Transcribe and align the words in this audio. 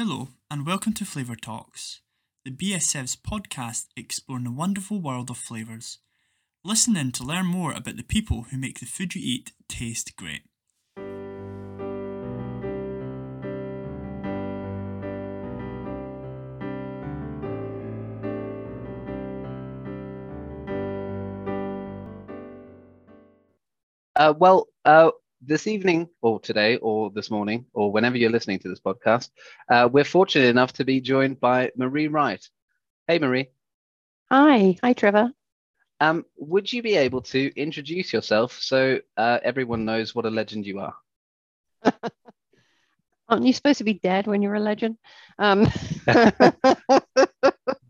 Hello, 0.00 0.28
and 0.48 0.64
welcome 0.64 0.92
to 0.92 1.04
Flavour 1.04 1.34
Talks, 1.34 2.02
the 2.44 2.52
BSF's 2.52 3.16
podcast 3.16 3.86
exploring 3.96 4.44
the 4.44 4.52
wonderful 4.52 5.00
world 5.00 5.28
of 5.28 5.36
flavours. 5.36 5.98
Listen 6.62 6.96
in 6.96 7.10
to 7.10 7.24
learn 7.24 7.46
more 7.46 7.72
about 7.72 7.96
the 7.96 8.04
people 8.04 8.42
who 8.42 8.58
make 8.58 8.78
the 8.78 8.86
food 8.86 9.16
you 9.16 9.20
eat 9.24 9.50
taste 9.68 10.14
great. 10.14 10.42
Uh, 24.14 24.32
well, 24.38 24.68
uh, 24.84 25.10
this 25.40 25.66
evening, 25.66 26.08
or 26.22 26.40
today, 26.40 26.76
or 26.76 27.10
this 27.10 27.30
morning, 27.30 27.66
or 27.72 27.92
whenever 27.92 28.16
you're 28.16 28.30
listening 28.30 28.58
to 28.60 28.68
this 28.68 28.80
podcast, 28.80 29.30
uh, 29.70 29.88
we're 29.90 30.04
fortunate 30.04 30.48
enough 30.48 30.72
to 30.74 30.84
be 30.84 31.00
joined 31.00 31.40
by 31.40 31.70
Marie 31.76 32.08
Wright. 32.08 32.44
Hey, 33.06 33.18
Marie. 33.18 33.48
Hi. 34.30 34.76
Hi, 34.82 34.92
Trevor. 34.92 35.32
Um, 36.00 36.24
would 36.36 36.72
you 36.72 36.82
be 36.82 36.96
able 36.96 37.22
to 37.22 37.50
introduce 37.56 38.12
yourself 38.12 38.58
so 38.60 39.00
uh, 39.16 39.38
everyone 39.42 39.84
knows 39.84 40.14
what 40.14 40.26
a 40.26 40.30
legend 40.30 40.66
you 40.66 40.80
are? 40.80 40.94
Aren't 43.28 43.44
you 43.44 43.52
supposed 43.52 43.78
to 43.78 43.84
be 43.84 43.94
dead 43.94 44.26
when 44.26 44.40
you're 44.42 44.54
a 44.54 44.60
legend? 44.60 44.96
Um, 45.38 45.66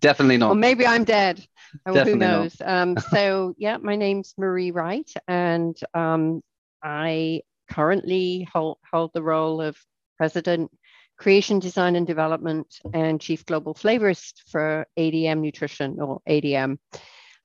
Definitely 0.01 0.37
not. 0.37 0.51
or 0.51 0.55
maybe 0.55 0.87
I'm 0.87 1.05
dead. 1.05 1.45
Oh, 1.87 2.05
who 2.05 2.17
knows? 2.17 2.57
Um, 2.65 2.97
so, 3.11 3.55
yeah, 3.59 3.77
my 3.77 3.95
name's 3.95 4.35
Marie 4.39 4.71
Wright, 4.71 5.11
and 5.29 5.79
um, 5.95 6.43
I 6.83 7.43
currently 7.71 8.49
hold, 8.53 8.79
hold 8.91 9.11
the 9.15 9.23
role 9.23 9.61
of 9.61 9.77
President, 10.17 10.71
Creation, 11.19 11.59
Design, 11.59 11.97
and 11.97 12.07
Development, 12.07 12.67
and 12.93 13.21
Chief 13.21 13.45
Global 13.45 13.75
Flavorist 13.75 14.49
for 14.51 14.87
ADM 14.99 15.41
Nutrition 15.41 16.01
or 16.01 16.21
ADM. 16.29 16.79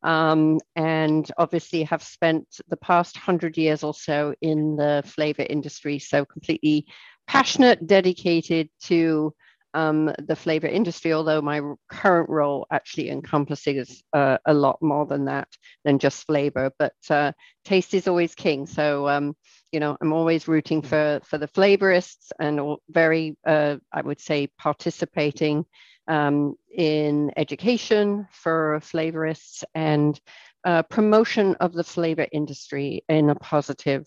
Um, 0.04 0.60
and 0.76 1.32
obviously 1.38 1.84
have 1.84 2.04
spent 2.04 2.60
the 2.68 2.78
past 2.78 3.16
hundred 3.16 3.58
years 3.58 3.84
or 3.84 3.94
so 3.94 4.36
in 4.42 4.76
the 4.76 5.02
flavor 5.06 5.46
industry. 5.50 5.98
So 5.98 6.26
completely 6.26 6.88
passionate, 7.26 7.88
dedicated 7.88 8.70
to 8.84 9.34
um, 9.74 10.14
the 10.28 10.36
flavor 10.36 10.68
industry, 10.68 11.14
although 11.14 11.42
my 11.42 11.62
current 11.90 12.30
role 12.30 12.68
actually 12.72 13.10
encompasses 13.10 14.04
uh, 14.14 14.38
a 14.46 14.54
lot 14.54 14.82
more 14.82 15.06
than 15.06 15.26
that, 15.26 15.48
than 15.84 16.00
just 16.00 16.26
flavor. 16.26 16.72
But 16.78 16.94
uh, 17.10 17.32
taste 17.66 17.94
is 17.94 18.08
always 18.08 18.36
king. 18.36 18.66
So, 18.68 19.08
um, 19.08 19.36
you 19.72 19.80
know, 19.80 19.98
I'm 20.02 20.14
always 20.14 20.48
rooting 20.48 20.82
for, 20.82 21.20
for 21.24 21.38
the 21.38 21.48
flavorists 21.48 22.32
and 22.40 22.78
very, 22.90 23.38
uh, 23.46 23.78
I 23.92 24.02
would 24.02 24.20
say, 24.20 24.48
participating 24.58 25.66
um, 26.08 26.56
in 26.76 27.32
education 27.38 28.28
for 28.32 28.80
flavorists 28.82 29.64
and 29.74 30.20
uh, 30.66 30.84
promotion 30.84 31.56
of 31.56 31.74
the 31.74 31.84
flavor 31.84 32.28
industry 32.32 33.04
in 33.10 33.30
a 33.30 33.36
positive 33.36 34.06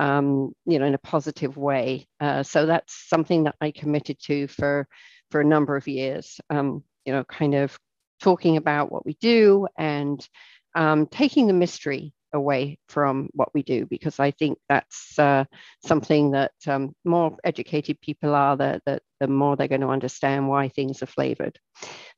um, 0.00 0.54
you 0.64 0.78
know, 0.78 0.86
in 0.86 0.94
a 0.94 0.98
positive 0.98 1.58
way. 1.58 2.06
Uh, 2.18 2.42
so 2.42 2.64
that's 2.64 3.08
something 3.08 3.44
that 3.44 3.56
I 3.60 3.70
committed 3.70 4.18
to 4.22 4.48
for 4.48 4.88
for 5.30 5.42
a 5.42 5.44
number 5.44 5.76
of 5.76 5.86
years. 5.86 6.40
Um, 6.48 6.82
you 7.04 7.12
know, 7.12 7.22
kind 7.24 7.54
of 7.54 7.78
talking 8.20 8.56
about 8.56 8.90
what 8.90 9.04
we 9.04 9.14
do 9.20 9.68
and 9.78 10.26
um, 10.74 11.06
taking 11.06 11.46
the 11.46 11.52
mystery 11.52 12.14
away 12.32 12.78
from 12.88 13.28
what 13.34 13.52
we 13.52 13.62
do, 13.62 13.84
because 13.86 14.18
I 14.18 14.30
think 14.30 14.58
that's 14.68 15.18
uh, 15.18 15.44
something 15.84 16.30
that 16.30 16.52
um, 16.66 16.94
more 17.04 17.36
educated 17.44 18.00
people 18.00 18.34
are, 18.34 18.56
the, 18.56 18.80
the, 18.86 19.00
the 19.18 19.26
more 19.26 19.56
they're 19.56 19.68
going 19.68 19.80
to 19.82 19.88
understand 19.88 20.48
why 20.48 20.68
things 20.68 21.02
are 21.02 21.06
flavored. 21.06 21.58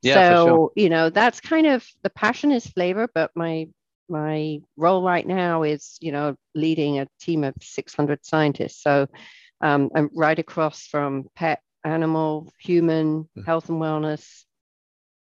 Yeah, 0.03 0.35
so 0.35 0.47
sure. 0.47 0.71
you 0.77 0.89
know, 0.89 1.11
that's 1.11 1.41
kind 1.41 1.67
of 1.67 1.85
the 2.03 2.11
passion 2.11 2.53
is 2.53 2.67
flavor, 2.67 3.09
but 3.13 3.31
my 3.35 3.69
my 4.13 4.61
role 4.77 5.03
right 5.03 5.27
now 5.27 5.65
is, 5.65 5.99
you 6.03 6.13
know, 6.13 6.37
leading 6.55 7.01
a 7.01 7.09
team 7.21 7.45
of 7.45 7.55
600 7.63 8.25
scientists. 8.25 8.83
So 8.83 9.09
um, 9.63 9.91
I'm 9.97 10.11
right 10.15 10.39
across 10.39 10.87
from 10.87 11.27
pet, 11.37 11.61
animal, 11.85 12.53
human, 12.61 13.29
Mm. 13.37 13.47
health 13.47 13.71
and 13.71 13.81
wellness, 13.81 14.45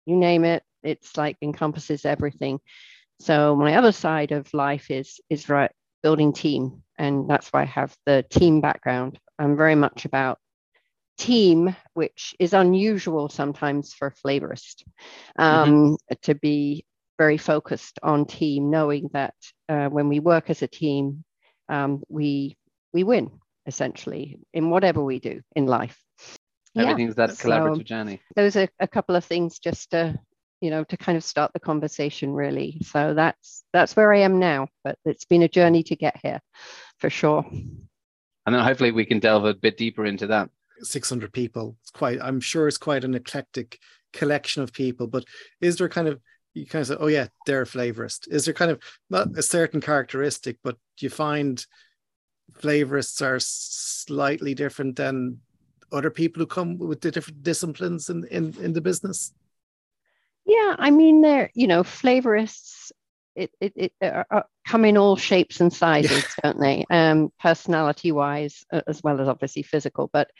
you 0.06 0.18
name 0.18 0.46
it. 0.46 0.64
It's 0.84 1.18
like 1.18 1.38
encompasses 1.42 2.06
everything. 2.06 2.60
So 3.20 3.56
my 3.56 3.76
other 3.76 3.92
side 3.94 4.32
of 4.32 4.54
life 4.54 4.92
is 4.92 5.20
is 5.30 5.50
right 5.50 5.72
building 6.04 6.34
team, 6.34 6.84
and 6.98 7.30
that's 7.30 7.50
why 7.54 7.64
I 7.64 7.66
have 7.66 7.96
the 8.06 8.26
team 8.30 8.62
background. 8.62 9.20
I'm 9.40 9.58
very 9.58 9.76
much 9.76 10.06
about 10.06 10.40
team, 11.18 11.76
which 11.94 12.36
is 12.40 12.54
unusual 12.54 13.30
sometimes 13.30 13.94
for 13.94 14.08
a 14.08 14.14
flavorist 14.14 14.84
um, 15.38 15.98
to 16.24 16.36
be 16.36 16.86
very 17.20 17.38
focused 17.38 18.00
on 18.02 18.26
team, 18.26 18.72
knowing 18.72 19.10
that 19.14 19.36
uh, 19.68 19.90
when 19.90 20.08
we 20.08 20.20
work 20.20 20.50
as 20.50 20.64
a 20.64 20.68
team, 20.68 21.24
um, 21.68 22.02
we 22.10 22.58
we 22.94 23.04
win 23.04 23.30
essentially 23.68 24.40
in 24.54 24.72
whatever 24.72 25.04
we 25.04 25.20
do 25.20 25.42
in 25.56 25.68
life. 25.68 26.00
Yeah, 26.74 26.84
Everything's 26.84 27.16
that 27.16 27.36
so- 27.38 27.50
collaborative 27.50 27.86
journey. 27.86 28.22
those 28.36 28.56
are 28.56 28.70
a 28.80 28.88
couple 28.88 29.16
of 29.16 29.26
things 29.26 29.60
just 29.60 29.92
to 29.92 30.18
you 30.62 30.72
know 30.72 30.84
to 30.86 30.98
kind 30.98 31.18
of 31.18 31.24
start 31.24 31.52
the 31.54 31.60
conversation 31.60 32.32
really. 32.32 32.80
So 32.84 33.14
that's 33.14 33.64
that's 33.74 33.96
where 33.96 34.12
I 34.14 34.20
am 34.22 34.40
now, 34.40 34.70
but 34.84 34.98
it's 35.06 35.26
been 35.26 35.44
a 35.44 35.50
journey 35.50 35.84
to 35.84 35.96
get 35.96 36.18
here, 36.24 36.40
for 36.98 37.10
sure. 37.12 37.46
And 38.46 38.56
then 38.56 38.64
hopefully 38.64 38.92
we 38.92 39.06
can 39.06 39.20
delve 39.20 39.46
a 39.46 39.54
bit 39.54 39.78
deeper 39.78 40.06
into 40.06 40.28
that. 40.28 40.50
600 40.82 41.34
people 41.34 41.76
it's 41.82 41.92
quite 41.92 42.20
i'm 42.22 42.40
sure 42.40 42.66
it's 42.66 42.78
quite 42.78 43.04
an 43.04 43.14
eclectic 43.14 43.78
collection 44.14 44.64
of 44.64 44.72
people 44.72 45.08
but 45.08 45.26
is 45.60 45.76
there 45.76 45.90
kind 45.90 46.08
of 46.08 46.22
you 46.60 46.66
kind 46.66 46.82
of 46.82 46.88
say 46.88 46.96
oh 47.00 47.08
yeah 47.08 47.28
they're 47.46 47.64
a 47.64 47.66
flavorist 47.66 48.28
is 48.30 48.46
there 48.46 48.54
kind 48.54 48.72
of 48.72 48.82
not 49.10 49.28
a 49.38 49.44
certain 49.44 49.82
characteristic 49.82 50.58
but 50.64 50.76
do 50.98 51.06
you 51.06 51.10
find 51.10 51.66
flavorists 52.54 53.22
are 53.22 53.40
slightly 53.40 54.54
different 54.54 54.96
than 54.96 55.40
other 55.92 56.12
people 56.12 56.42
who 56.42 56.48
come 56.48 56.78
with 56.78 57.02
the 57.02 57.12
different 57.12 57.44
disciplines 57.44 58.10
in 58.10 58.26
in, 58.26 58.56
in 58.62 58.74
the 58.74 58.82
business 58.82 59.34
Yeah, 60.46 60.76
I 60.80 60.90
mean, 60.90 61.22
they're 61.22 61.52
you 61.54 61.68
know 61.68 61.84
flavorists. 61.84 62.92
It 63.36 63.52
it, 63.62 63.74
it 63.76 63.94
uh, 64.02 64.24
uh, 64.32 64.44
come 64.68 64.84
in 64.84 64.98
all 64.98 65.16
shapes 65.16 65.62
and 65.62 65.72
sizes, 65.72 66.26
don't 66.44 66.60
they? 66.60 66.86
Um, 66.90 67.32
personality 67.40 68.12
wise, 68.12 68.66
as 68.88 69.04
well 69.04 69.22
as 69.22 69.28
obviously 69.28 69.62
physical, 69.62 70.10
but 70.12 70.32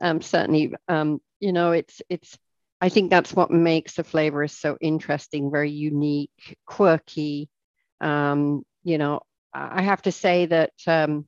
um, 0.00 0.22
certainly, 0.22 0.72
um, 0.88 1.20
you 1.40 1.52
know, 1.52 1.72
it's 1.72 2.00
it's. 2.08 2.38
I 2.80 2.88
think 2.88 3.10
that's 3.10 3.34
what 3.34 3.50
makes 3.50 3.94
the 3.94 4.04
flavorist 4.04 4.58
so 4.58 4.78
interesting, 4.80 5.50
very 5.50 5.70
unique, 5.70 6.56
quirky. 6.66 7.48
Um, 8.00 8.64
you 8.82 8.98
know, 8.98 9.20
I 9.52 9.80
I 9.80 9.82
have 9.82 10.02
to 10.02 10.12
say 10.12 10.46
that 10.46 10.72
um, 10.86 11.26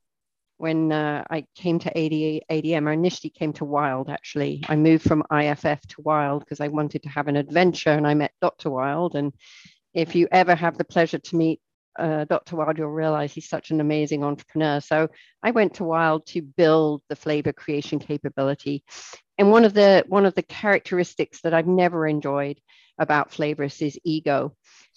when 0.63 0.93
uh, 0.93 1.25
I 1.29 1.45
came 1.57 1.81
to 1.81 1.91
AD, 1.91 2.43
ADM, 2.49 2.89
I 2.89 2.93
initially 2.93 3.31
came 3.31 3.53
to 3.55 3.65
Wild 3.65 4.09
actually. 4.09 4.63
I 4.69 4.77
moved 4.77 5.03
from 5.03 5.25
IFF 5.31 5.81
to 5.89 6.03
Wild 6.03 6.45
because 6.45 6.61
I 6.61 6.69
wanted 6.69 7.03
to 7.03 7.09
have 7.09 7.29
an 7.29 7.37
adventure 7.37 7.91
and 7.91 8.07
I 8.07 8.15
met 8.15 8.31
Dr. 8.41 8.71
Wild. 8.71 9.17
And 9.17 9.33
if 9.93 10.15
you 10.15 10.29
ever 10.31 10.55
have 10.55 10.79
the 10.79 10.85
pleasure 10.85 11.19
to 11.19 11.37
meet 11.37 11.61
uh, 11.99 12.25
Dr. 12.25 12.57
Wild, 12.57 12.79
you'll 12.79 12.89
realize 12.89 13.33
he's 13.33 13.49
such 13.49 13.71
an 13.71 13.81
amazing 13.81 14.25
entrepreneur. 14.25 14.81
So 14.81 15.09
I 15.43 15.51
went 15.51 15.75
to 15.75 15.85
Wild 15.85 16.27
to 16.27 16.43
build 16.43 17.03
the 17.09 17.17
flavor 17.17 17.53
creation 17.53 17.99
capability. 17.99 18.85
And 19.39 19.51
one 19.51 19.65
of 19.65 19.75
the 19.75 20.05
one 20.09 20.27
of 20.27 20.35
the 20.35 20.43
characteristics 20.43 21.41
that 21.43 21.55
I've 21.55 21.67
never 21.67 22.07
enjoyed 22.07 22.61
about 22.99 23.33
flavorists 23.33 23.83
is 23.83 23.99
ego. 24.05 24.55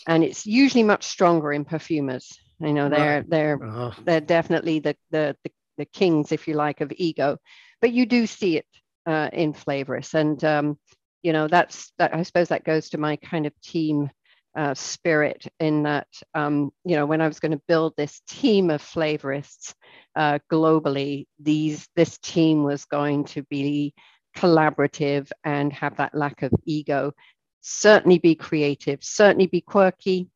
And 0.07 0.23
it's 0.23 0.45
usually 0.45 0.83
much 0.83 1.05
stronger 1.05 1.51
in 1.53 1.65
perfumers. 1.65 2.37
You 2.59 2.73
know, 2.73 2.89
they're 2.89 3.25
they're 3.27 3.63
oh, 3.63 3.93
they're 4.03 4.21
definitely 4.21 4.79
the, 4.79 4.95
the 5.11 5.35
the 5.43 5.51
the 5.77 5.85
kings, 5.85 6.31
if 6.31 6.47
you 6.47 6.53
like, 6.53 6.81
of 6.81 6.93
ego. 6.95 7.37
But 7.81 7.91
you 7.91 8.05
do 8.05 8.27
see 8.27 8.57
it 8.57 8.65
uh, 9.05 9.29
in 9.33 9.53
flavorists, 9.53 10.13
and 10.13 10.41
um, 10.43 10.79
you 11.21 11.33
know 11.33 11.47
that's 11.47 11.91
that. 11.97 12.15
I 12.15 12.23
suppose 12.23 12.49
that 12.49 12.63
goes 12.63 12.89
to 12.89 12.97
my 12.97 13.17
kind 13.17 13.45
of 13.45 13.59
team 13.61 14.09
uh, 14.55 14.73
spirit 14.73 15.47
in 15.59 15.83
that 15.83 16.07
um, 16.33 16.71
you 16.85 16.95
know 16.95 17.05
when 17.05 17.21
I 17.21 17.27
was 17.27 17.39
going 17.39 17.51
to 17.51 17.61
build 17.67 17.93
this 17.97 18.21
team 18.27 18.69
of 18.69 18.81
flavorists 18.81 19.73
uh, 20.15 20.39
globally, 20.51 21.25
these 21.39 21.87
this 21.95 22.17
team 22.19 22.63
was 22.63 22.85
going 22.85 23.25
to 23.25 23.43
be 23.43 23.93
collaborative 24.37 25.29
and 25.43 25.71
have 25.73 25.97
that 25.97 26.15
lack 26.15 26.41
of 26.41 26.53
ego. 26.65 27.13
Certainly 27.61 28.19
be 28.19 28.35
creative, 28.35 29.03
certainly 29.03 29.47
be 29.47 29.61
quirky, 29.61 30.29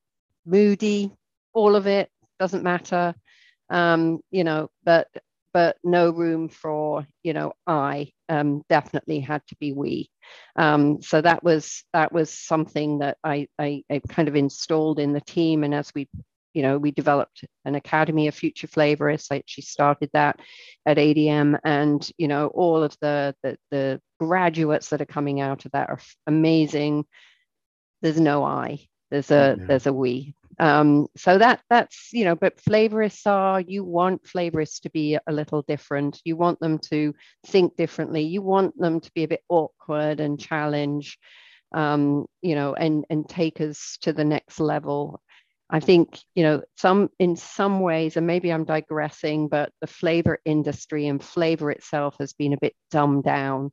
moody, 0.45 1.11
all 1.53 1.75
of 1.75 1.87
it 1.87 2.09
doesn't 2.39 2.63
matter 2.63 3.13
um, 3.69 4.19
you 4.31 4.43
know 4.43 4.69
but 4.83 5.07
but 5.53 5.77
no 5.83 6.11
room 6.11 6.49
for 6.49 7.05
you 7.23 7.33
know 7.33 7.53
i 7.67 8.11
um, 8.29 8.63
definitely 8.69 9.19
had 9.19 9.41
to 9.47 9.55
be 9.59 9.73
we 9.73 10.09
um, 10.55 11.01
so 11.01 11.21
that 11.21 11.43
was 11.43 11.83
that 11.93 12.11
was 12.11 12.31
something 12.31 12.99
that 12.99 13.17
I, 13.23 13.47
I 13.57 13.83
i 13.89 14.01
kind 14.07 14.27
of 14.27 14.35
installed 14.35 14.99
in 14.99 15.13
the 15.13 15.21
team 15.21 15.63
and 15.63 15.73
as 15.73 15.91
we 15.95 16.07
you 16.53 16.63
know, 16.63 16.77
we 16.77 16.91
developed 16.91 17.45
an 17.65 17.75
academy 17.75 18.27
of 18.27 18.35
future 18.35 18.67
flavorists. 18.67 19.27
I 19.31 19.37
actually 19.37 19.63
started 19.63 20.09
that 20.13 20.39
at 20.85 20.97
ADM, 20.97 21.59
and 21.63 22.09
you 22.17 22.27
know, 22.27 22.47
all 22.47 22.83
of 22.83 22.95
the 23.01 23.35
the, 23.43 23.57
the 23.71 24.01
graduates 24.19 24.89
that 24.89 25.01
are 25.01 25.05
coming 25.05 25.41
out 25.41 25.65
of 25.65 25.71
that 25.71 25.89
are 25.89 25.99
amazing. 26.27 27.05
There's 28.01 28.19
no 28.19 28.43
I. 28.43 28.79
There's 29.11 29.31
a 29.31 29.55
yeah. 29.57 29.65
there's 29.67 29.87
a 29.87 29.93
we. 29.93 30.35
Um, 30.59 31.07
so 31.15 31.37
that 31.37 31.61
that's 31.69 32.09
you 32.11 32.25
know, 32.25 32.35
but 32.35 32.57
flavorists 32.57 33.25
are 33.25 33.61
you 33.61 33.83
want 33.83 34.23
flavorists 34.23 34.81
to 34.81 34.89
be 34.89 35.17
a 35.25 35.31
little 35.31 35.61
different. 35.61 36.19
You 36.25 36.35
want 36.35 36.59
them 36.59 36.79
to 36.89 37.13
think 37.47 37.77
differently. 37.77 38.23
You 38.23 38.41
want 38.41 38.77
them 38.77 38.99
to 38.99 39.11
be 39.15 39.23
a 39.23 39.27
bit 39.27 39.43
awkward 39.47 40.19
and 40.19 40.39
challenge, 40.39 41.17
um, 41.73 42.25
you 42.41 42.55
know, 42.55 42.73
and 42.73 43.05
and 43.09 43.27
take 43.27 43.61
us 43.61 43.97
to 44.01 44.11
the 44.11 44.25
next 44.25 44.59
level. 44.59 45.21
I 45.69 45.79
think 45.79 46.19
you 46.35 46.43
know 46.43 46.61
some 46.77 47.09
in 47.19 47.37
some 47.37 47.79
ways, 47.79 48.17
and 48.17 48.27
maybe 48.27 48.51
I'm 48.51 48.65
digressing, 48.65 49.47
but 49.47 49.71
the 49.79 49.87
flavor 49.87 50.39
industry 50.43 51.07
and 51.07 51.23
flavor 51.23 51.71
itself 51.71 52.15
has 52.19 52.33
been 52.33 52.51
a 52.51 52.59
bit 52.59 52.75
dumbed 52.91 53.23
down. 53.23 53.71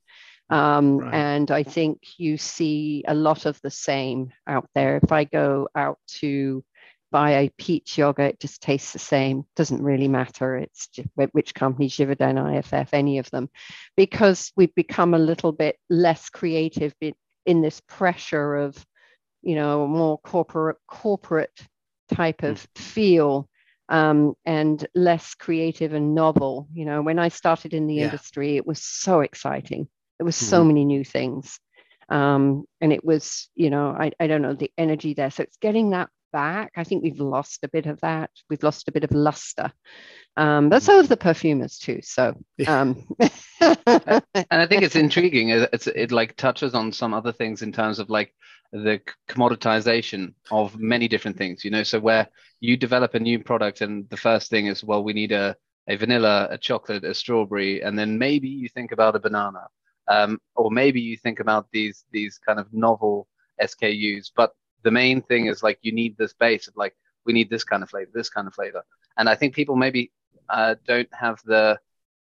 Um, 0.50 0.98
right. 0.98 1.14
And 1.14 1.50
I 1.50 1.64
think 1.64 2.02
you 2.18 2.38
see 2.38 3.02
a 3.08 3.14
lot 3.14 3.46
of 3.46 3.60
the 3.62 3.70
same 3.70 4.32
out 4.46 4.68
there. 4.76 5.00
If 5.02 5.10
I 5.10 5.24
go 5.24 5.68
out 5.74 5.98
to 6.20 6.62
buy 7.10 7.30
a 7.32 7.50
peach 7.56 7.98
yogurt, 7.98 8.34
it 8.34 8.40
just 8.40 8.62
tastes 8.62 8.92
the 8.92 8.98
same. 8.98 9.44
Doesn't 9.54 9.82
really 9.82 10.08
matter. 10.08 10.56
It's 10.56 10.88
just, 10.88 11.08
which 11.14 11.54
company, 11.54 11.88
Givaudan, 11.88 12.58
IFF, 12.58 12.92
any 12.92 13.18
of 13.18 13.30
them, 13.30 13.48
because 13.96 14.52
we've 14.56 14.74
become 14.74 15.14
a 15.14 15.18
little 15.18 15.52
bit 15.52 15.78
less 15.88 16.28
creative 16.30 16.94
in 17.44 17.62
this 17.62 17.80
pressure 17.80 18.56
of, 18.56 18.84
you 19.42 19.54
know, 19.54 19.86
more 19.86 20.18
corporate 20.18 20.78
corporate 20.88 21.58
type 22.12 22.42
of 22.42 22.56
mm. 22.56 22.78
feel 22.78 23.48
um, 23.88 24.34
and 24.44 24.86
less 24.94 25.34
creative 25.34 25.94
and 25.94 26.14
novel. 26.14 26.68
You 26.72 26.84
know, 26.84 27.02
when 27.02 27.18
I 27.18 27.28
started 27.28 27.72
in 27.72 27.86
the 27.86 27.96
yeah. 27.96 28.04
industry, 28.04 28.56
it 28.56 28.66
was 28.66 28.82
so 28.82 29.20
exciting. 29.20 29.88
There 30.18 30.24
was 30.24 30.36
so 30.36 30.58
mm-hmm. 30.58 30.68
many 30.68 30.84
new 30.84 31.04
things. 31.04 31.60
Um, 32.08 32.64
and 32.80 32.92
it 32.92 33.04
was, 33.04 33.48
you 33.54 33.70
know, 33.70 33.88
I, 33.88 34.12
I 34.20 34.26
don't 34.26 34.42
know, 34.42 34.54
the 34.54 34.70
energy 34.78 35.14
there. 35.14 35.30
So 35.30 35.42
it's 35.42 35.56
getting 35.56 35.90
that 35.90 36.08
back. 36.36 36.72
I 36.76 36.84
think 36.84 37.02
we've 37.02 37.20
lost 37.20 37.64
a 37.64 37.68
bit 37.68 37.86
of 37.86 37.98
that. 38.00 38.30
We've 38.50 38.62
lost 38.62 38.88
a 38.88 38.92
bit 38.92 39.04
of 39.04 39.12
luster. 39.12 39.72
Um, 40.36 40.68
but 40.68 40.82
so 40.82 40.98
have 40.98 41.08
the 41.08 41.16
perfumers 41.16 41.78
too. 41.78 42.00
So, 42.02 42.34
um, 42.66 43.06
and 43.60 44.46
I 44.50 44.66
think 44.66 44.82
it's 44.82 44.96
intriguing. 45.06 45.48
It's, 45.48 45.86
it 45.86 46.12
like 46.12 46.36
touches 46.36 46.74
on 46.74 46.92
some 46.92 47.14
other 47.14 47.32
things 47.32 47.62
in 47.62 47.72
terms 47.72 47.98
of 47.98 48.10
like 48.10 48.34
the 48.70 49.00
commoditization 49.30 50.34
of 50.50 50.78
many 50.78 51.08
different 51.08 51.38
things. 51.38 51.64
You 51.64 51.70
know, 51.70 51.84
so 51.84 51.98
where 51.98 52.28
you 52.60 52.76
develop 52.76 53.14
a 53.14 53.20
new 53.20 53.38
product 53.42 53.80
and 53.80 54.06
the 54.10 54.18
first 54.18 54.50
thing 54.50 54.66
is, 54.66 54.84
well, 54.84 55.02
we 55.02 55.14
need 55.14 55.32
a 55.32 55.56
a 55.88 55.96
vanilla, 55.96 56.48
a 56.50 56.58
chocolate, 56.58 57.04
a 57.04 57.14
strawberry, 57.14 57.80
and 57.80 57.98
then 57.98 58.18
maybe 58.18 58.48
you 58.48 58.68
think 58.68 58.92
about 58.92 59.16
a 59.16 59.20
banana 59.20 59.68
um, 60.08 60.38
or 60.54 60.70
maybe 60.70 61.00
you 61.00 61.16
think 61.16 61.40
about 61.40 61.66
these 61.72 62.04
these 62.10 62.38
kind 62.38 62.58
of 62.58 62.72
novel 62.72 63.26
SKUs. 63.60 64.30
But 64.34 64.52
the 64.86 64.90
main 64.92 65.20
thing 65.20 65.46
is 65.46 65.64
like 65.64 65.78
you 65.82 65.92
need 65.92 66.16
this 66.16 66.32
base 66.32 66.68
of 66.68 66.76
like 66.76 66.94
we 67.26 67.32
need 67.32 67.50
this 67.50 67.64
kind 67.64 67.82
of 67.82 67.90
flavor, 67.90 68.10
this 68.14 68.30
kind 68.30 68.46
of 68.46 68.54
flavor, 68.54 68.82
and 69.18 69.28
I 69.28 69.34
think 69.34 69.52
people 69.52 69.74
maybe 69.74 70.12
uh, 70.48 70.76
don't 70.86 71.12
have 71.12 71.40
the 71.44 71.78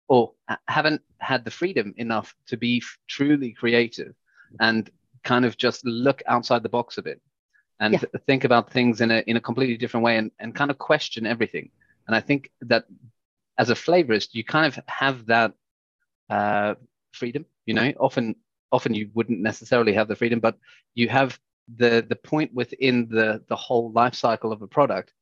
or 0.09 0.33
haven't 0.69 1.03
had 1.19 1.45
the 1.45 1.51
freedom 1.51 1.93
enough 1.99 2.35
to 2.47 2.57
be 2.57 2.79
f- 2.83 2.99
truly 3.09 3.51
creative 3.53 4.15
and 4.61 4.89
kind 5.23 5.45
of 5.45 5.59
just 5.59 5.85
look 5.85 6.23
outside 6.29 6.63
the 6.63 6.69
box 6.79 6.97
a 6.97 7.03
bit 7.03 7.21
and 7.81 7.93
yeah. 7.95 8.21
think 8.27 8.45
about 8.45 8.71
things 8.71 9.01
in 9.01 9.11
a 9.11 9.19
in 9.27 9.37
a 9.37 9.41
completely 9.49 9.77
different 9.77 10.05
way 10.05 10.17
and, 10.17 10.31
and 10.41 10.55
kind 10.55 10.71
of 10.71 10.79
question 10.79 11.27
everything. 11.27 11.69
And 12.07 12.17
I 12.17 12.21
think 12.21 12.51
that 12.63 12.85
as 13.59 13.69
a 13.69 13.75
flavorist, 13.75 14.29
you 14.33 14.45
kind 14.45 14.67
of 14.67 14.83
have 14.87 15.27
that 15.27 15.53
uh, 16.31 16.75
freedom 17.13 17.45
you 17.67 17.75
know 17.75 17.93
often 17.99 18.35
often 18.73 18.95
you 18.95 19.11
wouldn't 19.15 19.41
necessarily 19.41 19.93
have 19.93 20.09
the 20.09 20.17
freedom 20.17 20.41
but 20.41 20.57
you 20.95 21.09
have 21.09 21.39
the 21.77 22.05
the 22.09 22.17
point 22.17 22.53
within 22.55 23.09
the 23.09 23.43
the 23.49 23.57
whole 23.57 23.91
life 23.93 24.15
cycle 24.15 24.53
of 24.53 24.63
a 24.63 24.67
product 24.67 25.13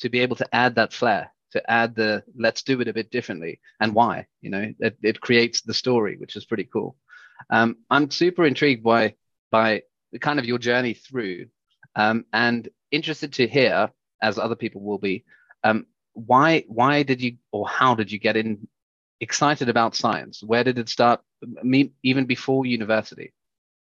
to 0.00 0.08
be 0.08 0.20
able 0.20 0.36
to 0.36 0.54
add 0.54 0.74
that 0.74 0.92
flair 0.92 1.32
to 1.52 1.70
add 1.70 1.94
the 1.94 2.22
let's 2.36 2.62
do 2.62 2.80
it 2.80 2.88
a 2.88 2.92
bit 2.92 3.10
differently 3.10 3.60
and 3.80 3.94
why 3.94 4.26
you 4.40 4.50
know 4.50 4.72
it, 4.80 4.96
it 5.02 5.20
creates 5.20 5.62
the 5.62 5.74
story 5.74 6.16
which 6.16 6.36
is 6.36 6.44
pretty 6.44 6.64
cool 6.64 6.96
um, 7.50 7.76
i'm 7.90 8.10
super 8.10 8.44
intrigued 8.44 8.82
by 8.82 9.14
by 9.50 9.82
kind 10.20 10.38
of 10.38 10.44
your 10.44 10.58
journey 10.58 10.94
through 10.94 11.46
um, 11.96 12.24
and 12.32 12.68
interested 12.90 13.32
to 13.32 13.46
hear 13.46 13.90
as 14.20 14.38
other 14.38 14.56
people 14.56 14.82
will 14.82 14.98
be 14.98 15.24
um, 15.62 15.86
why 16.12 16.64
why 16.68 17.02
did 17.02 17.22
you 17.22 17.36
or 17.50 17.66
how 17.68 17.94
did 17.94 18.12
you 18.12 18.18
get 18.18 18.36
in 18.36 18.66
excited 19.20 19.68
about 19.68 19.96
science? 19.96 20.42
Where 20.42 20.64
did 20.64 20.78
it 20.78 20.88
start? 20.88 21.20
Me, 21.62 21.92
even 22.02 22.24
before 22.26 22.66
university. 22.66 23.32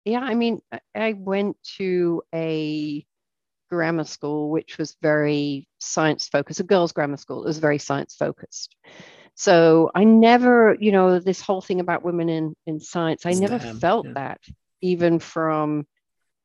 Yeah, 0.04 0.20
I 0.20 0.34
mean, 0.34 0.60
I 0.94 1.12
went 1.12 1.56
to 1.76 2.22
a 2.34 3.04
grammar 3.70 4.04
school 4.04 4.50
which 4.50 4.78
was 4.78 4.96
very 5.00 5.68
science 5.78 6.28
focused, 6.28 6.60
a 6.60 6.64
girls' 6.64 6.92
grammar 6.92 7.16
school. 7.16 7.44
It 7.44 7.48
was 7.48 7.58
very 7.58 7.78
science 7.78 8.14
focused. 8.14 8.76
So 9.34 9.90
I 9.94 10.04
never, 10.04 10.76
you 10.78 10.92
know, 10.92 11.18
this 11.18 11.40
whole 11.40 11.60
thing 11.60 11.80
about 11.80 12.04
women 12.04 12.28
in 12.28 12.54
in 12.66 12.80
science, 12.80 13.24
I 13.24 13.32
never 13.32 13.58
felt 13.58 14.06
yeah. 14.06 14.12
that, 14.14 14.40
even 14.80 15.18
from, 15.18 15.86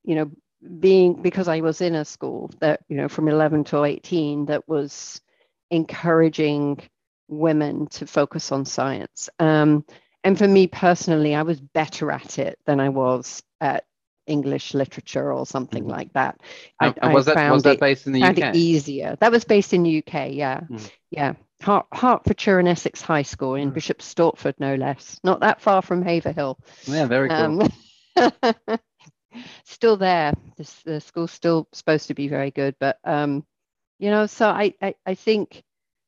you 0.03 0.15
know, 0.15 0.31
being 0.79 1.21
because 1.21 1.47
I 1.47 1.61
was 1.61 1.81
in 1.81 1.95
a 1.95 2.05
school 2.05 2.51
that, 2.59 2.81
you 2.87 2.97
know, 2.97 3.09
from 3.09 3.27
11 3.27 3.65
to 3.65 3.83
18 3.83 4.45
that 4.45 4.67
was 4.67 5.21
encouraging 5.71 6.79
women 7.27 7.87
to 7.87 8.07
focus 8.07 8.51
on 8.51 8.65
science. 8.65 9.29
Um, 9.39 9.85
and 10.25 10.37
for 10.37 10.47
me 10.47 10.65
personally, 10.65 11.35
I 11.35 11.43
was 11.43 11.61
better 11.61 12.11
at 12.11 12.39
it 12.39 12.57
than 12.65 12.79
I 12.79 12.89
was 12.89 13.43
at 13.61 13.85
English 14.25 14.73
literature 14.73 15.31
or 15.31 15.45
something 15.45 15.85
mm. 15.85 15.91
like 15.91 16.11
that. 16.13 16.41
I, 16.81 16.95
I 16.99 17.13
was 17.13 17.27
that 17.27 17.51
was 17.51 17.61
that 17.63 17.79
based 17.79 18.07
in 18.07 18.13
the 18.13 18.23
UK? 18.23 18.55
easier. 18.55 19.15
That 19.19 19.31
was 19.31 19.45
based 19.45 19.71
in 19.73 19.83
the 19.83 19.99
UK. 19.99 20.31
Yeah, 20.31 20.61
mm. 20.61 20.91
yeah. 21.11 21.33
Hert- 21.61 21.85
Hertfordshire 21.93 22.57
and 22.57 22.67
Essex 22.67 23.01
High 23.01 23.21
School 23.21 23.53
in 23.53 23.69
mm. 23.69 23.75
Bishop 23.75 23.99
Stortford, 23.99 24.55
no 24.59 24.73
less. 24.73 25.19
Not 25.23 25.41
that 25.41 25.61
far 25.61 25.83
from 25.83 26.01
Haverhill. 26.01 26.57
Yeah, 26.85 27.05
very 27.05 27.29
cool. 27.29 27.69
Um, 28.17 28.39
still 29.63 29.95
there. 29.95 30.33
The, 30.57 30.73
the, 30.85 31.01
school's 31.01 31.31
still 31.31 31.67
supposed 31.71 32.07
to 32.07 32.15
be 32.15 32.27
very 32.27 32.49
good, 32.49 32.75
but 32.79 32.97
um, 33.03 33.45
you 33.99 34.09
know, 34.09 34.25
so 34.25 34.47
I, 34.49 34.73
I, 34.81 34.95
I 35.05 35.13
think 35.13 35.63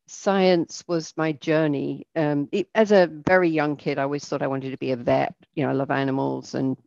science 0.08 0.84
was 0.88 1.14
my 1.18 1.34
journey. 1.34 2.08
Um, 2.16 2.50
it, 2.52 2.70
as 2.76 2.92
a 2.92 3.08
very 3.08 3.50
young 3.50 3.76
kid, 3.78 4.00
I 4.00 4.04
always 4.04 4.26
thought 4.26 4.42
I 4.42 4.48
wanted 4.48 4.72
to 4.72 4.78
be 4.78 4.92
a 4.92 4.98
vet. 4.98 5.36
You 5.56 5.66
know, 5.66 5.70
I 5.72 5.74
love 5.74 5.92
animals, 5.92 6.56
and 6.56 6.78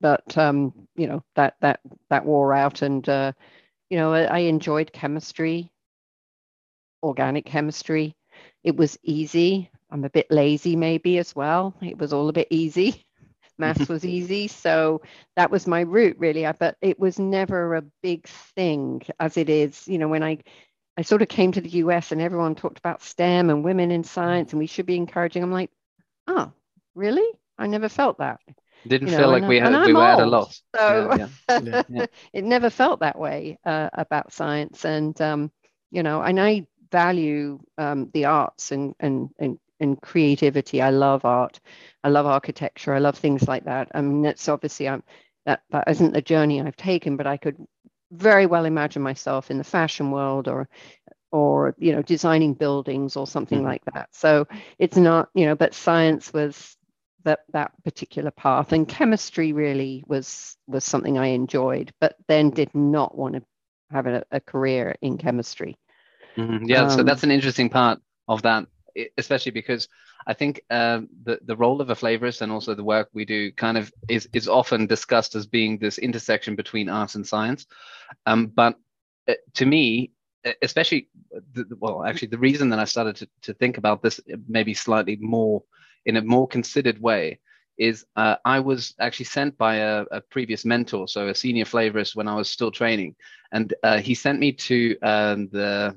but 0.00 0.36
um, 0.38 0.72
you 0.96 1.06
know 1.06 1.22
that 1.36 1.56
that 1.60 1.80
that 2.10 2.24
wore 2.26 2.54
out, 2.54 2.82
and 2.82 3.08
uh, 3.08 3.32
you 3.90 3.98
know 3.98 4.12
I, 4.12 4.24
I 4.24 4.38
enjoyed 4.40 4.92
chemistry, 4.92 5.70
organic 7.02 7.44
chemistry. 7.46 8.14
It 8.64 8.76
was 8.76 8.98
easy. 9.02 9.70
I'm 9.90 10.04
a 10.04 10.10
bit 10.10 10.30
lazy, 10.30 10.76
maybe 10.76 11.18
as 11.18 11.34
well. 11.34 11.74
It 11.82 11.98
was 11.98 12.12
all 12.12 12.28
a 12.28 12.32
bit 12.32 12.48
easy. 12.50 13.04
Maths 13.58 13.88
was 13.88 14.04
easy, 14.04 14.48
so 14.48 15.00
that 15.36 15.50
was 15.50 15.66
my 15.66 15.80
route 15.80 16.18
really. 16.18 16.46
But 16.58 16.76
it 16.82 16.98
was 16.98 17.18
never 17.18 17.74
a 17.76 17.82
big 18.02 18.26
thing 18.28 19.02
as 19.20 19.36
it 19.36 19.48
is. 19.48 19.86
You 19.88 19.98
know, 19.98 20.08
when 20.08 20.22
I 20.22 20.38
I 20.96 21.02
sort 21.02 21.22
of 21.22 21.28
came 21.28 21.52
to 21.52 21.60
the 21.60 21.68
US 21.68 22.12
and 22.12 22.20
everyone 22.20 22.54
talked 22.54 22.78
about 22.78 23.02
STEM 23.02 23.50
and 23.50 23.64
women 23.64 23.90
in 23.90 24.04
science 24.04 24.52
and 24.52 24.58
we 24.58 24.66
should 24.66 24.86
be 24.86 24.96
encouraging. 24.96 25.42
I'm 25.42 25.52
like, 25.52 25.70
oh, 26.26 26.52
really? 26.94 27.28
I 27.58 27.66
never 27.66 27.88
felt 27.88 28.18
that. 28.18 28.40
Didn't 28.86 29.08
you 29.08 29.16
feel 29.16 29.30
like 29.30 29.44
we 29.44 29.58
had 29.58 29.86
we 29.86 29.92
were 29.92 30.02
at 30.02 30.20
a 30.20 30.26
loss. 30.26 30.62
So 30.74 31.28
yeah, 31.50 31.82
yeah. 31.88 32.06
it 32.32 32.44
never 32.44 32.70
felt 32.70 33.00
that 33.00 33.18
way 33.18 33.58
uh, 33.64 33.90
about 33.92 34.32
science. 34.32 34.84
And 34.84 35.18
um, 35.20 35.50
you 35.90 36.02
know, 36.02 36.22
and 36.22 36.40
I 36.40 36.66
value 36.90 37.58
um, 37.78 38.10
the 38.12 38.26
arts 38.26 38.72
and, 38.72 38.94
and 39.00 39.30
and 39.38 39.58
and 39.80 40.00
creativity. 40.00 40.80
I 40.80 40.90
love 40.90 41.24
art. 41.24 41.60
I 42.04 42.08
love 42.08 42.26
architecture. 42.26 42.94
I 42.94 42.98
love 42.98 43.18
things 43.18 43.48
like 43.48 43.64
that. 43.64 43.90
I 43.94 44.00
mean, 44.02 44.24
it's 44.24 44.48
obviously 44.48 44.88
I'm 44.88 45.02
that 45.46 45.62
that 45.70 45.88
isn't 45.88 46.12
the 46.12 46.22
journey 46.22 46.60
I've 46.60 46.76
taken, 46.76 47.16
but 47.16 47.26
I 47.26 47.36
could 47.36 47.56
very 48.10 48.46
well 48.46 48.64
imagine 48.64 49.02
myself 49.02 49.50
in 49.50 49.58
the 49.58 49.64
fashion 49.64 50.10
world 50.10 50.48
or 50.48 50.68
or 51.32 51.74
you 51.78 51.92
know 51.92 52.02
designing 52.02 52.54
buildings 52.54 53.16
or 53.16 53.26
something 53.26 53.58
mm-hmm. 53.58 53.68
like 53.68 53.84
that 53.92 54.08
so 54.12 54.46
it's 54.78 54.96
not 54.96 55.28
you 55.34 55.46
know 55.46 55.54
but 55.54 55.74
science 55.74 56.32
was 56.32 56.76
that 57.24 57.40
that 57.52 57.72
particular 57.82 58.30
path 58.30 58.72
and 58.72 58.88
chemistry 58.88 59.52
really 59.52 60.04
was 60.06 60.56
was 60.66 60.84
something 60.84 61.18
i 61.18 61.26
enjoyed 61.28 61.92
but 62.00 62.16
then 62.28 62.50
did 62.50 62.72
not 62.74 63.16
want 63.16 63.34
to 63.34 63.42
have 63.90 64.06
a, 64.06 64.24
a 64.30 64.40
career 64.40 64.94
in 65.02 65.18
chemistry 65.18 65.76
mm-hmm. 66.36 66.64
yeah 66.64 66.84
um, 66.84 66.90
so 66.90 67.02
that's 67.02 67.24
an 67.24 67.30
interesting 67.30 67.68
part 67.68 68.00
of 68.28 68.42
that 68.42 68.66
especially 69.18 69.52
because 69.52 69.88
I 70.26 70.34
think 70.34 70.60
um, 70.70 71.08
the 71.24 71.38
the 71.44 71.56
role 71.56 71.80
of 71.80 71.90
a 71.90 71.94
flavorist 71.94 72.42
and 72.42 72.52
also 72.52 72.74
the 72.74 72.84
work 72.84 73.10
we 73.12 73.24
do 73.24 73.52
kind 73.52 73.78
of 73.78 73.92
is 74.08 74.28
is 74.32 74.48
often 74.48 74.86
discussed 74.86 75.34
as 75.34 75.46
being 75.46 75.78
this 75.78 75.98
intersection 75.98 76.56
between 76.56 76.88
art 76.88 77.14
and 77.14 77.26
science. 77.26 77.66
Um, 78.26 78.46
but 78.46 78.78
uh, 79.28 79.34
to 79.54 79.66
me, 79.66 80.12
especially 80.62 81.08
the, 81.52 81.66
well 81.78 82.04
actually 82.04 82.28
the 82.28 82.38
reason 82.38 82.68
that 82.68 82.78
i 82.78 82.84
started 82.84 83.16
to, 83.16 83.28
to 83.42 83.54
think 83.54 83.78
about 83.78 84.02
this 84.02 84.20
maybe 84.48 84.74
slightly 84.74 85.16
more 85.20 85.62
in 86.04 86.16
a 86.16 86.22
more 86.22 86.46
considered 86.46 87.00
way 87.00 87.38
is 87.78 88.06
uh, 88.16 88.36
i 88.44 88.60
was 88.60 88.94
actually 89.00 89.24
sent 89.24 89.56
by 89.58 89.76
a, 89.76 90.04
a, 90.10 90.20
previous 90.20 90.64
mentor 90.64 91.08
so 91.08 91.28
a 91.28 91.34
senior 91.34 91.64
flavorist 91.64 92.14
when 92.16 92.28
i 92.28 92.34
was 92.34 92.48
still 92.48 92.70
training 92.70 93.14
and 93.52 93.74
uh, 93.82 93.98
he 93.98 94.14
sent 94.14 94.38
me 94.38 94.52
to 94.52 94.98
um, 95.00 95.48
the 95.52 95.96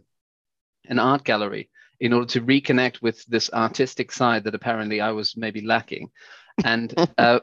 an 0.86 1.00
art 1.00 1.24
gallery 1.24 1.70
in 2.00 2.14
order 2.14 2.28
to 2.28 2.42
reconnect 2.42 3.02
with 3.02 3.26
this 3.26 3.50
artistic 3.54 4.12
side 4.12 4.44
that 4.44 4.56
apparently 4.56 5.02
i 5.02 5.12
was 5.12 5.36
maybe 5.38 5.62
lacking 5.62 6.10
and 6.64 6.94
uh, 7.18 7.40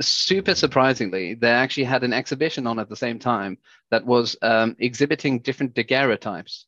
super 0.00 0.54
surprisingly, 0.54 1.34
they 1.34 1.50
actually 1.50 1.84
had 1.84 2.04
an 2.04 2.12
exhibition 2.12 2.66
on 2.66 2.78
at 2.78 2.88
the 2.88 2.96
same 2.96 3.18
time 3.18 3.58
that 3.90 4.04
was 4.04 4.36
um, 4.42 4.76
exhibiting 4.78 5.40
different 5.40 5.74
daguerreotypes. 5.74 6.64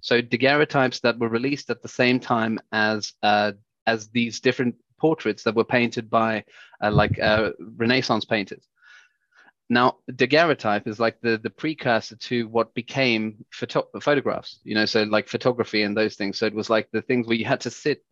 So 0.00 0.20
daguerreotypes 0.20 1.00
that 1.00 1.18
were 1.18 1.28
released 1.28 1.70
at 1.70 1.82
the 1.82 1.88
same 1.88 2.20
time 2.20 2.58
as 2.72 3.12
uh, 3.22 3.52
as 3.86 4.08
these 4.08 4.40
different 4.40 4.76
portraits 4.98 5.42
that 5.42 5.54
were 5.54 5.64
painted 5.64 6.08
by 6.08 6.44
uh, 6.82 6.90
like 6.90 7.18
uh, 7.18 7.50
Renaissance 7.76 8.24
painters. 8.24 8.66
Now, 9.70 9.96
daguerreotype 10.10 10.86
is 10.86 11.00
like 11.00 11.20
the 11.20 11.38
the 11.38 11.50
precursor 11.50 12.16
to 12.16 12.48
what 12.48 12.74
became 12.74 13.44
photo- 13.50 13.88
photographs. 14.00 14.60
You 14.64 14.74
know, 14.74 14.84
so 14.84 15.04
like 15.04 15.28
photography 15.28 15.82
and 15.82 15.96
those 15.96 16.16
things. 16.16 16.38
So 16.38 16.46
it 16.46 16.54
was 16.54 16.68
like 16.70 16.88
the 16.92 17.02
things 17.02 17.26
where 17.26 17.36
you 17.36 17.46
had 17.46 17.62
to 17.62 17.70
sit 17.70 18.04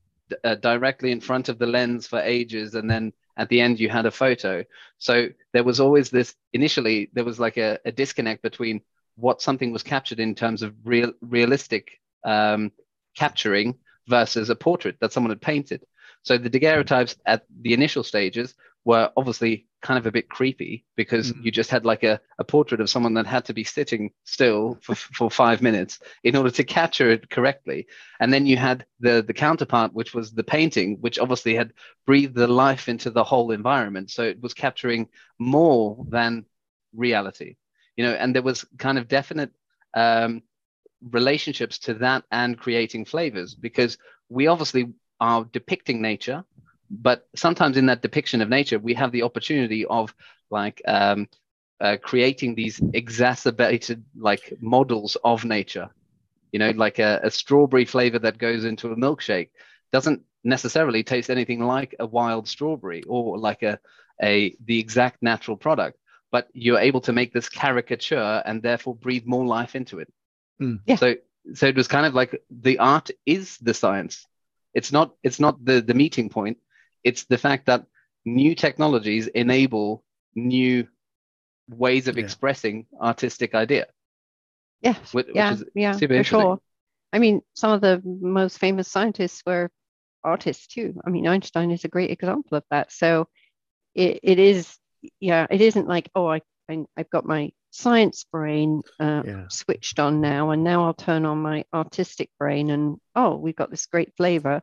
uh, 0.44 0.54
directly 0.56 1.12
in 1.12 1.20
front 1.20 1.48
of 1.48 1.58
the 1.58 1.66
lens 1.66 2.06
for 2.06 2.20
ages 2.20 2.74
and 2.74 2.90
then 2.90 3.12
at 3.36 3.48
the 3.48 3.60
end 3.60 3.80
you 3.80 3.88
had 3.88 4.06
a 4.06 4.10
photo 4.10 4.64
so 4.98 5.28
there 5.52 5.64
was 5.64 5.80
always 5.80 6.10
this 6.10 6.34
initially 6.52 7.10
there 7.12 7.24
was 7.24 7.40
like 7.40 7.56
a, 7.56 7.78
a 7.84 7.92
disconnect 7.92 8.42
between 8.42 8.80
what 9.16 9.42
something 9.42 9.72
was 9.72 9.82
captured 9.82 10.20
in 10.20 10.34
terms 10.34 10.62
of 10.62 10.74
real 10.84 11.12
realistic 11.20 12.00
um, 12.24 12.70
capturing 13.16 13.74
versus 14.08 14.50
a 14.50 14.56
portrait 14.56 14.96
that 15.00 15.12
someone 15.12 15.30
had 15.30 15.40
painted 15.40 15.84
so 16.22 16.38
the 16.38 16.50
daguerreotypes 16.50 17.16
at 17.26 17.44
the 17.60 17.74
initial 17.74 18.02
stages 18.02 18.54
were 18.84 19.10
obviously 19.16 19.66
kind 19.82 19.98
of 19.98 20.06
a 20.06 20.12
bit 20.12 20.28
creepy 20.28 20.84
because 20.96 21.32
mm-hmm. 21.32 21.42
you 21.44 21.50
just 21.50 21.70
had 21.70 21.84
like 21.84 22.02
a, 22.04 22.20
a 22.38 22.44
portrait 22.44 22.80
of 22.80 22.88
someone 22.88 23.14
that 23.14 23.26
had 23.26 23.44
to 23.44 23.52
be 23.52 23.64
sitting 23.64 24.10
still 24.24 24.78
for, 24.80 24.94
for 24.94 25.30
five 25.30 25.60
minutes 25.60 25.98
in 26.24 26.36
order 26.36 26.50
to 26.50 26.64
capture 26.64 27.10
it 27.10 27.28
correctly. 27.28 27.86
And 28.20 28.32
then 28.32 28.46
you 28.46 28.56
had 28.56 28.86
the, 29.00 29.22
the 29.26 29.34
counterpart, 29.34 29.92
which 29.92 30.14
was 30.14 30.32
the 30.32 30.44
painting, 30.44 30.98
which 31.00 31.18
obviously 31.18 31.54
had 31.54 31.72
breathed 32.06 32.34
the 32.34 32.46
life 32.46 32.88
into 32.88 33.10
the 33.10 33.24
whole 33.24 33.50
environment. 33.50 34.10
So 34.10 34.22
it 34.22 34.40
was 34.40 34.54
capturing 34.54 35.08
more 35.38 36.04
than 36.08 36.46
reality, 36.94 37.56
you 37.96 38.04
know, 38.04 38.12
and 38.12 38.34
there 38.34 38.42
was 38.42 38.64
kind 38.78 38.98
of 38.98 39.08
definite 39.08 39.50
um, 39.94 40.42
relationships 41.10 41.78
to 41.80 41.94
that 41.94 42.24
and 42.30 42.58
creating 42.58 43.04
flavors 43.04 43.54
because 43.54 43.98
we 44.28 44.46
obviously 44.46 44.92
are 45.20 45.44
depicting 45.52 46.00
nature 46.00 46.44
but 46.92 47.26
sometimes 47.34 47.76
in 47.76 47.86
that 47.86 48.02
depiction 48.02 48.42
of 48.42 48.48
nature 48.48 48.78
we 48.78 48.94
have 48.94 49.12
the 49.12 49.22
opportunity 49.22 49.84
of 49.86 50.14
like 50.50 50.82
um, 50.86 51.26
uh, 51.80 51.96
creating 52.02 52.54
these 52.54 52.80
exacerbated 52.92 54.04
like 54.16 54.52
models 54.60 55.16
of 55.24 55.44
nature 55.44 55.88
you 56.52 56.58
know 56.58 56.70
like 56.72 56.98
a, 56.98 57.20
a, 57.24 57.30
strawberry 57.30 57.86
flavor 57.86 58.18
that 58.18 58.38
goes 58.38 58.64
into 58.64 58.92
a 58.92 58.96
milkshake 58.96 59.48
doesn't 59.90 60.22
necessarily 60.44 61.02
taste 61.02 61.30
anything 61.30 61.60
like 61.60 61.94
a 61.98 62.06
wild 62.06 62.46
strawberry 62.46 63.02
or 63.04 63.38
like 63.38 63.62
a, 63.62 63.78
a 64.22 64.54
the 64.64 64.78
exact 64.78 65.22
natural 65.22 65.56
product 65.56 65.98
but 66.30 66.48
you're 66.52 66.78
able 66.78 67.00
to 67.00 67.12
make 67.12 67.32
this 67.32 67.48
caricature 67.48 68.42
and 68.44 68.62
therefore 68.62 68.94
breathe 68.94 69.24
more 69.24 69.46
life 69.46 69.74
into 69.74 69.98
it 69.98 70.12
mm. 70.60 70.78
yeah. 70.86 70.96
so 70.96 71.14
so 71.54 71.66
it 71.66 71.76
was 71.76 71.88
kind 71.88 72.06
of 72.06 72.14
like 72.14 72.42
the 72.50 72.78
art 72.78 73.10
is 73.24 73.56
the 73.58 73.74
science 73.74 74.26
it's 74.74 74.92
not 74.92 75.14
it's 75.22 75.40
not 75.40 75.64
the 75.64 75.80
the 75.80 75.94
meeting 75.94 76.28
point 76.28 76.58
it's 77.04 77.24
the 77.24 77.38
fact 77.38 77.66
that 77.66 77.84
new 78.24 78.54
technologies 78.54 79.26
enable 79.28 80.04
new 80.34 80.86
ways 81.68 82.08
of 82.08 82.16
yeah. 82.16 82.24
expressing 82.24 82.86
artistic 83.00 83.54
idea. 83.54 83.86
Yes. 84.80 85.12
Which, 85.12 85.28
yeah. 85.34 85.54
Which 85.54 85.68
yeah. 85.74 85.92
for 85.92 86.24
sure. 86.24 86.58
I 87.12 87.18
mean, 87.18 87.42
some 87.54 87.72
of 87.72 87.80
the 87.80 88.00
most 88.04 88.58
famous 88.58 88.88
scientists 88.88 89.42
were 89.44 89.70
artists 90.24 90.66
too. 90.66 91.00
I 91.06 91.10
mean, 91.10 91.26
Einstein 91.26 91.70
is 91.70 91.84
a 91.84 91.88
great 91.88 92.10
example 92.10 92.56
of 92.56 92.64
that. 92.70 92.90
So 92.90 93.28
it, 93.94 94.20
it 94.22 94.38
is, 94.38 94.76
yeah, 95.20 95.46
it 95.50 95.60
isn't 95.60 95.88
like, 95.88 96.10
oh, 96.14 96.26
I, 96.26 96.40
I 96.70 96.84
have 96.96 97.10
got 97.10 97.26
my 97.26 97.52
science 97.72 98.26
brain 98.30 98.82
uh, 99.00 99.22
yeah. 99.24 99.44
switched 99.48 99.98
on 99.98 100.20
now, 100.20 100.50
and 100.50 100.62
now 100.62 100.84
I'll 100.84 100.94
turn 100.94 101.24
on 101.24 101.38
my 101.38 101.64
artistic 101.72 102.28
brain, 102.38 102.70
and 102.70 102.98
oh, 103.16 103.36
we've 103.36 103.56
got 103.56 103.70
this 103.70 103.86
great 103.86 104.14
flavor. 104.16 104.62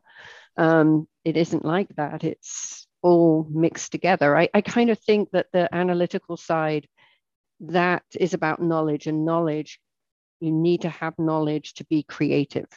Um, 0.56 1.08
it 1.26 1.36
isn't 1.36 1.66
like 1.66 1.90
that. 1.96 2.24
It's 2.24 2.88
all 3.02 3.48
mixed 3.50 3.92
together. 3.92 4.38
I, 4.38 4.50
I 4.54 4.62
kind 4.62 4.92
of 4.92 5.00
think 5.00 5.32
that 5.32 5.48
the 5.52 5.74
analytical 5.74 6.38
side, 6.38 6.88
that 7.62 8.04
is 8.14 8.34
about 8.34 8.62
knowledge, 8.62 9.08
and 9.08 9.26
knowledge, 9.26 9.80
you 10.40 10.52
need 10.52 10.82
to 10.82 10.90
have 10.90 11.18
knowledge 11.18 11.74
to 11.76 11.86
be 11.86 12.04
creative. 12.04 12.68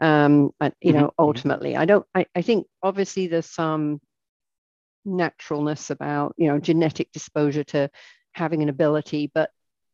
Um, 0.00 0.52
and, 0.60 0.72
you 0.80 0.92
know, 0.92 1.08
mm-hmm. 1.08 1.24
ultimately, 1.24 1.76
I 1.76 1.86
don't, 1.86 2.06
I, 2.14 2.26
I 2.34 2.42
think 2.42 2.66
obviously 2.82 3.26
there's 3.26 3.50
some 3.50 4.00
naturalness 5.04 5.90
about, 5.90 6.34
you 6.38 6.46
know, 6.48 6.58
genetic 6.58 7.10
disposure 7.12 7.64
to 7.64 7.90
having 8.32 8.62
an 8.62 8.68
ability, 8.68 9.30
but 9.32 9.50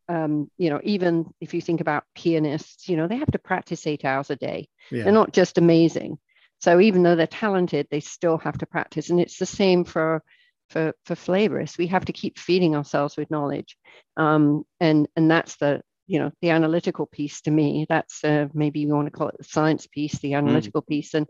um, 0.09 0.51
you 0.57 0.71
know, 0.71 0.81
even 0.85 1.33
if 1.41 1.53
you 1.53 1.61
think 1.61 1.81
about 1.81 2.05
pianists, 2.15 2.89
you 2.89 2.97
know, 2.97 3.09
they 3.09 3.17
have 3.17 3.33
to 3.33 3.39
practice 3.39 3.87
eight 3.87 4.05
hours 4.05 4.31
a 4.31 4.37
day. 4.37 4.69
Yeah. 4.91 5.05
They're 5.05 5.13
not 5.13 5.33
just 5.33 5.59
amazing. 5.59 6.19
So 6.61 6.81
even 6.81 7.03
though 7.03 7.17
they're 7.17 7.27
talented, 7.27 7.89
they 7.91 8.01
still 8.01 8.39
have 8.39 8.59
to 8.59 8.67
practice. 8.67 9.11
And 9.11 9.21
it's 9.21 9.39
the 9.39 9.47
same 9.47 9.85
for 9.85 10.23
for 10.71 10.95
for 11.05 11.15
flavorists. 11.15 11.79
We 11.79 11.89
have 11.89 12.07
to 12.07 12.13
keep 12.13 12.39
feeding 12.39 12.75
ourselves 12.75 13.17
with 13.17 13.31
knowledge, 13.31 13.77
um, 14.17 14.65
and 14.81 15.09
and 15.17 15.31
that's 15.31 15.57
the 15.57 15.83
you 16.07 16.19
know 16.19 16.33
the 16.41 16.51
analytical 16.51 17.07
piece 17.07 17.43
to 17.43 17.51
me. 17.51 17.87
That's 17.89 18.25
uh, 18.25 18.49
maybe 18.55 18.81
you 18.81 18.89
want 18.89 19.07
to 19.07 19.17
call 19.17 19.29
it 19.29 19.39
the 19.39 19.45
science 19.45 19.87
piece, 19.87 20.19
the 20.19 20.33
mm. 20.33 20.39
analytical 20.39 20.83
mm. 20.83 20.87
piece. 20.87 21.15
And 21.15 21.27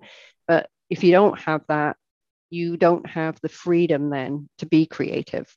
but 0.46 0.68
if 0.88 1.02
you 1.02 1.12
don't 1.12 1.38
have 1.40 1.62
that, 1.68 1.96
you 2.50 2.76
don't 2.76 3.06
have 3.06 3.40
the 3.40 3.48
freedom 3.48 4.10
then 4.10 4.48
to 4.58 4.66
be 4.66 4.86
creative. 4.86 5.54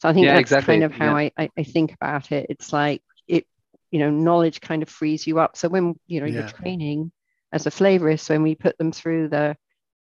So 0.00 0.08
I 0.08 0.12
think 0.12 0.26
yeah, 0.26 0.34
that's 0.34 0.40
exactly. 0.42 0.74
kind 0.74 0.84
of 0.84 0.92
how 0.92 1.16
yeah. 1.18 1.30
I, 1.36 1.50
I, 1.56 1.62
think 1.64 1.92
about 1.92 2.30
it. 2.30 2.46
It's 2.50 2.72
like 2.72 3.02
it, 3.26 3.46
you 3.90 3.98
know, 3.98 4.10
knowledge 4.10 4.60
kind 4.60 4.82
of 4.82 4.88
frees 4.88 5.26
you 5.26 5.40
up. 5.40 5.56
So 5.56 5.68
when 5.68 5.98
you 6.06 6.20
know 6.20 6.26
yeah. 6.26 6.40
you're 6.40 6.48
training 6.48 7.10
as 7.52 7.66
a 7.66 7.70
flavorist 7.70 8.28
when 8.28 8.42
we 8.42 8.54
put 8.54 8.76
them 8.78 8.92
through 8.92 9.28
the 9.28 9.56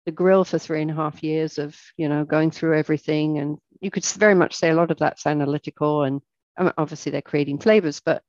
the 0.06 0.12
grill 0.12 0.44
for 0.44 0.58
three 0.58 0.82
and 0.82 0.90
a 0.90 0.94
half 0.94 1.22
years 1.22 1.58
of 1.58 1.78
you 1.96 2.08
know 2.08 2.24
going 2.24 2.50
through 2.50 2.78
everything 2.78 3.38
and 3.38 3.58
you 3.80 3.90
could 3.90 4.04
very 4.04 4.34
much 4.34 4.54
say 4.54 4.70
a 4.70 4.74
lot 4.74 4.90
of 4.90 4.98
that's 4.98 5.26
analytical 5.26 6.02
and 6.02 6.20
I 6.56 6.64
mean, 6.64 6.72
obviously 6.78 7.10
they're 7.12 7.22
creating 7.22 7.58
flavors 7.58 8.00
but 8.04 8.22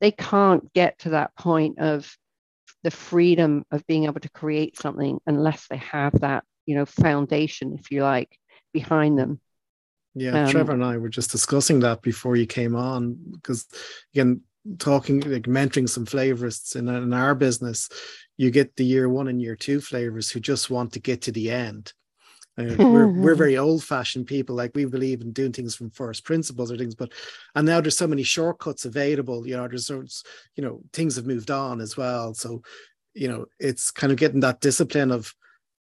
they 0.00 0.10
can't 0.10 0.72
get 0.72 0.98
to 1.00 1.10
that 1.10 1.34
point 1.36 1.78
of 1.78 2.12
the 2.82 2.90
freedom 2.90 3.64
of 3.70 3.86
being 3.86 4.04
able 4.04 4.20
to 4.20 4.30
create 4.30 4.76
something 4.76 5.20
unless 5.26 5.68
they 5.68 5.76
have 5.76 6.20
that 6.20 6.44
you 6.66 6.74
know 6.74 6.86
foundation 6.86 7.76
if 7.78 7.90
you 7.90 8.02
like 8.02 8.36
behind 8.72 9.18
them 9.18 9.40
yeah 10.14 10.44
um, 10.44 10.50
trevor 10.50 10.72
and 10.72 10.84
i 10.84 10.96
were 10.96 11.08
just 11.08 11.30
discussing 11.30 11.80
that 11.80 12.02
before 12.02 12.36
you 12.36 12.46
came 12.46 12.76
on 12.76 13.16
because 13.32 13.66
again 14.14 14.40
talking 14.78 15.20
like 15.20 15.44
mentoring 15.44 15.88
some 15.88 16.06
flavorists 16.06 16.76
in, 16.76 16.88
in 16.88 17.12
our 17.12 17.34
business 17.34 17.88
you 18.36 18.50
get 18.50 18.76
the 18.76 18.84
year 18.84 19.08
one 19.08 19.28
and 19.28 19.40
year 19.40 19.56
two 19.56 19.80
flavors 19.80 20.30
who 20.30 20.40
just 20.40 20.70
want 20.70 20.92
to 20.92 21.00
get 21.00 21.22
to 21.22 21.32
the 21.32 21.50
end. 21.50 21.92
Uh, 22.58 22.74
we're 22.78 23.08
we're 23.08 23.34
very 23.34 23.56
old 23.56 23.84
fashioned 23.84 24.26
people. 24.26 24.56
Like 24.56 24.72
we 24.74 24.84
believe 24.84 25.20
in 25.20 25.32
doing 25.32 25.52
things 25.52 25.74
from 25.74 25.90
first 25.90 26.24
principles 26.24 26.70
or 26.70 26.76
things, 26.76 26.94
but 26.94 27.12
and 27.54 27.66
now 27.66 27.80
there's 27.80 27.96
so 27.96 28.06
many 28.06 28.22
shortcuts 28.22 28.84
available. 28.84 29.46
You 29.46 29.56
know, 29.56 29.68
there's 29.68 29.90
you 30.56 30.62
know 30.62 30.80
things 30.92 31.16
have 31.16 31.26
moved 31.26 31.50
on 31.50 31.80
as 31.80 31.96
well. 31.96 32.34
So 32.34 32.62
you 33.14 33.28
know 33.28 33.46
it's 33.58 33.90
kind 33.90 34.12
of 34.12 34.18
getting 34.18 34.40
that 34.40 34.60
discipline 34.60 35.10
of 35.10 35.34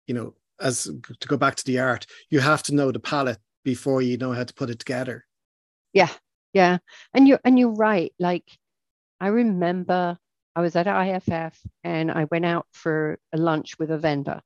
you 0.06 0.14
know 0.14 0.34
as 0.58 0.84
to 1.20 1.28
go 1.28 1.36
back 1.36 1.56
to 1.56 1.64
the 1.66 1.78
art, 1.78 2.06
you 2.30 2.40
have 2.40 2.62
to 2.64 2.74
know 2.74 2.90
the 2.90 2.98
palette 2.98 3.38
before 3.66 4.00
you 4.00 4.16
know 4.16 4.32
how 4.32 4.44
to 4.44 4.54
put 4.54 4.70
it 4.70 4.78
together. 4.78 5.24
Yeah, 5.92 6.12
yeah, 6.52 6.78
and 7.12 7.26
you're 7.26 7.40
and 7.44 7.58
you're 7.58 7.74
right. 7.74 8.12
Like 8.20 8.44
I 9.20 9.26
remember 9.26 10.16
I 10.54 10.60
was 10.60 10.76
at 10.76 10.86
IFF 10.86 11.58
and 11.82 12.12
I 12.12 12.28
went 12.30 12.44
out 12.44 12.66
for 12.70 13.18
a 13.32 13.36
lunch 13.36 13.76
with 13.80 13.90
a 13.90 13.98
vendor 13.98 14.40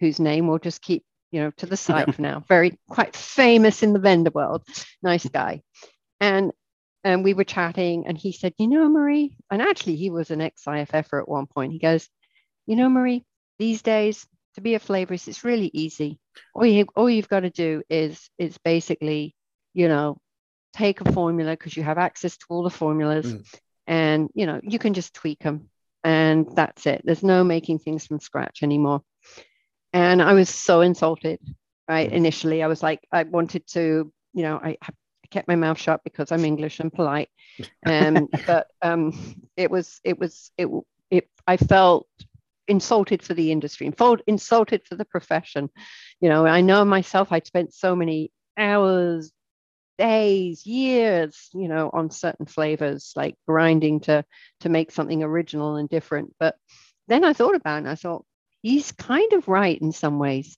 whose 0.00 0.18
name 0.18 0.48
we'll 0.48 0.58
just 0.58 0.80
keep, 0.80 1.04
you 1.30 1.40
know, 1.42 1.50
to 1.58 1.66
the 1.66 1.76
side 1.86 2.14
for 2.14 2.22
now. 2.22 2.42
Very 2.48 2.78
quite 2.88 3.14
famous 3.14 3.82
in 3.82 3.92
the 3.92 3.98
vendor 3.98 4.30
world. 4.34 4.64
Nice 5.02 5.28
guy. 5.40 5.60
And 6.18 6.50
and 7.04 7.22
we 7.22 7.34
were 7.34 7.44
chatting 7.44 8.06
and 8.06 8.16
he 8.16 8.32
said, 8.32 8.54
you 8.56 8.66
know, 8.66 8.88
Marie, 8.88 9.36
and 9.50 9.60
actually 9.60 9.96
he 9.96 10.08
was 10.08 10.30
an 10.30 10.40
ex-IFFer 10.40 11.20
at 11.20 11.28
one 11.28 11.46
point. 11.46 11.72
He 11.72 11.78
goes, 11.78 12.08
you 12.66 12.76
know, 12.76 12.88
Marie, 12.88 13.26
these 13.58 13.82
days 13.82 14.26
to 14.54 14.60
be 14.60 14.74
a 14.74 14.80
flavorist, 14.80 15.28
it's 15.28 15.44
really 15.44 15.70
easy. 15.72 16.18
All 16.54 16.66
you 16.66 16.86
all 16.96 17.10
you've 17.10 17.28
got 17.28 17.40
to 17.40 17.50
do 17.50 17.82
is 17.88 18.30
is 18.38 18.58
basically, 18.58 19.34
you 19.72 19.88
know, 19.88 20.18
take 20.72 21.00
a 21.00 21.12
formula 21.12 21.52
because 21.52 21.76
you 21.76 21.82
have 21.82 21.98
access 21.98 22.36
to 22.36 22.46
all 22.48 22.62
the 22.62 22.70
formulas 22.70 23.34
mm 23.34 23.44
and 23.86 24.30
you 24.34 24.46
know 24.46 24.58
you 24.62 24.78
can 24.78 24.94
just 24.94 25.12
tweak 25.12 25.40
them 25.40 25.68
and 26.04 26.54
that's 26.54 26.86
it. 26.86 27.00
There's 27.04 27.22
no 27.22 27.42
making 27.42 27.78
things 27.78 28.06
from 28.06 28.20
scratch 28.20 28.62
anymore. 28.62 29.02
And 29.92 30.20
I 30.20 30.34
was 30.34 30.50
so 30.50 30.82
insulted, 30.82 31.40
right? 31.88 32.10
Mm. 32.10 32.14
Initially, 32.14 32.62
I 32.62 32.66
was 32.66 32.82
like, 32.82 33.00
I 33.10 33.22
wanted 33.22 33.66
to, 33.68 34.12
you 34.34 34.42
know, 34.42 34.60
I, 34.62 34.76
I 34.82 34.90
kept 35.30 35.48
my 35.48 35.56
mouth 35.56 35.78
shut 35.78 36.02
because 36.04 36.30
I'm 36.30 36.44
English 36.44 36.78
and 36.80 36.92
polite. 36.92 37.30
Um, 37.86 38.26
but 38.48 38.66
um, 38.82 39.12
it 39.56 39.70
was, 39.70 40.00
it 40.02 40.18
was, 40.18 40.50
it, 40.58 40.68
it, 41.08 41.28
I 41.46 41.56
felt 41.56 42.08
insulted 42.68 43.22
for 43.22 43.34
the 43.34 43.52
industry, 43.52 43.90
insulted 44.26 44.86
for 44.86 44.94
the 44.96 45.04
profession. 45.04 45.70
You 46.20 46.28
know, 46.28 46.46
I 46.46 46.60
know 46.60 46.84
myself, 46.84 47.32
I'd 47.32 47.46
spent 47.46 47.74
so 47.74 47.94
many 47.94 48.30
hours, 48.56 49.32
days, 49.98 50.66
years, 50.66 51.48
you 51.52 51.68
know, 51.68 51.90
on 51.92 52.10
certain 52.10 52.46
flavors, 52.46 53.12
like 53.16 53.36
grinding 53.46 54.00
to 54.00 54.24
to 54.60 54.68
make 54.68 54.90
something 54.90 55.22
original 55.22 55.76
and 55.76 55.88
different. 55.88 56.34
But 56.40 56.56
then 57.08 57.24
I 57.24 57.32
thought 57.32 57.54
about 57.54 57.76
it 57.76 57.78
and 57.78 57.88
I 57.88 57.94
thought, 57.94 58.24
he's 58.62 58.92
kind 58.92 59.32
of 59.34 59.46
right 59.46 59.78
in 59.80 59.92
some 59.92 60.18
ways, 60.18 60.56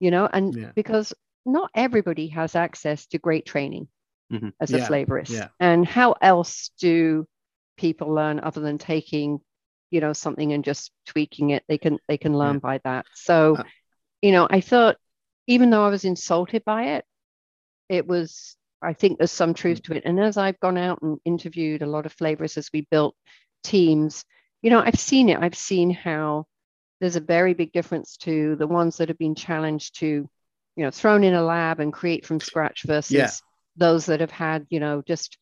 you 0.00 0.10
know, 0.10 0.28
and 0.32 0.56
Yeah. 0.56 0.72
because 0.74 1.12
not 1.44 1.70
everybody 1.74 2.28
has 2.28 2.54
access 2.56 3.06
to 3.08 3.18
great 3.18 3.44
training 3.44 3.88
Mhm. 4.32 4.54
as 4.60 4.72
a 4.72 4.78
Yeah, 4.78 4.88
flavorist. 4.88 5.30
yeah. 5.30 5.48
And 5.60 5.86
how 5.86 6.12
else 6.22 6.70
do 6.80 7.26
people 7.76 8.08
learn 8.14 8.40
other 8.40 8.60
than 8.62 8.78
taking, 8.78 9.40
you 9.90 10.00
know, 10.00 10.12
something 10.12 10.52
and 10.52 10.64
just 10.64 10.90
tweaking 11.06 11.50
it? 11.50 11.64
They 11.68 11.78
can 11.78 11.98
they 12.08 12.18
can 12.18 12.36
learn 12.36 12.58
by 12.58 12.80
that. 12.84 13.06
So, 13.14 13.56
Uh, 13.56 13.64
you 14.22 14.32
know, 14.32 14.46
I 14.50 14.60
thought 14.60 14.96
even 15.46 15.70
though 15.70 15.84
I 15.84 15.90
was 15.90 16.04
insulted 16.04 16.64
by 16.64 16.96
it, 16.96 17.04
it 17.88 18.06
was 18.06 18.56
I 18.82 18.92
think 18.92 19.18
there's 19.18 19.32
some 19.32 19.54
truth 19.54 19.82
to 19.84 19.94
it. 19.94 20.04
And 20.04 20.20
as 20.20 20.36
I've 20.36 20.60
gone 20.60 20.76
out 20.78 21.00
and 21.02 21.18
interviewed 21.24 21.82
a 21.82 21.86
lot 21.86 22.06
of 22.06 22.16
flavorists 22.16 22.58
as 22.58 22.70
we 22.72 22.86
built 22.90 23.14
teams, 23.62 24.24
you 24.62 24.70
know, 24.70 24.80
I've 24.80 24.98
seen 24.98 25.28
it. 25.30 25.38
I've 25.40 25.56
seen 25.56 25.90
how 25.90 26.46
there's 27.00 27.16
a 27.16 27.20
very 27.20 27.54
big 27.54 27.72
difference 27.72 28.16
to 28.18 28.56
the 28.56 28.66
ones 28.66 28.98
that 28.98 29.08
have 29.08 29.18
been 29.18 29.34
challenged 29.34 30.00
to, 30.00 30.06
you 30.76 30.84
know, 30.84 30.90
thrown 30.90 31.24
in 31.24 31.34
a 31.34 31.42
lab 31.42 31.80
and 31.80 31.92
create 31.92 32.26
from 32.26 32.40
scratch 32.40 32.82
versus 32.84 33.12
Yeah. 33.14 33.30
those 33.76 34.06
that 34.06 34.20
have 34.20 34.30
had, 34.30 34.66
you 34.70 34.80
know, 34.80 35.02
just 35.02 35.38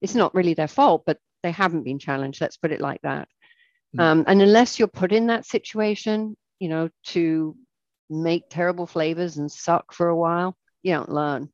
it's 0.00 0.14
not 0.14 0.34
really 0.34 0.54
their 0.54 0.68
fault, 0.68 1.04
but 1.06 1.18
they 1.42 1.50
haven't 1.50 1.84
been 1.84 1.98
challenged. 1.98 2.40
Let's 2.40 2.56
put 2.56 2.72
it 2.72 2.80
like 2.80 3.00
that. 3.02 3.28
Mm. 3.94 4.00
Um, 4.00 4.24
and 4.26 4.42
unless 4.42 4.78
you're 4.78 4.88
put 4.88 5.12
in 5.12 5.26
that 5.28 5.46
situation, 5.46 6.36
you 6.58 6.68
know, 6.68 6.90
to 7.08 7.56
make 8.08 8.44
terrible 8.50 8.86
flavors 8.86 9.36
and 9.36 9.50
suck 9.50 9.92
for 9.92 10.08
a 10.08 10.16
while, 10.16 10.56
you 10.82 10.94
don't 10.94 11.10
learn. 11.10 11.50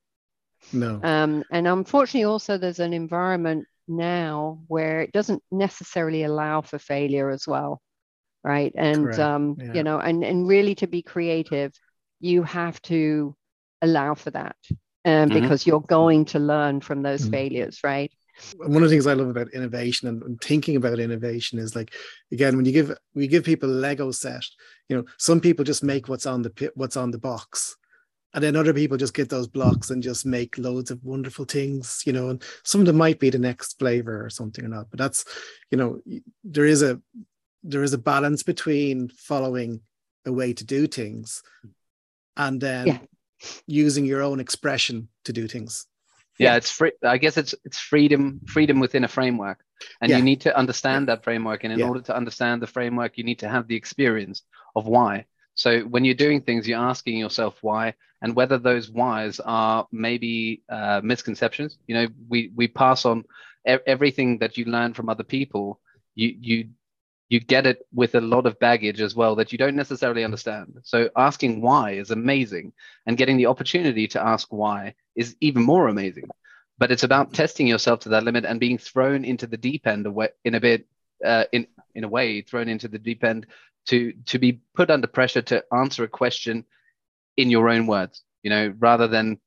No. 0.73 1.00
Um, 1.02 1.45
and 1.50 1.66
unfortunately, 1.66 2.25
also 2.25 2.59
there's 2.59 2.80
an 2.80 2.92
environment 2.92 3.66
now 3.87 4.61
where 4.68 5.00
it 5.02 5.12
doesn't 5.12 5.42
necessarily 5.50 6.25
allow 6.25 6.61
for 6.61 6.78
failure 6.78 7.30
as 7.30 7.47
well, 7.47 7.80
right? 8.45 8.73
And 8.76 9.07
um, 9.18 9.57
yeah. 9.59 9.73
you 9.75 9.83
know, 9.83 9.99
and 10.00 10.25
and 10.25 10.49
really 10.49 10.75
to 10.76 10.87
be 10.87 11.02
creative, 11.02 11.73
you 12.21 12.42
have 12.45 12.80
to 12.83 13.37
allow 13.83 14.14
for 14.14 14.30
that, 14.33 14.57
um, 15.04 15.28
Mhm. 15.28 15.35
because 15.35 15.66
you're 15.66 15.80
going 15.80 16.26
to 16.26 16.38
learn 16.38 16.80
from 16.80 17.02
those 17.02 17.25
Mhm. 17.25 17.30
failures, 17.30 17.80
right? 17.85 18.12
One 18.57 18.83
of 18.83 18.88
the 18.88 18.95
things 18.95 19.07
I 19.07 19.14
love 19.14 19.28
about 19.28 19.52
innovation 19.52 20.09
and, 20.09 20.23
and 20.23 20.40
thinking 20.40 20.76
about 20.76 20.99
innovation 20.99 21.59
is 21.59 21.75
like 21.76 21.95
again 22.33 22.57
when 22.57 22.64
you 22.64 22.73
give 22.73 22.97
we 23.14 23.26
give 23.26 23.45
people 23.45 23.71
a 23.71 23.73
Lego 23.73 24.11
set, 24.11 24.45
you 24.88 24.97
know, 24.97 25.04
some 25.18 25.40
people 25.40 25.64
just 25.64 25.83
make 25.83 26.09
what's 26.09 26.26
on 26.26 26.42
the 26.42 26.71
what's 26.75 26.97
on 26.97 27.11
the 27.11 27.18
box, 27.18 27.76
and 28.35 28.42
then 28.42 28.57
other 28.57 28.75
people 28.75 28.97
just 28.97 29.14
get 29.14 29.28
those 29.28 29.49
blocks 29.49 29.90
and 29.90 30.02
just 30.02 30.26
make 30.26 30.59
loads 30.59 30.90
of 30.90 31.02
wonderful 31.04 31.45
things, 31.45 32.02
you 32.04 32.12
know, 32.12 32.28
and 32.30 32.42
some 32.64 32.80
of 32.80 32.87
them 32.87 32.97
might 32.97 33.18
be 33.18 33.30
the 33.30 33.38
next 33.38 33.78
flavor 33.78 34.25
or 34.25 34.30
something 34.30 34.64
or 34.64 34.68
not. 34.68 34.90
But 34.90 34.99
that's, 34.99 35.25
you 35.71 35.78
know, 35.78 36.00
there 36.45 36.66
is 36.66 36.83
a 36.83 37.00
there 37.62 37.83
is 37.83 37.92
a 37.92 37.99
balance 37.99 38.42
between 38.42 39.09
following 39.09 39.80
a 40.26 40.33
way 40.33 40.52
to 40.52 40.64
do 40.64 40.87
things 40.87 41.42
and 42.37 42.61
then 42.61 42.87
Yeah. 42.87 42.99
using 43.66 44.04
your 44.04 44.23
own 44.23 44.40
expression 44.40 45.09
to 45.25 45.33
do 45.33 45.49
things. 45.49 45.87
Yeah 46.38 46.52
Yeah. 46.52 46.57
it's 46.57 46.71
free 46.71 46.92
i 47.04 47.18
guess 47.18 47.37
it's 47.37 47.54
it's 47.64 47.78
freedom 47.78 48.40
freedom 48.47 48.80
within 48.80 49.04
a 49.04 49.09
framework 49.09 49.59
and 50.01 50.11
Yeah. 50.11 50.16
you 50.16 50.22
need 50.22 50.40
to 50.42 50.57
understand 50.57 51.09
that 51.09 51.24
framework 51.24 51.64
and 51.64 51.72
in 51.72 51.81
Yeah. 51.81 51.87
order 51.88 52.01
to 52.03 52.16
understand 52.16 52.62
the 52.62 52.66
framework 52.66 53.18
you 53.18 53.24
need 53.24 53.38
to 53.40 53.48
have 53.48 53.66
the 53.68 53.77
experience 53.77 54.42
of 54.77 54.87
why 54.87 55.24
so 55.55 55.81
when 55.83 56.05
you're 56.05 56.14
doing 56.27 56.40
things 56.42 56.66
you're 56.68 56.79
asking 56.90 57.16
yourself 57.18 57.59
why 57.62 57.94
and 58.22 58.35
whether 58.35 58.59
those 58.59 58.90
whys 58.90 59.40
are 59.40 59.87
maybe 59.92 60.62
uh, 60.70 61.01
misconceptions 61.05 61.79
you 61.87 61.94
know 61.94 62.07
we 62.29 62.51
we 62.57 62.68
pass 62.68 63.05
on 63.05 63.24
e- 63.68 63.85
everything 63.87 64.38
that 64.38 64.57
you 64.57 64.64
learn 64.64 64.94
from 64.94 65.09
other 65.09 65.24
people 65.24 65.81
you 66.14 66.35
you 66.40 66.68
you 67.28 67.40
get 67.40 67.66
it 67.66 67.86
with 67.92 68.14
a 68.14 68.20
lot 68.20 68.46
of 68.46 68.58
baggage 68.58 69.00
as 69.00 69.14
well 69.14 69.34
that 69.36 69.52
you 69.52 69.58
don't 69.58 69.76
necessarily 69.76 70.24
understand 70.24 70.78
so 70.82 71.10
asking 71.16 71.60
why 71.60 71.92
is 71.92 72.10
amazing 72.10 72.72
and 73.06 73.16
getting 73.16 73.36
the 73.36 73.46
opportunity 73.46 74.06
to 74.06 74.22
ask 74.22 74.52
why 74.52 74.94
is 75.18 75.36
even 75.40 75.62
more 75.62 75.88
amazing. 75.88 76.30
But 76.78 76.92
it's 76.92 77.02
about 77.02 77.34
testing 77.34 77.66
yourself 77.66 78.00
to 78.00 78.10
that 78.10 78.22
limit 78.22 78.44
and 78.44 78.60
being 78.60 78.78
thrown 78.78 79.24
into 79.24 79.48
the 79.48 79.56
deep 79.56 79.86
end 79.86 80.06
in 80.44 80.54
a 80.54 80.60
bit, 80.60 80.86
uh, 81.24 81.44
in 81.52 81.66
in 81.94 82.04
a 82.04 82.08
way, 82.08 82.40
thrown 82.40 82.68
into 82.68 82.86
the 82.86 83.00
deep 83.00 83.24
end 83.24 83.46
to 83.86 84.12
to 84.26 84.38
be 84.38 84.60
put 84.74 84.90
under 84.90 85.08
pressure 85.08 85.42
to 85.42 85.64
answer 85.72 86.04
a 86.04 86.08
question 86.08 86.64
in 87.36 87.50
your 87.50 87.68
own 87.68 87.88
words, 87.88 88.22
you 88.44 88.50
know, 88.50 88.72
rather 88.78 89.08
than 89.08 89.40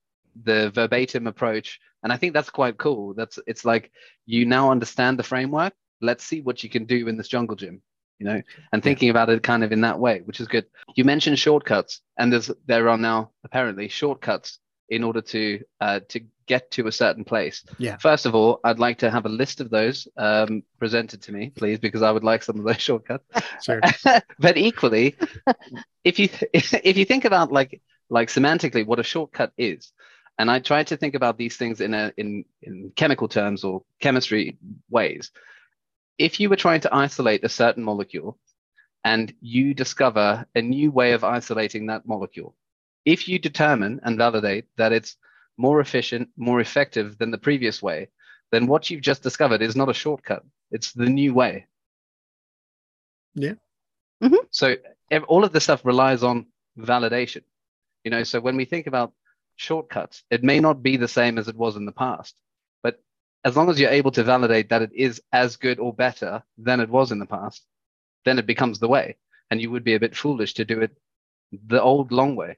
the 0.44 0.72
verbatim 0.72 1.26
approach. 1.26 1.80
And 2.04 2.12
I 2.12 2.18
think 2.18 2.34
that's 2.34 2.50
quite 2.50 2.78
cool. 2.78 3.14
That's 3.14 3.40
it's 3.48 3.64
like 3.64 3.92
you 4.26 4.46
now 4.46 4.72
understand 4.72 5.18
the 5.18 5.24
framework. 5.24 5.74
Let's 6.02 6.24
see 6.24 6.42
what 6.42 6.64
you 6.64 6.70
can 6.70 6.86
do 6.86 7.08
in 7.08 7.18
this 7.18 7.28
jungle 7.28 7.56
gym, 7.56 7.82
you 8.20 8.26
know, 8.26 8.42
and 8.72 8.84
thinking 8.84 9.10
about 9.10 9.30
it 9.30 9.44
kind 9.44 9.64
of 9.64 9.72
in 9.72 9.82
that 9.82 10.00
way, 10.00 10.22
which 10.26 10.40
is 10.40 10.48
good. 10.48 10.66
You 10.96 11.04
mentioned 11.04 11.40
shortcuts, 11.40 12.02
and 12.18 12.32
there's 12.32 12.52
there 12.66 12.90
are 12.90 12.98
now 12.98 13.32
apparently 13.44 13.88
shortcuts 13.88 14.60
in 14.92 15.04
order 15.04 15.22
to 15.22 15.64
uh, 15.80 16.02
to 16.10 16.22
get 16.52 16.70
to 16.70 16.88
a 16.88 16.92
certain 16.92 17.24
place. 17.24 17.64
Yeah. 17.78 17.96
First 17.98 18.26
of 18.26 18.36
all, 18.36 18.60
I'd 18.66 18.78
like 18.78 18.98
to 19.00 19.10
have 19.10 19.26
a 19.26 19.30
list 19.30 19.62
of 19.62 19.70
those 19.70 20.06
um, 20.18 20.64
presented 20.80 21.22
to 21.24 21.32
me, 21.32 21.50
please, 21.50 21.80
because 21.80 22.02
I 22.02 22.12
would 22.12 22.26
like 22.26 22.44
some 22.44 22.60
of 22.60 22.66
those 22.66 22.82
shortcuts. 22.90 23.24
Sure. 23.64 23.80
but 24.40 24.58
equally, 24.58 25.16
if 26.04 26.20
you 26.20 26.28
if 26.54 26.98
you 26.98 27.06
think 27.06 27.26
about 27.26 27.52
like 27.54 27.82
like 28.10 28.28
semantically 28.28 28.86
what 28.86 29.00
a 29.00 29.04
shortcut 29.04 29.54
is, 29.58 29.94
and 30.38 30.52
I 30.52 30.60
try 30.60 30.84
to 30.84 30.98
think 30.98 31.16
about 31.16 31.38
these 31.38 31.56
things 31.56 31.80
in 31.80 31.94
a 31.94 32.12
in 32.18 32.44
in 32.62 32.92
chemical 32.98 33.30
terms 33.30 33.64
or 33.64 33.84
chemistry 34.02 34.58
ways. 34.90 35.32
If 36.22 36.40
you 36.40 36.50
were 36.50 36.56
trying 36.56 36.82
to 36.82 36.94
isolate 36.94 37.44
a 37.44 37.50
certain 37.50 37.84
molecule, 37.84 38.38
and 39.04 39.34
you 39.42 39.74
discover 39.74 40.46
a 40.54 40.62
new 40.62 40.92
way 40.92 41.14
of 41.14 41.24
isolating 41.24 41.88
that 41.88 42.06
molecule, 42.06 42.56
if 43.06 43.28
you 43.28 43.40
determine 43.40 44.00
and 44.04 44.20
validate 44.20 44.66
that 44.78 44.94
it's 44.94 45.18
more 45.58 45.80
efficient, 45.80 46.30
more 46.38 46.62
effective 46.62 47.18
than 47.18 47.32
the 47.32 47.40
previous 47.40 47.82
way, 47.82 48.10
then 48.52 48.68
what 48.68 48.90
you've 48.90 49.02
just 49.02 49.24
discovered 49.24 49.64
is 49.64 49.76
not 49.76 49.90
a 49.90 49.94
shortcut. 49.96 50.44
It's 50.70 50.94
the 50.94 51.10
new 51.10 51.34
way. 51.34 51.66
Yeah. 53.34 53.56
Mhm. 54.22 54.46
So 54.52 54.76
all 55.28 55.44
of 55.44 55.54
this 55.54 55.64
stuff 55.64 55.84
relies 55.86 56.22
on 56.22 56.46
validation. 56.78 57.44
You 58.04 58.12
know, 58.12 58.24
so 58.24 58.40
when 58.40 58.58
we 58.58 58.66
think 58.66 58.86
about 58.86 59.14
shortcuts, 59.56 60.24
it 60.30 60.44
may 60.44 60.60
not 60.60 60.84
be 60.84 60.98
the 60.98 61.08
same 61.08 61.40
as 61.40 61.48
it 61.48 61.56
was 61.56 61.76
in 61.78 61.86
the 61.86 61.92
past, 61.92 62.36
but 62.36 62.51
as 63.46 63.56
long 63.58 63.70
as 63.70 63.80
you're 63.80 63.90
able 63.92 64.12
to 64.12 64.24
validate 64.24 64.70
that 64.70 64.82
it 64.84 64.92
is 64.94 65.22
as 65.32 65.58
good 65.58 65.80
or 65.80 65.94
better 65.94 66.44
than 66.58 66.80
it 66.80 66.90
was 66.90 67.12
in 67.12 67.20
the 67.20 67.26
past, 67.26 67.66
then 68.26 68.40
it 68.40 68.48
becomes 68.48 68.80
the 68.80 68.88
way. 68.90 69.18
And 69.52 69.62
you 69.62 69.72
would 69.72 69.84
be 69.86 69.96
a 69.96 70.00
bit 70.00 70.16
foolish 70.18 70.56
to 70.56 70.66
do 70.66 70.82
it 70.82 70.98
the 71.52 71.82
old 71.82 72.12
long 72.12 72.36
way 72.36 72.58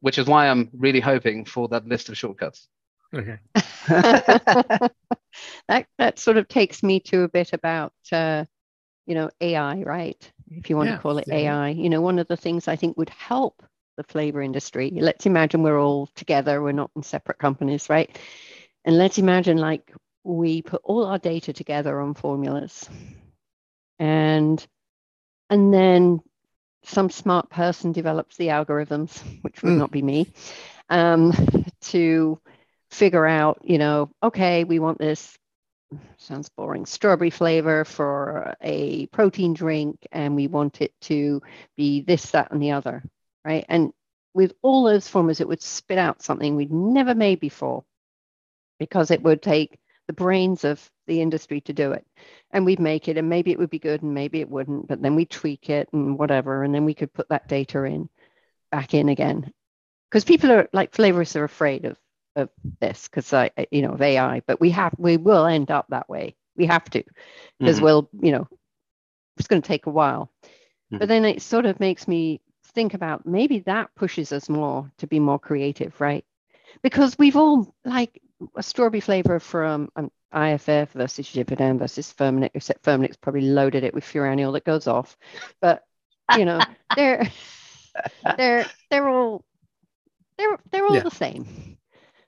which 0.00 0.18
is 0.18 0.26
why 0.26 0.48
I'm 0.48 0.70
really 0.72 1.00
hoping 1.00 1.44
for 1.44 1.68
that 1.68 1.86
list 1.86 2.08
of 2.08 2.16
shortcuts. 2.18 2.68
Okay. 3.14 3.38
that 5.68 5.86
that 5.98 6.18
sort 6.18 6.36
of 6.36 6.48
takes 6.48 6.82
me 6.82 7.00
to 7.00 7.22
a 7.22 7.28
bit 7.28 7.52
about 7.52 7.92
uh, 8.12 8.44
you 9.06 9.14
know 9.14 9.30
AI, 9.40 9.82
right? 9.82 10.32
If 10.50 10.70
you 10.70 10.76
want 10.76 10.88
Yeah, 10.88 10.96
to 10.96 11.02
call 11.02 11.18
it 11.18 11.26
yeah, 11.26 11.38
yeah. 11.38 11.56
AI, 11.56 11.70
you 11.70 11.90
know, 11.90 12.02
one 12.02 12.18
of 12.18 12.28
the 12.28 12.36
things 12.36 12.68
I 12.68 12.76
think 12.76 12.96
would 12.98 13.10
help 13.10 13.62
the 13.96 14.04
flavor 14.04 14.42
industry. 14.42 14.90
Let's 14.94 15.26
imagine 15.26 15.62
we're 15.62 15.80
all 15.80 16.08
together, 16.16 16.62
we're 16.62 16.72
not 16.72 16.90
in 16.96 17.02
separate 17.02 17.38
companies, 17.38 17.90
right? 17.90 18.18
And 18.84 18.96
let's 18.98 19.18
imagine 19.18 19.58
like 19.58 19.92
we 20.24 20.62
put 20.62 20.80
all 20.84 21.04
our 21.06 21.18
data 21.18 21.52
together 21.52 22.00
on 22.00 22.14
formulas, 22.14 22.88
and 23.98 24.64
and 25.50 25.72
then 25.72 26.20
some 26.84 27.10
smart 27.10 27.50
person 27.50 27.92
develops 27.92 28.36
the 28.36 28.48
algorithms, 28.48 29.22
which 29.42 29.62
would 29.62 29.74
Mm. 29.74 29.78
not 29.78 29.90
be 29.90 30.02
me, 30.02 30.32
um, 30.88 31.32
to 31.82 32.38
figure 32.90 33.26
out, 33.26 33.58
you 33.64 33.78
know, 33.78 34.10
okay, 34.22 34.64
we 34.64 34.78
want 34.78 34.98
this, 34.98 35.36
sounds 36.18 36.48
boring, 36.50 36.86
strawberry 36.86 37.30
flavor 37.30 37.84
for 37.84 38.54
a 38.62 39.06
protein 39.08 39.54
drink, 39.54 40.06
and 40.12 40.36
we 40.36 40.46
want 40.46 40.80
it 40.82 40.92
to 41.02 41.42
be 41.76 42.02
this, 42.02 42.30
that, 42.32 42.50
and 42.52 42.62
the 42.62 42.72
other, 42.72 43.02
right? 43.44 43.64
And 43.68 43.92
with 44.34 44.52
all 44.62 44.84
those 44.84 45.08
formulas, 45.08 45.40
it 45.40 45.48
would 45.48 45.62
spit 45.62 45.98
out 45.98 46.22
something 46.22 46.56
we'd 46.56 46.72
never 46.72 47.14
made 47.14 47.40
before 47.40 47.84
because 48.78 49.10
it 49.10 49.22
would 49.22 49.42
take 49.42 49.78
the 50.06 50.12
brains 50.12 50.64
of 50.64 50.90
the 51.06 51.20
industry 51.20 51.60
to 51.62 51.72
do 51.72 51.92
it. 51.92 52.06
And 52.50 52.64
we'd 52.64 52.80
make 52.80 53.08
it, 53.08 53.16
and 53.18 53.28
maybe 53.28 53.50
it 53.52 53.58
would 53.58 53.70
be 53.70 53.78
good, 53.78 54.02
and 54.02 54.14
maybe 54.14 54.40
it 54.40 54.50
wouldn't, 54.50 54.88
but 54.88 55.02
then 55.02 55.14
we 55.14 55.26
tweak 55.26 55.70
it 55.70 55.88
and 55.92 56.18
whatever, 56.18 56.62
and 56.64 56.74
then 56.74 56.84
we 56.84 56.94
could 56.94 57.12
put 57.12 57.28
that 57.28 57.48
data 57.48 57.84
in 57.84 58.08
back 58.70 58.94
in 58.94 59.08
again. 59.08 59.52
Because 60.10 60.24
people 60.24 60.50
are 60.52 60.68
like 60.72 60.92
flavorists 60.92 61.36
are 61.36 61.44
afraid 61.44 61.84
of 61.84 61.98
of 62.36 62.50
this 62.80 63.08
because 63.08 63.32
I 63.32 63.50
you 63.70 63.82
know 63.82 63.92
of 63.92 64.02
AI, 64.02 64.42
but 64.46 64.60
we 64.60 64.70
have 64.70 64.94
we 64.98 65.16
will 65.16 65.46
end 65.46 65.70
up 65.70 65.86
that 65.90 66.08
way. 66.08 66.36
We 66.56 66.66
have 66.66 66.84
to 66.90 67.04
because 67.58 67.78
Mhm. 67.78 67.82
we'll 67.82 68.10
you 68.20 68.32
know 68.32 68.48
it's 69.38 69.48
going 69.48 69.62
to 69.62 69.68
take 69.68 69.86
a 69.86 69.90
while. 69.90 70.30
Mhm. 70.92 70.98
But 71.00 71.08
then 71.08 71.24
it 71.24 71.42
sort 71.42 71.66
of 71.66 71.80
makes 71.80 72.08
me 72.08 72.40
think 72.74 72.94
about 72.94 73.26
maybe 73.26 73.60
that 73.60 73.94
pushes 73.94 74.32
us 74.32 74.48
more 74.48 74.90
to 74.98 75.06
be 75.06 75.18
more 75.18 75.38
creative, 75.38 76.00
right? 76.00 76.24
Because 76.82 77.18
we've 77.18 77.36
all 77.36 77.74
like 77.84 78.20
a 78.56 78.62
strawberry 78.62 79.00
flavor 79.00 79.38
from 79.40 79.90
um, 79.96 80.10
IFF 80.32 80.92
versus 80.92 81.26
Givaudan 81.28 81.78
versus 81.78 82.12
Firmenich, 82.12 82.50
except 82.54 82.84
Firmenich's 82.84 83.16
probably 83.16 83.42
loaded 83.42 83.84
it 83.84 83.94
with 83.94 84.04
furaneol 84.04 84.52
that 84.52 84.64
goes 84.64 84.86
off. 84.86 85.16
But 85.60 85.82
you 86.30 86.44
know, 86.44 86.60
they're 86.96 87.28
they're 88.36 88.66
they're 88.90 89.08
all 89.08 89.44
they're 90.36 90.58
they're 90.70 90.86
all 90.86 90.94
Yeah. 90.94 91.02
the 91.02 91.10
same. 91.10 91.46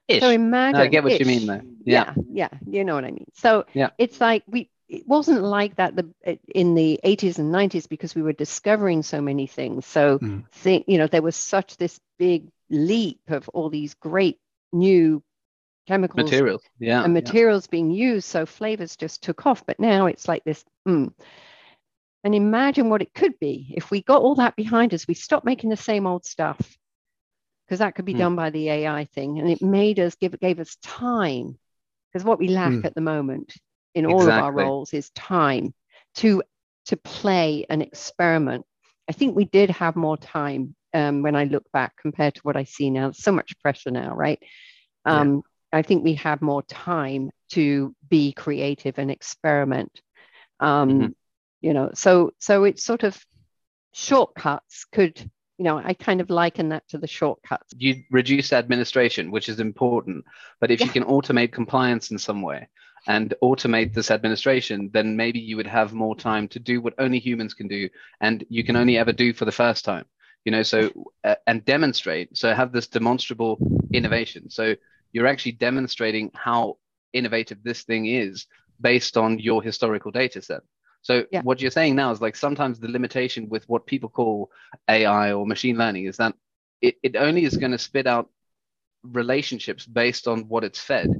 Ish. 0.09 0.23
So 0.23 0.31
imagine. 0.31 0.81
I 0.81 0.87
get 0.88 1.05
what 1.05 1.18
you 1.20 1.27
mean 1.27 1.40
ish. 1.42 1.46
there. 1.46 1.62
Yeah. 1.85 2.14
yeah, 2.14 2.49
yeah, 2.51 2.59
you 2.66 2.85
know 2.85 2.94
what 2.94 3.05
I 3.05 3.11
mean. 3.11 3.27
So 3.35 3.64
Yeah. 3.75 3.90
it's 3.99 4.20
like 4.20 4.42
we 4.49 4.68
it 4.88 5.07
wasn't 5.07 5.42
like 5.42 5.77
that 5.77 5.94
the 5.94 6.11
in 6.53 6.75
the 6.75 6.99
80s 7.05 7.38
and 7.38 7.53
90s 7.53 7.87
because 7.88 8.14
we 8.14 8.23
were 8.23 8.33
discovering 8.33 9.03
so 9.03 9.20
many 9.20 9.46
things. 9.46 9.87
So 9.87 10.18
Mm. 10.18 10.44
think 10.53 10.87
you 10.88 10.99
know 10.99 11.07
there 11.07 11.23
was 11.23 11.37
such 11.37 11.77
this 11.77 12.01
big 12.18 12.49
leap 12.70 13.20
of 13.29 13.49
all 13.51 13.70
these 13.70 13.94
great 13.94 14.38
new 14.73 15.23
chemicals 15.90 16.31
Materials. 16.31 16.62
Yeah. 16.79 17.03
and 17.05 17.12
yeah. 17.14 17.20
materials 17.20 17.66
being 17.66 17.90
used 17.90 18.26
so 18.29 18.46
flavors 18.46 18.96
just 18.96 19.22
took 19.22 19.46
off 19.46 19.64
but 19.66 19.81
now 19.81 20.07
it's 20.07 20.29
like 20.29 20.44
this 20.44 20.64
mm. 20.87 21.12
and 22.24 22.35
imagine 22.35 22.88
what 22.90 23.03
it 23.03 23.12
could 23.14 23.38
be 23.40 23.74
if 23.76 23.90
we 23.90 24.03
got 24.03 24.22
all 24.22 24.37
that 24.37 24.55
behind 24.57 24.94
us 24.94 25.09
we 25.09 25.14
stopped 25.14 25.44
making 25.44 25.70
the 25.70 25.76
same 25.76 26.07
old 26.07 26.24
stuff 26.24 26.61
because 27.66 27.81
that 27.81 27.94
could 27.94 28.05
be 28.05 28.12
Hmm. 28.12 28.18
done 28.24 28.37
by 28.37 28.50
the 28.50 28.68
ai 28.68 29.05
thing 29.14 29.38
and 29.40 29.50
it 29.50 29.62
made 29.62 29.98
us 29.98 30.14
give 30.14 30.38
gave 30.40 30.61
us 30.61 30.76
time 30.83 31.59
because 32.12 32.24
what 32.24 32.38
we 32.38 32.48
lack 32.48 32.72
Hmm. 32.72 32.87
at 32.87 32.94
the 32.94 33.00
moment 33.00 33.53
in 33.94 34.07
all 34.07 34.22
of 34.22 34.29
our 34.29 34.53
roles 34.53 34.92
is 34.94 35.11
time 35.11 35.74
to 36.16 36.42
to 36.87 36.96
play 36.96 37.66
and 37.70 37.83
experiment 37.83 38.64
i 39.09 39.12
think 39.12 39.35
we 39.37 39.44
did 39.44 39.70
have 39.70 39.96
more 39.96 40.16
time 40.16 40.74
um, 40.94 41.22
when 41.22 41.37
i 41.37 41.44
look 41.44 41.64
back 41.72 41.92
compared 42.00 42.35
to 42.35 42.40
what 42.42 42.57
i 42.57 42.64
see 42.64 42.90
now 42.90 43.07
There's 43.07 43.22
so 43.22 43.33
much 43.33 43.59
pressure 43.61 43.90
now 43.90 44.14
right 44.14 44.40
Yeah. 45.07 45.20
um, 45.20 45.42
I 45.72 45.83
think 45.83 46.04
we 46.04 46.14
have 46.14 46.42
more 46.42 46.62
time 46.64 47.30
to 47.50 47.94
be 48.09 48.33
creative 48.33 48.98
and 48.98 49.11
experiment. 49.11 50.00
Um, 50.59 50.90
Mhm. 50.90 51.14
You 51.62 51.74
know, 51.74 51.90
so 51.94 52.33
so 52.38 52.64
it's 52.64 52.83
sort 52.83 53.02
of 53.02 53.22
shortcuts 53.92 54.85
could, 54.92 55.18
you 55.59 55.64
know, 55.64 55.78
I 55.78 55.94
kind 55.94 56.20
of 56.20 56.30
liken 56.30 56.70
that 56.70 56.88
to 56.88 56.98
the 56.98 57.06
shortcuts. 57.06 57.74
you 57.76 58.02
reduce 58.11 58.52
administration, 58.52 59.30
which 59.30 59.48
is 59.48 59.61
important. 59.61 60.24
But 60.61 60.70
if 60.70 60.80
you 60.80 60.88
can 60.88 61.04
automate 61.04 61.52
compliance 61.52 62.11
in 62.11 62.18
some 62.18 62.42
way 62.42 62.68
and 63.06 63.35
automate 63.42 63.92
this 63.94 64.11
administration, 64.11 64.90
then 64.92 65.16
maybe 65.16 65.38
you 65.40 65.56
would 65.56 65.66
have 65.66 65.92
more 65.92 66.16
time 66.16 66.48
to 66.48 66.59
do 66.59 66.80
what 66.80 66.94
only 66.98 67.18
humans 67.18 67.54
can 67.54 67.68
do, 67.68 67.88
and 68.20 68.44
you 68.48 68.64
can 68.64 68.76
only 68.76 68.96
ever 68.98 69.12
do 69.12 69.33
for 69.33 69.44
the 69.44 69.52
first 69.52 69.85
time. 69.85 70.04
You 70.44 70.52
know, 70.52 70.62
so 70.62 70.90
uh, 71.24 71.35
and 71.46 71.64
demonstrate. 71.64 72.37
So 72.37 72.54
have 72.54 72.72
this 72.72 72.87
demonstrable 72.87 73.59
innovation. 73.92 74.48
So 74.50 74.76
you're 75.12 75.27
actually 75.27 75.53
demonstrating 75.53 76.31
how 76.35 76.79
innovative 77.12 77.62
this 77.62 77.83
thing 77.83 78.07
is 78.07 78.46
based 78.81 79.16
on 79.16 79.38
your 79.38 79.62
historical 79.62 80.11
data 80.11 80.40
set. 80.42 80.62
So 81.03 81.25
Yeah. 81.31 81.42
what 81.42 81.61
you're 81.61 81.70
saying 81.70 81.96
now 81.96 82.11
is 82.12 82.20
like 82.20 82.37
sometimes 82.37 82.79
the 82.79 82.88
limitation 82.88 83.49
with 83.49 83.68
what 83.68 83.87
people 83.87 84.09
call 84.09 84.51
AI 84.88 85.33
or 85.33 85.46
machine 85.46 85.77
learning 85.77 86.05
is 86.07 86.16
that 86.18 86.35
it, 86.81 86.96
it 87.03 87.16
only 87.16 87.44
is 87.44 87.57
going 87.57 87.73
to 87.73 87.79
spit 87.79 88.07
out 88.07 88.31
relationships 89.03 89.87
based 89.87 90.29
on 90.29 90.49
what 90.49 90.64
it's 90.64 90.81
fed. 90.81 91.11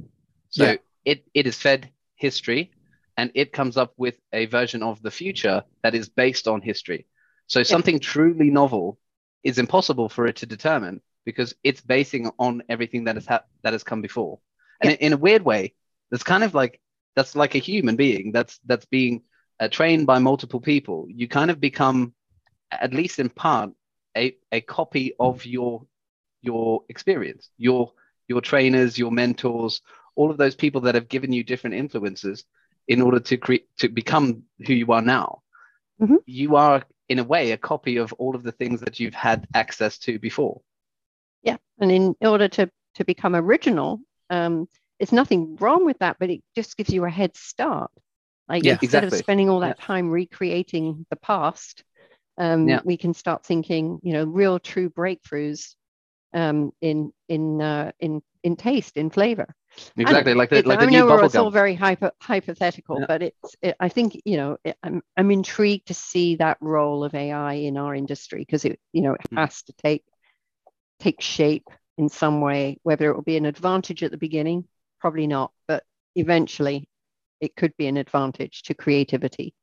So 0.49 0.63
Yeah. 0.65 0.75
it, 1.05 1.25
it 1.33 1.47
is 1.47 1.57
fed 1.57 1.91
history 2.15 2.71
and 3.17 3.31
it 3.35 3.51
comes 3.51 3.77
up 3.77 3.93
with 3.97 4.17
a 4.33 4.45
version 4.45 4.83
of 4.83 5.01
the 5.01 5.11
future 5.11 5.63
that 5.83 5.95
is 5.95 6.09
based 6.09 6.47
on 6.47 6.61
history. 6.61 7.07
So 7.47 7.63
something 7.63 7.99
truly 7.99 8.49
novel 8.49 8.99
is 9.43 9.57
impossible 9.57 10.09
for 10.09 10.27
it 10.27 10.37
to 10.37 10.45
determine 10.45 11.01
because 11.25 11.53
it's 11.63 11.81
basing 11.81 12.31
on 12.39 12.63
everything 12.69 13.05
that 13.05 13.15
has 13.15 13.25
ha- 13.25 13.45
that 13.63 13.73
has 13.73 13.83
come 13.83 14.01
before. 14.01 14.39
And 14.81 14.91
Yeah. 14.91 14.97
in, 14.99 15.07
in 15.07 15.13
a 15.13 15.17
weird 15.17 15.43
way, 15.43 15.73
that's 16.09 16.23
kind 16.23 16.43
of 16.43 16.53
like 16.53 16.79
that's 17.15 17.35
like 17.35 17.55
a 17.55 17.59
human 17.59 17.95
being 17.95 18.31
that's 18.31 18.59
that's 18.65 18.85
being 18.85 19.21
uh, 19.59 19.67
trained 19.67 20.07
by 20.07 20.19
multiple 20.19 20.59
people. 20.59 21.07
You 21.09 21.27
kind 21.27 21.51
of 21.51 21.59
become, 21.59 22.13
at 22.71 22.93
least 22.93 23.19
in 23.19 23.29
part, 23.29 23.71
a, 24.17 24.35
a 24.51 24.61
copy 24.61 25.13
of 25.19 25.45
your 25.45 25.85
your 26.41 26.83
experience, 26.89 27.49
your 27.57 27.91
your 28.27 28.41
trainers, 28.41 28.97
your 28.97 29.11
mentors, 29.11 29.81
all 30.15 30.31
of 30.31 30.37
those 30.37 30.55
people 30.55 30.81
that 30.81 30.95
have 30.95 31.09
given 31.09 31.31
you 31.33 31.43
different 31.43 31.75
influences 31.75 32.43
in 32.87 33.01
order 33.01 33.19
to 33.19 33.37
create 33.37 33.67
to 33.77 33.89
become 33.89 34.43
who 34.65 34.73
you 34.73 34.91
are 34.91 35.01
now. 35.01 35.41
Mhm. 36.01 36.17
You 36.25 36.55
are 36.55 36.83
in 37.09 37.19
a 37.19 37.23
way 37.23 37.51
a 37.51 37.57
copy 37.57 37.97
of 37.97 38.13
all 38.13 38.35
of 38.35 38.43
the 38.43 38.51
things 38.51 38.81
that 38.81 38.99
you've 38.99 39.13
had 39.13 39.47
access 39.53 39.97
to 39.99 40.17
before. 40.19 40.61
And 41.81 41.91
in 41.91 42.15
order 42.21 42.47
to 42.49 42.69
to 42.95 43.05
become 43.05 43.35
original, 43.35 44.01
um, 44.29 44.67
there's 44.99 45.11
nothing 45.11 45.55
wrong 45.57 45.85
with 45.85 45.99
that, 45.99 46.17
but 46.19 46.29
it 46.29 46.41
just 46.55 46.77
gives 46.77 46.91
you 46.91 47.05
a 47.05 47.09
head 47.09 47.35
start. 47.35 47.91
Like 48.47 48.63
Yeah, 48.63 48.73
instead 48.73 49.03
exactly. 49.03 49.17
of 49.19 49.23
spending 49.23 49.49
all 49.49 49.61
that 49.61 49.79
time 49.79 50.09
recreating 50.09 51.05
the 51.09 51.15
past, 51.15 51.83
um, 52.37 52.67
Yeah. 52.67 52.81
we 52.83 52.97
can 52.97 53.13
start 53.13 53.45
thinking, 53.45 53.99
you 54.03 54.13
know, 54.13 54.25
real 54.25 54.59
true 54.59 54.89
breakthroughs 54.89 55.75
um, 56.33 56.71
in 56.81 57.11
in 57.29 57.61
uh, 57.61 57.91
in 57.99 58.21
in 58.43 58.55
taste, 58.55 58.97
in 58.97 59.09
flavor. 59.09 59.47
Exactly, 59.97 60.33
like 60.33 60.49
the 60.49 60.57
It's- 60.57 60.67
like 60.67 60.81
I 60.81 60.85
know 60.89 61.17
it's 61.23 61.35
all 61.35 61.49
very 61.51 61.75
hypo, 61.75 62.11
hypothetical, 62.21 62.99
Yeah. 62.99 63.05
but 63.07 63.21
it's. 63.23 63.55
It, 63.61 63.75
I 63.79 63.89
think 63.89 64.19
you 64.25 64.37
know 64.37 64.57
it, 64.63 64.77
I'm 64.83 65.01
I'm 65.17 65.31
intrigued 65.31 65.87
to 65.87 65.93
see 65.93 66.35
that 66.37 66.57
role 66.61 67.03
of 67.03 67.13
AI 67.15 67.53
in 67.53 67.77
our 67.77 67.95
industry 67.95 68.39
because 68.39 68.65
it 68.65 68.79
you 68.93 69.01
know 69.01 69.13
it 69.13 69.21
Mm. 69.31 69.37
has 69.37 69.63
to 69.63 69.73
take 69.73 70.03
take 71.01 71.21
shape 71.21 71.67
in 71.97 72.09
some 72.09 72.41
way. 72.41 72.77
Whether 72.83 73.09
it 73.09 73.15
will 73.15 73.23
be 73.23 73.37
an 73.37 73.45
advantage 73.45 74.03
at 74.03 74.11
the 74.11 74.17
beginning, 74.17 74.65
probably 74.99 75.27
not, 75.27 75.51
but 75.67 75.83
eventually 76.15 76.87
it 77.41 77.55
could 77.55 77.75
be 77.75 77.87
an 77.87 77.97
advantage 77.97 78.61
to 78.63 78.73
creativity. 78.73 79.53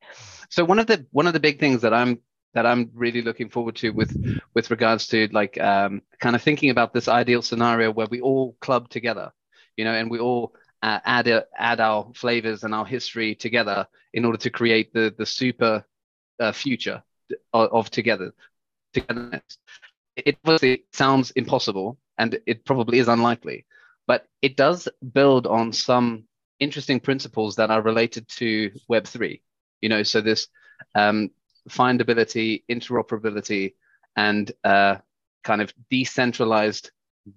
so 0.51 0.65
one 0.65 0.79
of 0.79 0.87
the 0.87 1.07
one 1.13 1.27
of 1.27 1.33
the 1.33 1.41
big 1.41 1.61
things 1.61 1.83
that 1.83 1.95
i'm 1.95 2.19
that 2.55 2.67
i'm 2.67 2.91
really 2.95 3.23
looking 3.23 3.49
forward 3.49 3.77
to 3.77 3.91
with 3.91 4.13
with 4.55 4.71
regards 4.71 5.07
to 5.07 5.29
like 5.33 5.59
um, 5.61 6.03
kind 6.21 6.35
of 6.35 6.43
thinking 6.43 6.71
about 6.71 6.93
this 6.93 7.09
ideal 7.09 7.43
scenario 7.43 7.91
where 7.91 8.09
we 8.11 8.21
all 8.21 8.57
club 8.61 8.89
together 8.89 9.31
you 9.77 9.85
know 9.85 9.93
and 9.93 10.11
we 10.11 10.19
all 10.19 10.55
uh, 10.83 11.01
add 11.05 11.27
a, 11.29 11.45
add 11.57 11.81
our 11.81 12.11
flavors 12.15 12.65
and 12.65 12.75
our 12.75 12.87
history 12.87 13.35
together 13.35 13.87
in 14.13 14.25
order 14.25 14.39
to 14.39 14.51
create 14.51 14.93
the 14.93 15.15
the 15.19 15.27
super 15.27 15.85
uh, 16.41 16.53
future 16.53 17.03
of, 17.53 17.71
of 17.71 17.91
together 17.91 18.33
togetherness 18.93 19.59
it 20.25 20.39
obviously 20.45 20.85
sounds 20.93 21.31
impossible 21.33 21.99
and 22.19 22.39
it 22.47 22.65
probably 22.65 22.99
is 22.99 23.09
unlikely 23.09 23.65
but 24.07 24.27
it 24.43 24.57
does 24.57 24.89
build 25.13 25.47
on 25.47 25.73
some 25.73 26.25
interesting 26.61 26.99
principles 26.99 27.57
that 27.57 27.71
are 27.71 27.83
related 27.83 28.27
to 28.29 28.71
web3 28.91 29.41
you 29.81 29.89
know 29.89 30.03
so 30.03 30.21
this 30.21 30.49
um, 30.95 31.31
findability 31.69 32.63
interoperability 32.71 33.75
and 34.17 34.53
uh, 34.65 34.97
kind 35.45 35.63
of 35.63 35.73
decentralized 35.91 36.91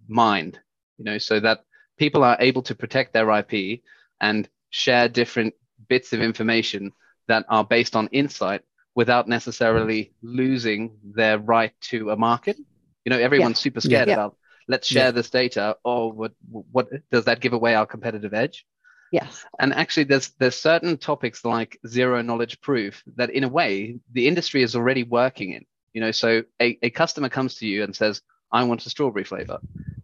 mind 0.07 0.59
you 0.97 1.05
know 1.05 1.17
so 1.17 1.39
that 1.39 1.63
people 1.97 2.23
are 2.23 2.37
able 2.39 2.61
to 2.61 2.75
protect 2.75 3.13
their 3.13 3.29
ip 3.39 3.81
and 4.21 4.49
share 4.69 5.07
different 5.07 5.53
bits 5.89 6.13
of 6.13 6.21
information 6.21 6.91
that 7.27 7.45
are 7.49 7.63
based 7.63 7.95
on 7.95 8.07
insight 8.07 8.61
without 8.95 9.27
necessarily 9.27 10.11
losing 10.21 10.97
their 11.03 11.37
right 11.39 11.73
to 11.81 12.09
a 12.11 12.15
market 12.15 12.57
you 13.05 13.09
know 13.09 13.19
everyone's 13.19 13.59
super 13.59 13.81
scared 13.81 14.07
Yeah. 14.07 14.13
about 14.15 14.37
let's 14.67 14.87
share 14.87 15.05
Yeah. 15.05 15.11
this 15.11 15.29
data 15.29 15.77
or 15.83 16.11
what 16.11 16.33
what 16.49 16.87
does 17.11 17.25
that 17.25 17.39
give 17.39 17.53
away 17.53 17.75
our 17.75 17.85
competitive 17.85 18.33
edge 18.33 18.65
Yes. 19.11 19.45
and 19.59 19.73
actually 19.73 20.05
there's 20.05 20.29
there's 20.39 20.55
certain 20.55 20.97
topics 20.97 21.43
like 21.43 21.79
zero 21.87 22.21
knowledge 22.21 22.61
proof 22.61 23.03
that 23.17 23.29
in 23.29 23.43
a 23.43 23.49
way 23.49 23.99
the 24.13 24.27
industry 24.27 24.63
is 24.63 24.75
already 24.75 25.03
working 25.03 25.51
in 25.53 25.65
you 25.93 26.01
know 26.01 26.11
so 26.11 26.43
a, 26.61 26.77
a 26.81 26.89
customer 26.89 27.29
comes 27.29 27.55
to 27.55 27.65
you 27.67 27.83
and 27.83 27.95
says 27.95 28.21
i 28.51 28.63
want 28.63 28.85
a 28.85 28.89
strawberry 28.89 29.25
flavor 29.25 29.59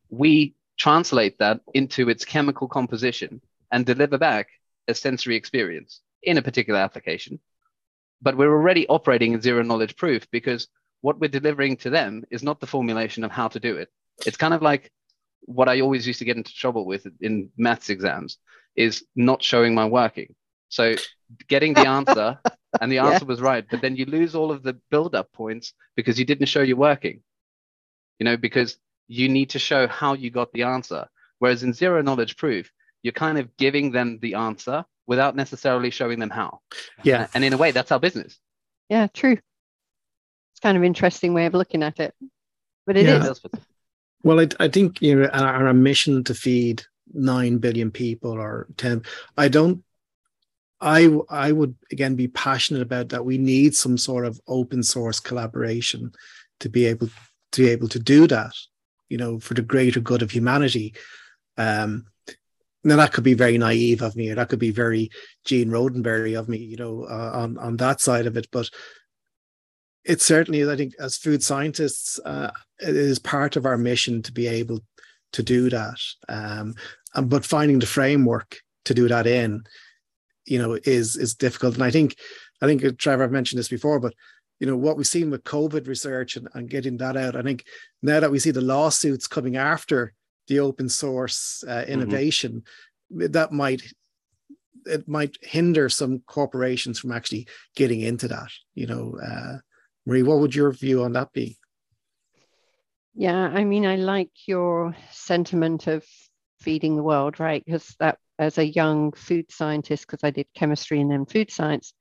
we 0.10 0.56
translate 0.78 1.38
that 1.40 1.62
into 1.74 2.10
its 2.10 2.26
chemical 2.26 2.68
composition 2.68 3.42
and 3.72 3.86
deliver 3.86 4.18
back 4.18 4.48
a 4.88 4.94
sensory 4.94 5.36
experience 5.36 6.02
in 6.24 6.38
a 6.38 6.42
particular 6.42 6.80
application 6.80 7.40
but 8.22 8.36
we're 8.36 8.52
already 8.54 8.88
operating 8.88 9.34
in 9.34 9.42
zero 9.42 9.62
knowledge 9.64 9.96
proof 9.96 10.28
because 10.32 10.68
what 11.02 11.20
we're 11.20 11.28
delivering 11.28 11.78
to 11.78 11.90
them 11.90 12.24
is 12.32 12.44
not 12.44 12.60
the 12.60 12.68
formulation 12.68 13.24
of 13.24 13.32
how 13.32 13.48
to 13.48 13.60
do 13.60 13.78
it 13.78 13.90
it's 14.26 14.38
kind 14.38 14.54
of 14.54 14.62
like 14.62 14.92
what 15.42 15.70
i 15.70 15.82
always 15.82 16.06
used 16.08 16.20
to 16.20 16.26
get 16.26 16.38
into 16.38 16.54
trouble 16.54 16.86
with 16.86 17.08
in 17.22 17.50
maths 17.58 17.90
exams 17.90 18.38
is 18.78 19.04
not 19.16 19.42
showing 19.42 19.74
my 19.74 19.86
working. 19.86 20.36
So 20.70 20.96
getting 21.48 21.74
the 21.74 21.86
answer 21.86 22.40
and 22.80 22.92
the 22.92 22.98
Yeah. 22.98 23.08
answer 23.08 23.26
was 23.26 23.42
right, 23.42 23.66
but 23.70 23.82
then 23.82 23.96
you 23.96 24.06
lose 24.06 24.36
all 24.36 24.52
of 24.52 24.62
the 24.62 24.74
build-up 24.92 25.32
points 25.34 25.74
because 25.96 26.20
you 26.20 26.26
didn't 26.26 26.46
show 26.46 26.62
your 26.62 26.78
working. 26.78 27.24
You 28.20 28.26
know, 28.26 28.38
because 28.38 28.78
you 29.08 29.30
need 29.30 29.50
to 29.52 29.60
show 29.60 29.88
how 29.88 30.14
you 30.14 30.30
got 30.30 30.54
the 30.54 30.64
answer. 30.64 31.08
Whereas 31.40 31.64
in 31.64 31.74
zero 31.74 32.04
knowledge 32.04 32.38
proof, 32.38 32.72
you're 33.02 33.14
kind 33.14 33.40
of 33.40 33.56
giving 33.58 33.92
them 33.92 34.20
the 34.22 34.36
answer 34.36 34.86
without 35.08 35.36
necessarily 35.36 35.90
showing 35.90 36.20
them 36.20 36.30
how. 36.30 36.60
Yeah. 37.04 37.28
And 37.34 37.44
in 37.44 37.54
a 37.54 37.58
way, 37.58 37.72
that's 37.72 37.92
our 37.92 38.00
business. 38.00 38.38
Yeah, 38.90 39.08
true. 39.08 39.38
It's 40.58 40.64
kind 40.64 40.76
of 40.76 40.84
interesting 40.84 41.36
way 41.36 41.46
of 41.46 41.54
looking 41.54 41.84
at 41.84 42.00
it, 42.00 42.16
but 42.88 42.98
it 42.98 43.06
is. 43.06 43.42
Yeah. 43.44 43.60
Well, 44.24 44.40
I, 44.40 44.48
I 44.60 44.68
think 44.68 45.00
you 45.04 45.14
know 45.14 45.28
our, 45.28 45.68
our 45.68 45.74
mission 45.74 46.24
to 46.24 46.34
feed 46.34 46.82
nine 47.14 47.60
billion 47.60 47.92
people 47.92 48.32
or 48.32 48.66
ten. 48.76 49.04
I 49.38 49.50
don't. 49.50 49.84
I 50.82 51.16
I 51.30 51.52
would 51.52 51.76
again 51.92 52.16
be 52.16 52.28
passionate 52.28 52.82
about 52.82 53.10
that. 53.10 53.24
We 53.24 53.38
need 53.38 53.76
some 53.76 54.00
sort 54.00 54.26
of 54.26 54.42
open 54.48 54.82
source 54.82 55.20
collaboration 55.20 56.12
to 56.62 56.70
be 56.70 56.88
able 56.88 57.10
to 57.52 57.62
be 57.62 57.70
able 57.70 57.90
to 57.90 58.00
do 58.00 58.26
that. 58.26 58.54
You 59.10 59.20
know, 59.20 59.40
for 59.40 59.54
the 59.54 59.62
greater 59.62 60.00
good 60.00 60.24
of 60.24 60.32
humanity. 60.32 60.96
Um, 61.56 62.08
now 62.84 62.96
that 62.96 63.14
could 63.14 63.24
be 63.24 63.36
very 63.36 63.60
naive 63.60 64.02
of 64.02 64.16
me, 64.16 64.32
or 64.32 64.36
that 64.36 64.50
could 64.50 64.58
be 64.58 64.72
very 64.72 65.12
Gene 65.46 65.70
Roddenberry 65.70 66.40
of 66.40 66.50
me. 66.50 66.58
You 66.58 66.78
know, 66.78 67.04
uh, 67.04 67.32
on 67.36 67.60
on 67.60 67.78
that 67.78 68.02
side 68.02 68.26
of 68.26 68.38
it, 68.38 68.48
but 68.52 68.72
it 70.08 70.22
certainly 70.22 70.62
is. 70.62 70.70
I 70.70 70.78
think 70.78 70.94
as 71.00 71.18
food 71.18 71.44
scientists, 71.44 72.20
uh, 72.26 72.52
it 72.80 72.96
is 72.96 73.20
part 73.20 73.58
of 73.58 73.66
our 73.66 73.78
mission 73.78 74.22
to 74.24 74.32
be 74.32 74.48
able 74.48 74.80
to 75.34 75.44
do 75.44 75.70
that. 75.70 76.00
Um, 76.30 76.76
and, 77.14 77.30
but 77.30 77.46
finding 77.46 77.80
the 77.80 77.86
framework 77.86 78.60
to 78.86 78.94
do 78.94 79.10
that 79.10 79.28
in, 79.28 79.64
you 80.46 80.60
know, 80.60 80.80
is 80.86 81.18
is 81.18 81.36
difficult. 81.36 81.76
And 81.76 81.84
I 81.84 81.92
think, 81.92 82.16
I 82.62 82.68
think 82.68 82.84
uh, 82.86 82.92
Trevor, 82.98 83.26
I've 83.26 83.32
mentioned 83.32 83.60
this 83.60 83.68
before, 83.68 84.00
but 84.00 84.14
you 84.60 84.66
know 84.66 84.78
what 84.78 84.98
we've 84.98 85.06
seen 85.06 85.30
with 85.30 85.44
COVID 85.44 85.88
research 85.88 86.38
and, 86.38 86.48
and 86.54 86.70
getting 86.70 86.98
that 86.98 87.18
out. 87.18 87.36
I 87.36 87.42
think 87.42 87.66
now 88.02 88.22
that 88.22 88.32
we 88.32 88.40
see 88.40 88.52
the 88.52 88.62
lawsuits 88.62 89.28
coming 89.28 89.58
after 89.58 90.14
the 90.48 90.62
open 90.62 90.88
source 90.88 91.64
uh, 91.68 91.84
innovation, 91.88 92.64
that 93.12 93.52
might 93.52 93.82
it 94.86 95.06
might 95.06 95.36
hinder 95.42 95.90
some 95.90 96.20
corporations 96.28 96.98
from 96.98 97.12
actually 97.12 97.46
getting 97.76 98.00
into 98.00 98.30
that. 98.30 98.50
You 98.74 98.88
know, 98.88 99.20
uh, 99.22 99.58
Marie, 100.08 100.24
what 100.24 100.40
would 100.40 100.56
your 100.56 100.72
view 100.72 101.04
on 101.04 101.12
that 101.12 101.34
be? 101.34 101.58
Yeah, 103.14 103.36
I 103.36 103.66
mean, 103.66 103.86
I 103.86 103.98
like 103.98 104.32
your 104.48 104.96
sentiment 105.12 105.88
of 105.88 106.06
feeding 106.62 106.96
the 106.96 107.04
world, 107.04 107.42
right? 107.42 107.62
Because 107.66 107.94
that, 108.00 108.18
as 108.40 108.58
a 108.58 108.66
young 108.66 109.12
food 109.12 109.52
scientist, 109.52 110.08
because 110.08 110.24
I 110.24 110.32
did 110.32 110.48
chemistry 110.56 111.02
and 111.02 111.12
then 111.12 111.26
food 111.26 111.52
science, 111.52 111.94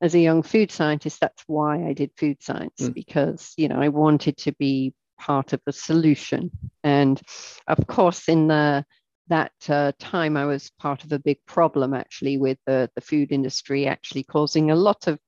as 0.00 0.16
a 0.16 0.18
young 0.18 0.42
food 0.42 0.72
scientist, 0.72 1.20
that's 1.20 1.44
why 1.46 1.86
I 1.86 1.92
did 1.92 2.10
food 2.16 2.42
science 2.42 2.80
Mm. 2.80 2.94
because 2.94 3.52
you 3.56 3.68
know 3.68 3.80
I 3.80 3.90
wanted 3.90 4.38
to 4.38 4.52
be 4.58 4.92
part 5.20 5.52
of 5.52 5.60
the 5.64 5.72
solution, 5.72 6.50
and 6.82 7.22
of 7.68 7.86
course, 7.86 8.28
in 8.28 8.48
the 8.48 8.84
that 9.28 9.52
uh, 9.68 9.92
time, 10.00 10.36
I 10.36 10.46
was 10.46 10.72
part 10.80 11.04
of 11.04 11.12
a 11.12 11.20
big 11.20 11.38
problem 11.46 11.94
actually 11.94 12.38
with 12.38 12.58
the, 12.66 12.90
the 12.96 13.00
food 13.00 13.30
industry 13.30 13.86
actually 13.86 14.24
causing 14.24 14.72
a 14.72 14.74
lot 14.74 15.06
of 15.06 15.20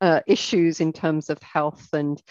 uh, 0.00 0.20
issues 0.26 0.80
in 0.80 0.92
terms 0.92 1.30
of 1.30 1.42
health 1.42 1.88
and 1.92 2.22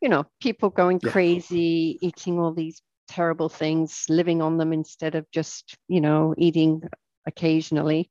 you 0.00 0.08
know 0.08 0.24
people 0.40 0.70
going 0.70 1.00
Yeah. 1.02 1.10
crazy 1.10 1.98
eating 2.02 2.38
all 2.38 2.52
these 2.52 2.82
terrible 3.08 3.48
things 3.48 4.06
living 4.08 4.42
on 4.42 4.56
them 4.56 4.72
instead 4.72 5.14
of 5.14 5.30
just 5.30 5.76
you 5.88 6.00
know 6.00 6.34
eating 6.36 6.82
occasionally 7.26 8.10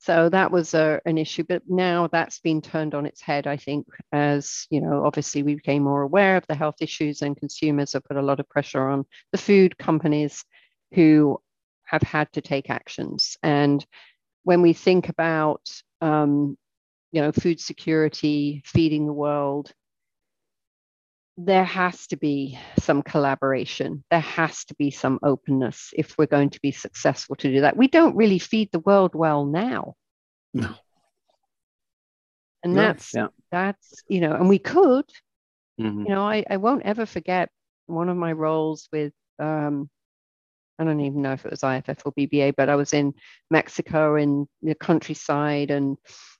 so 0.00 0.28
that 0.28 0.52
was 0.52 0.74
a, 0.74 1.00
an 1.06 1.18
issue 1.18 1.42
but 1.48 1.62
now 1.66 2.06
that's 2.06 2.38
been 2.40 2.60
turned 2.62 2.94
on 2.94 3.06
its 3.06 3.20
head 3.20 3.46
i 3.46 3.56
think 3.56 3.86
as 4.12 4.66
you 4.70 4.80
know 4.80 5.04
obviously 5.04 5.42
we 5.42 5.54
became 5.54 5.82
more 5.82 6.02
aware 6.02 6.36
of 6.36 6.46
the 6.46 6.54
health 6.54 6.76
issues 6.80 7.22
and 7.22 7.36
consumers 7.36 7.92
have 7.92 8.04
put 8.04 8.16
a 8.16 8.22
lot 8.22 8.38
of 8.38 8.48
pressure 8.48 8.88
on 8.88 9.04
the 9.32 9.38
food 9.38 9.76
companies 9.78 10.44
who 10.94 11.40
have 11.84 12.02
had 12.02 12.30
to 12.32 12.40
take 12.40 12.70
actions 12.70 13.36
and 13.42 13.84
when 14.44 14.62
we 14.62 14.72
think 14.72 15.08
about 15.08 15.68
um, 16.00 16.56
you 17.12 17.22
know, 17.22 17.32
food 17.32 17.60
security, 17.60 18.62
feeding 18.66 19.06
the 19.06 19.12
world, 19.12 19.72
there 21.36 21.64
has 21.64 22.06
to 22.08 22.16
be 22.16 22.58
some 22.80 23.02
collaboration. 23.02 24.04
There 24.10 24.20
has 24.20 24.64
to 24.66 24.74
be 24.74 24.90
some 24.90 25.20
openness 25.22 25.90
if 25.96 26.18
we're 26.18 26.26
going 26.26 26.50
to 26.50 26.60
be 26.60 26.72
successful 26.72 27.36
to 27.36 27.52
do 27.52 27.60
that. 27.60 27.76
We 27.76 27.86
don't 27.88 28.16
really 28.16 28.40
feed 28.40 28.70
the 28.72 28.80
world 28.80 29.14
well 29.14 29.46
now. 29.46 29.94
No. 30.52 30.74
And 32.64 32.74
No, 32.74 32.82
that's 32.82 33.14
yeah. 33.14 33.28
that's 33.52 34.02
you 34.08 34.20
know, 34.20 34.34
and 34.34 34.48
we 34.48 34.58
could, 34.58 35.04
Mhm. 35.80 36.08
you 36.08 36.14
know, 36.14 36.22
I, 36.22 36.44
I 36.50 36.56
won't 36.56 36.82
ever 36.82 37.06
forget 37.06 37.50
one 37.86 38.08
of 38.08 38.16
my 38.16 38.32
roles 38.32 38.88
with 38.92 39.12
um 39.38 39.88
I 40.78 40.84
don't 40.84 41.00
even 41.00 41.22
know 41.22 41.32
if 41.32 41.44
it 41.44 41.50
was 41.50 41.62
IFF 41.64 42.04
or 42.04 42.12
BBA, 42.12 42.54
but 42.56 42.68
I 42.68 42.76
was 42.76 42.92
in 42.92 43.14
Mexico 43.50 44.16
in 44.16 44.48
the 44.62 44.74
countryside 44.74 45.70
and 45.70 45.96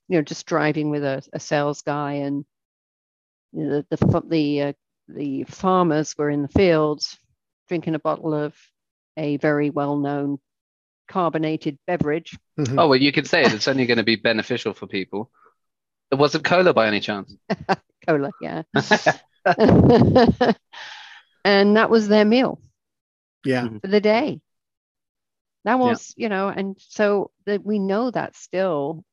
you 0.08 0.16
know 0.16 0.22
just 0.22 0.46
driving 0.46 0.90
with 0.90 1.04
a, 1.04 1.22
a 1.32 1.40
sales 1.40 1.82
guy 1.82 2.14
and 2.14 2.44
you 3.52 3.64
know, 3.64 3.84
the 3.90 3.96
the 3.96 4.22
the, 4.28 4.62
uh, 4.62 4.72
the 5.08 5.44
farmers 5.44 6.16
were 6.16 6.30
in 6.30 6.42
the 6.42 6.48
fields 6.48 7.18
drinking 7.68 7.94
a 7.94 7.98
bottle 7.98 8.34
of 8.34 8.54
a 9.16 9.36
very 9.38 9.70
well-known 9.70 10.38
carbonated 11.08 11.78
beverage. 11.86 12.38
Mhm. 12.58 12.78
Oh, 12.78 12.88
well, 12.88 13.00
you 13.00 13.12
can 13.12 13.24
say 13.24 13.42
it. 13.42 13.52
It's 13.52 13.68
only 13.68 13.86
going 13.86 13.98
to 13.98 14.04
be 14.04 14.16
beneficial 14.16 14.74
for 14.74 14.86
people. 14.86 15.30
It 16.10 16.16
wasn't 16.16 16.44
cola 16.44 16.72
by 16.72 16.86
any 16.86 17.00
chance. 17.00 17.34
Cola, 18.06 18.30
yeah. 18.40 18.62
and 21.44 21.76
that 21.76 21.90
was 21.90 22.08
their 22.08 22.24
meal. 22.24 22.60
Yeah. 23.44 23.68
for 23.80 23.88
the 23.88 24.00
day. 24.00 24.40
That 25.64 25.78
was, 25.78 26.14
you 26.16 26.28
know, 26.28 26.48
and 26.48 26.76
so 26.78 27.30
that 27.44 27.64
we 27.64 27.78
know 27.78 28.10
that 28.10 28.36
still 28.36 29.04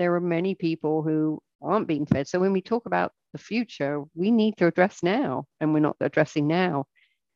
there 0.00 0.16
are 0.16 0.20
many 0.20 0.56
people 0.56 1.02
who 1.04 1.40
aren't 1.62 1.88
being 1.88 2.06
fed. 2.06 2.28
So 2.28 2.40
when 2.40 2.52
we 2.54 2.62
talk 2.62 2.86
about 2.86 3.12
the 3.32 3.38
future, 3.38 4.04
we 4.14 4.32
need 4.32 4.56
to 4.58 4.66
address 4.66 5.02
now, 5.04 5.46
and 5.60 5.74
we're 5.74 5.80
not 5.80 5.96
addressing 6.00 6.48
now. 6.48 6.86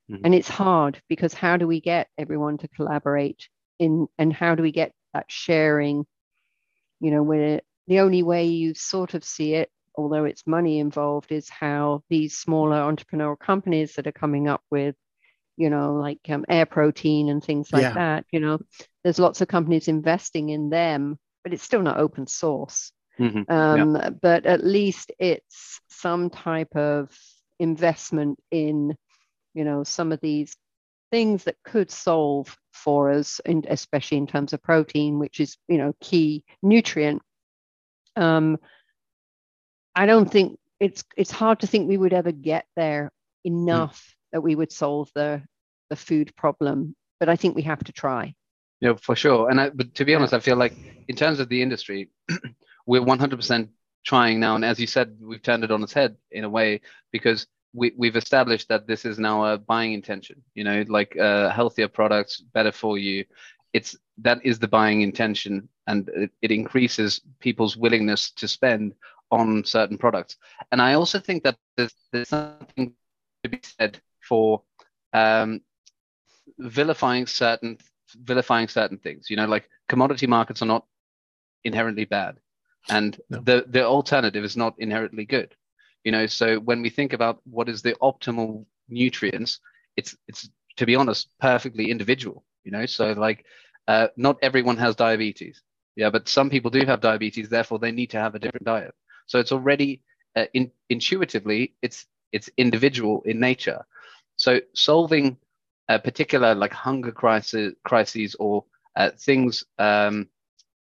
Mhm. 0.09 0.25
And 0.25 0.35
it's 0.35 0.49
hard 0.49 1.03
because 1.09 1.35
how 1.35 1.57
do 1.59 1.67
we 1.69 1.81
get 1.81 2.09
everyone 2.19 2.59
to 2.59 2.69
collaborate 2.69 3.49
in, 3.79 4.09
and 4.19 4.33
how 4.33 4.57
do 4.57 4.63
we 4.63 4.73
get 4.73 4.93
that 5.15 5.27
sharing? 5.31 6.07
You 7.01 7.11
know, 7.13 7.23
where 7.23 7.61
the 7.89 8.01
only 8.01 8.23
way 8.23 8.47
you 8.47 8.75
sort 8.75 9.15
of 9.15 9.25
see 9.25 9.55
it, 9.55 9.71
although 9.97 10.25
it's 10.25 10.47
money 10.47 10.79
involved, 10.81 11.33
is 11.33 11.49
how 11.51 12.03
these 12.11 12.39
smaller 12.39 12.77
entrepreneurial 12.79 13.39
companies 13.39 13.95
that 13.95 14.07
are 14.09 14.13
coming 14.13 14.49
up 14.49 14.63
with 14.71 14.97
you 15.57 15.71
know, 15.71 15.95
like 15.95 16.21
um, 16.31 16.45
air 16.49 16.67
protein 16.67 17.29
and 17.31 17.45
things 17.45 17.73
like 17.73 17.83
Yeah. 17.83 17.95
that. 17.95 18.27
You 18.33 18.41
know, 18.41 18.61
there's 19.05 19.21
lots 19.21 19.43
of 19.43 19.49
companies 19.49 19.89
investing 19.89 20.51
in 20.51 20.71
them, 20.71 21.19
but 21.45 21.53
it's 21.53 21.63
still 21.63 21.83
not 21.83 21.99
open 21.99 22.27
source. 22.27 22.91
Mhm. 23.21 23.49
Um, 23.49 24.19
But 24.21 24.47
at 24.47 24.65
least 24.65 25.13
it's 25.19 25.81
some 25.89 26.31
type 26.31 26.75
of 26.75 27.17
investment 27.61 28.41
in, 28.51 28.97
you 29.55 29.65
know, 29.65 29.85
some 29.85 30.11
of 30.11 30.21
these 30.21 30.57
things 31.13 31.45
that 31.45 31.63
could 31.63 31.91
solve 31.91 32.57
for 32.73 33.13
us, 33.13 33.41
and 33.45 33.67
especially 33.67 34.19
in 34.19 34.27
terms 34.27 34.53
of 34.53 34.63
protein, 34.63 35.21
which 35.21 35.39
is, 35.39 35.57
you 35.69 35.79
know, 35.79 35.95
key 36.01 36.45
nutrient. 36.63 37.23
Um, 38.17 38.59
I 39.95 40.07
don't 40.07 40.31
think 40.31 40.59
it's 40.81 41.05
it's 41.17 41.31
hard 41.31 41.61
to 41.61 41.67
think 41.69 41.89
we 41.89 41.97
would 41.97 42.13
ever 42.13 42.33
get 42.33 42.67
there 42.75 43.13
enough 43.45 44.15
that 44.33 44.41
we 44.41 44.57
would 44.57 44.73
solve 44.73 45.11
the 45.15 45.43
the 45.91 45.97
food 45.97 46.35
problem. 46.37 46.97
But 47.21 47.29
I 47.29 47.37
think 47.37 47.55
we 47.55 47.63
have 47.63 47.85
to 47.85 47.93
try. 47.93 48.35
Yeah, 48.81 48.95
for 49.01 49.17
sure. 49.17 49.51
And 49.51 49.61
I, 49.61 49.71
but 49.71 49.95
to 49.95 50.05
be 50.05 50.15
honest, 50.15 50.35
I 50.35 50.41
feel 50.41 50.57
like 50.57 50.77
in 51.09 51.17
terms 51.17 51.41
of 51.41 51.49
the 51.49 51.63
industry, 51.63 52.11
we're 52.87 53.01
100% 53.01 53.69
trying 54.05 54.41
now. 54.41 54.55
And 54.55 54.65
as 54.65 54.79
you 54.79 54.87
said, 54.87 55.17
we've 55.21 55.43
turned 55.43 55.65
it 55.65 55.71
on 55.71 55.83
its 55.83 55.93
head 55.93 56.17
in 56.31 56.45
a 56.45 56.49
way 56.49 56.81
because 57.11 57.47
we, 57.73 57.93
we've 57.97 58.17
established 58.17 58.69
that 58.69 58.87
this 58.87 59.05
is 59.05 59.19
now 59.19 59.45
a 59.45 59.59
buying 59.59 59.93
intention. 59.93 60.43
You 60.55 60.65
know, 60.65 60.85
like 60.89 61.17
uh, 61.17 61.51
healthier 61.51 61.89
products, 61.89 62.41
better 62.41 62.73
for 62.73 62.99
you. 62.99 63.25
It's 63.73 63.97
that 64.19 64.45
is 64.45 64.59
the 64.59 64.69
buying 64.69 65.03
intention, 65.03 65.69
and 65.89 66.09
it, 66.11 66.31
it 66.43 66.51
increases 66.53 67.21
people's 67.41 67.77
willingness 67.77 68.31
to 68.33 68.47
spend 68.47 68.95
on 69.33 69.65
certain 69.65 69.99
products. 69.99 70.37
And 70.71 70.81
I 70.81 70.95
also 70.95 71.19
think 71.19 71.43
that 71.43 71.57
there's, 71.77 71.95
there's 72.13 72.29
something 72.29 72.93
to 73.43 73.49
be 73.49 73.59
said 73.63 74.01
for 74.21 74.63
um, 75.13 75.61
vilifying 76.59 77.27
certain 77.27 77.79
vilifying 78.15 78.69
certain 78.69 78.99
things. 78.99 79.31
You 79.31 79.37
know, 79.37 79.47
like 79.47 79.69
commodity 79.89 80.27
markets 80.27 80.63
are 80.63 80.67
not 80.67 80.87
inherently 81.65 82.05
bad, 82.05 82.39
and 82.89 83.21
No. 83.31 83.41
the 83.41 83.65
the 83.69 83.85
alternative 83.85 84.45
is 84.45 84.57
not 84.57 84.75
inherently 84.79 85.25
good. 85.25 85.55
You 86.05 86.13
know, 86.13 86.27
so 86.27 86.59
when 86.61 86.83
we 86.83 86.91
think 86.91 87.13
about 87.13 87.41
what 87.45 87.69
is 87.69 87.83
the 87.83 87.95
optimal 88.03 88.65
nutrients, 88.89 89.61
it's 89.97 90.17
it's 90.29 90.49
to 90.77 90.87
be 90.87 90.95
honest 90.97 91.29
perfectly 91.41 91.91
individual. 91.91 92.45
You 92.65 92.73
know, 92.73 92.87
so 92.87 93.13
like 93.13 93.45
uh, 93.89 94.09
not 94.17 94.39
everyone 94.43 94.77
has 94.79 94.97
diabetes. 94.97 95.63
Yeah, 95.97 96.11
but 96.11 96.29
some 96.29 96.51
people 96.51 96.71
do 96.71 96.85
have 96.87 97.01
diabetes, 97.01 97.49
therefore 97.49 97.79
they 97.79 97.93
need 97.93 98.11
to 98.11 98.19
have 98.19 98.35
a 98.35 98.39
different 98.39 98.67
diet. 98.67 98.95
So 99.27 99.39
it's 99.39 99.53
already 99.53 100.03
uh, 100.37 100.47
in, 100.55 100.71
intuitively 100.91 101.75
it's 101.83 102.07
it's 102.33 102.51
individual 102.57 103.23
in 103.25 103.41
nature. 103.41 103.85
So 104.37 104.61
solving 104.75 105.37
a 105.89 105.99
particular 105.99 106.55
like 106.55 106.73
hunger 106.73 107.13
crisis 107.13 107.75
crises 107.85 108.35
or 108.37 108.65
uh, 108.97 109.11
things 109.19 109.65
um, 109.79 110.29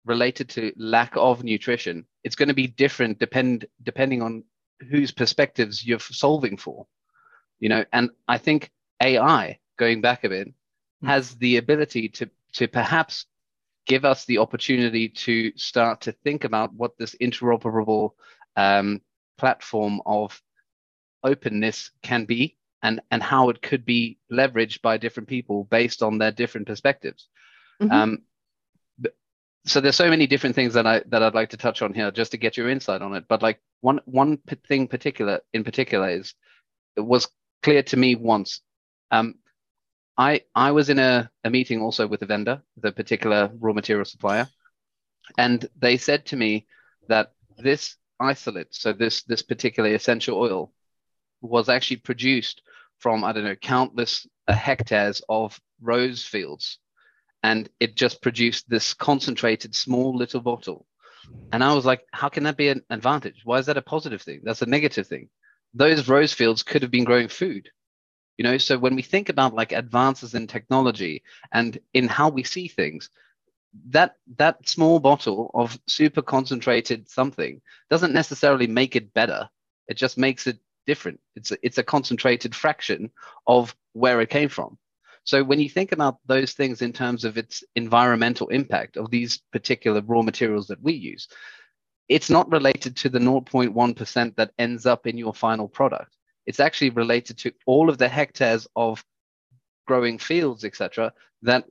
related 0.04 0.48
to 0.50 0.72
lack 0.76 1.12
of 1.16 1.44
nutrition, 1.44 2.06
it's 2.24 2.36
going 2.36 2.48
to 2.48 2.54
be 2.54 2.66
different 2.66 3.18
depend 3.18 3.66
depending 3.82 4.22
on 4.22 4.44
whose 4.90 5.10
perspectives 5.10 5.84
you're 5.86 6.00
solving 6.00 6.56
for. 6.56 6.86
You 7.58 7.68
know, 7.68 7.84
and 7.92 8.10
I 8.26 8.38
think 8.38 8.70
AI, 9.02 9.58
going 9.78 10.00
back 10.00 10.24
a 10.24 10.30
bit, 10.30 10.48
mm. 10.48 11.06
has 11.06 11.34
the 11.36 11.58
ability 11.58 12.08
to 12.08 12.30
to 12.54 12.66
perhaps 12.66 13.26
give 13.86 14.04
us 14.04 14.24
the 14.24 14.38
opportunity 14.38 15.08
to 15.08 15.52
start 15.56 16.02
to 16.02 16.12
think 16.12 16.44
about 16.44 16.72
what 16.74 16.96
this 16.98 17.14
interoperable 17.20 18.12
um, 18.56 19.00
platform 19.38 20.00
of 20.06 20.40
openness 21.22 21.90
can 22.02 22.24
be 22.24 22.56
and 22.82 23.00
and 23.10 23.22
how 23.22 23.50
it 23.50 23.62
could 23.62 23.84
be 23.84 24.18
leveraged 24.32 24.82
by 24.82 24.96
different 24.96 25.28
people 25.28 25.64
based 25.64 26.02
on 26.02 26.18
their 26.18 26.32
different 26.32 26.66
perspectives. 26.66 27.28
Mm-hmm. 27.80 27.92
Um, 27.92 28.18
so 29.66 29.80
there's 29.80 29.96
so 29.96 30.08
many 30.08 30.26
different 30.26 30.54
things 30.54 30.74
that 30.74 30.86
I 30.86 31.02
that 31.08 31.22
I'd 31.22 31.34
like 31.34 31.50
to 31.50 31.56
touch 31.56 31.82
on 31.82 31.92
here 31.92 32.10
just 32.10 32.30
to 32.32 32.38
get 32.38 32.56
your 32.56 32.70
insight 32.70 33.02
on 33.02 33.14
it. 33.14 33.24
But 33.28 33.42
like 33.42 33.60
one 33.80 34.00
one 34.04 34.38
thing 34.68 34.88
particular 34.88 35.40
in 35.52 35.64
particular 35.64 36.08
is 36.08 36.34
it 36.96 37.02
was 37.02 37.28
clear 37.62 37.82
to 37.84 37.96
me 37.96 38.14
once. 38.14 38.62
Um, 39.10 39.34
I 40.16 40.42
I 40.54 40.72
was 40.72 40.88
in 40.88 40.98
a, 40.98 41.30
a 41.44 41.50
meeting 41.50 41.82
also 41.82 42.06
with 42.06 42.22
a 42.22 42.26
vendor, 42.26 42.62
the 42.76 42.92
particular 42.92 43.50
raw 43.58 43.72
material 43.72 44.04
supplier, 44.04 44.48
and 45.36 45.68
they 45.78 45.96
said 45.96 46.26
to 46.26 46.36
me 46.36 46.66
that 47.08 47.32
this 47.58 47.96
isolate, 48.18 48.74
so 48.74 48.92
this 48.92 49.22
this 49.24 49.42
particular 49.42 49.90
essential 49.94 50.38
oil, 50.38 50.72
was 51.42 51.68
actually 51.68 51.98
produced 51.98 52.62
from 53.00 53.24
I 53.24 53.32
don't 53.32 53.44
know 53.44 53.56
countless 53.56 54.26
uh, 54.46 54.52
hectares 54.52 55.20
of 55.28 55.58
rose 55.80 56.24
fields 56.24 56.78
and 57.42 57.68
it 57.80 57.96
just 57.96 58.22
produced 58.22 58.68
this 58.68 58.94
concentrated 58.94 59.74
small 59.74 60.16
little 60.16 60.40
bottle. 60.40 60.86
And 61.52 61.64
I 61.64 61.74
was 61.74 61.84
like, 61.84 62.02
how 62.12 62.28
can 62.28 62.44
that 62.44 62.56
be 62.56 62.68
an 62.68 62.82
advantage? 62.90 63.42
Why 63.44 63.58
is 63.58 63.66
that 63.66 63.76
a 63.76 63.82
positive 63.82 64.22
thing? 64.22 64.40
That's 64.44 64.62
a 64.62 64.66
negative 64.66 65.06
thing. 65.06 65.28
Those 65.74 66.08
rose 66.08 66.32
fields 66.32 66.62
could 66.62 66.82
have 66.82 66.90
been 66.90 67.04
growing 67.04 67.28
food. 67.28 67.68
You 68.36 68.44
know, 68.44 68.58
so 68.58 68.78
when 68.78 68.94
we 68.94 69.02
think 69.02 69.28
about 69.28 69.54
like 69.54 69.72
advances 69.72 70.34
in 70.34 70.46
technology 70.46 71.22
and 71.52 71.78
in 71.92 72.08
how 72.08 72.28
we 72.28 72.42
see 72.42 72.68
things, 72.68 73.10
that 73.90 74.16
that 74.36 74.68
small 74.68 74.98
bottle 74.98 75.50
of 75.54 75.78
super 75.86 76.22
concentrated 76.22 77.08
something 77.08 77.60
doesn't 77.88 78.12
necessarily 78.12 78.66
make 78.66 78.96
it 78.96 79.14
better. 79.14 79.48
It 79.88 79.96
just 79.96 80.18
makes 80.18 80.46
it 80.46 80.58
different. 80.92 81.20
It's 81.36 81.52
a, 81.52 81.56
it's 81.62 81.78
a 81.78 81.90
concentrated 81.94 82.52
fraction 82.52 83.10
of 83.46 83.76
where 83.92 84.20
it 84.20 84.30
came 84.38 84.48
from. 84.48 84.70
So 85.22 85.44
when 85.44 85.60
you 85.60 85.68
think 85.68 85.92
about 85.92 86.16
those 86.26 86.52
things 86.54 86.82
in 86.82 86.92
terms 86.92 87.24
of 87.24 87.38
its 87.38 87.62
environmental 87.76 88.48
impact 88.48 88.96
of 88.96 89.08
these 89.10 89.32
particular 89.52 90.00
raw 90.12 90.22
materials 90.22 90.66
that 90.66 90.82
we 90.82 90.94
use, 90.94 91.28
it's 92.08 92.30
not 92.36 92.50
related 92.50 92.96
to 92.96 93.08
the 93.08 93.20
0.1% 93.20 94.36
that 94.36 94.50
ends 94.58 94.84
up 94.84 95.06
in 95.06 95.16
your 95.16 95.32
final 95.32 95.68
product. 95.68 96.16
It's 96.46 96.58
actually 96.66 96.90
related 96.90 97.38
to 97.38 97.52
all 97.66 97.88
of 97.88 97.98
the 97.98 98.08
hectares 98.08 98.66
of 98.74 99.04
growing 99.86 100.18
fields, 100.18 100.64
etc., 100.64 101.12
that 101.42 101.64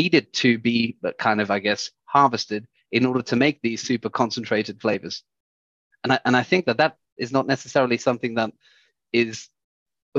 needed 0.00 0.32
to 0.44 0.58
be 0.58 0.96
kind 1.18 1.42
of, 1.42 1.50
I 1.50 1.58
guess, 1.58 1.90
harvested 2.06 2.66
in 2.90 3.04
order 3.04 3.22
to 3.22 3.36
make 3.36 3.60
these 3.60 3.82
super 3.82 4.08
concentrated 4.08 4.80
flavors. 4.80 5.24
And 6.02 6.14
I, 6.14 6.20
and 6.24 6.36
I 6.36 6.42
think 6.42 6.64
that 6.66 6.78
that 6.78 6.96
is 7.18 7.32
not 7.32 7.46
necessarily 7.46 7.98
something 7.98 8.34
that 8.34 8.50
is 9.12 9.48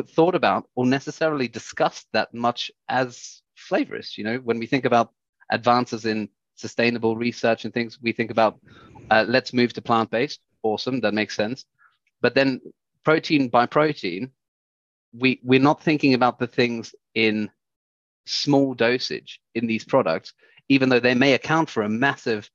thought 0.04 0.36
about 0.36 0.68
or 0.76 0.86
necessarily 0.86 1.48
discussed 1.48 2.08
that 2.14 2.34
much 2.34 2.72
as 2.90 3.42
flavorists. 3.58 4.18
You 4.18 4.24
know, 4.24 4.38
when 4.38 4.60
we 4.60 4.66
think 4.66 4.86
about 4.86 5.12
advances 5.50 6.06
in 6.06 6.30
sustainable 6.56 7.16
research 7.16 7.66
and 7.66 7.74
things, 7.74 8.00
we 8.02 8.12
think 8.12 8.32
about 8.32 8.60
uh, 9.12 9.26
let's 9.28 9.54
move 9.54 9.74
to 9.74 9.82
plant 9.82 10.10
based. 10.10 10.40
Awesome, 10.64 11.00
that 11.02 11.14
makes 11.14 11.36
sense. 11.36 11.66
But 12.22 12.36
then 12.36 12.62
protein 13.04 13.50
by 13.50 13.66
protein, 13.68 14.32
we 15.14 15.40
we're 15.44 15.60
not 15.60 15.82
thinking 15.82 16.14
about 16.14 16.40
the 16.40 16.48
things 16.48 16.96
in 17.14 17.50
small 18.26 18.74
dosage 18.74 19.40
in 19.54 19.68
these 19.68 19.86
products, 19.86 20.34
even 20.70 20.90
though 20.90 21.00
they 21.00 21.14
may 21.14 21.34
account 21.34 21.70
for 21.70 21.84
a 21.84 21.90
massive 21.90 22.50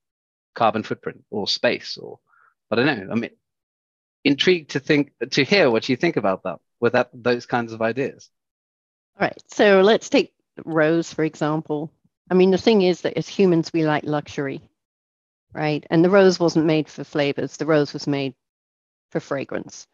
carbon 0.54 0.82
footprint 0.82 1.22
or 1.30 1.46
space 1.46 1.96
or 1.96 2.18
I 2.70 2.76
don't 2.76 2.86
know. 2.86 3.12
I 3.12 3.14
mean, 3.14 3.30
intrigued 4.24 4.70
to 4.70 4.80
think 4.80 5.12
to 5.30 5.44
hear 5.44 5.70
what 5.70 5.88
you 5.88 5.96
think 5.96 6.16
about 6.16 6.42
that 6.44 6.58
with 6.80 6.92
that 6.92 7.10
those 7.12 7.46
kinds 7.46 7.72
of 7.72 7.82
ideas. 7.82 8.30
All 9.18 9.26
right. 9.26 9.42
So 9.48 9.80
let's 9.80 10.08
take 10.08 10.32
Rose, 10.64 11.12
for 11.12 11.24
example. 11.24 11.92
I 12.30 12.34
mean, 12.34 12.50
the 12.50 12.58
thing 12.58 12.82
is 12.82 13.00
that 13.02 13.16
as 13.18 13.28
humans, 13.28 13.72
we 13.72 13.84
like 13.84 14.04
luxury, 14.04 14.60
right? 15.52 15.84
And 15.90 16.04
the 16.04 16.10
rose 16.10 16.38
wasn't 16.38 16.66
made 16.66 16.88
for 16.88 17.04
flavors, 17.04 17.56
the 17.56 17.66
rose 17.66 17.92
was 17.92 18.06
made 18.06 18.34
for 19.10 19.20
fragrance. 19.20 19.86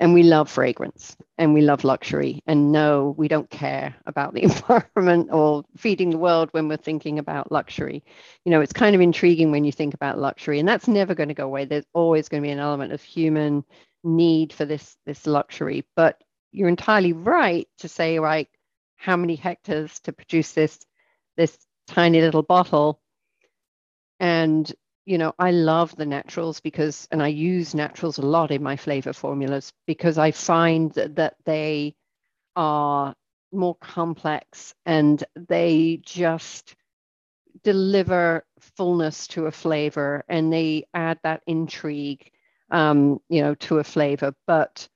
And 0.00 0.14
we 0.14 0.22
love 0.22 0.50
fragrance 0.50 1.16
and 1.38 1.54
we 1.54 1.60
love 1.60 1.84
luxury. 1.84 2.42
And 2.46 2.72
no, 2.72 3.14
we 3.16 3.28
don't 3.28 3.50
care 3.50 3.94
about 4.06 4.34
the 4.34 4.42
environment 4.96 5.28
or 5.30 5.64
feeding 5.76 6.10
the 6.10 6.18
world 6.18 6.48
when 6.52 6.68
we're 6.68 6.78
thinking 6.78 7.18
about 7.18 7.52
luxury. 7.52 8.02
You 8.44 8.50
know, 8.50 8.62
it's 8.62 8.72
kind 8.72 8.96
of 8.96 9.02
intriguing 9.02 9.52
when 9.52 9.64
you 9.64 9.72
think 9.72 9.94
about 9.94 10.18
luxury, 10.18 10.58
and 10.58 10.66
that's 10.66 10.88
never 10.88 11.14
going 11.14 11.28
to 11.28 11.34
go 11.34 11.44
away. 11.44 11.66
There's 11.66 11.84
always 11.92 12.28
going 12.28 12.42
to 12.42 12.46
be 12.46 12.52
an 12.52 12.58
element 12.58 12.92
of 12.92 13.02
human 13.02 13.62
need 14.02 14.52
for 14.52 14.64
this 14.64 14.96
this 15.04 15.26
luxury 15.26 15.84
but 15.94 16.22
you're 16.52 16.68
entirely 16.68 17.12
right 17.12 17.68
to 17.78 17.88
say 17.88 18.18
like 18.18 18.48
how 18.96 19.16
many 19.16 19.36
hectares 19.36 20.00
to 20.00 20.12
produce 20.12 20.52
this 20.52 20.78
this 21.36 21.56
tiny 21.86 22.20
little 22.20 22.42
bottle 22.42 23.00
and 24.18 24.72
you 25.06 25.18
know 25.18 25.32
i 25.38 25.50
love 25.50 25.94
the 25.96 26.06
naturals 26.06 26.60
because 26.60 27.08
and 27.10 27.22
i 27.22 27.28
use 27.28 27.74
naturals 27.74 28.18
a 28.18 28.22
lot 28.22 28.50
in 28.50 28.62
my 28.62 28.76
flavor 28.76 29.12
formulas 29.12 29.72
because 29.86 30.18
i 30.18 30.30
find 30.30 30.92
that 30.92 31.34
they 31.44 31.94
are 32.56 33.14
more 33.52 33.74
complex 33.76 34.74
and 34.86 35.24
they 35.48 36.00
just 36.04 36.76
deliver 37.64 38.44
fullness 38.76 39.26
to 39.26 39.46
a 39.46 39.52
flavor 39.52 40.24
and 40.28 40.52
they 40.52 40.84
add 40.94 41.18
that 41.22 41.42
intrigue 41.46 42.30
um, 42.70 43.20
you 43.28 43.42
know, 43.42 43.54
to 43.56 43.78
a 43.78 43.84
flavor. 43.84 44.34
But, 44.46 44.88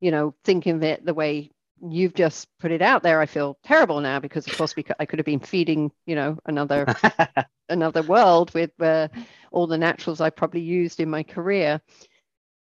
you 0.00 0.10
know, 0.10 0.34
thinking 0.44 0.76
of 0.76 0.82
it 0.82 1.04
the 1.04 1.14
way 1.14 1.50
you've 1.82 2.14
just 2.14 2.48
put 2.58 2.70
it 2.70 2.82
out 2.82 3.02
there, 3.02 3.20
I 3.20 3.26
feel 3.26 3.58
terrible 3.64 4.00
now 4.00 4.20
because, 4.20 4.46
of 4.46 4.56
course, 4.56 4.76
we 4.76 4.82
could, 4.82 4.96
I 4.98 5.06
could 5.06 5.18
have 5.18 5.26
been 5.26 5.40
feeding, 5.40 5.90
you 6.06 6.14
know, 6.14 6.38
another 6.46 6.86
another 7.68 8.02
world 8.02 8.52
with 8.54 8.70
uh, 8.80 9.08
all 9.50 9.66
the 9.66 9.78
naturals 9.78 10.20
I 10.20 10.30
probably 10.30 10.60
used 10.60 11.00
in 11.00 11.10
my 11.10 11.22
career. 11.22 11.80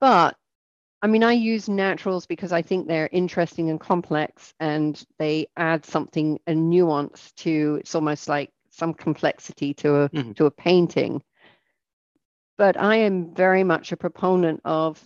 But 0.00 0.36
I 1.02 1.06
mean, 1.06 1.22
I 1.22 1.32
use 1.32 1.68
naturals 1.68 2.26
because 2.26 2.52
I 2.52 2.62
think 2.62 2.86
they're 2.86 3.10
interesting 3.12 3.70
and 3.70 3.80
complex, 3.80 4.54
and 4.60 5.02
they 5.18 5.48
add 5.56 5.84
something 5.84 6.40
a 6.46 6.54
nuance 6.54 7.32
to. 7.38 7.78
It's 7.80 7.94
almost 7.94 8.28
like 8.28 8.50
some 8.70 8.94
complexity 8.94 9.74
to 9.74 9.94
a 9.94 10.08
mm-hmm. 10.08 10.32
to 10.32 10.46
a 10.46 10.50
painting 10.50 11.22
but 12.56 12.80
I 12.80 12.96
am 12.96 13.34
very 13.34 13.64
much 13.64 13.92
a 13.92 13.96
proponent 13.96 14.60
of 14.64 15.02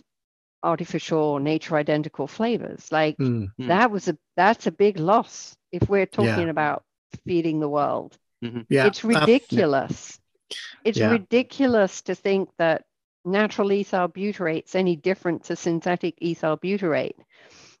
artificial 0.63 1.39
nature 1.39 1.75
identical 1.75 2.27
flavors. 2.27 2.91
Like 2.91 3.17
mm-hmm. 3.17 3.67
that 3.67 3.91
was 3.91 4.07
a 4.07 4.17
that's 4.35 4.67
a 4.67 4.71
big 4.71 4.99
loss 4.99 5.55
if 5.71 5.87
we're 5.89 6.05
talking 6.05 6.45
yeah. 6.45 6.51
about 6.51 6.83
feeding 7.25 7.59
the 7.59 7.69
world. 7.69 8.17
Mm-hmm. 8.43 8.61
Yeah. 8.69 8.87
It's 8.87 9.03
ridiculous. 9.03 10.19
Uh, 10.51 10.55
it's 10.83 10.97
yeah. 10.97 11.11
ridiculous 11.11 12.01
to 12.03 12.15
think 12.15 12.49
that 12.57 12.83
natural 13.25 13.71
ethyl 13.71 14.07
butyrate's 14.07 14.75
any 14.75 14.95
different 14.95 15.43
to 15.45 15.55
synthetic 15.55 16.15
ethyl 16.21 16.57
butyrate. 16.57 17.15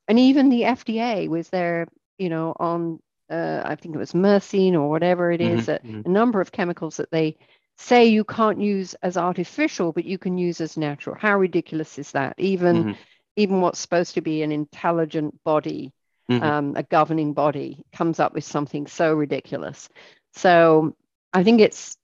And 0.07 0.19
even 0.19 0.49
the 0.49 0.63
FDA 0.63 1.27
was 1.27 1.49
there, 1.49 1.87
you 2.17 2.29
know, 2.29 2.53
on 2.59 2.99
uh, 3.29 3.61
I 3.63 3.75
think 3.75 3.95
it 3.95 3.99
was 3.99 4.13
myrcene 4.13 4.73
or 4.73 4.89
whatever 4.89 5.31
it 5.31 5.39
is, 5.39 5.67
mm-hmm. 5.67 5.87
a, 5.87 5.91
mm-hmm. 5.91 6.09
a 6.09 6.11
number 6.11 6.41
of 6.41 6.51
chemicals 6.51 6.97
that 6.97 7.11
they 7.11 7.37
say 7.79 8.05
you 8.05 8.23
can't 8.25 8.59
use 8.59 8.93
as 8.95 9.17
artificial, 9.17 9.91
but 9.93 10.05
you 10.05 10.17
can 10.17 10.37
use 10.37 10.59
as 10.61 10.77
natural. 10.77 11.15
How 11.15 11.37
ridiculous 11.37 11.97
is 11.97 12.11
that? 12.11 12.35
Even 12.37 12.83
mm-hmm. 12.83 12.91
even 13.35 13.61
what's 13.61 13.79
supposed 13.79 14.15
to 14.15 14.21
be 14.21 14.43
an 14.43 14.51
intelligent 14.51 15.41
body, 15.43 15.93
mm-hmm. 16.29 16.43
um, 16.43 16.73
a 16.75 16.83
governing 16.83 17.33
body, 17.33 17.85
comes 17.93 18.19
up 18.19 18.33
with 18.33 18.43
something 18.43 18.85
so 18.85 19.13
ridiculous. 19.13 19.89
So 20.33 20.95
I 21.31 21.43
think 21.43 21.61
it's, 21.61 21.97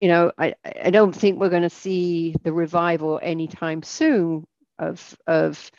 you 0.00 0.08
know, 0.08 0.32
I, 0.36 0.54
I 0.64 0.90
don't 0.90 1.14
think 1.14 1.38
we're 1.38 1.50
going 1.50 1.62
to 1.62 1.70
see 1.70 2.34
the 2.42 2.52
revival 2.52 3.20
anytime 3.22 3.82
soon 3.82 4.44
of 4.78 5.16
of 5.26 5.70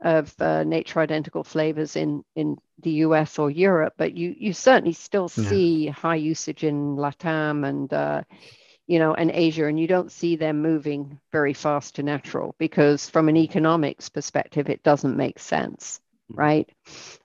of 0.00 0.34
uh, 0.40 0.64
nature 0.64 1.00
identical 1.00 1.44
flavors 1.44 1.96
in 1.96 2.24
in 2.34 2.58
the 2.80 2.90
US 2.90 3.38
or 3.38 3.50
Europe, 3.50 3.94
but 3.96 4.16
you 4.16 4.34
you 4.38 4.52
certainly 4.52 4.92
still 4.92 5.28
see 5.28 5.86
yeah. 5.86 5.92
high 5.92 6.16
usage 6.16 6.64
in 6.64 6.96
Latam 6.96 7.66
and 7.66 7.92
uh, 7.92 8.22
you 8.86 8.98
know 8.98 9.14
and 9.14 9.30
Asia, 9.30 9.66
and 9.66 9.78
you 9.78 9.86
don't 9.86 10.12
see 10.12 10.36
them 10.36 10.60
moving 10.60 11.18
very 11.32 11.54
fast 11.54 11.96
to 11.96 12.02
natural 12.02 12.54
because 12.58 13.08
from 13.08 13.28
an 13.28 13.36
economics 13.36 14.08
perspective, 14.08 14.68
it 14.68 14.82
doesn't 14.82 15.16
make 15.16 15.38
sense, 15.38 16.00
mm-hmm. 16.30 16.40
right? 16.40 16.72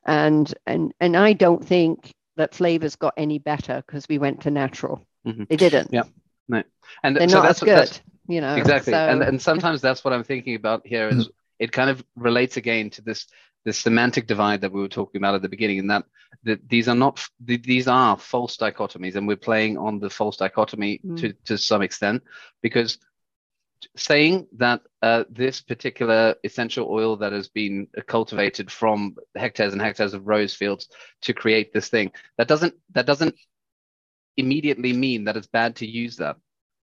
And 0.05 0.51
and 0.65 0.93
and 0.99 1.17
I 1.17 1.33
don't 1.33 1.65
think 1.65 2.13
that 2.37 2.55
flavors 2.55 2.95
got 2.95 3.13
any 3.17 3.39
better 3.39 3.83
because 3.85 4.07
we 4.07 4.17
went 4.17 4.41
to 4.41 4.51
natural. 4.51 5.05
Mm-hmm. 5.27 5.43
They 5.49 5.57
didn't. 5.57 5.91
Yeah, 5.91 6.03
no, 6.47 6.63
and 7.03 7.15
they're 7.15 7.27
so 7.27 7.41
not 7.41 7.49
as 7.49 7.59
good. 7.59 7.99
You 8.27 8.41
know 8.41 8.55
exactly, 8.55 8.93
so, 8.93 8.99
and 8.99 9.23
and 9.23 9.41
sometimes 9.41 9.81
that's 9.81 10.05
what 10.05 10.13
I'm 10.13 10.23
thinking 10.23 10.55
about 10.55 10.85
here 10.85 11.09
is 11.09 11.29
it 11.59 11.71
kind 11.71 11.89
of 11.89 12.03
relates 12.15 12.57
again 12.57 12.89
to 12.91 13.01
this 13.01 13.27
this 13.65 13.77
semantic 13.77 14.25
divide 14.25 14.61
that 14.61 14.71
we 14.71 14.79
were 14.79 14.87
talking 14.87 15.19
about 15.19 15.35
at 15.35 15.41
the 15.41 15.49
beginning, 15.49 15.79
and 15.79 15.89
that, 15.89 16.05
that 16.43 16.67
these 16.69 16.87
are 16.87 16.95
not 16.95 17.21
these 17.39 17.87
are 17.87 18.17
false 18.17 18.57
dichotomies, 18.57 19.15
and 19.15 19.27
we're 19.27 19.35
playing 19.35 19.77
on 19.77 19.99
the 19.99 20.09
false 20.09 20.37
dichotomy 20.37 20.99
mm. 21.05 21.19
to 21.19 21.33
to 21.45 21.57
some 21.57 21.81
extent 21.81 22.23
because 22.61 22.97
saying 23.95 24.47
that 24.57 24.81
uh, 25.01 25.23
this 25.29 25.61
particular 25.61 26.35
essential 26.43 26.87
oil 26.89 27.15
that 27.17 27.31
has 27.31 27.47
been 27.47 27.87
cultivated 28.07 28.71
from 28.71 29.15
hectares 29.35 29.73
and 29.73 29.81
hectares 29.81 30.13
of 30.13 30.27
rose 30.27 30.53
fields 30.53 30.89
to 31.21 31.33
create 31.33 31.71
this 31.73 31.87
thing 31.89 32.11
that 32.37 32.47
doesn't 32.47 32.73
that 32.91 33.05
doesn't 33.05 33.35
immediately 34.37 34.93
mean 34.93 35.23
that 35.23 35.37
it's 35.37 35.47
bad 35.47 35.75
to 35.77 35.85
use 35.85 36.17
that 36.17 36.35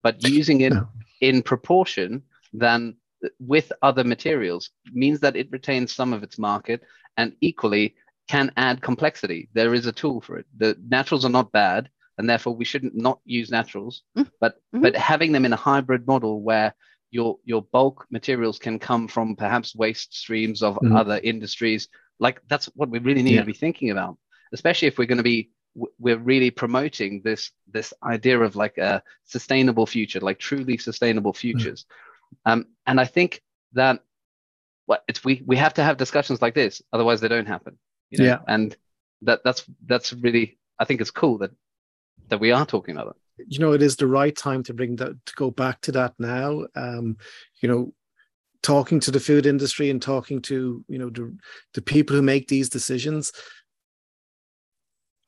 but 0.03 0.23
using 0.29 0.61
it 0.61 0.73
in 1.21 1.43
proportion 1.43 2.23
then 2.53 2.97
with 3.39 3.73
other 3.83 4.05
materials 4.05 4.71
means 4.93 5.21
that 5.21 5.37
it 5.37 5.49
retains 5.51 5.93
some 5.93 6.13
of 6.13 6.23
its 6.23 6.39
market 6.39 6.83
and 7.17 7.35
equally 7.41 7.95
can 8.29 8.51
add 8.57 8.81
complexity. 8.81 9.49
There 9.53 9.75
is 9.75 9.87
a 9.87 9.93
tool 9.93 10.21
for 10.21 10.39
it. 10.39 10.47
The 10.57 10.77
naturals 10.89 11.25
are 11.25 11.31
not 11.31 11.53
bad, 11.53 11.91
and 12.19 12.29
therefore 12.29 12.55
we 12.55 12.65
shouldn't 12.65 12.95
not 12.95 13.21
use 13.25 13.51
naturals. 13.51 14.03
Mm-hmm. 14.17 14.29
But 14.41 14.55
mm-hmm. 14.57 14.83
but 14.83 14.97
having 14.97 15.33
them 15.33 15.45
in 15.45 15.53
a 15.53 15.57
hybrid 15.57 16.07
model 16.07 16.43
where 16.43 16.75
your 17.11 17.39
your 17.45 17.63
bulk 17.63 18.07
materials 18.11 18.59
can 18.59 18.79
come 18.79 19.09
from 19.09 19.37
perhaps 19.37 19.75
waste 19.75 20.17
streams 20.17 20.63
of 20.63 20.77
mm-hmm. 20.77 20.97
other 20.97 21.21
industries, 21.23 21.89
like 22.19 22.41
that's 22.49 22.67
what 22.75 22.89
we 22.89 22.99
really 22.99 23.23
need 23.23 23.35
yeah. 23.35 23.41
to 23.41 23.47
be 23.47 23.53
thinking 23.53 23.91
about. 23.91 24.17
Especially 24.53 24.89
if 24.89 24.99
we're 24.99 25.07
going 25.07 25.19
to 25.19 25.25
be 25.25 25.51
we're 25.99 26.19
really 26.19 26.51
promoting 26.51 27.21
this 27.25 27.51
this 27.73 27.93
idea 28.05 28.39
of 28.39 28.57
like 28.57 28.79
a 28.79 29.03
sustainable 29.25 29.87
future, 29.87 30.21
like 30.21 30.39
truly 30.39 30.79
sustainable 30.79 31.33
futures. 31.33 31.87
Um, 32.45 32.67
and 32.87 33.01
I 33.01 33.05
think 33.05 33.43
that 33.73 34.01
what 34.87 35.05
it's 35.09 35.25
we 35.25 35.43
we 35.47 35.57
have 35.57 35.75
to 35.75 35.83
have 35.83 35.97
discussions 35.97 36.43
like 36.43 36.55
this, 36.55 36.83
otherwise 36.93 37.21
they 37.21 37.29
don't 37.29 37.49
happen. 37.49 37.79
You 38.11 38.19
know? 38.19 38.25
Yeah. 38.25 38.39
And 38.47 38.77
that 39.23 39.43
that's 39.45 39.65
that's 39.87 40.13
really 40.13 40.59
I 40.79 40.85
think 40.85 41.01
it's 41.01 41.11
cool 41.11 41.39
that 41.39 41.51
that 42.29 42.41
we 42.41 42.53
are 42.53 42.67
talking 42.67 42.97
about 42.97 43.17
it. 43.39 43.47
You 43.49 43.59
know, 43.59 43.73
it 43.73 43.83
is 43.83 43.97
the 43.97 44.07
right 44.07 44.35
time 44.35 44.63
to 44.65 44.75
bring 44.75 44.97
that 44.97 45.15
to 45.27 45.33
go 45.35 45.51
back 45.51 45.81
to 45.83 45.93
that 45.93 46.15
now. 46.19 46.67
Um, 46.77 47.17
you 47.61 47.69
know, 47.69 47.93
talking 48.63 49.01
to 49.01 49.11
the 49.11 49.21
food 49.21 49.47
industry 49.47 49.91
and 49.91 50.01
talking 50.01 50.41
to 50.43 50.85
you 50.89 50.99
know 50.99 51.11
the, 51.11 51.37
the 51.75 51.83
people 51.83 52.17
who 52.17 52.23
make 52.23 52.49
these 52.49 52.69
decisions 52.69 53.33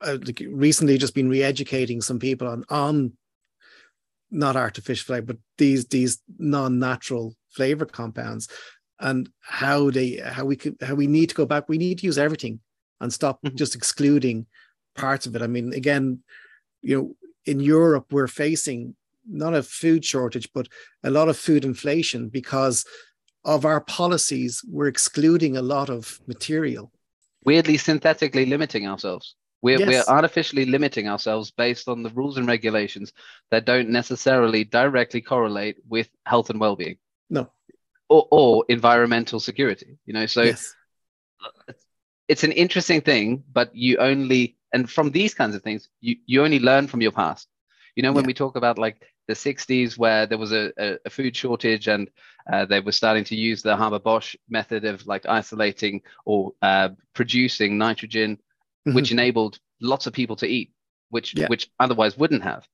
uh, 0.02 0.18
like 0.24 0.42
recently 0.48 0.98
just 0.98 1.14
been 1.14 1.28
re-educating 1.28 2.00
some 2.00 2.18
people 2.18 2.48
on 2.48 2.64
on 2.68 3.12
not 4.30 4.56
artificial 4.56 5.06
flavor, 5.06 5.26
but 5.26 5.38
these 5.58 5.86
these 5.86 6.20
non-natural 6.38 7.34
flavor 7.50 7.86
compounds 7.86 8.48
and 9.00 9.28
how 9.40 9.90
they 9.90 10.16
how 10.16 10.44
we 10.44 10.56
could 10.56 10.76
how 10.80 10.94
we 10.94 11.06
need 11.06 11.28
to 11.28 11.34
go 11.34 11.46
back. 11.46 11.68
We 11.68 11.78
need 11.78 11.98
to 11.98 12.06
use 12.06 12.18
everything 12.18 12.60
and 13.00 13.12
stop 13.12 13.42
mm-hmm. 13.42 13.56
just 13.56 13.74
excluding 13.74 14.46
parts 14.94 15.26
of 15.26 15.36
it. 15.36 15.42
I 15.42 15.46
mean, 15.46 15.72
again, 15.72 16.20
you 16.82 16.96
know, 16.96 17.14
in 17.44 17.60
Europe 17.60 18.06
we're 18.10 18.28
facing 18.28 18.94
not 19.28 19.54
a 19.54 19.62
food 19.62 20.04
shortage, 20.04 20.48
but 20.54 20.68
a 21.02 21.10
lot 21.10 21.28
of 21.28 21.36
food 21.36 21.64
inflation 21.64 22.28
because 22.28 22.84
of 23.44 23.64
our 23.64 23.80
policies. 23.80 24.62
We're 24.68 24.88
excluding 24.88 25.56
a 25.56 25.62
lot 25.62 25.90
of 25.90 26.20
material. 26.26 26.92
Weirdly, 27.44 27.76
synthetically 27.76 28.46
limiting 28.46 28.88
ourselves. 28.88 29.36
We're, 29.62 29.78
yes. 29.78 30.06
we're 30.06 30.14
artificially 30.14 30.66
limiting 30.66 31.08
ourselves 31.08 31.50
based 31.50 31.88
on 31.88 32.02
the 32.02 32.10
rules 32.10 32.36
and 32.36 32.46
regulations 32.46 33.12
that 33.50 33.64
don't 33.64 33.88
necessarily 33.88 34.64
directly 34.64 35.20
correlate 35.20 35.78
with 35.88 36.08
health 36.24 36.50
and 36.50 36.60
well-being. 36.60 36.98
No. 37.30 37.50
Or, 38.08 38.28
or 38.30 38.64
environmental 38.68 39.40
security. 39.40 39.98
You 40.04 40.12
know, 40.12 40.26
so 40.26 40.42
yes. 40.42 40.74
it's 42.28 42.44
an 42.44 42.52
interesting 42.52 43.00
thing, 43.00 43.42
but 43.52 43.74
you 43.74 43.96
only 43.98 44.56
and 44.72 44.90
from 44.90 45.10
these 45.10 45.34
kinds 45.34 45.54
of 45.54 45.62
things, 45.62 45.88
you, 46.00 46.16
you 46.26 46.44
only 46.44 46.58
learn 46.58 46.86
from 46.86 47.00
your 47.00 47.12
past. 47.12 47.48
You 47.94 48.02
know, 48.02 48.12
when 48.12 48.24
yeah. 48.24 48.28
we 48.28 48.34
talk 48.34 48.56
about 48.56 48.78
like 48.78 49.02
the 49.26 49.34
60s 49.34 49.96
where 49.96 50.26
there 50.26 50.38
was 50.38 50.52
a, 50.52 50.70
a, 50.78 50.98
a 51.06 51.10
food 51.10 51.34
shortage 51.34 51.88
and 51.88 52.10
uh, 52.52 52.66
they 52.66 52.80
were 52.80 52.92
starting 52.92 53.24
to 53.24 53.36
use 53.36 53.62
the 53.62 53.76
Haber 53.76 53.98
Bosch 53.98 54.36
method 54.48 54.84
of 54.84 55.06
like 55.06 55.26
isolating 55.26 56.02
or 56.26 56.52
uh, 56.62 56.90
producing 57.14 57.78
nitrogen 57.78 58.38
mm-hmm. 58.86 58.94
which 58.94 59.12
enabled 59.12 59.58
lots 59.80 60.06
of 60.06 60.12
people 60.12 60.36
to 60.36 60.46
eat, 60.46 60.72
which 61.10 61.34
yeah. 61.34 61.48
which 61.48 61.70
otherwise 61.78 62.16
wouldn't 62.16 62.42
have. 62.42 62.66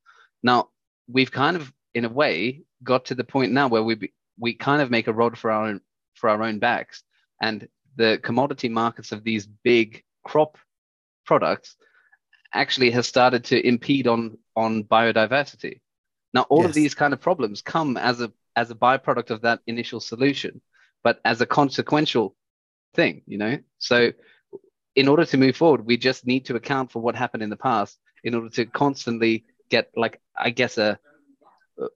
Now 0.42 0.68
we've 1.08 1.30
kind 1.30 1.56
of, 1.56 1.72
in 1.94 2.04
a 2.04 2.08
way, 2.08 2.62
got 2.82 3.06
to 3.06 3.14
the 3.14 3.24
point 3.24 3.52
now 3.52 3.68
where 3.68 3.82
we 3.82 4.12
we 4.38 4.54
kind 4.54 4.82
of 4.82 4.90
make 4.90 5.08
a 5.08 5.12
rod 5.12 5.38
for 5.38 5.50
our 5.50 5.66
own 5.66 5.80
for 6.14 6.28
our 6.28 6.42
own 6.42 6.58
backs, 6.58 7.02
and 7.40 7.68
the 7.96 8.18
commodity 8.22 8.68
markets 8.68 9.12
of 9.12 9.24
these 9.24 9.46
big 9.46 10.02
crop 10.24 10.58
products 11.26 11.76
actually 12.54 12.90
has 12.90 13.06
started 13.06 13.44
to 13.44 13.66
impede 13.66 14.06
on 14.06 14.38
on 14.56 14.84
biodiversity. 14.84 15.80
Now 16.34 16.42
all 16.42 16.60
yes. 16.60 16.68
of 16.68 16.74
these 16.74 16.94
kind 16.94 17.12
of 17.12 17.20
problems 17.20 17.62
come 17.62 17.96
as 17.96 18.20
a 18.20 18.32
as 18.56 18.70
a 18.70 18.74
byproduct 18.74 19.30
of 19.30 19.42
that 19.42 19.60
initial 19.66 20.00
solution, 20.00 20.60
but 21.02 21.20
as 21.24 21.40
a 21.40 21.46
consequential 21.46 22.36
thing, 22.94 23.22
you 23.26 23.38
know. 23.38 23.58
So 23.78 24.12
in 24.95 25.09
order 25.09 25.24
to 25.24 25.36
move 25.36 25.57
forward, 25.57 25.86
we 25.86 25.97
just 25.97 26.26
need 26.26 26.47
to 26.47 26.57
account 26.57 26.93
for 26.93 27.01
what 27.01 27.14
happened 27.14 27.43
in 27.43 27.51
the 27.51 27.57
past 27.57 27.99
in 28.24 28.34
order 28.34 28.49
to 28.51 28.66
constantly 28.66 29.45
get, 29.70 29.90
like, 29.97 30.20
I 30.36 30.51
guess, 30.51 30.78
a, 30.78 30.99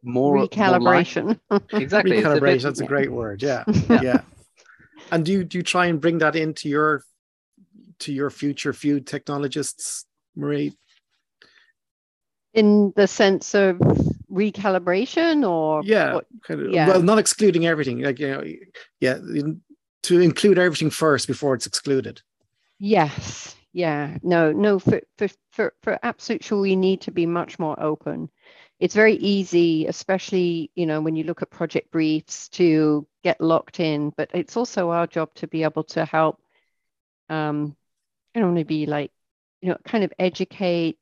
more 0.03 0.36
recalibration. 0.36 1.38
More 1.51 1.61
exactly, 1.72 2.18
recalibration. 2.18 2.62
That's 2.62 2.80
a 2.80 2.86
great 2.86 3.12
word. 3.12 3.42
Yeah. 3.42 3.64
yeah, 3.90 4.01
yeah. 4.03 4.20
And 5.12 5.24
do 5.24 5.32
you 5.32 5.44
do 5.44 5.59
you 5.59 5.62
try 5.62 5.86
and 5.86 6.01
bring 6.01 6.18
that 6.18 6.34
into 6.34 6.68
your 6.68 7.05
to 8.01 8.12
your 8.12 8.30
future 8.30 8.72
food 8.72 9.07
technologists, 9.07 10.07
Marie? 10.34 10.72
In 12.55 12.92
the 12.97 13.07
sense 13.07 13.55
of 13.55 13.76
recalibration, 14.30 15.49
or 15.49 15.82
yeah, 15.84 16.18
kind 16.47 16.62
of, 16.62 16.72
yeah. 16.72 16.88
well, 16.88 17.03
not 17.03 17.18
excluding 17.18 17.66
everything. 17.66 18.01
Like 18.01 18.18
you 18.18 18.28
know, 18.28 18.44
yeah, 19.01 19.16
in, 19.16 19.61
to 20.05 20.20
include 20.20 20.59
everything 20.59 20.90
first 20.90 21.28
before 21.28 21.55
it's 21.55 21.66
excluded. 21.66 22.22
Yes. 22.79 23.55
Yeah. 23.72 24.18
No, 24.22 24.53
no, 24.53 24.79
for, 24.79 25.01
for, 25.18 25.29
for, 25.53 25.74
for 25.83 25.99
absolute 26.03 26.43
sure, 26.45 26.61
we 26.61 26.77
need 26.77 27.03
to 27.03 27.11
be 27.11 27.27
much 27.27 27.59
more 27.59 27.81
open. 27.83 28.31
It's 28.81 28.95
very 28.95 29.14
easy, 29.14 29.87
especially, 29.87 30.70
you 30.74 30.87
know, 30.87 31.01
when 31.01 31.16
you 31.16 31.24
look 31.24 31.43
at 31.43 31.51
project 31.51 31.91
briefs 31.91 32.49
to 32.51 33.07
get 33.22 33.41
locked 33.41 33.81
in, 33.81 34.12
but 34.16 34.31
it's 34.35 34.57
also 34.57 34.91
our 34.91 35.07
job 35.07 35.35
to 35.37 35.47
be 35.47 35.62
able 35.62 35.85
to 35.85 36.05
help, 36.05 36.41
um, 37.29 37.77
I 38.35 38.41
don't 38.41 38.51
want 38.51 38.61
to 38.61 38.66
be 38.66 38.87
like, 38.87 39.12
you 39.62 39.70
know, 39.70 39.79
kind 39.85 40.05
of 40.05 40.12
educate 40.18 40.99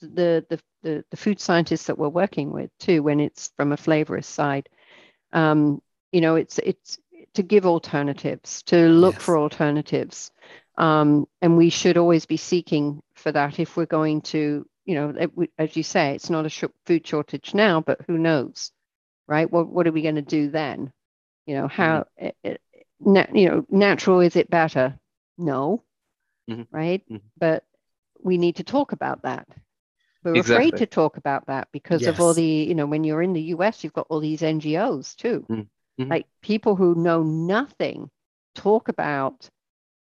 the, 0.00 0.44
the, 0.48 0.60
the, 0.82 1.04
the 1.10 1.16
food 1.16 1.40
scientists 1.40 1.86
that 1.86 1.98
we're 1.98 2.08
working 2.08 2.52
with 2.52 2.70
too, 2.78 3.02
when 3.02 3.20
it's 3.20 3.50
from 3.56 3.72
a 3.72 3.76
flavorist 3.76 4.24
side. 4.24 4.68
Um, 5.32 5.82
you 6.12 6.20
know, 6.20 6.36
it's, 6.36 6.58
it's, 6.58 6.98
to 7.36 7.42
give 7.42 7.66
alternatives, 7.66 8.62
to 8.64 8.88
look 8.88 9.14
yes. 9.14 9.22
for 9.22 9.38
alternatives. 9.38 10.30
Um, 10.76 11.26
and 11.40 11.56
we 11.56 11.70
should 11.70 11.96
always 11.96 12.26
be 12.26 12.36
seeking 12.36 13.02
for 13.14 13.32
that 13.32 13.58
if 13.58 13.76
we're 13.76 13.86
going 13.86 14.22
to, 14.22 14.66
you 14.84 14.94
know, 14.94 15.48
as 15.58 15.76
you 15.76 15.82
say, 15.82 16.14
it's 16.14 16.30
not 16.30 16.46
a 16.46 16.68
food 16.84 17.06
shortage 17.06 17.54
now, 17.54 17.80
but 17.80 18.00
who 18.06 18.18
knows, 18.18 18.72
right? 19.26 19.50
What, 19.50 19.68
what 19.68 19.86
are 19.86 19.92
we 19.92 20.02
going 20.02 20.16
to 20.16 20.22
do 20.22 20.50
then? 20.50 20.92
You 21.46 21.56
know, 21.56 21.68
how, 21.68 22.06
mm-hmm. 22.20 22.26
it, 22.26 22.36
it, 22.42 22.60
na- 23.00 23.32
you 23.32 23.48
know, 23.48 23.66
natural, 23.70 24.20
is 24.20 24.36
it 24.36 24.50
better? 24.50 24.98
No, 25.38 25.82
mm-hmm. 26.50 26.62
right? 26.70 27.02
Mm-hmm. 27.10 27.26
But 27.38 27.64
we 28.22 28.36
need 28.38 28.56
to 28.56 28.64
talk 28.64 28.92
about 28.92 29.22
that. 29.22 29.46
We're 30.24 30.36
exactly. 30.36 30.68
afraid 30.68 30.78
to 30.78 30.86
talk 30.86 31.16
about 31.16 31.46
that 31.46 31.68
because 31.72 32.02
yes. 32.02 32.10
of 32.10 32.20
all 32.20 32.34
the, 32.34 32.42
you 32.42 32.74
know, 32.74 32.86
when 32.86 33.04
you're 33.04 33.22
in 33.22 33.32
the 33.32 33.42
US, 33.54 33.84
you've 33.84 33.92
got 33.92 34.08
all 34.10 34.20
these 34.20 34.40
NGOs 34.40 35.14
too. 35.14 35.46
Mm. 35.98 36.04
Mm-hmm. 36.04 36.10
Like 36.10 36.26
people 36.42 36.76
who 36.76 36.94
know 36.94 37.22
nothing 37.22 38.10
talk 38.54 38.88
about, 38.88 39.48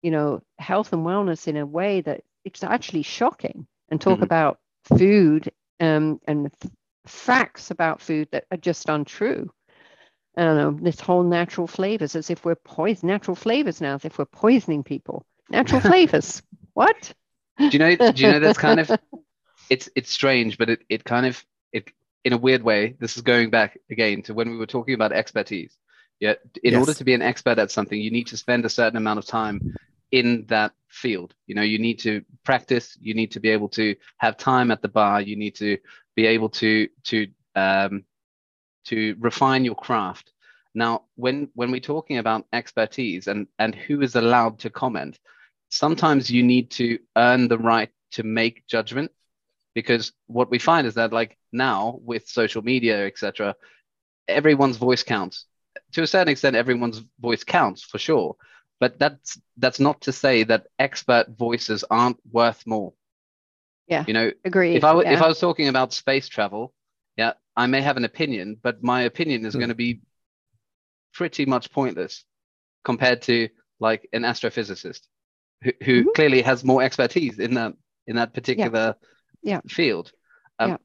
you 0.03 0.11
know, 0.11 0.43
health 0.59 0.93
and 0.93 1.05
wellness 1.05 1.49
in 1.49 1.57
a 1.57 1.67
way 1.67 2.01
that 2.03 2.23
it's 2.45 2.63
actually 2.63 3.03
shocking 3.03 3.67
and 3.91 4.01
talk 4.01 4.17
mm-hmm. 4.17 4.25
about 4.25 4.59
food 4.85 5.51
um, 5.81 6.21
and 6.27 6.47
f- 6.47 6.71
facts 7.07 7.71
about 7.71 8.01
food 8.01 8.29
that 8.33 8.45
are 8.51 8.57
just 8.57 8.89
untrue. 8.89 9.51
I 10.37 10.45
don't 10.45 10.57
know, 10.57 10.85
this 10.85 11.01
whole 11.01 11.23
natural 11.23 11.67
flavors 11.67 12.15
as 12.15 12.29
if 12.29 12.45
we're 12.45 12.57
poison 12.57 13.09
natural 13.09 13.35
flavors 13.35 13.81
now, 13.81 13.95
as 13.95 14.05
if 14.05 14.19
we're 14.19 14.27
poisoning 14.27 14.85
people. 14.85 15.25
Natural 15.49 15.81
flavors. 15.91 16.43
What? 16.75 17.15
Do 17.59 17.69
you 17.69 17.79
know? 17.79 17.97
Do 17.97 18.23
you 18.23 18.31
know 18.31 18.41
that's 18.41 18.59
kind 18.59 18.81
of 18.81 18.91
it's 19.71 19.89
it's 19.97 20.11
strange, 20.11 20.59
but 20.59 20.69
it 20.69 20.81
it 20.91 21.05
kind 21.05 21.25
of 21.25 21.43
in 22.27 22.33
a 22.33 22.37
weird 22.37 22.65
way. 22.65 22.97
This 22.99 23.17
is 23.17 23.23
going 23.23 23.51
back 23.51 23.79
again 23.89 24.21
to 24.23 24.35
when 24.35 24.51
we 24.51 24.57
were 24.57 24.67
talking 24.67 24.95
about 24.95 25.13
expertise. 25.13 25.79
Yeah, 26.19 26.35
in 26.65 26.73
Yes. 26.73 26.81
order 26.81 26.95
to 26.95 27.05
be 27.05 27.15
an 27.15 27.23
expert 27.23 27.57
at 27.61 27.71
something, 27.71 28.01
you 28.01 28.11
need 28.11 28.27
to 28.29 28.37
spend 28.37 28.65
a 28.65 28.69
certain 28.69 28.97
amount 28.97 29.21
of 29.21 29.27
time 29.27 29.61
in 30.11 30.45
that 30.49 30.73
field. 30.89 31.35
You 31.47 31.55
know, 31.55 31.63
you 31.63 31.79
need 31.79 32.01
to 32.01 32.25
practice. 32.43 32.99
You 33.01 33.15
need 33.15 33.31
to 33.33 33.39
be 33.41 33.51
able 33.51 33.69
to 33.71 33.95
have 34.17 34.37
time 34.37 34.73
at 34.73 34.83
the 34.83 34.89
bar. 34.89 35.21
You 35.21 35.37
need 35.37 35.55
to 35.57 35.79
be 36.17 36.27
able 36.27 36.49
to 36.63 36.89
to 37.05 37.29
um, 37.55 38.05
to 38.87 39.15
refine 39.21 39.65
your 39.65 39.77
craft. 39.77 40.33
Now, 40.75 41.05
when 41.15 41.49
when 41.55 41.71
we're 41.71 41.93
talking 41.93 42.19
about 42.19 42.47
expertise 42.53 43.29
and 43.29 43.47
and 43.61 43.73
who 43.73 44.03
is 44.03 44.17
allowed 44.17 44.59
to 44.61 44.71
comment, 44.71 45.21
sometimes 45.69 46.29
you 46.29 46.43
need 46.43 46.73
to 46.73 46.99
earn 47.17 47.47
the 47.47 47.59
right 47.59 47.91
to 48.13 48.25
make 48.25 48.67
judgment 48.67 49.13
because 49.77 50.13
what 50.27 50.51
we 50.51 50.59
find 50.59 50.87
is 50.87 50.95
that 50.95 51.13
like 51.13 51.37
now 51.53 52.01
with 52.03 52.27
social 52.41 52.63
media 52.63 53.07
etc 53.07 53.55
everyone's 54.27 54.79
voice 54.79 55.05
counts 55.05 55.47
to 55.93 56.03
a 56.03 56.07
certain 56.07 56.33
extent 56.33 56.57
everyone's 56.57 57.03
voice 57.21 57.45
counts 57.45 57.83
for 57.85 57.99
sure 57.99 58.35
but 58.81 58.99
that's 58.99 59.39
that's 59.59 59.79
not 59.81 60.01
to 60.01 60.13
say 60.13 60.45
that 60.45 60.67
expert 60.79 61.27
voices 61.39 61.85
aren't 61.91 62.19
worth 62.33 62.67
more 62.67 62.93
Yeah. 63.87 64.05
you 64.09 64.15
know 64.15 64.33
Agreed. 64.45 64.77
if 64.77 64.85
I 64.85 64.93
w- 64.97 65.09
if. 65.15 65.23
I 65.23 65.29
was 65.29 65.39
talking 65.41 65.69
about 65.69 65.93
space 65.93 66.29
travel, 66.29 66.73
yeah, 67.17 67.35
I 67.57 67.67
may 67.67 67.83
have 67.83 67.97
an 67.97 68.05
opinion, 68.05 68.59
but 68.67 68.83
my 68.83 69.03
opinion 69.03 69.47
is 69.47 69.53
Hmm. 69.55 69.61
going 69.61 69.75
to 69.77 69.83
be 69.87 70.01
pretty 71.15 71.47
much 71.47 71.71
pointless 71.71 72.25
compared 72.85 73.23
to 73.23 73.49
like 73.81 74.09
an 74.13 74.23
astrophysicist 74.23 75.03
who, 75.63 75.73
who 75.85 75.95
Mhm. 76.05 76.15
clearly 76.15 76.43
has 76.43 76.65
more 76.65 76.83
expertise 76.83 77.39
in 77.39 77.55
that 77.55 77.73
in 78.07 78.17
that 78.17 78.33
particular 78.35 78.85
Yeah. 78.97 79.09
Field. 79.69 80.13
Um, 80.59 80.71
Yeah. 80.71 80.77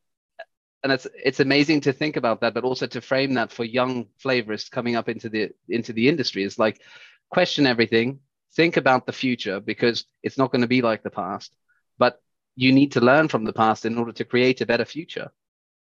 And 0.84 0.91
it's 0.91 1.07
it's 1.14 1.39
amazing 1.39 1.82
to 1.82 1.93
think 1.93 2.18
about 2.18 2.41
that, 2.41 2.53
but 2.55 2.64
also 2.64 2.88
to 2.88 3.01
frame 3.01 3.36
that 3.36 3.51
for 3.51 3.64
young 3.64 4.07
flavorists 4.18 4.72
coming 4.72 4.95
up 4.95 5.09
into 5.09 5.30
the 5.30 5.51
into 5.70 5.93
the 5.93 6.07
industry 6.07 6.43
is 6.43 6.57
like 6.57 6.82
question 7.30 7.68
everything, 7.68 8.20
think 8.55 8.78
about 8.78 9.05
the 9.05 9.14
future 9.14 9.59
because 9.59 10.05
it's 10.24 10.38
not 10.38 10.51
going 10.51 10.62
to 10.64 10.68
be 10.68 10.82
like 10.82 11.03
the 11.03 11.12
past, 11.12 11.55
but 11.97 12.20
you 12.55 12.72
need 12.74 12.91
to 12.93 12.99
learn 12.99 13.28
from 13.28 13.45
the 13.45 13.53
past 13.53 13.86
in 13.86 13.97
order 13.97 14.12
to 14.12 14.26
create 14.26 14.62
a 14.62 14.66
better 14.66 14.86
future. 14.86 15.32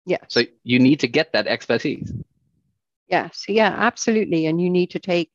Yeah. 0.04 0.24
So 0.28 0.42
you 0.64 0.80
need 0.80 1.00
to 1.00 1.08
get 1.08 1.32
that 1.32 1.46
expertise. 1.46 2.12
Yes, 3.08 3.44
yeah, 3.48 3.74
absolutely. 3.76 4.46
And 4.46 4.60
you 4.60 4.70
need 4.70 4.90
to 4.90 4.98
take, 4.98 5.30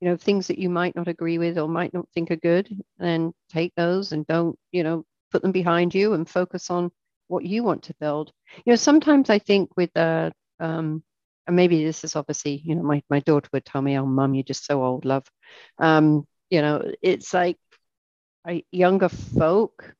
you 0.00 0.08
know, 0.08 0.16
things 0.16 0.46
that 0.46 0.58
you 0.58 0.70
might 0.70 0.94
not 0.94 1.08
agree 1.08 1.38
with 1.38 1.58
or 1.58 1.68
might 1.68 1.92
not 1.92 2.08
think 2.14 2.30
are 2.30 2.36
good, 2.36 2.68
and 2.98 3.34
take 3.48 3.74
those 3.74 4.12
and 4.12 4.26
don't, 4.26 4.58
you 4.72 4.82
know, 4.84 5.04
put 5.30 5.42
them 5.42 5.52
behind 5.52 5.94
you 5.94 6.14
and 6.14 6.28
focus 6.28 6.70
on 6.70 6.90
what 7.28 7.44
you 7.44 7.62
want 7.62 7.84
to 7.84 7.94
build. 8.00 8.32
You 8.64 8.72
know, 8.72 8.76
sometimes 8.76 9.30
I 9.30 9.38
think 9.38 9.70
with 9.76 9.96
uh 9.96 10.30
um 10.58 11.02
and 11.46 11.56
maybe 11.56 11.84
this 11.84 12.04
is 12.04 12.16
obviously, 12.16 12.62
you 12.64 12.74
know, 12.74 12.82
my, 12.82 13.02
my 13.10 13.20
daughter 13.20 13.48
would 13.52 13.64
tell 13.64 13.82
me, 13.82 13.98
oh 13.98 14.06
mum, 14.06 14.34
you're 14.34 14.44
just 14.44 14.64
so 14.66 14.84
old, 14.84 15.04
love. 15.04 15.26
Um, 15.78 16.26
you 16.50 16.62
know, 16.62 16.92
it's 17.02 17.34
like 17.34 17.56
I, 18.46 18.64
younger 18.70 19.08
folk, 19.08 19.94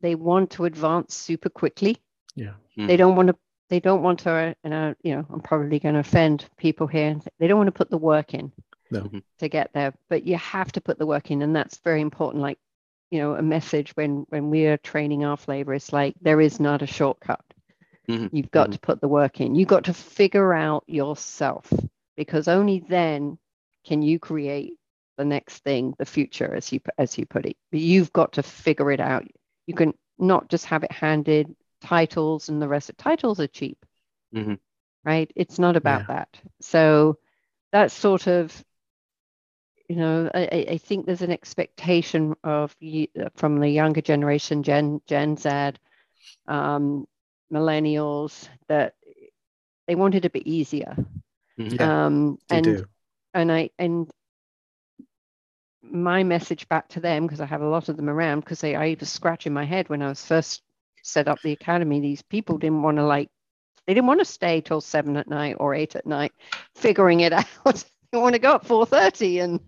they 0.00 0.14
want 0.14 0.50
to 0.52 0.64
advance 0.64 1.14
super 1.14 1.48
quickly 1.48 1.96
Yeah. 2.34 2.54
they 2.76 2.96
don't 2.96 3.16
want 3.16 3.28
to 3.28 3.36
they 3.68 3.80
don't 3.80 4.02
want 4.02 4.20
to 4.20 4.54
and 4.62 4.74
I, 4.74 4.94
you 5.02 5.16
know 5.16 5.26
i'm 5.32 5.40
probably 5.40 5.78
going 5.80 5.94
to 5.94 6.00
offend 6.00 6.46
people 6.56 6.86
here 6.86 7.18
they 7.38 7.48
don't 7.48 7.58
want 7.58 7.68
to 7.68 7.72
put 7.72 7.90
the 7.90 7.98
work 7.98 8.34
in 8.34 8.52
No. 8.90 9.10
to 9.38 9.48
get 9.48 9.72
there 9.72 9.94
but 10.08 10.24
you 10.26 10.36
have 10.36 10.70
to 10.72 10.80
put 10.80 10.98
the 10.98 11.06
work 11.06 11.30
in 11.30 11.42
and 11.42 11.54
that's 11.56 11.78
very 11.78 12.00
important 12.00 12.42
like 12.42 12.58
you 13.10 13.20
know 13.20 13.34
a 13.34 13.42
message 13.42 13.96
when 13.96 14.26
when 14.30 14.50
we 14.50 14.66
are 14.66 14.76
training 14.78 15.24
our 15.24 15.36
flavorists 15.36 15.92
like 15.92 16.14
there 16.20 16.40
is 16.40 16.60
not 16.60 16.82
a 16.82 16.86
shortcut. 16.86 17.44
Mhm, 18.08 18.30
you've 18.30 18.50
got 18.50 18.70
mhm. 18.70 18.72
to 18.72 18.80
put 18.80 19.00
the 19.00 19.08
work 19.08 19.40
in. 19.40 19.54
You've 19.54 19.68
got 19.68 19.84
to 19.84 19.94
figure 19.94 20.52
out 20.52 20.84
yourself 20.86 21.72
because 22.16 22.48
only 22.48 22.80
then 22.88 23.38
can 23.86 24.02
you 24.02 24.18
create 24.18 24.74
the 25.16 25.24
next 25.24 25.60
thing 25.64 25.94
the 25.98 26.06
future 26.06 26.54
as 26.54 26.72
you 26.72 26.80
as 26.98 27.18
you 27.18 27.26
put 27.26 27.46
it. 27.46 27.56
But 27.70 27.80
you've 27.80 28.12
got 28.12 28.34
to 28.34 28.42
figure 28.42 28.90
it 28.92 29.00
out. 29.00 29.24
You 29.66 29.74
can 29.74 29.94
not 30.18 30.48
just 30.48 30.66
have 30.66 30.84
it 30.84 30.92
handed 30.92 31.54
titles 31.82 32.48
and 32.48 32.60
the 32.60 32.68
rest 32.68 32.90
of 32.90 32.96
titles 32.96 33.40
are 33.40 33.46
cheap. 33.48 33.78
Mhm. 34.32 34.56
right? 35.04 35.30
It's 35.36 35.58
not 35.58 35.76
about 35.76 36.06
that. 36.08 36.28
So 36.60 37.18
that's 37.72 37.94
sort 37.94 38.28
of 38.28 38.64
you 39.88 39.96
know 39.96 40.30
I, 40.34 40.40
I- 40.52 40.66
I 40.72 40.78
think 40.78 41.06
there's 41.06 41.22
an 41.22 41.32
expectation 41.32 42.34
of 42.44 42.74
from 43.36 43.60
the 43.60 43.68
younger 43.68 44.00
generation 44.00 44.62
gen 44.62 45.00
gen 45.06 45.36
z 45.36 45.72
um, 46.48 47.06
millennials 47.52 48.48
that 48.68 48.94
they 49.86 49.94
want 49.94 50.14
it 50.14 50.24
a 50.24 50.30
bit 50.30 50.46
easier 50.46 50.96
Mhm. 51.58 51.78
Yeah, 51.80 51.88
um, 52.06 52.38
They 52.48 52.58
and 52.58 52.60
do. 52.60 52.86
and 53.34 53.52
I 53.52 53.70
and 53.78 54.10
my 55.82 56.22
message 56.24 56.68
back 56.68 56.88
to 56.88 57.00
them 57.00 57.26
because 57.26 57.40
I 57.40 57.46
have 57.46 57.62
a 57.62 57.68
lot 57.68 57.88
of 57.88 57.96
them 57.96 58.08
around 58.08 58.40
because 58.40 58.60
they 58.60 58.74
I 58.74 58.96
was 58.98 59.10
scratching 59.10 59.52
my 59.52 59.64
head 59.64 59.88
when 59.88 60.02
I 60.02 60.08
was 60.08 60.24
first 60.24 60.62
set 61.02 61.28
up 61.28 61.40
the 61.42 61.52
academy. 61.52 62.00
These 62.00 62.22
people 62.22 62.58
didn't 62.58 62.82
want 62.82 62.96
to 62.98 63.04
like 63.06 63.30
they 63.86 63.94
didn't 63.94 64.06
want 64.08 64.20
to 64.20 64.24
stay 64.26 64.60
till 64.60 64.80
seven 64.80 65.16
at 65.16 65.28
night 65.28 65.56
or 65.60 65.74
eight 65.74 65.96
at 65.96 66.06
night 66.06 66.32
figuring 66.74 67.20
it 67.20 67.32
out. 67.66 67.84
Want 68.22 68.34
to 68.34 68.38
go 68.40 68.54
at 68.56 68.66
four 68.66 68.86
thirty 68.86 69.38
and 69.40 69.60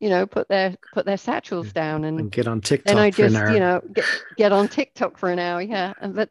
you 0.00 0.08
know 0.08 0.26
put 0.26 0.48
their 0.48 0.76
put 0.92 1.06
their 1.06 1.16
satchels 1.16 1.72
down 1.72 2.04
and 2.04 2.18
And 2.18 2.30
get 2.30 2.46
on 2.46 2.60
TikTok 2.60 2.92
and 2.92 3.00
I 3.00 3.10
just, 3.10 3.48
you 3.48 3.60
know, 3.60 3.80
get, 3.92 4.06
get 4.36 4.52
on 4.52 4.68
TikTok 4.68 5.18
for 5.18 5.30
an 5.30 5.38
hour. 5.38 5.60
Yeah. 5.62 5.94
And 5.98 6.14
But 6.14 6.30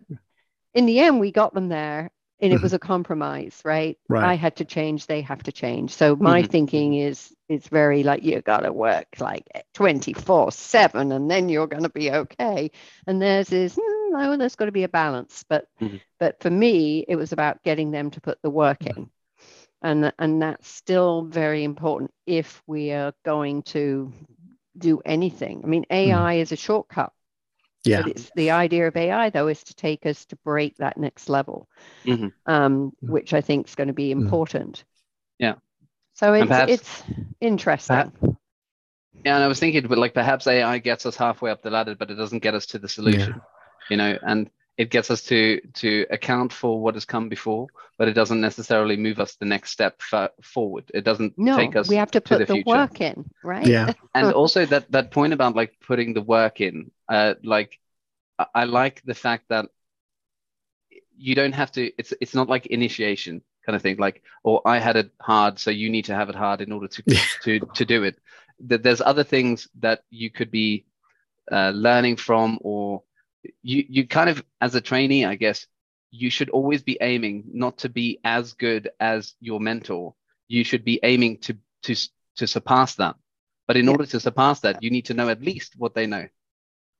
in 0.73 0.85
the 0.85 0.99
end, 0.99 1.19
we 1.19 1.31
got 1.31 1.53
them 1.53 1.69
there 1.69 2.11
and 2.39 2.53
it 2.53 2.61
was 2.61 2.73
a 2.73 2.79
compromise, 2.79 3.61
right? 3.65 3.97
Right. 4.09 4.23
I 4.23 4.35
had 4.35 4.57
to 4.57 4.65
change, 4.65 5.07
they 5.07 5.21
have 5.21 5.43
to 5.43 5.51
change. 5.51 5.91
So 5.91 6.15
my 6.15 6.41
Mhm, 6.41 6.49
thinking 6.51 6.95
is, 6.95 7.33
it's 7.49 7.67
very 7.67 8.03
like, 8.03 8.23
you 8.23 8.41
got 8.41 8.61
to 8.61 8.73
work 8.73 9.07
like 9.19 9.47
24 9.73 10.51
7 10.51 11.11
and 11.11 11.29
then 11.29 11.49
you're 11.49 11.67
going 11.67 11.83
to 11.83 11.89
be 11.89 12.11
okay. 12.11 12.71
And 13.07 13.21
theirs 13.21 13.51
is, 13.51 13.75
"Mm, 13.75 14.11
no, 14.11 14.37
there's 14.37 14.55
got 14.55 14.65
to 14.65 14.71
be 14.71 14.83
a 14.83 14.89
balance. 14.89 15.43
But, 15.47 15.67
Mhm. 15.79 15.99
but 16.19 16.39
for 16.41 16.49
me, 16.49 17.05
it 17.07 17.15
was 17.15 17.31
about 17.33 17.63
getting 17.63 17.91
them 17.91 18.11
to 18.11 18.21
put 18.21 18.41
the 18.41 18.49
work 18.49 18.85
in. 18.87 19.09
And, 19.83 20.13
and 20.17 20.41
that's 20.41 20.67
still 20.69 21.23
very 21.23 21.63
important 21.65 22.11
if 22.25 22.63
we 22.67 22.91
are 22.91 23.13
going 23.25 23.63
to 23.63 24.11
do 24.77 25.01
anything. 25.05 25.61
I 25.63 25.67
mean, 25.67 25.85
AI 25.89 26.35
is 26.35 26.51
a 26.51 26.55
shortcut. 26.55 27.11
yeah. 27.83 28.01
But 28.03 28.11
it's 28.11 28.31
the 28.35 28.51
idea 28.51 28.87
of 28.87 28.95
AI 28.95 29.29
though 29.29 29.49
is 29.49 29.61
to 29.65 29.75
take 29.75 30.05
us 30.05 30.25
to 30.27 30.37
break 30.37 30.77
that 30.77 30.97
next 30.97 31.27
level, 31.27 31.67
Mhm. 32.05 32.31
um, 32.45 32.93
Mm. 33.03 33.09
which 33.09 33.33
I 33.33 33.41
think 33.41 33.67
is 33.67 33.75
going 33.75 33.89
to 33.89 33.93
be 33.93 34.11
important. 34.11 34.85
Yeah. 35.37 35.55
So 36.13 36.31
it's 36.33 36.47
perhaps- 36.47 36.71
it's 36.71 37.03
interesting. 37.41 38.11
Yeah, 39.25 39.35
and 39.35 39.43
I 39.43 39.47
was 39.47 39.59
thinking, 39.59 39.85
but 39.87 39.97
like 39.97 40.13
perhaps 40.13 40.47
AI 40.47 40.77
gets 40.79 41.05
us 41.05 41.17
halfway 41.17 41.51
up 41.51 41.61
the 41.61 41.71
ladder, 41.71 41.95
but 41.95 42.09
it 42.09 42.15
doesn't 42.15 42.39
get 42.41 42.53
us 42.55 42.65
to 42.67 42.79
the 42.79 42.87
solution. 42.87 43.33
Yeah. 43.35 43.41
You 43.89 43.97
know, 43.97 44.17
and 44.25 44.49
it 44.77 44.89
gets 44.89 45.11
us 45.11 45.21
to 45.23 45.61
to 45.75 46.05
account 46.09 46.51
for 46.51 46.81
what 46.81 46.95
has 46.95 47.05
come 47.05 47.29
before, 47.29 47.67
but 47.97 48.07
it 48.07 48.13
doesn't 48.13 48.41
necessarily 48.41 48.97
move 48.97 49.19
us 49.19 49.35
the 49.35 49.45
next 49.45 49.71
step 49.71 50.01
fa- 50.01 50.31
forward. 50.41 50.85
It 50.93 51.03
doesn't 51.03 51.37
no, 51.37 51.55
take 51.55 51.75
us 51.75 51.87
we 51.89 51.95
have 51.95 52.11
to 52.11 52.19
to 52.19 52.27
put 52.27 52.39
the 52.39 52.45
the, 52.45 52.53
future. 52.53 52.69
work 52.69 53.01
in, 53.01 53.29
right? 53.43 53.65
Yeah. 53.65 53.93
and 54.15 54.33
also 54.33 54.65
that 54.65 54.91
that 54.91 55.11
point 55.11 55.33
about 55.33 55.55
like 55.55 55.75
putting 55.85 56.13
the 56.13 56.21
work 56.21 56.61
in 56.61 56.91
uh 57.09 57.35
like 57.43 57.79
I, 58.39 58.45
I 58.55 58.63
like 58.65 59.03
the 59.05 59.13
fact 59.13 59.45
that 59.49 59.67
you 61.15 61.35
don't 61.35 61.53
have 61.53 61.71
to 61.73 61.91
it's 61.97 62.13
it's 62.19 62.33
not 62.33 62.49
like 62.49 62.65
initiation 62.67 63.41
kind 63.65 63.75
of 63.75 63.81
thing 63.81 63.95
like 63.97 64.23
or 64.43 64.61
i 64.65 64.77
had 64.77 64.97
it 64.97 65.11
hard 65.21 65.57
so 65.57 65.71
you 65.71 65.89
need 65.89 66.03
to 66.05 66.15
have 66.15 66.27
it 66.27 66.35
hard 66.35 66.59
in 66.59 66.71
order 66.71 66.87
to 66.87 67.03
to 67.43 67.59
to 67.59 67.85
do 67.85 68.03
it 68.03 68.17
that 68.59 68.83
there's 68.83 68.99
other 69.01 69.23
things 69.23 69.69
that 69.79 70.03
you 70.09 70.29
could 70.29 70.51
be 70.51 70.85
uh, 71.51 71.71
learning 71.71 72.15
from 72.15 72.57
or 72.61 73.03
you 73.61 73.85
you 73.89 74.07
kind 74.07 74.29
of 74.29 74.43
as 74.61 74.75
a 74.75 74.81
trainee 74.81 75.25
i 75.25 75.35
guess 75.35 75.67
you 76.11 76.29
should 76.29 76.49
always 76.49 76.83
be 76.83 76.97
aiming 77.01 77.43
not 77.53 77.77
to 77.79 77.89
be 77.89 78.19
as 78.23 78.53
good 78.53 78.89
as 78.99 79.33
your 79.39 79.59
mentor. 79.59 80.13
You 80.47 80.63
should 80.63 80.83
be 80.85 80.99
aiming 81.03 81.39
to 81.39 81.57
to 81.83 81.95
to 82.37 82.47
surpass 82.47 82.95
that. 82.95 83.15
But 83.67 83.77
in 83.77 83.85
Yeah. 83.85 83.91
order 83.91 84.05
to 84.05 84.19
surpass 84.19 84.59
that 84.61 84.83
you 84.83 84.91
need 84.91 85.05
to 85.05 85.13
know 85.13 85.29
at 85.29 85.41
least 85.41 85.73
what 85.77 85.95
they 85.95 86.05
know. 86.05 86.27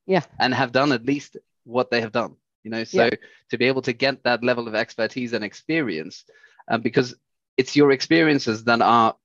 Yeah. 0.05 0.23
and 0.39 0.53
have 0.53 0.71
done 0.71 0.91
at 0.91 1.05
least 1.05 1.37
what 1.63 1.89
they 1.91 2.01
have 2.01 2.11
done 2.11 2.35
you 2.63 2.71
know? 2.71 2.83
So 2.83 3.09
to 3.49 3.57
be 3.57 3.65
able 3.65 3.81
to 3.83 3.93
get 3.93 4.23
that 4.23 4.43
level 4.43 4.67
of 4.67 4.75
expertise 4.75 5.33
and 5.33 5.43
experience 5.43 6.25
um, 6.69 6.81
because 6.81 7.15
it's 7.57 7.75
your 7.75 7.91
experiences 7.91 8.63
that 8.65 8.81
are 8.81 9.15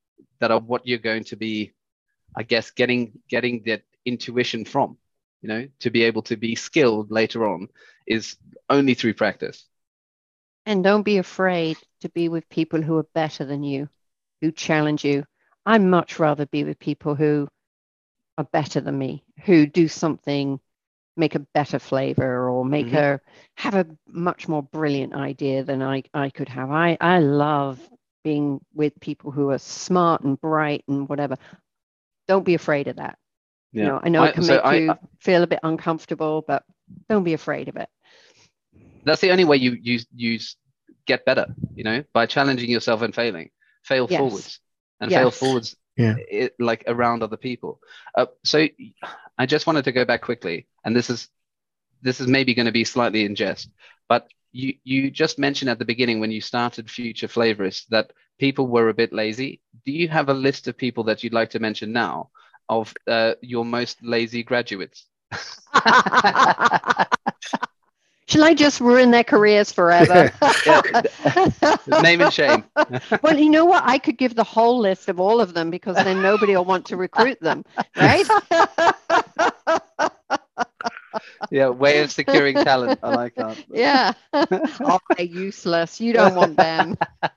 that 0.40 0.50
are 0.50 0.60
what 0.60 0.86
you're 0.86 0.98
going 0.98 1.24
to 1.24 1.36
be 1.36 1.72
i 2.36 2.42
guess 2.42 2.70
getting 2.70 3.12
getting 3.28 3.62
that 3.66 3.82
intuition 4.04 4.64
from 4.64 4.96
you 5.42 5.48
know 5.48 5.68
to 5.80 5.90
be 5.90 6.04
able 6.04 6.22
to 6.22 6.36
be 6.36 6.54
skilled 6.54 7.10
later 7.10 7.46
on 7.46 7.68
is 8.06 8.36
only 8.70 8.94
through 8.94 9.14
practice 9.14 9.66
And 10.66 10.84
don't 10.84 11.02
be 11.02 11.18
afraid 11.18 11.78
to 12.00 12.08
be 12.10 12.28
with 12.28 12.48
people 12.48 12.82
who 12.82 12.96
are 12.98 13.06
better 13.14 13.44
than 13.44 13.62
you. 13.62 13.88
who 14.40 14.52
challenge 14.52 15.04
you. 15.04 15.24
I 15.66 15.78
much 15.78 16.18
rather 16.18 16.46
be 16.46 16.64
with 16.64 16.78
people 16.78 17.14
who 17.14 17.48
are 18.38 18.44
better 18.44 18.80
than 18.80 18.98
me, 18.98 19.24
who 19.44 19.66
do 19.66 19.88
something, 19.88 20.60
make 21.16 21.34
a 21.34 21.40
better 21.54 21.78
flavor 21.78 22.48
or 22.50 22.64
make 22.64 22.92
Mhm. 22.92 22.96
a 22.96 23.20
have 23.56 23.74
a 23.74 23.86
much 24.06 24.48
more 24.48 24.62
brilliant 24.62 25.14
idea 25.14 25.64
than 25.64 25.82
I, 25.82 26.04
I 26.14 26.30
could 26.30 26.48
have. 26.50 26.70
I, 26.70 26.96
I 27.00 27.20
love 27.20 27.80
being 28.24 28.60
with 28.74 28.98
people 29.00 29.30
who 29.32 29.50
are 29.50 29.58
smart 29.58 30.22
and 30.22 30.40
bright 30.40 30.84
and 30.88 31.08
whatever. 31.08 31.36
Don't 32.28 32.44
be 32.46 32.54
afraid 32.54 32.88
of 32.88 32.96
that. 32.96 33.18
You 33.72 33.84
know, 33.84 34.00
I 34.02 34.08
know 34.08 34.22
I- 34.22 34.28
it 34.28 34.34
can 34.34 34.42
so 34.44 34.54
make 34.56 34.64
I- 34.64 34.74
you 34.76 34.94
feel 35.20 35.42
a 35.42 35.46
bit 35.46 35.60
uncomfortable, 35.62 36.42
but 36.46 36.64
don't 37.08 37.24
be 37.24 37.34
afraid 37.34 37.68
of 37.68 37.76
it. 37.76 37.88
that's 39.04 39.20
the 39.20 39.30
only 39.30 39.44
way 39.44 39.56
you 39.56 39.72
you 39.80 39.98
you 40.14 40.38
get 41.06 41.24
better 41.24 41.46
you 41.74 41.84
know 41.84 42.04
by 42.12 42.26
challenging 42.26 42.68
yourself 42.70 43.02
and 43.02 43.14
failing 43.14 43.50
fail 43.84 44.06
Yes. 44.10 44.18
forwards 44.20 44.60
and 45.00 45.10
fail 45.12 45.30
forwards 45.30 45.76
Yeah. 45.96 46.16
it, 46.18 46.54
like 46.58 46.84
around 46.86 47.22
other 47.22 47.36
people 47.38 47.80
uh, 48.16 48.26
so 48.44 48.66
i 49.38 49.46
just 49.46 49.66
wanted 49.66 49.84
to 49.84 49.92
go 49.92 50.04
back 50.04 50.20
quickly 50.22 50.66
and 50.84 50.94
this 50.94 51.08
is 51.10 51.28
this 52.02 52.20
is 52.20 52.26
maybe 52.26 52.54
going 52.54 52.66
to 52.66 52.72
be 52.80 52.84
slightly 52.84 53.24
in 53.24 53.34
jest 53.34 53.70
but 54.08 54.28
you 54.52 54.74
you 54.84 55.10
just 55.10 55.38
mentioned 55.38 55.70
at 55.70 55.78
the 55.78 55.84
beginning 55.92 56.20
when 56.20 56.30
you 56.32 56.40
started 56.40 56.90
future 56.90 57.28
flavorists 57.28 57.86
that 57.88 58.12
people 58.38 58.66
were 58.66 58.88
a 58.88 58.94
bit 59.02 59.12
lazy 59.12 59.60
do 59.86 59.92
you 59.92 60.08
have 60.08 60.28
a 60.28 60.34
list 60.34 60.68
of 60.68 60.76
people 60.76 61.04
that 61.04 61.22
you'd 61.22 61.32
like 61.40 61.50
to 61.50 61.60
mention 61.60 61.92
now 61.92 62.30
of 62.68 62.92
uh, 63.06 63.34
your 63.40 63.64
most 63.64 64.02
lazy 64.02 64.42
graduates 64.42 65.06
Shall 68.28 68.44
I 68.44 68.52
just 68.54 68.80
ruin 68.80 69.10
their 69.10 69.24
careers 69.24 69.72
forever? 69.72 70.30
name 72.02 72.20
and 72.20 72.32
shame 72.32 72.64
well, 73.22 73.38
you 73.38 73.48
know 73.48 73.64
what? 73.64 73.82
I 73.86 73.98
could 73.98 74.18
give 74.18 74.34
the 74.34 74.44
whole 74.44 74.78
list 74.78 75.08
of 75.08 75.18
all 75.18 75.40
of 75.40 75.54
them 75.54 75.70
because 75.70 75.96
then 75.96 76.22
nobody 76.22 76.54
will 76.54 76.66
want 76.66 76.84
to 76.86 76.96
recruit 76.96 77.40
them, 77.40 77.64
right? 77.96 78.26
Yeah 81.50 81.68
way 81.68 82.00
of 82.00 82.10
securing 82.10 82.54
talent 82.54 82.98
i 83.02 83.10
like 83.10 83.34
that 83.34 83.56
yeah. 83.70 84.12
oh, 84.32 84.98
they're 85.16 85.26
useless. 85.26 86.00
You 86.00 86.12
don't 86.12 86.34
want 86.34 86.56
them. 86.56 86.96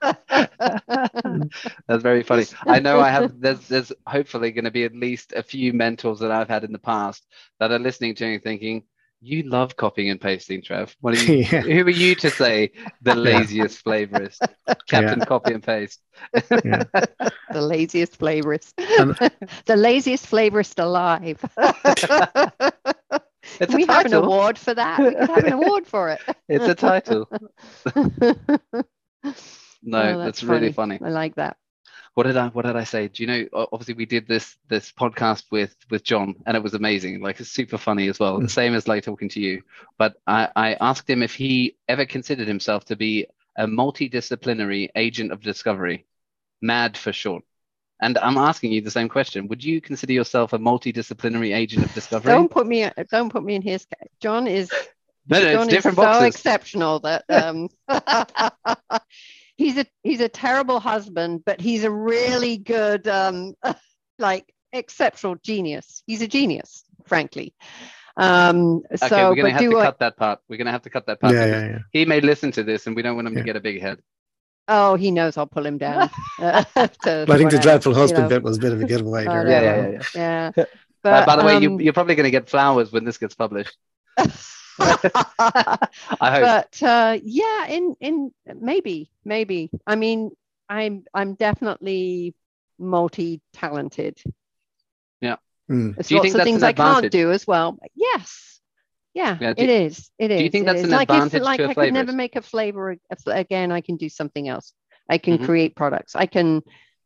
That's 1.86 2.02
very 2.02 2.22
funny. 2.22 2.46
I 2.66 2.80
know 2.80 3.00
I 3.00 3.10
have 3.10 3.40
there's 3.40 3.66
there's 3.68 3.92
hopefully 4.06 4.52
going 4.52 4.64
to 4.64 4.70
be 4.70 4.84
at 4.84 4.94
least 4.94 5.32
a 5.34 5.42
few 5.42 5.72
mentors 5.72 6.20
that 6.20 6.30
I've 6.30 6.48
had 6.48 6.64
in 6.64 6.72
the 6.72 6.78
past 6.78 7.26
that 7.60 7.72
are 7.72 7.78
listening 7.78 8.14
to 8.16 8.24
me 8.24 8.38
thinking, 8.38 8.84
you 9.20 9.44
love 9.44 9.76
copying 9.76 10.10
and 10.10 10.20
pasting, 10.20 10.62
Trev. 10.62 10.94
What 11.00 11.16
are 11.16 11.24
you 11.24 11.38
yeah. 11.38 11.60
who 11.60 11.84
are 11.84 11.90
you 11.90 12.14
to 12.16 12.30
say 12.30 12.72
the 13.02 13.14
laziest 13.14 13.84
flavorist? 13.84 14.38
Captain 14.88 15.20
copy 15.20 15.54
and 15.54 15.62
paste. 15.62 16.00
The 16.32 16.88
laziest 17.52 18.18
flavorist. 18.18 18.72
And- 18.78 19.16
the 19.66 19.76
laziest 19.76 20.28
flavorist 20.28 20.82
alive. 20.82 21.40
It's 23.60 23.74
we 23.74 23.84
a 23.84 23.86
have 23.92 24.04
an 24.06 24.12
title. 24.12 24.24
award 24.24 24.58
for 24.58 24.74
that. 24.74 24.98
We 24.98 25.10
could 25.14 25.28
have 25.28 25.44
an 25.44 25.52
award 25.52 25.86
for 25.86 26.10
it. 26.10 26.20
It's 26.48 26.64
a 26.66 26.74
title. 26.74 27.28
No, 29.84 29.98
Oh, 30.00 30.18
that's, 30.18 30.40
that's 30.40 30.42
really 30.44 30.72
funny. 30.72 30.98
I 31.02 31.08
like 31.10 31.34
that. 31.36 31.56
what 32.14 32.24
did 32.24 32.36
I 32.36 32.48
what 32.48 32.64
did 32.66 32.76
I 32.76 32.84
say? 32.84 33.08
Do 33.08 33.22
you 33.22 33.26
know? 33.26 33.66
Obviously, 33.72 33.94
we 33.94 34.06
did 34.06 34.28
this 34.28 34.56
this 34.68 34.92
podcast 34.92 35.44
with 35.50 35.74
with 35.90 36.04
John, 36.04 36.36
and 36.46 36.56
it 36.56 36.62
was 36.62 36.74
amazing. 36.74 37.20
Like 37.20 37.40
it's 37.40 37.50
super 37.50 37.78
funny 37.78 38.08
as 38.08 38.20
well. 38.20 38.38
Mm. 38.38 38.48
Same 38.50 38.74
as 38.74 38.86
like 38.86 39.02
talking 39.02 39.28
to 39.30 39.40
you. 39.40 39.62
But 39.98 40.14
I 40.26 40.48
I 40.54 40.74
asked 40.74 41.10
him 41.10 41.22
if 41.22 41.34
he 41.34 41.76
ever 41.88 42.06
considered 42.06 42.46
himself 42.46 42.84
to 42.86 42.96
be 42.96 43.26
a 43.56 43.66
multidisciplinary 43.66 44.88
agent 44.94 45.32
of 45.32 45.40
discovery, 45.40 46.06
MAD 46.60 46.96
for 46.96 47.12
short. 47.12 47.42
And 48.02 48.18
I'm 48.18 48.36
asking 48.36 48.72
you 48.72 48.80
the 48.80 48.90
same 48.90 49.08
question. 49.08 49.46
Would 49.46 49.62
you 49.62 49.80
consider 49.80 50.12
yourself 50.12 50.52
a 50.52 50.58
multidisciplinary 50.58 51.54
agent 51.54 51.84
of 51.84 51.94
discovery? 51.94 52.32
Don't 52.32 52.50
put 52.50 52.66
me. 52.66 52.90
Don't 53.12 53.30
put 53.30 53.44
me 53.44 53.54
in 53.54 53.62
his. 53.62 53.86
ca- 53.86 54.06
John 54.20 54.48
is. 54.48 54.70
no, 55.28 55.40
no, 55.40 55.52
John 55.52 55.62
it's 55.62 55.68
different 55.68 55.98
is 55.98 56.02
so 56.02 56.10
boxes. 56.10 56.34
exceptional 56.34 56.98
that 57.00 57.24
um, 57.28 57.68
he's 59.56 59.78
a 59.78 59.86
he's 60.02 60.20
a 60.20 60.28
terrible 60.28 60.80
husband, 60.80 61.44
but 61.46 61.60
he's 61.60 61.84
a 61.84 61.90
really 61.92 62.56
good 62.58 63.06
um, 63.06 63.54
like 64.18 64.52
exceptional 64.72 65.36
genius. 65.36 66.02
He's 66.04 66.22
a 66.22 66.28
genius, 66.28 66.82
frankly. 67.06 67.54
Um, 68.16 68.82
okay, 68.92 69.08
so, 69.08 69.30
we're 69.30 69.36
gonna 69.36 69.50
have 69.50 69.60
do 69.60 69.70
to 69.70 69.76
what? 69.76 69.84
cut 69.84 69.98
that 70.00 70.16
part. 70.16 70.40
We're 70.48 70.56
gonna 70.56 70.72
have 70.72 70.82
to 70.82 70.90
cut 70.90 71.06
that 71.06 71.20
part. 71.20 71.34
Yeah, 71.34 71.46
yeah, 71.46 71.66
yeah. 71.66 71.78
He 71.92 72.04
may 72.04 72.20
listen 72.20 72.50
to 72.52 72.64
this, 72.64 72.88
and 72.88 72.96
we 72.96 73.02
don't 73.02 73.14
want 73.14 73.28
him 73.28 73.34
Yeah. 73.34 73.40
to 73.42 73.44
get 73.46 73.56
a 73.56 73.60
big 73.60 73.80
head. 73.80 74.00
Oh, 74.68 74.94
he 74.94 75.10
knows 75.10 75.36
I'll 75.36 75.46
pull 75.46 75.66
him 75.66 75.78
down. 75.78 76.08
uh, 76.40 76.64
to 76.74 77.24
Well, 77.26 77.32
I 77.32 77.36
think 77.36 77.50
the 77.50 77.56
whatever, 77.56 77.62
dreadful 77.62 77.92
you 77.92 77.98
husband 77.98 78.24
know. 78.24 78.28
bit 78.28 78.42
was 78.42 78.58
a 78.58 78.60
bit 78.60 78.72
of 78.72 78.80
a 78.80 78.84
giveaway. 78.84 79.26
Oh, 79.26 79.44
there. 79.44 79.48
Yeah, 79.48 79.60
yeah, 79.60 79.76
yeah, 79.90 80.02
yeah. 80.14 80.52
Yeah. 80.56 80.62
Uh, 80.64 80.66
But, 81.02 81.26
by 81.26 81.36
the 81.36 81.44
way, 81.44 81.56
um, 81.56 81.62
you, 81.62 81.80
you're 81.80 81.92
probably 81.92 82.14
going 82.14 82.24
to 82.24 82.30
get 82.30 82.48
flowers 82.48 82.92
when 82.92 83.04
this 83.04 83.18
gets 83.18 83.34
published. 83.34 83.76
I 84.18 84.28
hope. 86.20 86.42
but 86.42 86.82
uh, 86.82 87.18
yeah, 87.22 87.66
in 87.66 87.96
in 88.00 88.32
maybe 88.46 89.10
maybe. 89.24 89.70
I 89.86 89.96
mean, 89.96 90.30
I'm 90.68 91.04
I'm 91.12 91.34
definitely 91.34 92.34
multi-talented. 92.78 94.22
Mm. 95.70 95.94
There's 95.94 96.08
Do 96.08 96.14
you 96.14 96.18
lots 96.18 96.24
think 96.24 96.34
of 96.34 96.38
that's 96.38 96.44
things 96.44 96.62
an 96.62 96.68
I 96.68 96.72
can't 96.72 97.10
do 97.10 97.32
as 97.32 97.46
well. 97.46 97.78
Yes. 97.94 98.51
Yeah, 99.14 99.38
Yeah, 99.40 99.52
do 99.52 99.62
it 99.62 99.68
is. 99.70 100.10
It 100.18 100.30
is. 100.30 100.42
you 100.42 100.50
think 100.50 100.66
that's 100.66 100.82
an 100.84 100.92
like 100.92 101.10
advantage 101.10 101.34
if, 101.40 101.42
like 101.42 101.58
to 101.58 101.64
a 101.64 101.68
I 101.68 101.74
could 101.74 101.92
never 101.92 102.12
make 102.12 102.36
a 102.36 102.42
flavor 102.42 102.92
ag- 102.92 103.00
a 103.10 103.16
fl- 103.16 103.30
again. 103.32 103.70
I 103.70 103.80
can 103.80 103.96
do 103.96 104.08
something 104.08 104.48
else. 104.48 104.72
I 105.08 105.18
can 105.18 105.38
Mhm. 105.38 105.44
create 105.44 105.76
products. 105.76 106.16
I 106.16 106.26
can. 106.26 106.62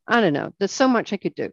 I 0.07 0.20
don't 0.20 0.32
know. 0.32 0.52
There's 0.59 0.70
so 0.72 0.86
much 0.86 1.12
I 1.12 1.16
could 1.16 1.34
do. 1.34 1.50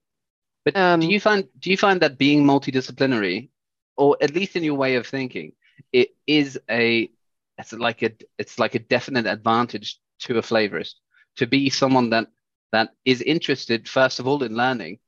But 0.66 0.78
um, 0.78 0.99
do 0.99 1.08
you 1.08 1.20
find 1.20 1.47
do 1.60 1.72
you 1.72 1.78
find 1.78 2.01
that 2.01 2.18
being 2.18 2.43
multidisciplinary, 2.43 3.49
or 3.97 4.16
at 4.22 4.34
least 4.36 4.56
in 4.56 4.64
your 4.64 4.76
way 4.76 4.95
of 4.95 5.08
thinking, 5.08 5.54
it 5.91 6.10
is 6.28 6.60
a 6.70 7.10
it's 7.58 7.74
like 7.74 8.04
a 8.04 8.12
it's 8.38 8.60
like 8.60 8.76
a 8.76 8.80
definite 8.80 9.26
advantage 9.26 9.99
to 10.20 10.38
a 10.38 10.41
flavorist 10.41 10.95
to 11.38 11.47
be 11.47 11.70
someone 11.70 12.12
that 12.12 12.28
that 12.72 12.89
is 13.06 13.22
interested 13.22 13.88
first 13.89 14.20
of 14.20 14.28
all 14.28 14.43
in 14.43 14.56
learning, 14.56 14.99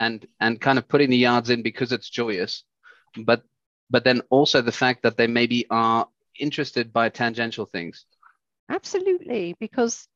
and 0.00 0.26
and 0.40 0.60
kind 0.60 0.78
of 0.78 0.88
putting 0.88 1.10
the 1.10 1.16
yards 1.16 1.50
in 1.50 1.62
because 1.62 1.92
it's 1.92 2.10
joyous, 2.10 2.64
but 3.24 3.42
but 3.90 4.04
then 4.04 4.22
also 4.30 4.60
the 4.60 4.72
fact 4.72 5.02
that 5.02 5.16
they 5.16 5.26
maybe 5.26 5.66
are 5.70 6.06
interested 6.38 6.92
by 6.92 7.08
tangential 7.08 7.66
things. 7.66 8.04
Absolutely, 8.70 9.54
because 9.58 10.06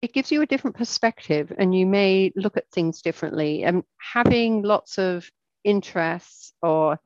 it 0.00 0.12
gives 0.12 0.30
you 0.30 0.42
a 0.42 0.46
different 0.46 0.76
perspective 0.76 1.52
and 1.56 1.74
you 1.74 1.84
may 1.86 2.32
look 2.36 2.56
at 2.56 2.70
things 2.70 3.02
differently. 3.02 3.64
And 3.64 3.82
having 3.98 4.62
lots 4.62 4.98
of 4.98 5.28
interests 5.64 6.52
or 6.62 7.00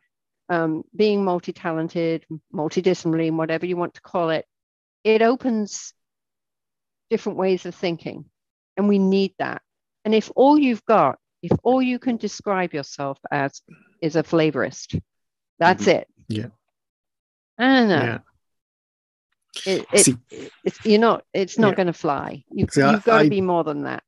um, 0.48 0.82
being 0.94 1.24
multi 1.24 1.52
talented, 1.52 2.26
multidisciplinary, 2.54 3.34
whatever 3.34 3.64
you 3.64 3.76
want 3.76 3.94
to 3.94 4.02
call 4.02 4.30
it, 4.30 4.44
it 5.04 5.22
opens 5.22 5.94
different 7.08 7.38
ways 7.38 7.64
of 7.64 7.74
thinking. 7.74 8.26
And 8.76 8.88
we 8.88 8.98
need 8.98 9.34
that. 9.38 9.62
And 10.04 10.14
if 10.14 10.30
all 10.36 10.58
you've 10.58 10.84
got, 10.84 11.18
if 11.42 11.52
all 11.62 11.80
you 11.80 11.98
can 11.98 12.16
describe 12.18 12.74
yourself 12.74 13.18
as 13.30 13.62
is 14.02 14.16
a 14.16 14.22
flavorist, 14.22 15.00
that's 15.58 15.84
mm-hmm. 15.84 15.98
it. 15.98 16.08
Yeah. 16.28 16.46
I 17.58 17.64
don't 17.64 17.88
know 17.88 17.94
Yeah. 17.96 18.18
it, 19.66 19.86
it, 19.92 20.04
See- 20.04 20.16
it's 20.64 20.84
you're 20.84 21.00
not 21.00 21.24
it's 21.32 21.58
not 21.58 21.70
Yeah. 21.70 21.74
going 21.74 21.86
to 21.88 21.92
fly 21.92 22.42
You, 22.50 22.66
you've 22.74 23.04
got 23.04 23.22
to 23.22 23.28
be 23.28 23.40
more 23.40 23.64
than 23.64 23.82
that 23.82 24.02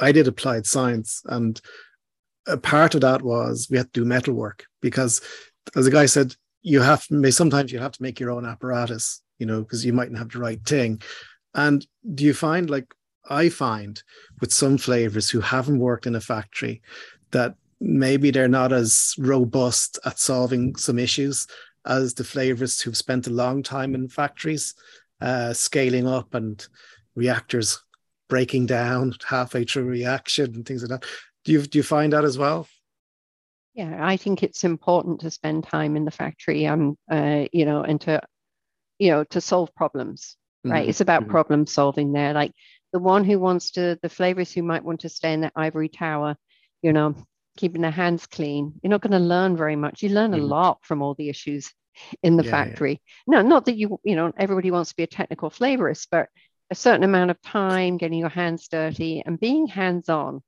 I 0.00 0.12
did 0.12 0.28
applied 0.28 0.66
science, 0.66 1.22
and 1.26 1.60
a 2.46 2.56
part 2.56 2.94
of 2.94 3.00
that 3.02 3.22
was 3.22 3.68
we 3.70 3.76
had 3.76 3.92
to 3.92 4.00
do 4.00 4.06
metal 4.06 4.34
work 4.34 4.66
because, 4.80 5.20
as 5.76 5.86
a 5.86 5.90
guy 5.90 6.06
said, 6.06 6.34
you 6.62 6.80
have 6.80 7.06
may 7.10 7.30
sometimes 7.30 7.72
you 7.72 7.78
have 7.78 7.92
to 7.92 8.02
make 8.02 8.20
your 8.20 8.30
own 8.30 8.46
apparatus, 8.46 9.22
you 9.38 9.46
know, 9.46 9.62
because 9.62 9.84
you 9.84 9.92
mightn't 9.92 10.18
have 10.18 10.30
the 10.30 10.38
right 10.38 10.64
thing. 10.64 11.00
And 11.54 11.86
do 12.14 12.24
you 12.24 12.34
find 12.34 12.68
like 12.70 12.92
I 13.28 13.48
find 13.48 14.02
with 14.40 14.52
some 14.52 14.78
flavors 14.78 15.30
who 15.30 15.40
haven't 15.40 15.78
worked 15.78 16.06
in 16.06 16.14
a 16.14 16.20
factory 16.20 16.82
that 17.32 17.54
maybe 17.80 18.30
they're 18.30 18.48
not 18.48 18.72
as 18.72 19.14
robust 19.18 19.98
at 20.04 20.18
solving 20.18 20.76
some 20.76 20.98
issues 20.98 21.46
as 21.86 22.14
the 22.14 22.24
flavorists 22.24 22.82
who've 22.82 22.96
spent 22.96 23.26
a 23.26 23.30
long 23.32 23.62
time 23.62 23.94
in 23.94 24.08
factories, 24.08 24.74
uh, 25.20 25.52
scaling 25.52 26.06
up 26.06 26.34
and 26.34 26.66
reactors 27.14 27.82
breaking 28.28 28.66
down 28.66 29.14
halfway 29.26 29.64
through 29.64 29.84
reaction 29.84 30.54
and 30.54 30.66
things 30.66 30.82
like 30.82 31.00
that. 31.00 31.08
Do 31.44 31.52
you 31.52 31.62
do 31.62 31.78
you 31.78 31.82
find 31.82 32.12
that 32.12 32.24
as 32.24 32.36
well? 32.36 32.68
yeah 33.74 33.98
i 34.06 34.16
think 34.16 34.42
it's 34.42 34.64
important 34.64 35.20
to 35.20 35.30
spend 35.30 35.64
time 35.64 35.96
in 35.96 36.04
the 36.04 36.10
factory 36.10 36.66
um 36.66 36.96
uh, 37.10 37.44
you 37.52 37.64
know 37.64 37.82
and 37.82 38.00
to 38.00 38.20
you 38.98 39.10
know 39.10 39.24
to 39.24 39.40
solve 39.40 39.74
problems 39.74 40.36
right 40.64 40.84
Mhm, 40.84 40.88
it's 40.88 41.00
about 41.00 41.24
mhm. 41.24 41.30
problem 41.30 41.66
solving 41.66 42.12
there 42.12 42.32
like 42.32 42.52
the 42.92 42.98
one 42.98 43.24
who 43.24 43.38
wants 43.38 43.72
to 43.72 43.98
the 44.02 44.08
flavors 44.08 44.52
who 44.52 44.62
might 44.62 44.84
want 44.84 45.00
to 45.00 45.08
stay 45.08 45.32
in 45.32 45.42
that 45.42 45.52
ivory 45.56 45.88
tower 45.88 46.36
you 46.82 46.92
know 46.92 47.14
keeping 47.58 47.82
their 47.82 47.92
hands 47.92 48.26
clean. 48.26 48.74
You're 48.82 48.90
not 48.92 49.02
going 49.02 49.12
to 49.12 49.20
learn 49.20 49.56
very 49.56 49.76
much. 49.76 50.02
You 50.02 50.10
learn 50.10 50.34
a 50.34 50.38
Mhm. 50.38 50.48
lot 50.48 50.80
from 50.84 51.02
all 51.02 51.14
the 51.14 51.30
issues 51.30 51.72
in 52.22 52.36
the 52.38 52.44
Yeah, 52.44 52.50
yeah. 52.50 52.50
factory. 52.50 53.02
No 53.26 53.42
not 53.42 53.66
that 53.66 53.76
you 53.76 54.00
you 54.04 54.16
know 54.16 54.32
everybody 54.38 54.70
wants 54.72 54.90
to 54.90 54.96
be 54.96 55.04
a 55.04 55.08
technical 55.08 55.50
flavorist 55.50 56.08
but 56.10 56.28
a 56.70 56.76
certain 56.76 57.04
amount 57.04 57.30
of 57.32 57.40
time 57.42 57.98
getting 57.98 58.20
your 58.20 58.30
hands 58.30 58.68
dirty 58.68 59.22
and 59.26 59.40
being 59.40 59.66
hands-on. 59.68 60.42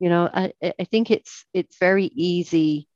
You 0.00 0.10
know 0.10 0.30
i, 0.34 0.52
I 0.62 0.84
think 0.84 1.10
it's 1.12 1.46
it's 1.54 1.78
very 1.78 2.06
easy 2.06 2.88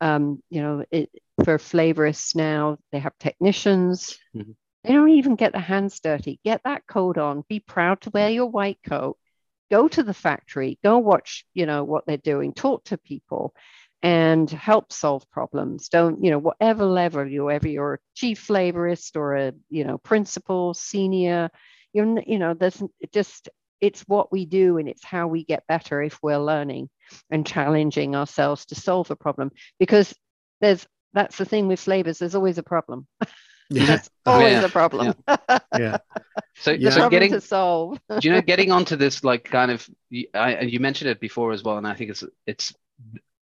um, 0.00 0.42
you 0.50 0.62
know 0.62 0.84
it, 0.92 1.10
for 1.44 1.58
flavorists 1.58 2.36
now 2.36 2.78
they 2.92 3.00
have 3.00 3.18
technicians. 3.18 4.18
Mm-hmm. 4.34 4.52
they 4.84 4.92
don't 4.94 5.10
even 5.10 5.36
get 5.36 5.52
their 5.52 5.60
hands 5.62 6.00
dirty. 6.00 6.40
Get 6.44 6.62
that 6.64 6.86
coat 6.86 7.18
on. 7.18 7.44
Be 7.48 7.60
proud 7.60 8.00
to 8.02 8.10
wear 8.10 8.30
your 8.30 8.46
white 8.46 8.78
coat 8.86 9.18
go 9.70 9.88
to 9.88 10.02
the 10.02 10.14
factory 10.14 10.78
go 10.82 10.98
watch 10.98 11.44
you 11.54 11.66
know 11.66 11.84
what 11.84 12.06
they're 12.06 12.16
doing 12.16 12.52
talk 12.52 12.84
to 12.84 12.96
people 12.96 13.54
and 14.02 14.48
help 14.48 14.92
solve 14.92 15.28
problems. 15.30 15.88
Don't 15.88 16.22
you 16.22 16.30
know 16.30 16.38
whatever 16.38 16.84
level 16.84 17.26
you 17.26 17.46
whether 17.46 17.68
you're 17.68 17.94
a 17.94 17.98
chief 18.14 18.46
flavorist 18.46 19.16
or 19.16 19.34
a 19.34 19.52
you 19.70 19.84
know 19.84 19.98
principal 19.98 20.74
senior 20.74 21.50
you're 21.92 22.20
you 22.26 22.38
know 22.38 22.54
there's 22.54 22.82
just 23.12 23.48
it's 23.80 24.02
what 24.02 24.30
we 24.32 24.44
do 24.44 24.78
and 24.78 24.88
it's 24.88 25.04
how 25.04 25.28
we 25.28 25.44
get 25.44 25.66
better 25.66 26.02
if 26.02 26.18
we're 26.22 26.38
learning 26.38 26.88
and 27.30 27.46
challenging 27.46 28.16
ourselves 28.16 28.66
to 28.66 28.74
solve 28.74 29.10
a 29.10 29.16
problem. 29.16 29.50
Because 29.78 30.14
there's 30.60 30.86
that's 31.12 31.38
the 31.38 31.44
thing 31.44 31.68
with 31.68 31.80
flavors 31.80 32.18
there's 32.18 32.34
always 32.34 32.58
a 32.58 32.62
problem 32.62 33.06
yeah. 33.70 33.86
that's 33.86 34.10
always 34.26 34.52
yeah. 34.52 34.64
a 34.64 34.68
problem 34.68 35.14
yeah, 35.26 35.58
yeah. 35.78 35.96
so, 36.56 36.70
yeah. 36.70 36.90
so 36.90 37.08
getting 37.08 37.32
to 37.32 37.40
solve 37.40 37.98
do 38.20 38.28
you 38.28 38.32
know 38.32 38.40
getting 38.40 38.70
onto 38.70 38.96
this 38.96 39.24
like 39.24 39.44
kind 39.44 39.70
of 39.70 39.88
I, 40.34 40.60
you 40.60 40.80
mentioned 40.80 41.10
it 41.10 41.20
before 41.20 41.52
as 41.52 41.62
well 41.62 41.78
and 41.78 41.86
i 41.86 41.94
think 41.94 42.10
it's 42.10 42.24
it's 42.46 42.74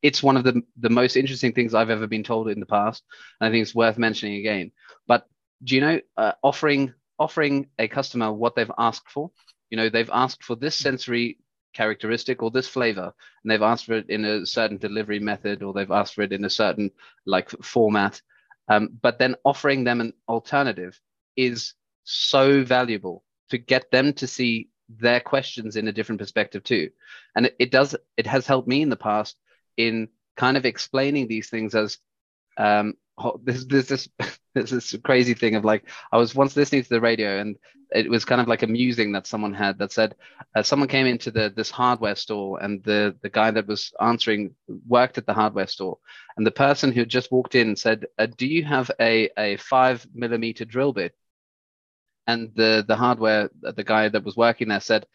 it's 0.03 0.23
one 0.23 0.37
of 0.37 0.45
the 0.45 0.63
the 0.79 0.91
most 0.91 1.17
interesting 1.17 1.53
things 1.53 1.75
i've 1.75 1.91
ever 1.91 2.07
been 2.07 2.25
told 2.25 2.49
in 2.49 2.61
the 2.61 2.67
past 2.67 3.03
and 3.41 3.49
i 3.49 3.51
think 3.51 3.63
it's 3.63 3.75
worth 3.75 3.99
mentioning 3.99 4.37
again 4.37 4.73
but 5.07 5.27
do 5.65 5.75
you 5.75 5.81
know 5.81 6.01
uh, 6.17 6.33
offering 6.43 6.93
offering 7.19 7.69
a 7.79 7.89
customer 7.89 8.33
what 8.33 8.55
they've 8.55 8.71
asked 8.79 9.11
for. 9.11 9.31
You 9.71 9.77
know, 9.77 9.89
they've 9.89 10.11
asked 10.13 10.45
for 10.45 10.57
this 10.57 10.77
sensory 10.77 11.39
characteristic 11.75 12.43
or 12.43 12.51
this 12.51 12.69
flavor, 12.69 13.13
and 13.43 13.51
they've 13.51 13.63
asked 13.63 13.87
for 13.87 13.95
it 13.95 14.09
in 14.09 14.25
a 14.25 14.47
certain 14.47 14.79
delivery 14.79 15.19
method, 15.19 15.63
or 15.63 15.73
they've 15.73 15.91
asked 15.91 16.15
for 16.15 16.23
it 16.23 16.33
in 16.33 16.45
a 16.45 16.51
certain 16.51 16.91
like 17.25 17.51
format. 17.63 18.21
Um, 18.69 18.99
but 19.01 19.19
then 19.19 19.37
offering 19.45 19.85
them 19.85 20.01
an 20.01 20.13
alternative 20.29 21.01
is 21.37 21.75
so 22.05 22.65
valuable 22.65 23.25
to 23.51 23.59
get 23.59 23.91
them 23.91 24.13
to 24.15 24.27
see 24.27 24.69
their 24.89 25.21
questions 25.21 25.77
in 25.77 25.89
a 25.89 25.93
different 25.93 26.21
perspective 26.21 26.65
too. 26.65 26.91
And 27.35 27.47
it, 27.47 27.57
it 27.59 27.71
does, 27.71 27.97
it 28.17 28.27
has 28.27 28.47
helped 28.47 28.69
me 28.69 28.83
in 28.83 28.89
the 28.89 28.97
past 28.97 29.37
in 29.77 30.09
kind 30.37 30.57
of 30.57 30.65
explaining 30.67 31.29
these 31.29 31.49
things 31.49 31.75
as 31.75 31.99
um, 32.57 32.95
this 33.43 33.65
this 33.69 33.89
this 33.89 34.09
this 34.55 34.71
this 34.71 34.97
crazy 35.05 35.35
thing 35.35 35.55
of 35.55 35.65
like 35.65 35.89
I 36.13 36.19
was 36.19 36.35
once 36.35 36.57
listening 36.57 36.83
to 36.83 36.89
the 36.89 37.01
radio 37.01 37.41
and 37.41 37.57
it 37.97 38.11
was 38.11 38.25
kind 38.25 38.41
of 38.41 38.49
like 38.49 38.63
amusing 38.63 39.13
that 39.13 39.27
someone 39.27 39.55
had 39.55 39.79
that 39.79 39.93
said 39.93 40.15
uh, 40.55 40.63
someone 40.63 40.89
came 40.89 41.07
into 41.07 41.31
the 41.31 41.53
this 41.57 41.71
hardware 41.71 42.17
store 42.17 42.63
and 42.63 42.83
the 42.85 43.17
the 43.23 43.31
guy 43.31 43.51
that 43.51 43.67
was 43.67 43.93
answering 44.01 44.55
worked 44.87 45.19
at 45.19 45.27
the 45.27 45.33
hardware 45.35 45.67
store. 45.67 45.99
And 46.37 46.47
the 46.47 46.51
person 46.67 46.93
who 46.93 47.05
just 47.07 47.33
walked 47.33 47.55
in 47.55 47.77
said 47.77 48.07
uh, 48.19 48.27
do 48.27 48.47
you 48.47 48.65
have 48.65 48.91
a 49.01 49.31
a 49.39 49.57
five 49.57 50.07
millimeter 50.15 50.65
drill 50.65 50.93
bit? 50.93 51.15
And 52.27 52.53
the 52.55 52.85
the 52.87 52.97
hardware 52.97 53.51
the 53.61 53.85
guy 53.85 54.09
that 54.09 54.25
was 54.25 54.37
working 54.37 54.69
there 54.69 54.81
said 54.81 55.07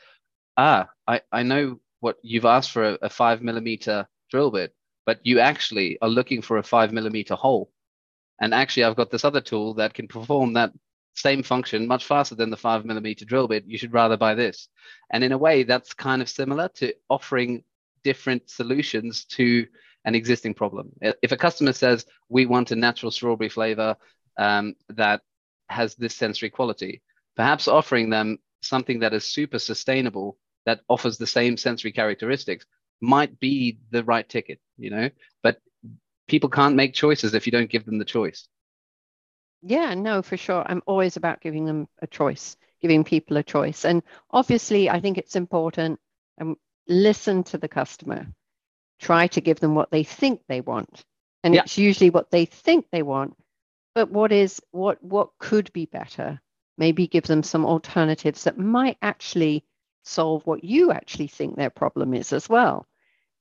ah 0.58 0.90
I 1.08 1.22
I 1.32 1.44
know 1.44 1.80
what 2.00 2.18
you've 2.24 2.46
asked 2.46 2.72
for 2.72 2.84
a, 2.84 2.98
a 3.04 3.10
five 3.10 3.42
millimeter 3.42 4.08
drill 4.30 4.52
bit 4.52 4.74
but 5.06 5.20
you 5.24 5.40
actually 5.40 5.98
are 6.02 6.10
looking 6.10 6.42
for 6.42 6.58
a 6.58 6.64
five 6.64 6.92
millimeter 6.94 7.36
hole. 7.36 7.72
And 8.40 8.54
actually, 8.54 8.86
I've 8.86 8.96
got 8.96 9.12
this 9.12 9.26
other 9.26 9.42
tool 9.42 9.76
that 9.76 9.94
can 9.94 10.08
perform 10.08 10.54
that 10.54 10.72
same 11.14 11.44
function 11.44 11.88
much 11.88 12.06
faster 12.06 12.36
than 12.36 12.50
the 12.50 12.58
five 12.58 12.86
millimeter 12.86 13.26
drill 13.26 13.48
bit. 13.48 13.66
You 13.68 13.78
should 13.78 13.94
rather 13.94 14.18
buy 14.18 14.36
this. 14.36 14.68
And 15.12 15.24
in 15.24 15.32
a 15.32 15.38
way, 15.38 15.64
that's 15.64 15.94
kind 15.94 16.22
of 16.22 16.30
similar 16.30 16.70
to 16.76 16.94
offering 17.10 17.64
different 18.04 18.50
solutions 18.50 19.26
to 19.26 19.68
an 20.06 20.16
existing 20.16 20.54
problem. 20.54 20.92
If 21.02 21.32
a 21.32 21.38
customer 21.38 21.74
says, 21.74 22.06
we 22.30 22.46
want 22.46 22.72
a 22.72 22.76
natural 22.76 23.12
strawberry 23.12 23.50
flavor 23.50 23.96
um, 24.38 24.76
that 24.90 25.22
has 25.70 25.96
this 25.96 26.16
sensory 26.16 26.50
quality, 26.50 27.02
perhaps 27.36 27.68
offering 27.68 28.10
them 28.10 28.40
something 28.62 29.00
that 29.00 29.14
is 29.14 29.28
super 29.28 29.60
sustainable 29.60 30.38
that 30.66 30.82
offers 30.90 31.18
the 31.18 31.28
same 31.28 31.58
sensory 31.58 31.92
characteristics 31.92 32.66
might 33.02 33.40
be 33.40 33.80
the 33.92 34.04
right 34.04 34.28
ticket, 34.28 34.60
you 34.78 34.90
know. 34.90 35.10
But 35.44 35.60
people 36.28 36.50
can't 36.50 36.76
make 36.76 36.94
choices 36.94 37.34
if 37.34 37.46
you 37.46 37.52
don't 37.52 37.70
give 37.70 37.86
them 37.86 37.98
the 37.98 38.06
choice. 38.06 38.48
Yeah, 39.62 39.94
no, 39.94 40.22
for 40.22 40.38
sure. 40.38 40.64
I'm 40.66 40.82
always 40.86 41.18
about 41.18 41.42
giving 41.42 41.66
them 41.66 41.88
a 42.02 42.08
choice, 42.08 42.58
giving 42.82 43.04
people 43.04 43.38
a 43.38 43.44
choice. 43.44 43.86
And 43.86 44.04
obviously, 44.32 44.90
I 44.90 45.00
think 45.00 45.18
it's 45.18 45.36
important 45.36 46.00
and 46.38 46.50
um, 46.50 46.58
listen 46.88 47.44
to 47.46 47.58
the 47.58 47.68
customer. 47.68 48.28
Try 49.00 49.28
to 49.28 49.42
give 49.42 49.60
them 49.60 49.76
what 49.76 49.92
they 49.92 50.04
think 50.04 50.42
they 50.48 50.62
want. 50.62 51.04
And 51.44 51.54
yeah. 51.54 51.62
it's 51.62 51.78
usually 51.78 52.10
what 52.10 52.32
they 52.32 52.46
think 52.46 52.86
they 52.92 53.04
want. 53.04 53.36
But 53.94 54.10
what 54.12 54.32
is 54.32 54.62
what 54.72 55.04
what 55.04 55.32
could 55.38 55.72
be 55.74 55.86
better? 55.86 56.40
Maybe 56.78 57.08
give 57.08 57.26
them 57.26 57.44
some 57.44 57.66
alternatives 57.66 58.46
that 58.46 58.58
might 58.58 58.98
actually 59.02 59.66
solve 60.04 60.46
what 60.46 60.64
you 60.64 60.92
actually 60.92 61.28
think 61.28 61.56
their 61.56 61.70
problem 61.70 62.14
is 62.14 62.32
as 62.34 62.48
well. 62.48 62.88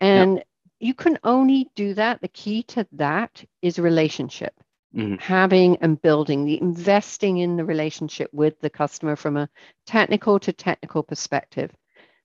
And 0.00 0.38
yeah 0.38 0.42
you 0.80 0.94
can 0.94 1.18
only 1.22 1.70
do 1.76 1.94
that. 1.94 2.20
The 2.20 2.28
key 2.28 2.62
to 2.64 2.86
that 2.92 3.44
is 3.62 3.78
relationship. 3.78 4.54
Mm-hmm. 4.94 5.16
Having 5.16 5.76
and 5.76 6.02
building 6.02 6.44
the 6.44 6.60
investing 6.60 7.38
in 7.38 7.56
the 7.56 7.64
relationship 7.64 8.28
with 8.32 8.60
the 8.60 8.70
customer 8.70 9.14
from 9.14 9.36
a 9.36 9.48
technical 9.86 10.40
to 10.40 10.52
technical 10.52 11.04
perspective. 11.04 11.70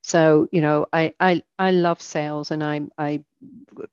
So, 0.01 0.47
you 0.51 0.61
know, 0.61 0.88
I 0.91 1.13
I, 1.20 1.43
I 1.59 1.72
love 1.72 2.01
sales 2.01 2.49
and 2.49 2.63
I'm 2.63 2.91
I 2.97 3.24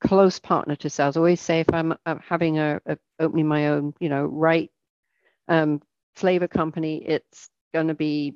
close 0.00 0.38
partner 0.38 0.76
to 0.76 0.90
sales. 0.90 1.16
I 1.16 1.20
always 1.20 1.40
say 1.40 1.60
if 1.60 1.72
I'm, 1.72 1.94
I'm 2.06 2.20
having 2.20 2.58
a, 2.58 2.80
a, 2.86 2.98
opening 3.18 3.46
my 3.46 3.68
own, 3.68 3.94
you 4.00 4.08
know, 4.08 4.24
right 4.24 4.70
um, 5.48 5.82
flavor 6.16 6.48
company, 6.48 7.04
it's 7.04 7.50
going 7.74 7.88
to 7.88 7.94
be 7.94 8.34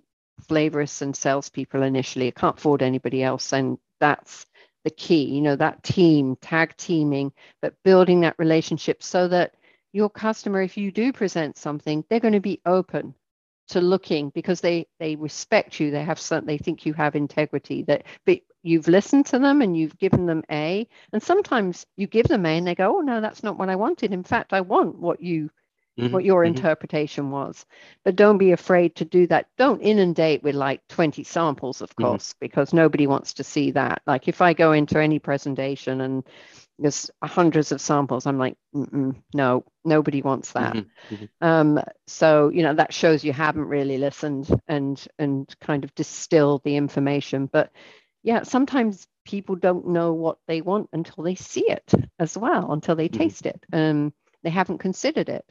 flavorists 0.48 1.02
and 1.02 1.16
salespeople 1.16 1.82
initially. 1.82 2.28
I 2.28 2.32
can't 2.32 2.58
afford 2.58 2.82
anybody 2.82 3.22
else, 3.22 3.52
and 3.52 3.78
that's 4.00 4.46
the 4.84 4.90
key, 4.90 5.24
you 5.24 5.40
know, 5.40 5.56
that 5.56 5.82
team, 5.82 6.36
tag 6.36 6.76
teaming, 6.76 7.32
but 7.60 7.74
building 7.82 8.20
that 8.20 8.36
relationship 8.38 9.02
so 9.02 9.26
that 9.28 9.55
your 9.96 10.10
customer, 10.10 10.60
if 10.60 10.76
you 10.76 10.92
do 10.92 11.10
present 11.10 11.56
something, 11.56 12.04
they're 12.08 12.20
going 12.20 12.34
to 12.34 12.40
be 12.40 12.60
open 12.66 13.14
to 13.68 13.80
looking 13.80 14.28
because 14.30 14.60
they 14.60 14.86
they 15.00 15.16
respect 15.16 15.80
you. 15.80 15.90
They 15.90 16.04
have 16.04 16.20
some, 16.20 16.44
they 16.44 16.58
think 16.58 16.84
you 16.84 16.92
have 16.92 17.16
integrity. 17.16 17.82
That 17.84 18.04
but 18.26 18.40
you've 18.62 18.88
listened 18.88 19.24
to 19.26 19.38
them 19.38 19.62
and 19.62 19.74
you've 19.74 19.98
given 19.98 20.26
them 20.26 20.44
A, 20.50 20.86
and 21.14 21.22
sometimes 21.22 21.86
you 21.96 22.06
give 22.06 22.28
them 22.28 22.44
A 22.44 22.50
and 22.50 22.66
they 22.66 22.74
go, 22.74 22.98
oh 22.98 23.00
no, 23.00 23.22
that's 23.22 23.42
not 23.42 23.56
what 23.58 23.70
I 23.70 23.76
wanted. 23.76 24.12
In 24.12 24.22
fact, 24.22 24.52
I 24.52 24.60
want 24.60 24.98
what 24.98 25.22
you 25.22 25.50
mm-hmm. 25.98 26.12
what 26.12 26.24
your 26.24 26.44
mm-hmm. 26.44 26.56
interpretation 26.56 27.30
was. 27.30 27.64
But 28.04 28.16
don't 28.16 28.38
be 28.38 28.52
afraid 28.52 28.96
to 28.96 29.06
do 29.06 29.26
that. 29.28 29.48
Don't 29.56 29.80
inundate 29.80 30.42
with 30.42 30.54
like 30.54 30.86
20 30.88 31.24
samples, 31.24 31.80
of 31.80 31.88
mm-hmm. 31.90 32.04
course, 32.04 32.30
mm-hmm. 32.30 32.38
because 32.40 32.74
nobody 32.74 33.06
wants 33.06 33.32
to 33.34 33.44
see 33.44 33.70
that. 33.70 34.02
Like 34.06 34.28
if 34.28 34.42
I 34.42 34.52
go 34.52 34.72
into 34.72 35.00
any 35.00 35.18
presentation 35.18 36.02
and 36.02 36.22
there's 36.78 37.10
hundreds 37.22 37.72
of 37.72 37.80
samples, 37.80 38.26
I'm 38.26 38.38
like, 38.38 38.56
no, 38.72 39.64
nobody 39.84 40.22
wants 40.22 40.52
that. 40.52 40.74
Mm-hmm. 40.74 41.14
mm-hmm. 41.14 41.24
Um, 41.40 41.80
so 42.06 42.50
you 42.50 42.62
know 42.62 42.74
that 42.74 42.92
shows 42.92 43.24
you 43.24 43.32
haven't 43.32 43.66
really 43.66 43.98
listened 43.98 44.48
and 44.68 45.02
and 45.18 45.52
kind 45.60 45.84
of 45.84 45.94
distilled 45.94 46.62
the 46.64 46.76
information. 46.76 47.46
But 47.46 47.70
yeah, 48.22 48.42
sometimes 48.42 49.06
people 49.24 49.56
don't 49.56 49.88
know 49.88 50.12
what 50.12 50.38
they 50.46 50.60
want 50.60 50.90
until 50.92 51.24
they 51.24 51.34
see 51.34 51.68
it 51.68 51.92
as 52.18 52.36
well, 52.36 52.72
until 52.72 52.94
they 52.94 53.08
mm-hmm. 53.08 53.22
taste 53.22 53.46
it. 53.46 53.64
Um, 53.72 54.12
they 54.42 54.50
haven't 54.50 54.78
considered 54.78 55.28
it. 55.28 55.44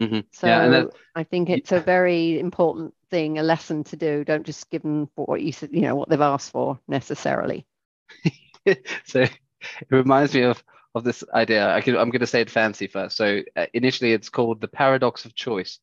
Mm-hmm. 0.00 0.20
So 0.32 0.46
yeah, 0.46 0.68
that, 0.68 0.90
I 1.14 1.24
think 1.24 1.50
it's 1.50 1.72
a 1.72 1.80
very 1.80 2.40
important 2.40 2.94
thing, 3.10 3.38
a 3.38 3.42
lesson 3.42 3.84
to 3.84 3.96
do. 3.96 4.24
Don't 4.24 4.46
just 4.46 4.70
give 4.70 4.82
them 4.82 5.10
what 5.14 5.42
you 5.42 5.52
you 5.70 5.82
know 5.82 5.94
what 5.94 6.08
they've 6.08 6.20
asked 6.20 6.52
for 6.52 6.80
necessarily. 6.88 7.66
so 9.04 9.26
it 9.80 9.94
reminds 9.94 10.34
me 10.34 10.42
of 10.42 10.62
of 10.94 11.04
this 11.04 11.22
idea. 11.34 11.68
I 11.68 11.76
I'm 11.78 12.10
going 12.10 12.20
to 12.20 12.26
say 12.26 12.40
it 12.40 12.50
fancy 12.50 12.86
first. 12.86 13.16
So 13.16 13.40
uh, 13.56 13.66
initially, 13.74 14.12
it's 14.12 14.28
called 14.28 14.60
the 14.60 14.68
paradox 14.68 15.24
of 15.24 15.34
choice 15.34 15.78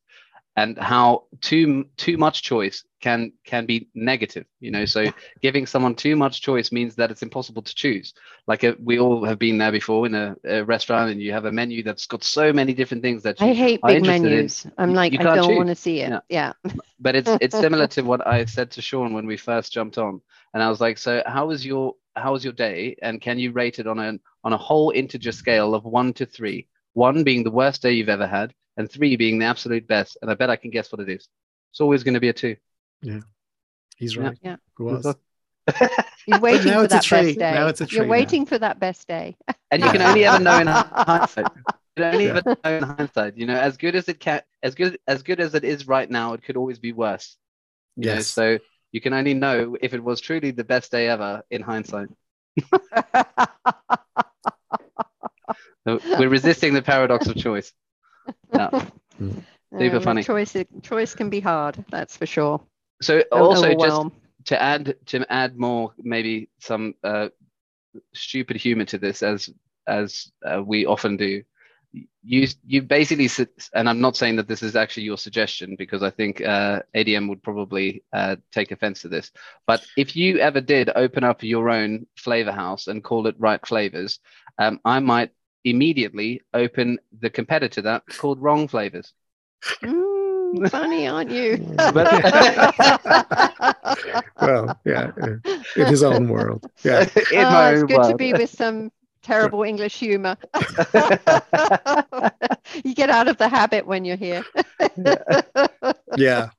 and 0.58 0.76
how 0.76 1.24
too 1.40 1.86
too 1.96 2.16
much 2.16 2.42
choice 2.42 2.84
can 3.00 3.32
can 3.44 3.64
be 3.64 3.88
negative 3.94 4.44
you 4.58 4.72
know 4.72 4.84
so 4.84 5.04
giving 5.40 5.66
someone 5.66 5.94
too 5.94 6.16
much 6.16 6.42
choice 6.42 6.72
means 6.72 6.96
that 6.96 7.12
it's 7.12 7.22
impossible 7.22 7.62
to 7.62 7.74
choose 7.74 8.12
like 8.48 8.64
a, 8.64 8.72
uh, 8.72 8.74
we 8.82 8.98
all 8.98 9.24
have 9.24 9.38
been 9.38 9.56
there 9.56 9.70
before 9.70 10.04
in 10.04 10.14
a, 10.16 10.36
a, 10.44 10.64
restaurant 10.64 11.12
and 11.12 11.22
you 11.22 11.32
have 11.32 11.44
a 11.44 11.52
menu 11.52 11.82
that's 11.84 12.06
got 12.06 12.24
so 12.24 12.52
many 12.52 12.74
different 12.74 13.02
things 13.04 13.22
that 13.22 13.40
i 13.40 13.52
hate 13.52 13.80
big 13.86 14.04
menus 14.04 14.64
in. 14.64 14.72
i'm 14.78 14.94
like 14.94 15.12
i 15.20 15.22
don't 15.22 15.54
want 15.54 15.68
to 15.68 15.76
see 15.76 16.00
it 16.00 16.10
yeah, 16.10 16.20
yeah. 16.28 16.52
but 16.98 17.14
it's 17.14 17.30
it's 17.40 17.56
similar 17.56 17.86
to 17.86 18.02
what 18.10 18.26
i 18.26 18.44
said 18.44 18.68
to 18.68 18.82
sean 18.82 19.12
when 19.12 19.26
we 19.26 19.36
first 19.36 19.72
jumped 19.72 19.96
on 19.96 20.20
and 20.54 20.62
i 20.62 20.68
was 20.68 20.80
like 20.80 20.98
so 20.98 21.22
how 21.24 21.46
was 21.46 21.64
your 21.64 21.94
how 22.18 22.32
was 22.32 22.44
your 22.44 22.52
day 22.52 22.96
and 23.02 23.20
can 23.20 23.38
you 23.38 23.52
rate 23.52 23.78
it 23.78 23.86
on 23.86 23.98
a 23.98 24.18
on 24.44 24.52
a 24.52 24.58
whole 24.58 24.90
integer 24.90 25.32
scale 25.32 25.74
of 25.74 25.84
one 25.84 26.12
to 26.14 26.26
three 26.26 26.68
one 26.94 27.22
being 27.24 27.44
the 27.44 27.50
worst 27.50 27.82
day 27.82 27.92
you've 27.92 28.08
ever 28.08 28.26
had 28.26 28.52
and 28.76 28.90
three 28.90 29.16
being 29.16 29.38
the 29.38 29.44
absolute 29.46 29.86
best. 29.86 30.16
And 30.22 30.30
I 30.30 30.34
bet 30.34 30.50
I 30.50 30.56
can 30.56 30.70
guess 30.70 30.90
what 30.92 31.00
it 31.00 31.08
is. 31.08 31.28
It's 31.72 31.80
always 31.80 32.02
going 32.04 32.14
to 32.14 32.20
be 32.20 32.28
a 32.28 32.32
two. 32.32 32.56
Yeah. 33.02 33.20
He's 33.96 34.16
right. 34.16 34.36
Yeah. 34.42 34.56
Who 34.76 34.84
was? 34.84 35.14
You're 36.26 36.40
waiting 36.40 36.72
for 36.72 36.86
that 36.88 37.08
best 37.10 37.10
day. 37.10 37.52
Now 37.52 37.66
it's 37.68 37.80
a 37.80 37.84
You're 37.84 37.88
tree 37.88 38.06
now. 38.06 38.10
waiting 38.10 38.46
for 38.46 38.58
that 38.58 38.78
best 38.80 39.06
day. 39.08 39.36
and 39.70 39.82
you 39.82 39.90
can 39.90 40.02
only 40.02 40.24
ever 40.24 40.42
know 40.42 40.58
in 40.60 40.66
hindsight. 40.66 41.46
You 41.96 42.04
can 42.04 42.14
only 42.14 42.26
Yeah. 42.26 42.30
ever 42.30 42.56
know 42.64 42.76
in 42.78 42.82
hindsight. 42.84 43.36
You 43.36 43.46
know, 43.46 43.56
as 43.58 43.76
good 43.76 43.96
as 43.96 44.08
it 44.08 44.20
can, 44.20 44.42
as 44.62 44.76
good 44.76 44.98
as 45.08 45.24
good 45.24 45.40
as 45.40 45.54
it 45.56 45.64
is 45.64 45.88
right 45.88 46.08
now, 46.08 46.34
it 46.34 46.42
could 46.44 46.56
always 46.56 46.78
be 46.78 46.92
worse. 46.92 47.36
You 47.96 48.06
know, 48.06 48.14
Yes. 48.14 48.28
so 48.28 48.58
you 48.92 49.00
can 49.00 49.12
only 49.12 49.34
know 49.34 49.76
if 49.80 49.94
it 49.94 50.02
was 50.02 50.20
truly 50.20 50.50
the 50.50 50.64
best 50.64 50.90
day 50.90 51.08
ever 51.08 51.42
in 51.50 51.62
hindsight. 51.62 52.08
We're 55.86 56.28
resisting 56.28 56.74
the 56.74 56.82
paradox 56.82 57.28
of 57.28 57.36
choice. 57.36 57.72
Yeah. 58.52 58.70
Super 59.78 59.96
Uh, 59.96 60.00
funny. 60.00 60.22
Choice, 60.22 60.56
choice 60.82 61.14
can 61.14 61.30
be 61.30 61.40
hard. 61.40 61.84
That's 61.90 62.16
for 62.16 62.26
sure. 62.26 62.60
So 63.02 63.22
Don't 63.32 63.42
also 63.42 63.74
just 63.74 64.06
to 64.46 64.60
add 64.60 64.94
to 65.06 65.24
add 65.32 65.56
more 65.58 65.92
maybe 65.98 66.48
some 66.58 66.94
uh, 67.04 67.28
stupid 68.14 68.56
humor 68.56 68.84
to 68.86 68.98
this 68.98 69.22
as 69.22 69.50
as 69.86 70.30
uh, 70.44 70.62
we 70.64 70.86
often 70.86 71.16
do 71.16 71.42
you 72.22 72.46
you 72.66 72.82
basically 72.82 73.24
s- 73.24 73.40
and 73.74 73.88
i'm 73.88 74.00
not 74.00 74.16
saying 74.16 74.36
that 74.36 74.46
this 74.46 74.62
is 74.62 74.76
actually 74.76 75.04
your 75.04 75.16
suggestion 75.16 75.74
because 75.76 76.02
i 76.02 76.10
think 76.10 76.40
uh, 76.42 76.80
adm 76.94 77.28
would 77.28 77.42
probably 77.42 78.02
uh, 78.12 78.36
take 78.52 78.72
offense 78.72 79.02
to 79.02 79.08
this 79.08 79.30
but 79.66 79.82
if 79.96 80.14
you 80.14 80.38
ever 80.38 80.60
did 80.60 80.90
open 80.94 81.24
up 81.24 81.42
your 81.42 81.70
own 81.70 82.06
flavor 82.16 82.52
house 82.52 82.88
and 82.88 83.02
call 83.02 83.26
it 83.26 83.36
Wright 83.38 83.64
flavors 83.66 84.20
um, 84.58 84.78
i 84.84 84.98
might 84.98 85.30
immediately 85.64 86.42
open 86.54 86.98
the 87.20 87.30
competitor 87.30 87.74
to 87.76 87.82
that 87.82 88.02
called 88.18 88.40
wrong 88.40 88.68
flavors 88.68 89.12
Mm, 89.82 90.66
funny, 90.70 91.08
aren't 91.08 91.30
you? 91.30 91.58
well, 94.40 94.78
yeah, 94.84 95.10
in 95.76 95.86
his 95.86 96.02
own 96.02 96.28
world. 96.28 96.66
Yeah. 96.84 97.08
in 97.30 97.48
Oh, 97.48 97.50
my 97.50 97.70
it's 97.70 97.74
own 97.74 97.86
good 97.86 98.02
to 98.04 98.14
be 98.14 98.32
with 98.32 98.50
some 98.50 98.90
terrible 99.28 99.62
English 99.62 99.98
humor. 99.98 100.36
you 102.84 102.94
get 102.94 103.10
out 103.10 103.28
of 103.28 103.36
the 103.38 103.48
habit 103.48 103.86
when 103.86 104.04
you're 104.04 104.16
here. 104.16 104.44
Yeah. 106.16 106.50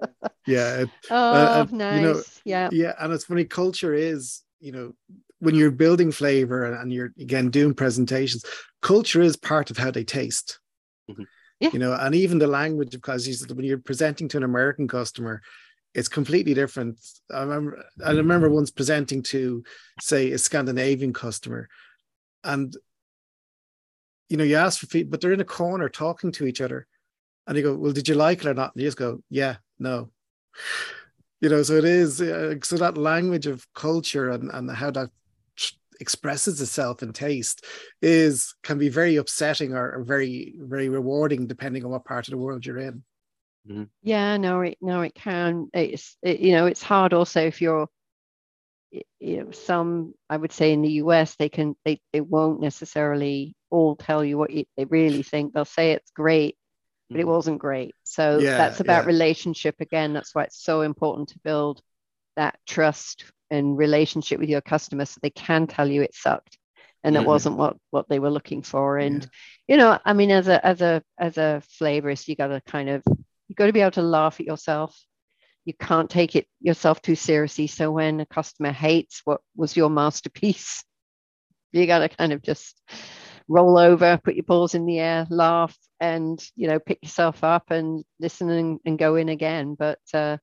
Yeah. 0.45 0.81
it- 0.81 0.89
oh, 1.11 1.61
uh, 1.61 1.65
nice. 1.71 1.95
you 1.95 2.01
know, 2.07 2.21
yeah. 2.45 2.69
yeah 2.71 2.93
and 2.99 3.13
it's 3.13 3.25
funny 3.25 3.45
culture 3.45 3.93
is 3.93 4.41
you 4.59 4.71
know 4.71 4.93
when 5.39 5.55
you're 5.55 5.71
building 5.71 6.11
flavor 6.11 6.63
and, 6.65 6.75
and 6.81 6.93
you're 6.93 7.11
again 7.19 7.49
doing 7.49 7.73
presentations 7.73 8.43
culture 8.81 9.21
is 9.21 9.35
part 9.37 9.69
of 9.71 9.77
how 9.77 9.91
they 9.91 10.03
taste 10.03 10.59
Mhm. 11.09 11.25
Yeah. 11.59 11.69
you 11.73 11.79
know 11.79 11.93
and 11.93 12.13
even 12.15 12.37
the 12.39 12.47
language 12.47 12.93
of 12.95 13.01
because 13.01 13.27
you 13.27 13.33
said 13.33 13.51
when 13.51 13.65
you're 13.65 13.79
presenting 13.91 14.27
to 14.29 14.37
an 14.37 14.43
american 14.43 14.87
customer 14.87 15.41
it's 15.93 16.07
completely 16.07 16.53
different 16.53 16.99
i 17.33 17.41
remember 17.41 17.83
i 18.05 18.11
remember 18.11 18.49
once 18.49 18.71
presenting 18.71 19.21
to 19.33 19.63
say 19.99 20.31
a 20.31 20.37
scandinavian 20.37 21.13
customer 21.13 21.67
and 22.43 22.75
you 24.29 24.37
know 24.37 24.43
you 24.43 24.55
ask 24.55 24.79
for 24.79 24.87
feedback 24.87 25.11
but 25.11 25.21
they're 25.21 25.33
in 25.33 25.41
a 25.41 25.45
corner 25.45 25.89
talking 25.89 26.31
to 26.33 26.45
each 26.45 26.61
other. 26.61 26.87
And 27.47 27.57
you 27.57 27.63
go 27.63 27.75
well 27.75 27.93
did 27.93 28.07
you 28.07 28.15
like 28.15 28.39
it 28.41 28.47
or 28.47 28.53
not? 28.53 28.75
And 28.75 28.81
you 28.81 28.87
just 28.87 28.97
go 28.97 29.21
yeah 29.29 29.57
no. 29.79 30.11
You 31.41 31.49
know 31.49 31.63
so 31.63 31.73
it 31.75 31.85
is 31.85 32.21
uh, 32.21 32.55
so 32.63 32.77
that 32.77 32.97
language 32.97 33.47
of 33.47 33.65
culture 33.73 34.29
and, 34.29 34.51
and 34.51 34.69
how 34.69 34.91
that 34.91 35.09
expresses 35.99 36.61
itself 36.61 37.03
in 37.03 37.11
taste 37.11 37.65
is 38.01 38.55
can 38.63 38.77
be 38.77 38.87
very 38.89 39.17
upsetting 39.17 39.73
or, 39.73 39.95
or 39.95 40.03
very 40.03 40.55
very 40.59 40.89
rewarding 40.89 41.45
depending 41.45 41.83
on 41.83 41.91
what 41.91 42.05
part 42.05 42.27
of 42.27 42.31
the 42.31 42.37
world 42.37 42.65
you're 42.65 42.77
in. 42.79 43.03
Yeah, 44.01 44.37
no, 44.37 44.61
it 44.61 44.77
no, 44.81 45.01
it 45.01 45.13
can. 45.13 45.69
It's 45.73 46.17
it, 46.21 46.39
you 46.39 46.53
know, 46.53 46.65
it's 46.67 46.81
hard 46.81 47.13
also 47.13 47.41
if 47.41 47.61
you're 47.61 47.81
y- 47.81 47.87
you 49.19 49.43
know, 49.43 49.51
some 49.51 50.13
I 50.29 50.37
would 50.37 50.51
say 50.51 50.73
in 50.73 50.81
the 50.81 50.93
US 50.93 51.35
they 51.35 51.49
can 51.49 51.75
they 51.85 52.01
they 52.13 52.21
won't 52.21 52.61
necessarily 52.61 53.55
all 53.69 53.95
tell 53.95 54.23
you 54.23 54.37
what 54.37 54.51
you, 54.51 54.65
they 54.77 54.85
really 54.85 55.23
think. 55.23 55.53
They'll 55.53 55.65
say 55.65 55.91
it's 55.91 56.11
great, 56.11 56.57
but 57.11 57.21
it 57.21 57.25
Mhm. 57.25 57.29
wasn't 57.29 57.59
great. 57.59 57.95
So 58.03 58.41
Yeah, 58.41 58.57
that's 58.57 58.79
about 58.81 59.05
yeah. 59.05 59.07
relationship 59.07 59.75
again. 59.81 60.13
That's 60.13 60.35
why 60.35 60.43
it's 60.45 60.63
so 60.63 60.81
important 60.81 61.29
to 61.29 61.39
build 61.43 61.81
that 62.35 62.59
trust 62.67 63.25
and 63.51 63.77
relationship 63.77 64.39
with 64.39 64.49
your 64.49 64.61
customers 64.61 65.11
so 65.11 65.19
they 65.21 65.29
can 65.31 65.67
tell 65.67 65.87
you 65.89 66.01
it 66.03 66.15
sucked 66.15 66.57
and 67.03 67.15
it 67.15 67.25
wasn't 67.25 67.57
what 67.57 67.77
what 67.91 68.07
they 68.09 68.19
were 68.19 68.31
looking 68.31 68.61
for. 68.63 68.97
And 68.97 69.27
you 69.67 69.77
know, 69.77 69.99
I 70.05 70.13
mean, 70.13 70.31
as 70.31 70.47
a 70.47 70.65
as 70.65 70.81
a 70.81 71.03
as 71.19 71.37
a 71.37 71.61
flavorist, 71.81 72.27
you 72.27 72.35
got 72.35 72.47
to 72.47 72.61
kind 72.67 72.89
of 72.89 73.03
you 73.47 73.55
got 73.55 73.67
to 73.67 73.73
be 73.73 73.81
able 73.81 73.91
to 73.91 74.01
laugh 74.01 74.39
at 74.39 74.45
yourself. 74.47 74.97
You 75.69 75.75
can't 75.79 76.09
take 76.09 76.35
it 76.35 76.47
yourself 76.61 76.99
too 76.99 77.13
seriously. 77.13 77.67
So 77.67 77.91
when 77.91 78.21
a 78.21 78.25
customer 78.25 78.71
hates 78.71 79.21
what 79.23 79.39
was 79.55 79.77
your 79.77 79.91
masterpiece, 79.91 80.83
you 81.71 81.85
got 81.85 81.99
to 81.99 82.09
kind 82.09 82.33
of 82.33 82.41
just 82.41 82.81
roll 83.47 83.77
over, 83.77 84.19
put 84.23 84.33
your 84.33 84.45
paws 84.45 84.73
in 84.73 84.87
the 84.87 84.97
air, 84.97 85.27
laugh, 85.29 85.77
and 85.99 86.43
you 86.55 86.67
know, 86.67 86.79
pick 86.79 86.97
yourself 87.03 87.43
up 87.43 87.69
and 87.69 88.03
listen 88.19 88.49
and, 88.49 88.79
and 88.83 88.97
go 88.97 89.15
in 89.15 89.29
again. 89.29 89.75
But 89.77 89.99
uh, 90.11 90.37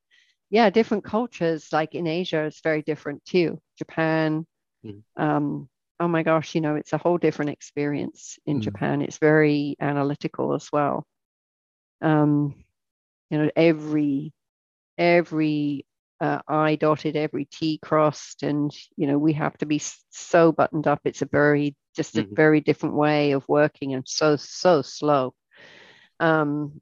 yeah, 0.48 0.70
different 0.70 1.02
cultures, 1.02 1.72
like 1.72 1.96
in 1.96 2.06
Asia, 2.06 2.44
it's 2.44 2.60
very 2.60 2.82
different 2.82 3.24
too. 3.24 3.60
Japan, 3.78 4.46
Mhm. 4.84 5.02
um, 5.16 5.68
oh 5.98 6.06
my 6.06 6.22
gosh, 6.22 6.54
you 6.54 6.60
know, 6.60 6.76
it's 6.76 6.92
a 6.92 6.98
whole 6.98 7.18
different 7.18 7.50
experience 7.50 8.38
in 8.46 8.58
Mm. 8.58 8.62
Japan. 8.62 9.02
It's 9.02 9.18
very 9.18 9.74
analytical 9.80 10.54
as 10.54 10.68
well. 10.72 11.04
Um, 12.00 12.54
you 13.30 13.38
know, 13.38 13.50
every 13.56 14.32
every 14.99 15.86
uh, 16.20 16.40
I 16.49 16.76
dotted, 16.76 17.16
every 17.16 17.47
T 17.47 17.78
crossed, 17.82 18.42
and 18.42 18.72
you 18.97 19.07
know, 19.07 19.18
we 19.18 19.34
have 19.34 19.57
to 19.59 19.66
be 19.66 19.80
so 20.11 20.53
buttoned 20.53 20.86
up. 20.86 21.01
It's 21.05 21.22
a 21.22 21.26
very 21.26 21.76
just 21.97 22.18
a 22.18 22.26
Mhm. 22.26 22.36
very 22.36 22.61
different 22.61 22.94
way 22.97 23.32
of 23.32 23.49
working 23.49 23.94
and 23.94 24.07
so 24.09 24.36
so 24.36 24.82
slow. 24.82 25.34
Um, 26.20 26.80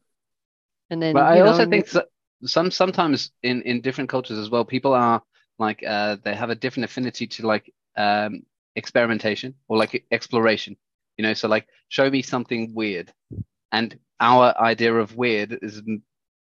and 0.90 1.02
then 1.02 1.16
But 1.16 1.24
I 1.26 1.40
know, 1.40 1.40
also 1.40 1.66
think 1.66 1.88
so, 1.88 2.04
some 2.44 2.70
sometimes 2.70 3.30
in 3.42 3.62
in 3.62 3.80
different 3.80 4.10
cultures 4.10 4.38
as 4.38 4.50
well, 4.50 4.64
people 4.64 4.94
are 4.94 5.22
like 5.58 5.82
uh, 5.86 6.16
they 6.24 6.34
have 6.34 6.50
a 6.50 6.54
different 6.54 6.84
affinity 6.84 7.26
to 7.28 7.46
like 7.46 7.72
um, 7.96 8.42
experimentation 8.76 9.54
or 9.68 9.76
like 9.78 10.04
exploration. 10.10 10.76
You 11.16 11.24
know, 11.24 11.34
so 11.34 11.48
like 11.48 11.66
show 11.88 12.10
me 12.10 12.22
something 12.22 12.74
weird, 12.74 13.12
and 13.72 13.98
our 14.20 14.54
idea 14.60 14.94
of 14.94 15.16
weird 15.16 15.58
is 15.62 15.82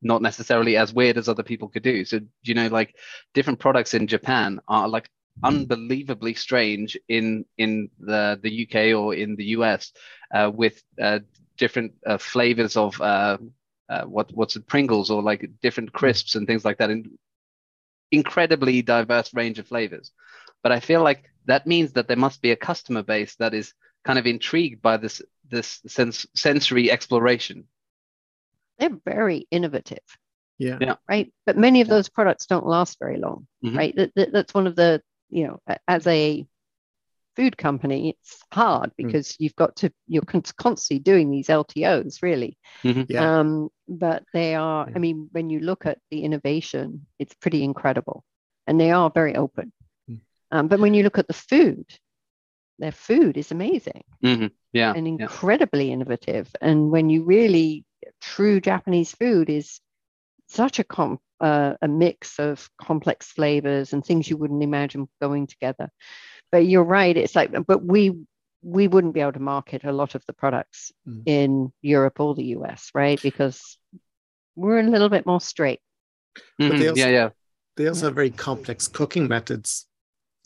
not 0.01 0.21
necessarily 0.21 0.77
as 0.77 0.93
weird 0.93 1.17
as 1.17 1.29
other 1.29 1.43
people 1.43 1.69
could 1.69 1.83
do. 1.83 2.05
So 2.05 2.19
you 2.43 2.53
know, 2.53 2.67
like 2.67 2.95
different 3.33 3.59
products 3.59 3.93
in 3.93 4.07
Japan 4.07 4.59
are 4.67 4.87
like 4.87 5.09
unbelievably 5.43 6.33
strange 6.33 6.97
in 7.09 7.45
in 7.57 7.89
the 7.99 8.39
the 8.41 8.63
UK 8.63 8.97
or 8.97 9.13
in 9.13 9.35
the 9.35 9.45
US 9.57 9.91
uh, 10.33 10.51
with 10.53 10.81
uh, 11.01 11.19
different 11.57 11.93
uh, 12.05 12.17
flavors 12.17 12.77
of 12.77 12.99
uh, 13.01 13.37
uh, 13.89 14.03
what 14.03 14.31
what's 14.33 14.55
it 14.55 14.67
Pringles 14.67 15.09
or 15.09 15.21
like 15.21 15.49
different 15.61 15.91
crisps 15.91 16.35
and 16.35 16.47
things 16.47 16.65
like 16.65 16.77
that 16.77 16.89
in 16.89 17.17
incredibly 18.11 18.81
diverse 18.81 19.33
range 19.33 19.59
of 19.59 19.67
flavors. 19.67 20.11
But 20.63 20.71
I 20.71 20.79
feel 20.79 21.03
like 21.03 21.29
that 21.45 21.67
means 21.67 21.93
that 21.93 22.07
there 22.07 22.17
must 22.17 22.41
be 22.41 22.51
a 22.51 22.55
customer 22.55 23.03
base 23.03 23.35
that 23.35 23.53
is 23.53 23.73
kind 24.03 24.17
of 24.17 24.25
intrigued 24.25 24.81
by 24.81 24.97
this 24.97 25.21
this 25.49 25.81
sense 25.87 26.25
sensory 26.35 26.91
exploration. 26.91 27.65
They're 28.79 28.97
very 29.05 29.47
innovative. 29.51 29.99
yeah 30.57 30.77
Yeah. 30.79 30.95
right? 31.09 31.33
But 31.45 31.57
many 31.57 31.81
of 31.81 31.87
those 31.89 32.07
products 32.09 32.45
don't 32.45 32.65
last 32.65 32.97
very 32.99 33.17
long, 33.17 33.47
Mhm. 33.63 33.77
right? 33.77 33.95
That, 33.95 34.11
that- 34.15 34.31
that's 34.31 34.53
one 34.53 34.67
of 34.67 34.75
the, 34.75 35.01
you 35.29 35.47
know, 35.47 35.59
as 35.87 36.07
a 36.07 36.45
food 37.35 37.57
company, 37.57 38.09
it's 38.11 38.41
hard 38.53 38.91
because 38.95 39.35
you've 39.39 39.55
got 39.57 39.75
to, 39.77 39.91
you're 40.07 40.23
constantly 40.23 40.99
doing 40.99 41.29
these 41.29 41.47
LTOs, 41.49 42.21
really. 42.21 42.57
yeah 42.83 43.39
Um, 43.39 43.69
but 43.89 44.23
they 44.33 44.55
are, 44.55 44.87
Yeah. 44.87 44.93
I 44.95 44.99
mean, 44.99 45.27
when 45.33 45.49
you 45.49 45.59
look 45.59 45.85
at 45.85 45.99
the 46.11 46.23
innovation, 46.23 47.05
it's 47.19 47.33
pretty 47.35 47.61
incredible 47.63 48.23
and 48.67 48.79
they 48.79 48.91
are 48.91 49.09
very 49.09 49.35
open. 49.35 49.73
Mm. 50.09 50.21
Um, 50.51 50.67
but 50.69 50.79
when 50.79 50.93
you 50.93 51.03
look 51.03 51.17
at 51.17 51.27
the 51.27 51.33
food, 51.51 51.85
their 52.79 52.93
food 52.93 53.37
is 53.37 53.51
amazing 53.51 54.03
Mhm. 54.23 54.51
Yeah, 54.73 54.93
and 54.95 55.05
yeah. 55.07 55.13
incredibly 55.19 55.91
innovative. 55.91 56.47
And 56.61 56.89
when 56.91 57.09
you 57.09 57.23
really 57.23 57.83
true 58.21 58.59
Japanese 58.59 59.11
food 59.13 59.49
is 59.49 59.79
such 60.47 60.79
a 60.79 60.83
com 60.83 61.19
uh, 61.41 61.73
a 61.81 61.87
mix 61.87 62.39
of 62.39 62.69
complex 62.81 63.27
flavors 63.31 63.91
and 63.93 64.05
things 64.05 64.29
you 64.29 64.37
wouldn't 64.37 64.63
imagine 64.63 65.07
going 65.21 65.47
together. 65.47 65.89
But 66.51 66.65
you're 66.65 66.83
right. 66.83 67.15
It's 67.17 67.35
like, 67.35 67.51
but 67.67 67.83
we 67.83 68.13
we 68.61 68.87
wouldn't 68.87 69.13
be 69.13 69.19
able 69.19 69.33
to 69.33 69.39
market 69.39 69.83
a 69.83 69.91
lot 69.91 70.15
of 70.15 70.25
the 70.25 70.33
products 70.33 70.91
Mm. 71.07 71.21
in 71.25 71.73
Europe 71.81 72.19
or 72.19 72.33
the 72.35 72.45
US, 72.57 72.89
right? 72.95 73.21
Because 73.21 73.77
we're 74.55 74.79
a 74.79 74.83
little 74.83 75.09
bit 75.09 75.25
more 75.25 75.41
straight. 75.41 75.81
they 76.57 76.69
Mhm. 76.69 76.89
also- 76.89 76.95
yeah, 76.95 77.09
yeah. 77.09 77.29
they 77.75 77.87
also 77.87 78.05
have 78.07 78.15
very 78.15 78.31
complex 78.31 78.87
cooking 78.87 79.27
methods 79.27 79.87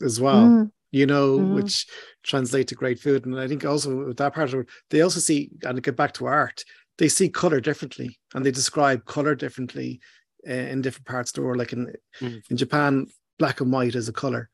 as 0.02 0.20
well 0.20 0.46
Mm, 0.48 0.72
you 0.90 1.06
know, 1.06 1.38
Mhm. 1.38 1.54
which 1.54 1.86
translate 2.24 2.68
to 2.68 2.74
great 2.74 2.98
food. 2.98 3.24
And 3.26 3.38
I 3.38 3.46
think 3.48 3.64
also 3.64 4.06
with 4.08 4.16
that 4.18 4.34
part 4.34 4.52
of 4.52 4.60
it, 4.60 4.68
they 4.90 5.00
also 5.00 5.20
see, 5.20 5.50
and 5.64 5.76
to 5.76 5.80
get 5.80 5.96
back 5.96 6.12
to 6.14 6.26
art, 6.26 6.64
they 7.00 7.08
see 7.08 7.28
color 7.30 7.60
differently 7.60 8.18
and 8.34 8.44
they 8.44 8.50
describe 8.52 9.04
color 9.06 9.34
differently 9.34 10.00
uh, 10.48 10.52
in 10.52 10.82
different 10.82 11.06
parts 11.06 11.30
of 11.30 11.34
the 11.36 11.42
world. 11.42 11.58
Like 11.58 11.72
in 11.72 11.92
Mm. 12.20 12.42
in 12.50 12.56
Japan, 12.56 13.06
black 13.38 13.60
and 13.60 13.72
white 13.72 13.94
is 13.94 14.08
a 14.08 14.12
color. 14.12 14.50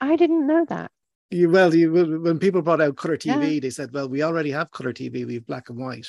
I 0.00 0.16
didn't 0.16 0.46
know 0.46 0.64
that. 0.68 0.90
You, 1.30 1.50
well, 1.50 1.72
you, 1.74 1.92
when 1.92 2.38
people 2.38 2.62
brought 2.62 2.80
out 2.80 2.96
color 2.96 3.16
TV, 3.16 3.54
Yeah. 3.54 3.60
they 3.60 3.70
said, 3.70 3.92
"Well, 3.92 4.08
we 4.08 4.22
already 4.22 4.50
have 4.50 4.70
color 4.72 4.92
TV. 4.92 5.24
We 5.26 5.34
have 5.34 5.46
black 5.46 5.68
and 5.68 5.78
white." 5.78 6.08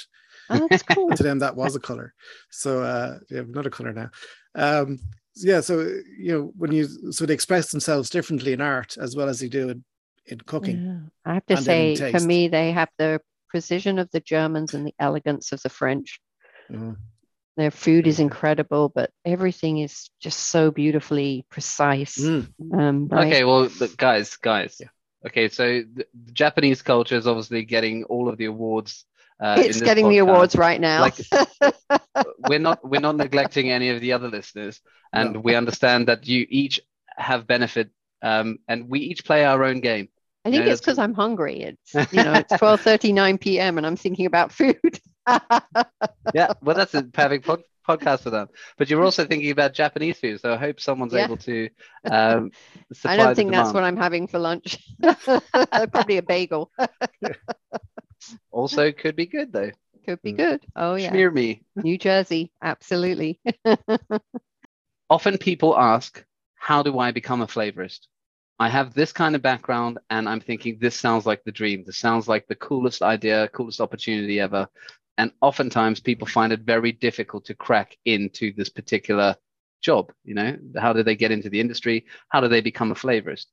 Oh, 0.49 0.67
that's 0.69 0.81
cool. 0.95 1.09
to 1.09 1.23
them 1.23 1.39
that 1.39 1.55
was 1.55 1.75
a 1.75 1.79
color 1.79 2.13
so 2.49 2.81
uh 2.83 3.19
they 3.29 3.35
have 3.37 3.49
another 3.49 3.69
color 3.69 3.93
now 3.93 4.09
um 4.55 4.97
yeah 5.35 5.61
so 5.61 5.73
you 6.25 6.31
know 6.31 6.51
when 6.57 6.71
you 6.71 6.87
so 7.11 7.25
they 7.25 7.33
express 7.33 7.71
themselves 7.71 8.09
differently 8.09 8.51
in 8.53 8.59
art 8.61 8.97
as 8.97 9.15
well 9.15 9.29
as 9.29 9.39
they 9.39 9.47
do 9.49 9.69
in, 9.69 9.83
in 10.25 10.39
cooking 10.51 10.79
Yeah. 10.83 10.99
I 11.31 11.33
have 11.35 11.45
to 11.47 11.55
And 11.57 11.65
say, 11.65 12.11
for 12.11 12.19
me, 12.33 12.47
they 12.47 12.71
have 12.71 12.89
the 12.97 13.21
precision 13.51 13.99
of 13.99 14.09
the 14.11 14.21
Germans 14.21 14.73
and 14.73 14.87
the 14.87 14.95
elegance 14.97 15.51
of 15.51 15.61
the 15.61 15.69
French. 15.69 16.19
Mhm. 16.71 16.95
Their 17.57 17.71
food 17.71 18.07
is 18.07 18.19
incredible, 18.19 18.89
but 18.89 19.11
everything 19.25 19.79
is 19.79 20.09
just 20.21 20.39
so 20.39 20.71
beautifully 20.71 21.45
precise. 21.49 22.17
Mm. 22.17 22.47
Um, 22.73 23.07
right? 23.09 23.27
Okay, 23.27 23.43
well, 23.43 23.69
guys, 23.97 24.37
guys. 24.37 24.77
Yeah. 24.79 24.87
Okay, 25.27 25.49
so 25.49 25.83
the, 25.93 26.05
the 26.25 26.31
Japanese 26.31 26.81
culture 26.81 27.17
is 27.17 27.27
obviously 27.27 27.63
getting 27.65 28.05
all 28.05 28.29
of 28.29 28.37
the 28.37 28.45
awards. 28.45 29.05
Uh, 29.39 29.55
it's 29.59 29.79
this 29.79 29.85
getting 29.85 30.07
the 30.07 30.19
awards 30.19 30.55
right 30.55 30.79
now. 30.79 31.01
Like, 31.01 31.17
we're 32.49 32.59
not 32.59 32.87
we're 32.87 33.01
not 33.01 33.17
neglecting 33.17 33.69
any 33.69 33.89
of 33.89 33.99
the 33.99 34.13
other 34.13 34.29
listeners, 34.29 34.79
and 35.11 35.33
No. 35.33 35.39
we 35.41 35.55
understand 35.55 36.07
that 36.07 36.27
you 36.27 36.47
each 36.49 36.79
have 37.17 37.47
benefit, 37.47 37.89
um, 38.21 38.59
and 38.67 38.87
we 38.87 38.99
each 39.01 39.25
play 39.25 39.43
our 39.43 39.63
own 39.63 39.81
game. 39.81 40.07
I 40.45 40.51
think 40.51 40.65
Yeah, 40.65 40.73
it's 40.73 40.81
because 40.81 40.97
I'm 40.97 41.13
hungry. 41.13 41.61
It's 41.61 41.93
you 42.11 42.23
know 42.23 42.35
it's 42.35 42.53
12:39 42.55 43.39
p.m. 43.39 43.77
and 43.77 43.85
I'm 43.85 43.95
thinking 43.95 44.25
about 44.25 44.51
food. 44.51 44.99
Yeah, 46.33 46.53
well, 46.61 46.75
that's 46.75 46.93
a 46.93 47.03
perfect 47.03 47.45
pod- 47.45 47.63
podcast 47.87 48.21
for 48.21 48.29
that. 48.31 48.49
But 48.77 48.89
you're 48.89 49.03
also 49.03 49.25
thinking 49.25 49.51
about 49.51 49.73
Japanese 49.73 50.17
food, 50.17 50.39
so 50.39 50.53
I 50.53 50.57
hope 50.57 50.79
someone's 50.79 51.13
Yeah. 51.13 51.25
able 51.25 51.37
to. 51.37 51.69
Um, 52.09 52.51
supply 52.93 53.11
I 53.13 53.17
don't 53.17 53.35
think 53.35 53.51
that's 53.51 53.73
what 53.73 53.83
I'm 53.83 53.97
having 53.97 54.27
for 54.27 54.39
lunch. 54.39 54.77
Probably 55.91 56.17
a 56.17 56.23
bagel. 56.23 56.71
Also, 58.51 58.91
could 58.91 59.15
be 59.15 59.25
good 59.25 59.51
though. 59.51 59.71
Could 60.05 60.21
be 60.21 60.31
Mm. 60.31 60.37
good. 60.37 60.65
Oh 60.75 60.95
yeah, 60.95 61.09
Smear 61.09 61.31
me. 61.31 61.63
New 61.75 61.97
Jersey, 61.97 62.51
absolutely. 62.61 63.39
Often 65.09 65.37
people 65.37 65.77
ask, 65.77 66.25
How 66.55 66.81
do 66.81 66.97
I 66.97 67.11
become 67.11 67.41
a 67.41 67.47
flavorist? 67.47 68.07
I 68.61 68.69
have 68.69 68.93
this 68.93 69.11
kind 69.11 69.35
of 69.35 69.41
background, 69.41 69.97
and 70.11 70.29
I'm 70.29 70.39
thinking 70.39 70.77
this 70.77 70.95
sounds 70.95 71.25
like 71.25 71.43
the 71.43 71.51
dream. 71.51 71.83
This 71.83 71.97
sounds 71.97 72.27
like 72.27 72.45
the 72.45 72.53
coolest 72.53 73.01
idea, 73.01 73.47
coolest 73.47 73.81
opportunity 73.81 74.39
ever. 74.39 74.67
And 75.17 75.31
oftentimes 75.41 75.99
people 75.99 76.27
find 76.27 76.53
it 76.53 76.59
very 76.59 76.91
difficult 76.91 77.43
to 77.45 77.55
crack 77.55 77.97
into 78.05 78.53
this 78.53 78.69
particular 78.69 79.35
job. 79.81 80.13
You 80.23 80.35
know, 80.35 80.57
how 80.77 80.93
do 80.93 81.01
they 81.01 81.15
get 81.15 81.31
into 81.31 81.49
the 81.49 81.59
industry? 81.59 82.05
How 82.29 82.39
do 82.39 82.47
they 82.47 82.61
become 82.61 82.91
a 82.91 82.95
flavorist? 82.95 83.47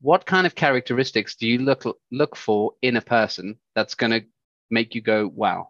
What 0.00 0.24
kind 0.24 0.46
of 0.46 0.54
characteristics 0.54 1.36
do 1.36 1.46
you 1.46 1.58
look 1.58 1.84
look 2.10 2.34
for 2.34 2.72
in 2.80 2.96
a 2.96 3.02
person 3.02 3.58
that's 3.74 3.94
going 3.94 4.12
to 4.12 4.24
make 4.70 4.94
you 4.94 5.02
go, 5.02 5.28
"Wow, 5.28 5.68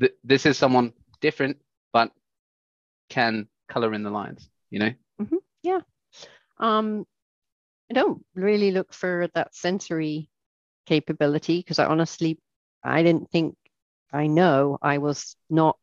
th- 0.00 0.16
this 0.24 0.46
is 0.46 0.58
someone 0.58 0.94
different, 1.20 1.58
but 1.92 2.10
can 3.08 3.46
color 3.68 3.94
in 3.94 4.02
the 4.02 4.10
lines"? 4.10 4.50
You 4.68 4.80
know? 4.80 4.92
Yeah 5.62 5.82
um, 6.60 7.06
I 7.90 7.92
don't 7.92 8.24
really 8.34 8.70
look 8.70 8.92
for 8.92 9.28
that 9.34 9.54
sensory 9.54 10.30
capability 10.86 11.58
because 11.58 11.78
I 11.78 11.86
honestly, 11.86 12.38
I 12.84 13.02
didn't 13.02 13.30
think 13.30 13.56
I 14.12 14.28
know 14.28 14.78
I 14.80 14.98
was 14.98 15.36
not 15.48 15.76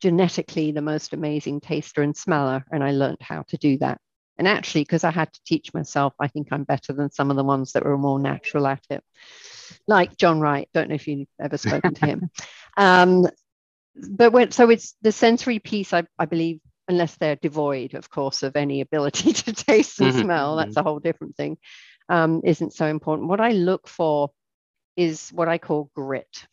genetically 0.00 0.72
the 0.72 0.82
most 0.82 1.12
amazing 1.12 1.60
taster 1.60 2.02
and 2.02 2.16
smeller, 2.16 2.64
and 2.72 2.82
I 2.82 2.92
learned 2.92 3.20
how 3.20 3.42
to 3.48 3.56
do 3.56 3.78
that. 3.78 4.00
And 4.38 4.48
actually, 4.48 4.82
because 4.82 5.04
I 5.04 5.10
had 5.10 5.32
to 5.32 5.40
teach 5.44 5.74
myself, 5.74 6.14
I 6.18 6.28
think 6.28 6.48
I'm 6.50 6.64
better 6.64 6.94
than 6.94 7.10
some 7.10 7.30
of 7.30 7.36
the 7.36 7.44
ones 7.44 7.72
that 7.72 7.84
were 7.84 7.98
more 7.98 8.18
natural 8.18 8.66
at 8.66 8.84
it. 8.88 9.04
Like 9.86 10.16
John 10.16 10.40
Wright. 10.40 10.68
Don't 10.72 10.88
know 10.88 10.94
if 10.94 11.06
you've 11.06 11.28
ever 11.38 11.58
spoken 11.58 11.94
to 11.94 12.06
him. 12.06 12.30
Um, 12.76 13.26
but 13.96 14.30
when 14.32 14.52
so 14.52 14.70
it's 14.70 14.94
the 15.02 15.10
sensory 15.10 15.58
piece, 15.58 15.92
I, 15.92 16.04
I 16.16 16.24
believe, 16.24 16.60
unless 16.90 17.16
they're 17.16 17.36
devoid, 17.36 17.94
of 17.94 18.10
course, 18.10 18.42
of 18.42 18.56
any 18.56 18.80
ability 18.82 19.32
to 19.44 19.52
taste 19.52 20.00
and 20.00 20.12
Mhm, 20.12 20.24
smell, 20.24 20.56
that's 20.56 20.76
a 20.76 20.82
whole 20.82 21.00
different 21.00 21.36
thing. 21.36 21.58
Um, 22.08 22.42
isn't 22.44 22.74
so 22.74 22.86
important. 22.86 23.28
What 23.28 23.40
I 23.40 23.50
look 23.52 23.88
for 23.88 24.30
is 24.96 25.30
what 25.30 25.48
I 25.48 25.58
call 25.58 25.90
grit. 25.94 26.46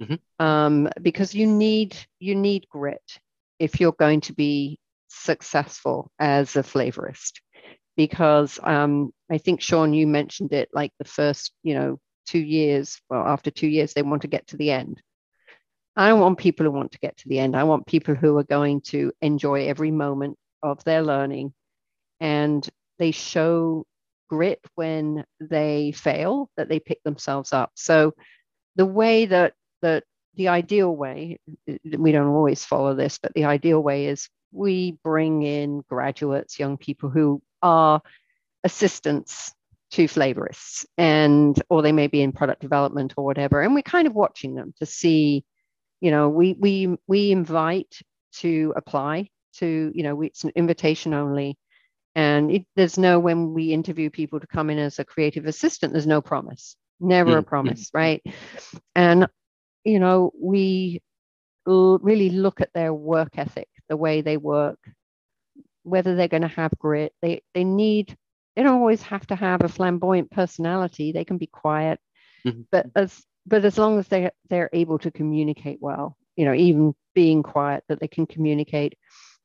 Mhm. 0.00 0.18
Um, 0.38 0.88
because 1.02 1.34
you 1.34 1.46
need 1.46 1.96
you 2.18 2.34
need 2.34 2.66
grit 2.68 3.18
if 3.58 3.80
you're 3.80 3.92
going 3.98 4.20
to 4.22 4.32
be 4.34 4.78
successful 5.08 6.10
as 6.18 6.56
a 6.56 6.62
flavorist. 6.62 7.40
Because 7.96 8.58
um, 8.62 9.12
I 9.30 9.38
think 9.38 9.60
Sean, 9.62 9.92
you 9.94 10.06
mentioned 10.06 10.52
it 10.52 10.68
like 10.74 10.92
the 10.98 11.04
first, 11.04 11.52
you 11.62 11.74
know, 11.74 11.98
two 12.26 12.40
years. 12.40 13.00
Well, 13.10 13.26
after 13.26 13.50
two 13.50 13.68
years, 13.68 13.94
they 13.94 14.02
want 14.02 14.22
to 14.22 14.28
get 14.28 14.46
to 14.48 14.56
the 14.56 14.70
end. 14.72 15.02
I 15.96 16.08
don't 16.08 16.20
want 16.20 16.38
people 16.38 16.64
who 16.64 16.72
want 16.72 16.92
to 16.92 16.98
get 16.98 17.16
to 17.18 17.28
the 17.28 17.38
end. 17.38 17.56
I 17.56 17.64
want 17.64 17.86
people 17.86 18.14
who 18.14 18.36
are 18.38 18.44
going 18.44 18.80
to 18.82 19.12
enjoy 19.20 19.66
every 19.66 19.90
moment 19.90 20.38
of 20.62 20.82
their 20.84 21.02
learning 21.02 21.52
and 22.20 22.66
they 22.98 23.10
show 23.10 23.84
grit 24.30 24.60
when 24.74 25.24
they 25.40 25.92
fail, 25.92 26.48
that 26.56 26.68
they 26.68 26.80
pick 26.80 27.02
themselves 27.02 27.52
up. 27.52 27.70
So 27.74 28.14
the 28.76 28.86
way 28.86 29.26
that 29.26 29.54
that 29.82 30.04
the 30.34 30.48
ideal 30.48 30.94
way, 30.94 31.38
we 31.66 32.12
don't 32.12 32.28
always 32.28 32.64
follow 32.64 32.94
this, 32.94 33.18
but 33.18 33.34
the 33.34 33.44
ideal 33.44 33.82
way 33.82 34.06
is 34.06 34.30
we 34.52 34.98
bring 35.04 35.42
in 35.42 35.82
graduates, 35.88 36.58
young 36.58 36.78
people 36.78 37.10
who 37.10 37.42
are 37.60 38.00
assistants 38.64 39.52
to 39.90 40.04
flavorists 40.04 40.86
and 40.96 41.62
or 41.68 41.82
they 41.82 41.92
may 41.92 42.06
be 42.06 42.22
in 42.22 42.32
product 42.32 42.62
development 42.62 43.12
or 43.18 43.24
whatever 43.26 43.60
and 43.60 43.74
we're 43.74 43.82
kind 43.82 44.06
of 44.06 44.14
watching 44.14 44.54
them 44.54 44.72
to 44.78 44.86
see 44.86 45.44
you 46.02 46.12
know 46.12 46.30
we 46.30 46.54
we 46.60 46.98
we 47.08 47.32
invite 47.32 48.02
to 48.34 48.74
apply 48.76 49.30
to 49.54 49.92
you 49.94 50.04
know 50.04 50.16
we, 50.16 50.28
it's 50.28 50.44
an 50.44 50.52
invitation 50.56 51.14
only. 51.14 51.58
And 52.16 52.50
it, 52.52 52.66
there's 52.76 52.98
no 52.98 53.20
when 53.20 53.54
we 53.54 53.72
interview 53.72 54.10
people 54.10 54.40
to 54.40 54.46
come 54.48 54.70
in 54.70 54.78
as 54.78 54.98
a 55.00 55.04
creative 55.04 55.46
assistant 55.46 55.92
there's 55.94 56.06
no 56.06 56.22
promise 56.22 56.76
never 57.00 57.38
a 57.38 57.42
Mm, 57.42 57.48
mm. 57.64 57.84
promise 57.84 57.90
right? 57.94 58.22
And 58.96 59.28
you 59.84 60.00
know 60.00 60.32
we 60.40 61.02
l- 61.68 61.98
really 62.02 62.30
look 62.30 62.60
at 62.60 62.72
their 62.74 62.94
work 62.94 63.38
ethic 63.38 63.68
the 63.88 63.96
way 63.96 64.22
they 64.22 64.38
work 64.38 64.78
whether 65.84 66.16
they're 66.16 66.28
going 66.28 66.42
to 66.42 66.48
have 66.48 66.72
grit. 66.78 67.12
They 67.22 67.42
they 67.54 67.64
need 67.64 68.16
they 68.56 68.62
don't 68.62 68.80
always 68.80 69.02
have 69.02 69.26
to 69.28 69.36
have 69.36 69.62
a 69.62 69.68
flamboyant 69.68 70.30
personality. 70.30 71.12
They 71.12 71.24
can 71.24 71.38
be 71.38 71.46
quiet. 71.46 72.00
Mhm. 72.44 72.66
but 72.72 72.86
as 72.96 73.24
but 73.46 73.64
as 73.64 73.78
long 73.78 73.98
as 73.98 74.08
they 74.08 74.30
they're 74.48 74.70
able 74.72 74.98
to 74.98 75.10
communicate 75.10 75.78
well 75.80 76.16
you 76.36 76.44
know 76.44 76.54
even 76.54 76.94
being 77.14 77.42
quiet 77.42 77.84
that 77.88 78.00
they 78.00 78.08
can 78.08 78.26
communicate. 78.26 78.94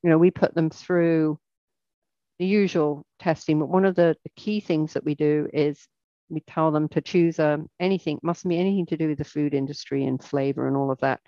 You 0.03 0.09
know 0.09 0.17
we 0.17 0.31
put 0.31 0.53
them 0.53 0.69
through 0.69 1.39
the 2.39 2.45
usual 2.45 3.05
testing 3.19 3.59
but 3.59 3.69
one 3.69 3.85
of 3.85 3.95
the, 3.95 4.15
the 4.23 4.29
key 4.35 4.59
things 4.59 4.93
that 4.93 5.03
we 5.03 5.15
do 5.15 5.47
is 5.51 5.87
we 6.29 6.41
tell 6.41 6.71
them 6.71 6.87
to 6.89 7.01
choose 7.01 7.39
um, 7.39 7.69
anything 7.79 8.19
mustn't 8.21 8.49
be 8.49 8.59
anything 8.59 8.85
to 8.87 8.97
do 8.97 9.07
with 9.07 9.17
the 9.17 9.23
food 9.23 9.53
industry 9.53 10.05
and 10.05 10.23
flavor 10.23 10.67
and 10.67 10.75
all 10.75 10.91
of 10.91 10.99
that. 10.99 11.21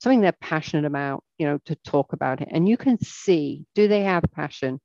Something 0.00 0.20
they're 0.20 0.32
passionate 0.32 0.86
about 0.86 1.22
you 1.38 1.46
know 1.46 1.58
to 1.66 1.76
talk 1.76 2.12
about 2.12 2.40
it. 2.40 2.48
And 2.50 2.68
you 2.68 2.76
can 2.76 2.98
see 2.98 3.66
do 3.74 3.88
they 3.88 4.02
have 4.02 4.24
passion 4.34 4.80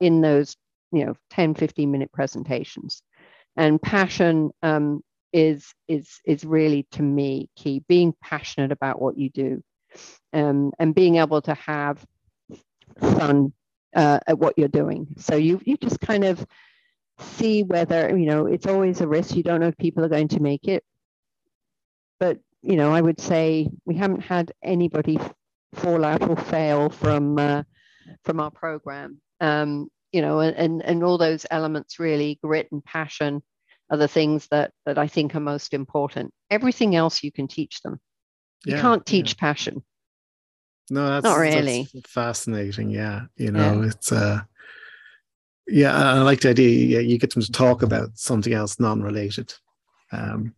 in 0.00 0.20
those 0.20 0.56
you 0.92 1.04
know 1.04 1.14
10 1.30 1.54
15 1.54 1.90
minute 1.90 2.12
presentations? 2.12 3.02
And 3.56 3.80
passion 3.80 4.50
um, 4.62 5.02
is 5.36 5.74
is 5.86 6.08
is 6.24 6.44
really 6.46 6.86
to 6.92 7.02
me 7.02 7.50
key. 7.56 7.84
Being 7.86 8.14
passionate 8.22 8.72
about 8.72 9.00
what 9.00 9.18
you 9.18 9.28
do 9.28 9.62
um, 10.32 10.72
and 10.78 10.94
being 10.94 11.16
able 11.16 11.42
to 11.42 11.54
have 11.54 12.04
fun 12.98 13.52
uh, 13.94 14.18
at 14.26 14.38
what 14.38 14.54
you're 14.56 14.68
doing. 14.68 15.08
So 15.18 15.36
you 15.36 15.60
you 15.66 15.76
just 15.76 16.00
kind 16.00 16.24
of 16.24 16.44
see 17.18 17.62
whether 17.62 18.16
you 18.16 18.24
know 18.24 18.46
it's 18.46 18.66
always 18.66 19.02
a 19.02 19.06
risk. 19.06 19.36
You 19.36 19.42
don't 19.42 19.60
know 19.60 19.68
if 19.68 19.76
people 19.76 20.02
are 20.06 20.08
going 20.08 20.28
to 20.28 20.40
make 20.40 20.66
it. 20.68 20.82
But 22.18 22.38
you 22.62 22.76
know 22.76 22.90
i 22.90 23.00
would 23.00 23.20
say 23.20 23.68
we 23.84 23.94
haven't 23.94 24.22
had 24.22 24.50
anybody 24.64 25.20
fall 25.74 26.04
out 26.04 26.26
or 26.28 26.36
fail 26.36 26.88
from 26.88 27.38
uh, 27.38 27.62
from 28.24 28.40
our 28.40 28.50
program. 28.50 29.20
Um, 29.40 29.88
you 30.12 30.22
know 30.22 30.40
and 30.40 30.82
and 30.82 31.04
all 31.04 31.18
those 31.18 31.44
elements 31.50 31.98
really 31.98 32.38
grit 32.42 32.68
and 32.72 32.82
passion 32.82 33.42
are 33.90 33.96
the 33.96 34.08
things 34.08 34.48
that 34.48 34.72
that 34.84 34.98
i 34.98 35.06
think 35.06 35.34
are 35.34 35.40
most 35.40 35.72
important 35.74 36.32
everything 36.50 36.94
else 36.96 37.22
you 37.22 37.32
can 37.32 37.46
teach 37.48 37.80
them 37.82 37.98
you 38.64 38.74
Yeah, 38.74 38.80
can't 38.80 39.02
yeah. 39.06 39.10
teach 39.10 39.36
passion 39.36 39.84
No, 40.90 41.08
that's 41.08 41.24
Not 41.24 41.38
that's 41.38 41.40
really. 41.40 41.88
fascinating. 42.06 42.90
Yeah, 42.90 43.22
you 43.36 43.50
know, 43.50 43.82
it's 43.82 44.12
uh, 44.12 44.42
yeah, 45.66 45.92
I 45.96 46.18
I 46.18 46.22
like 46.22 46.40
the 46.40 46.50
idea. 46.50 46.86
Yeah, 46.86 47.00
you 47.00 47.18
get 47.18 47.32
them 47.34 47.42
to 47.42 47.50
talk 47.52 47.82
about 47.82 48.10
something 48.14 48.52
else 48.52 48.78
non-related. 48.78 49.52
Um, 50.12 50.54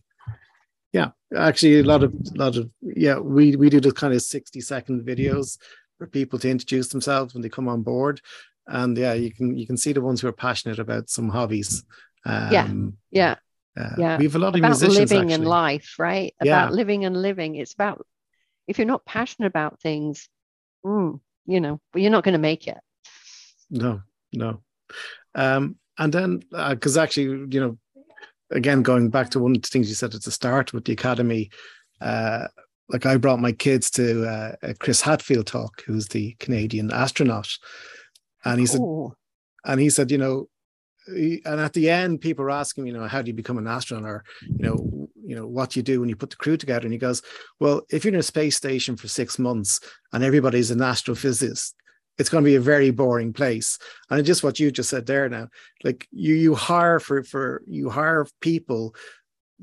yeah, 0.93 1.11
actually, 1.35 1.81
a 1.81 1.83
lot 1.83 2.03
of, 2.03 2.13
a 2.13 2.39
lot 2.39 2.57
of, 2.57 2.71
yeah, 2.83 3.19
we 3.19 3.57
we 3.57 3.71
do 3.71 3.81
the 3.81 3.93
kind 3.93 4.13
of 4.15 4.21
sixty-second 4.23 5.07
videos 5.07 5.59
for 5.97 6.07
people 6.07 6.39
to 6.41 6.51
introduce 6.51 6.89
themselves 6.89 7.33
when 7.33 7.43
they 7.43 7.49
come 7.49 7.69
on 7.69 7.83
board. 7.83 8.21
And 8.67 8.99
yeah, 8.99 9.15
you 9.15 9.33
can 9.33 9.57
you 9.57 9.67
can 9.67 9.77
see 9.79 9.95
the 9.95 10.03
ones 10.03 10.21
who 10.21 10.29
are 10.29 10.33
passionate 10.47 10.79
about 10.79 11.09
some 11.09 11.31
hobbies. 11.31 11.85
Um, 12.25 12.53
yeah, 12.53 12.69
yeah, 13.11 13.35
uh, 13.79 13.95
yeah. 13.99 14.19
We 14.19 14.25
have 14.25 14.37
a 14.37 14.39
lot 14.39 14.55
of 14.55 14.61
about 14.61 14.69
musicians 14.69 14.99
living 14.99 15.31
actually. 15.31 15.35
in 15.35 15.45
life, 15.45 15.95
right? 15.99 16.35
Yeah. 16.43 16.65
About 16.65 16.75
living 16.75 17.05
and 17.05 17.21
living. 17.21 17.57
It's 17.57 17.75
about 17.75 18.07
if 18.67 18.79
you're 18.79 18.87
not 18.87 19.05
passionate 19.05 19.49
about 19.49 19.81
things, 19.81 20.29
mm, 20.85 21.21
you 21.47 21.61
know, 21.61 21.81
but 21.93 22.03
you're 22.03 22.11
not 22.11 22.25
going 22.25 22.35
to 22.35 22.39
make 22.39 22.69
it. 22.69 22.79
No, 23.71 24.03
no. 24.33 24.63
Um, 25.35 25.77
and 25.99 26.13
then 26.13 26.43
because 26.51 26.97
uh, 26.97 27.03
actually, 27.03 27.47
you 27.51 27.61
know, 27.61 27.79
again 28.51 28.83
going 28.83 29.11
back 29.11 29.31
to 29.31 29.41
one 29.41 29.55
of 29.55 29.63
the 29.63 29.69
things 29.69 29.89
you 29.89 29.95
said 29.95 30.15
at 30.15 30.23
the 30.23 30.31
start 30.31 30.73
with 30.73 30.85
the 30.85 30.93
academy, 30.93 31.51
uh, 32.01 32.47
like 32.89 33.07
I 33.07 33.17
brought 33.17 33.41
my 33.41 33.53
kids 33.53 33.91
to 33.93 34.27
uh, 34.27 34.53
a 34.63 34.75
Chris 34.75 35.01
Hadfield 35.01 35.47
talk, 35.47 35.83
who's 35.83 36.09
the 36.09 36.35
Canadian 36.41 36.93
astronaut, 36.93 37.49
and 38.45 38.61
he 38.61 38.67
said, 38.67 38.81
Ooh. 38.81 39.15
and 39.65 39.81
he 39.81 39.91
said, 39.91 40.11
you 40.11 40.19
know, 40.19 40.49
and 41.09 41.61
at 41.61 41.73
the 41.73 41.91
end, 41.91 42.21
people 42.21 42.45
are 42.45 42.51
asking, 42.51 42.87
you 42.87 42.93
know, 42.93 43.07
how 43.09 43.23
do 43.23 43.29
you 43.29 43.35
become 43.35 43.59
an 43.59 43.67
astronaut, 43.67 44.09
or 44.09 44.25
you 44.43 44.65
know, 44.67 45.09
you 45.25 45.37
know, 45.37 45.47
what 45.47 45.71
do 45.71 45.79
you 45.79 45.83
do 45.83 46.01
when 46.01 46.09
you 46.09 46.17
put 46.17 46.31
the 46.31 46.37
crew 46.37 46.57
together? 46.57 46.85
And 46.85 46.93
he 46.93 46.99
goes, 46.99 47.23
well, 47.61 47.83
if 47.91 48.05
you're 48.05 48.15
in 48.15 48.21
a 48.21 48.23
space 48.23 48.57
station 48.57 48.97
for 48.97 49.09
six 49.09 49.39
months 49.39 49.81
and 50.13 50.25
everybody's 50.25 50.71
an 50.71 50.79
astrophysicist, 50.79 51.73
it's 52.19 52.29
going 52.29 52.43
to 52.43 52.51
be 52.51 52.57
a 52.57 52.61
very 52.61 52.91
boring 52.91 53.33
place. 53.33 53.79
And 54.11 54.25
just 54.25 54.43
what 54.43 54.59
you 54.59 54.71
just 54.71 54.91
said 54.91 55.07
there 55.07 55.29
now, 55.29 55.49
like 55.85 56.07
you 56.11 56.35
you 56.35 56.55
hire 56.55 56.99
for 57.01 57.23
for 57.23 57.63
you 57.67 57.91
hire 57.91 58.27
people 58.41 58.95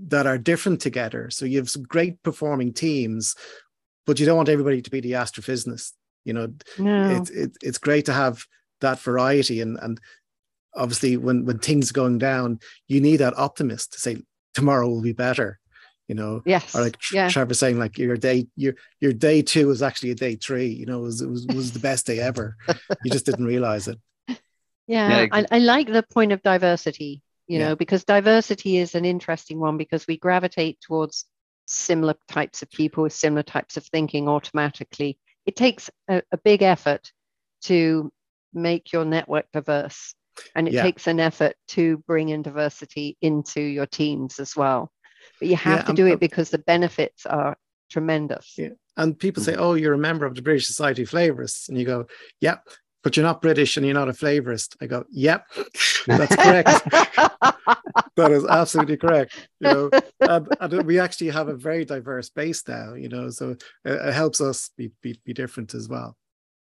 that 0.08 0.28
are 0.28 0.38
different 0.38 0.82
together. 0.82 1.30
So 1.30 1.46
you 1.46 1.58
have 1.58 1.70
some 1.70 1.84
great 1.84 2.22
performing 2.24 2.74
teams, 2.74 3.36
but 4.06 4.20
you 4.20 4.26
don't 4.26 4.38
want 4.38 4.50
everybody 4.50 4.82
to 4.82 4.90
be 4.92 5.00
the 5.00 5.14
astrophysicist. 5.14 5.94
You 6.24 6.34
know, 6.34 6.48
No. 6.78 7.10
it's 7.10 7.30
it, 7.30 7.58
it's 7.62 7.78
great 7.78 8.06
to 8.06 8.14
have 8.14 8.46
that 8.82 9.00
variety 9.00 9.62
and 9.62 9.78
and 9.82 10.00
obviously 10.76 11.18
when 11.18 11.46
when 11.46 11.60
things 11.60 11.90
are 11.90 11.94
going 11.94 12.18
down, 12.18 12.60
you 12.88 13.02
need 13.02 13.18
that 13.18 13.38
optimist 13.38 13.94
to 13.94 14.00
say 14.00 14.24
tomorrow 14.54 14.88
will 14.88 15.02
be 15.02 15.14
better. 15.14 15.60
You 16.08 16.14
know, 16.14 16.44
yes. 16.46 16.76
or 16.76 16.82
like 16.82 16.98
yeah. 17.12 17.30
Trevor 17.30 17.56
saying, 17.56 17.80
like 17.80 17.98
your 17.98 18.16
day, 18.16 18.46
your 18.56 18.76
your 19.02 19.12
day 19.12 19.42
two 19.42 19.68
was 19.68 19.82
actually 19.82 20.12
a 20.12 20.16
day 20.16 20.36
three. 20.36 20.68
You 20.68 20.86
know, 20.86 21.00
it 21.00 21.04
was 21.04 21.22
it 21.22 21.28
was, 21.30 21.48
was 21.48 21.72
the 21.72 21.80
best 21.80 22.06
day 22.06 22.20
ever. 22.20 22.56
You 23.04 23.10
just 23.10 23.26
didn't 23.26 23.46
realize 23.46 23.88
it. 23.88 24.00
Yeah, 24.88 25.22
Yeah, 25.22 25.28
I, 25.32 25.46
I 25.50 25.58
like 25.58 25.88
the 25.88 26.04
point 26.04 26.32
of 26.32 26.44
diversity, 26.44 27.24
you 27.48 27.58
Yeah. 27.58 27.70
know, 27.70 27.76
because 27.76 28.04
diversity 28.04 28.78
is 28.78 28.94
an 28.94 29.04
interesting 29.04 29.60
one 29.60 29.78
because 29.78 30.06
we 30.08 30.16
gravitate 30.18 30.80
towards 30.80 31.26
similar 31.66 32.14
types 32.28 32.62
of 32.62 32.70
people 32.70 33.02
with 33.02 33.14
similar 33.14 33.42
types 33.42 33.78
of 33.78 33.86
thinking 33.88 34.28
automatically. 34.28 35.18
It 35.48 35.56
takes 35.56 35.90
a, 36.08 36.22
a 36.32 36.38
big 36.38 36.62
effort 36.62 37.12
to 37.64 38.12
make 38.54 38.94
your 38.94 39.06
network 39.06 39.48
diverse, 39.52 40.14
and 40.56 40.68
it 40.68 40.74
Yeah. 40.74 40.84
takes 40.84 41.08
an 41.08 41.20
effort 41.20 41.56
to 41.70 41.98
bring 42.08 42.30
in 42.30 42.42
diversity 42.42 43.18
into 43.22 43.62
your 43.62 43.86
teams 43.86 44.40
as 44.40 44.56
well. 44.56 44.92
But 45.40 45.48
you 45.48 45.56
have 45.58 45.80
Yeah, 45.80 45.86
to 45.86 45.94
do 45.94 46.08
uh, 46.08 46.12
it 46.12 46.20
because 46.20 46.50
the 46.50 46.60
benefits 46.60 47.26
are 47.26 47.58
tremendous. 47.90 48.54
Yeah. 48.58 48.70
And 48.98 49.18
people 49.18 49.44
say, 49.44 49.56
"Oh, 49.56 49.74
you're 49.74 49.94
a 49.94 49.98
member 49.98 50.26
of 50.26 50.36
the 50.36 50.42
British 50.42 50.68
Society 50.68 51.04
of 51.04 51.10
Flavorists," 51.10 51.68
and 51.70 51.78
you 51.78 51.86
go, 51.86 52.08
"Yep." 52.42 52.68
But 53.04 53.16
you're 53.16 53.24
not 53.26 53.40
British 53.40 53.78
and 53.78 53.86
you're 53.86 53.94
not 53.94 54.10
a 54.10 54.14
flavorist. 54.14 54.76
I 54.82 54.88
go, 54.88 55.06
yep, 55.12 55.46
that's 56.08 56.36
correct. 56.36 56.82
that 58.16 58.32
is 58.32 58.44
absolutely 58.46 58.98
correct. 58.98 59.48
You 59.60 59.68
know, 59.68 59.90
and, 60.22 60.48
and 60.60 60.88
we 60.88 60.98
actually 61.00 61.30
have 61.30 61.48
a 61.48 61.54
very 61.54 61.86
diverse 61.86 62.32
base 62.32 62.68
now. 62.68 62.96
You 62.96 63.10
know, 63.10 63.30
so 63.30 63.52
it, 63.52 63.62
it 63.84 64.14
helps 64.16 64.42
us 64.42 64.72
be, 64.76 64.90
be 65.04 65.20
be 65.24 65.34
different 65.34 65.76
as 65.76 65.88
well. 65.88 66.18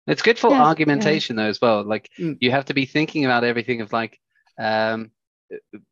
It's 0.07 0.23
good 0.23 0.39
for 0.39 0.51
Yeah, 0.51 0.67
yeah. 0.95 1.11
argumentation 1.11 1.37
though 1.37 1.47
as 1.49 1.61
well. 1.61 1.83
Like 1.85 2.11
Mm. 2.19 2.39
you 2.41 2.51
have 2.51 2.67
to 2.67 2.75
be 2.75 2.87
thinking 2.87 3.25
about 3.25 3.45
everything 3.45 3.81
of 3.81 3.93
like 3.93 4.19
um 4.59 5.11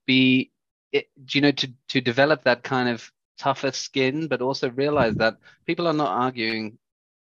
be 0.06 0.52
it, 0.92 1.08
do 1.24 1.38
you 1.38 1.42
know 1.42 1.52
to 1.52 1.68
to 1.88 2.00
develop 2.00 2.44
that 2.44 2.62
kind 2.62 2.88
of 2.88 3.10
tougher 3.38 3.72
skin, 3.72 4.28
but 4.28 4.40
also 4.42 4.70
realize 4.70 5.16
that 5.16 5.36
people 5.66 5.86
are 5.86 5.92
not 5.94 6.10
arguing 6.18 6.78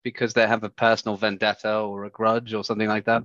because 0.05 0.33
they 0.35 0.47
have 0.47 0.65
a 0.65 0.69
personal 0.71 1.17
vendetta 1.17 1.81
or 1.81 2.05
a 2.05 2.11
grudge 2.11 2.55
or 2.55 2.65
something 2.65 2.89
like 2.89 3.05
that. 3.07 3.25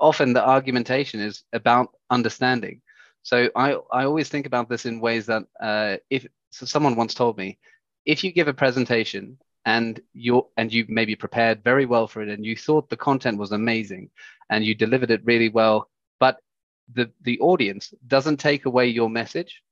Often 0.00 0.32
the 0.34 0.46
argumentation 0.46 1.20
is 1.20 1.44
about 1.52 1.88
understanding. 2.10 2.80
So 3.22 3.48
I 3.56 3.74
I 3.92 4.04
always 4.04 4.28
think 4.28 4.46
about 4.46 4.68
this 4.68 4.86
in 4.86 5.00
ways 5.00 5.26
that 5.26 5.44
uh, 5.60 5.96
if 6.10 6.26
so 6.50 6.66
someone 6.66 6.96
once 6.96 7.14
told 7.14 7.36
me, 7.38 7.58
if 8.04 8.24
you 8.24 8.32
give 8.32 8.48
a 8.48 8.54
presentation 8.54 9.38
and 9.64 10.00
you're 10.12 10.46
and 10.56 10.72
you 10.72 10.84
maybe 10.88 11.16
prepared 11.16 11.64
very 11.64 11.86
well 11.86 12.06
for 12.06 12.22
it 12.22 12.28
and 12.28 12.44
you 12.44 12.56
thought 12.56 12.88
the 12.88 12.96
content 12.96 13.38
was 13.38 13.52
amazing 13.52 14.10
and 14.50 14.64
you 14.64 14.74
delivered 14.74 15.10
it 15.10 15.24
really 15.24 15.48
well, 15.48 15.88
but 16.20 16.38
the 16.92 17.10
the 17.22 17.38
audience 17.40 17.94
doesn't 18.06 18.38
take 18.38 18.66
away 18.66 18.86
your 18.86 19.08
message, 19.08 19.62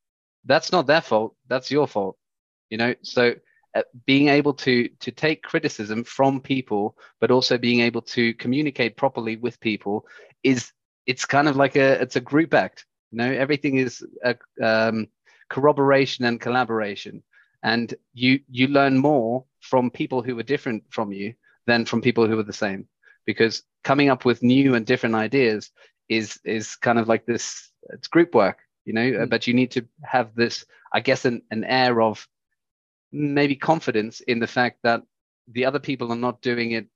that's 0.44 0.72
not 0.72 0.86
their 0.86 1.00
fault. 1.02 1.34
That's 1.48 1.70
your 1.70 1.86
fault. 1.86 2.16
You 2.70 2.78
know, 2.78 2.94
so 3.02 3.34
uh, 3.74 3.82
being 4.06 4.28
able 4.28 4.54
to 4.54 4.88
to 4.88 5.10
take 5.10 5.42
criticism 5.42 6.04
from 6.04 6.40
people, 6.40 6.96
but 7.20 7.30
also 7.30 7.58
being 7.58 7.80
able 7.80 8.02
to 8.02 8.34
communicate 8.34 8.96
properly 8.96 9.36
with 9.36 9.60
people 9.60 10.06
is 10.42 10.72
it's 11.06 11.24
kind 11.24 11.48
of 11.48 11.56
like 11.56 11.76
a 11.76 12.00
it's 12.00 12.16
a 12.16 12.20
group 12.20 12.54
act. 12.54 12.86
You 13.10 13.18
know, 13.18 13.30
everything 13.30 13.76
is 13.76 14.04
a 14.24 14.36
um, 14.62 15.08
corroboration 15.50 16.24
and 16.24 16.40
collaboration, 16.40 17.22
and 17.62 17.94
you 18.14 18.40
you 18.50 18.68
learn 18.68 18.96
more 18.98 19.44
from 19.62 19.90
people 19.90 20.22
who 20.22 20.38
are 20.38 20.42
different 20.44 20.84
from 20.90 21.12
you 21.12 21.34
than 21.66 21.84
from 21.86 22.02
people 22.02 22.26
who 22.26 22.38
are 22.38 22.42
the 22.44 22.52
same, 22.52 22.86
because 23.26 23.62
coming 23.84 24.10
up 24.10 24.24
with 24.24 24.42
new 24.42 24.74
and 24.74 24.84
different 24.86 25.14
ideas 25.14 25.70
is 26.08 26.38
is 26.44 26.76
kind 26.76 26.98
of 26.98 27.08
like 27.08 27.24
this. 27.26 27.70
It's 27.90 28.08
group 28.08 28.34
work, 28.34 28.58
you 28.84 28.92
know, 28.92 29.02
uh, 29.22 29.26
Mm. 29.26 29.30
but 29.30 29.46
you 29.46 29.54
need 29.54 29.70
to 29.72 29.86
have 30.04 30.34
this, 30.34 30.64
I 30.92 31.00
guess, 31.00 31.24
an, 31.24 31.42
an 31.50 31.64
air 31.64 32.00
of 32.02 32.28
maybe 33.12 33.56
confidence 33.56 34.20
in 34.20 34.38
the 34.40 34.46
fact 34.46 34.78
that 34.82 35.02
the 35.48 35.64
other 35.66 35.80
people 35.80 36.12
are 36.12 36.16
not 36.16 36.42
doing 36.42 36.72
it 36.72 36.86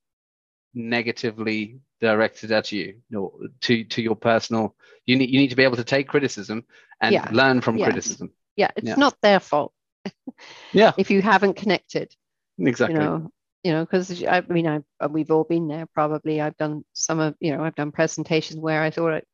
negatively 0.74 1.78
directed 2.00 2.52
at 2.52 2.70
you 2.72 3.00
or 3.16 3.32
to 3.60 3.84
to 3.84 4.02
your 4.02 4.14
personal 4.16 4.74
you 5.06 5.16
need 5.16 5.30
you 5.30 5.40
need 5.40 5.50
to 5.50 5.56
be 5.56 5.64
able 5.64 5.76
to 5.76 5.84
take 5.84 6.06
criticism 6.08 6.64
and 7.00 7.14
Yeah. 7.14 7.28
learn 7.32 7.60
from 7.62 7.78
Yes. 7.78 7.84
criticism 7.86 8.30
Yeah, 8.56 8.70
it's 8.76 8.86
Yeah. 8.88 8.96
not 8.96 9.16
their 9.22 9.40
fault 9.40 9.72
yeah 10.72 10.92
if 10.98 11.10
you 11.10 11.22
haven't 11.22 11.56
connected. 11.56 12.14
Exactly. 12.58 12.94
you 12.94 13.00
know 13.00 13.30
you 13.62 13.72
know 13.72 13.84
because 13.84 14.22
i 14.24 14.40
mean 14.48 14.66
i 14.66 14.80
uh, 15.00 15.08
we've 15.10 15.30
all 15.30 15.44
been 15.44 15.68
there 15.68 15.86
probably. 15.86 16.40
I've 16.40 16.56
done 16.56 16.84
some 16.92 17.20
of 17.20 17.34
you 17.40 17.56
know 17.56 17.62
i've 17.64 17.74
done 17.74 17.92
presentations 17.92 18.60
where 18.60 18.82
i 18.82 18.90
thought 18.90 19.14
it, 19.14 19.26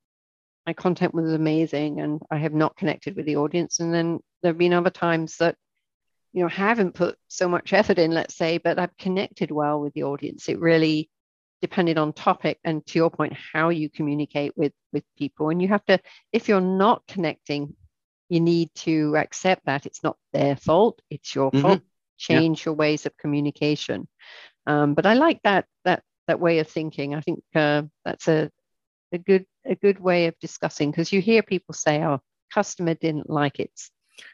my 0.66 0.72
content 0.72 1.14
was 1.14 1.32
amazing 1.32 2.00
and 2.00 2.20
i 2.30 2.36
have 2.36 2.54
not 2.54 2.76
connected 2.76 3.16
with 3.16 3.26
the 3.26 3.36
audience. 3.36 3.80
And 3.80 3.92
then 3.92 4.20
there 4.42 4.50
have 4.50 4.58
been 4.58 4.72
other 4.72 4.90
times 4.90 5.36
that 5.38 5.56
you 6.32 6.42
know 6.42 6.48
haven't 6.48 6.94
put 6.94 7.16
so 7.28 7.48
much 7.48 7.72
effort 7.72 7.98
in 7.98 8.10
let's 8.12 8.36
say 8.36 8.58
but 8.58 8.78
i've 8.78 8.96
connected 8.96 9.50
well 9.50 9.80
with 9.80 9.92
the 9.94 10.04
audience. 10.04 10.48
It 10.48 10.60
really 10.60 11.10
depended 11.60 11.96
on 11.98 12.12
topic 12.12 12.58
and 12.64 12.84
to 12.86 12.98
your 12.98 13.10
point 13.10 13.34
how 13.52 13.68
you 13.68 13.88
communicate 13.88 14.52
with 14.56 14.72
with 14.92 15.04
people. 15.18 15.50
And 15.50 15.60
you 15.62 15.68
have 15.68 15.84
to 15.86 16.00
if 16.32 16.48
you're 16.48 16.60
not 16.60 17.06
connecting 17.06 17.74
you 18.28 18.40
need 18.40 18.70
to 18.74 19.14
accept 19.16 19.66
that 19.66 19.84
it's 19.86 20.02
not 20.02 20.16
their 20.32 20.56
fault 20.56 21.00
it's 21.10 21.34
your 21.34 21.50
Mhm. 21.52 21.60
fault 21.62 21.82
change 22.18 22.64
your 22.64 22.74
ways 22.74 23.06
of 23.06 23.16
communication. 23.16 24.08
Um, 24.66 24.94
but 24.94 25.06
i 25.06 25.14
like 25.14 25.40
that 25.44 25.66
that 25.84 26.02
that 26.28 26.40
way 26.40 26.58
of 26.60 26.68
thinking. 26.68 27.14
I 27.14 27.20
think 27.20 27.42
uh, 27.54 27.82
that's 28.04 28.28
a 28.28 28.50
a 29.12 29.18
good 29.18 29.46
a 29.66 29.74
good 29.74 30.00
way 30.00 30.26
of 30.26 30.38
discussing 30.40 30.90
because 30.90 31.12
you 31.12 31.20
hear 31.20 31.42
people 31.42 31.74
say 31.74 32.02
oh 32.02 32.20
customer 32.52 32.94
didn't 32.94 33.30
like 33.30 33.60
it. 33.60 33.72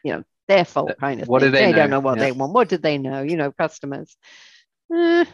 You 0.03 0.13
know 0.13 0.23
their 0.47 0.65
fault 0.65 0.95
kind 0.99 1.21
of 1.21 1.27
what 1.27 1.41
do 1.41 1.51
thing. 1.51 1.71
they 1.71 1.71
don't 1.73 1.89
know? 1.89 1.97
know 1.97 1.99
what 1.99 2.17
Yeah. 2.17 2.25
they 2.25 2.31
want. 2.31 2.53
What 2.53 2.69
did 2.69 2.81
they 2.81 2.97
know? 2.97 3.21
You 3.21 3.37
know 3.37 3.51
customers. 3.51 4.17
Eh, 4.93 5.25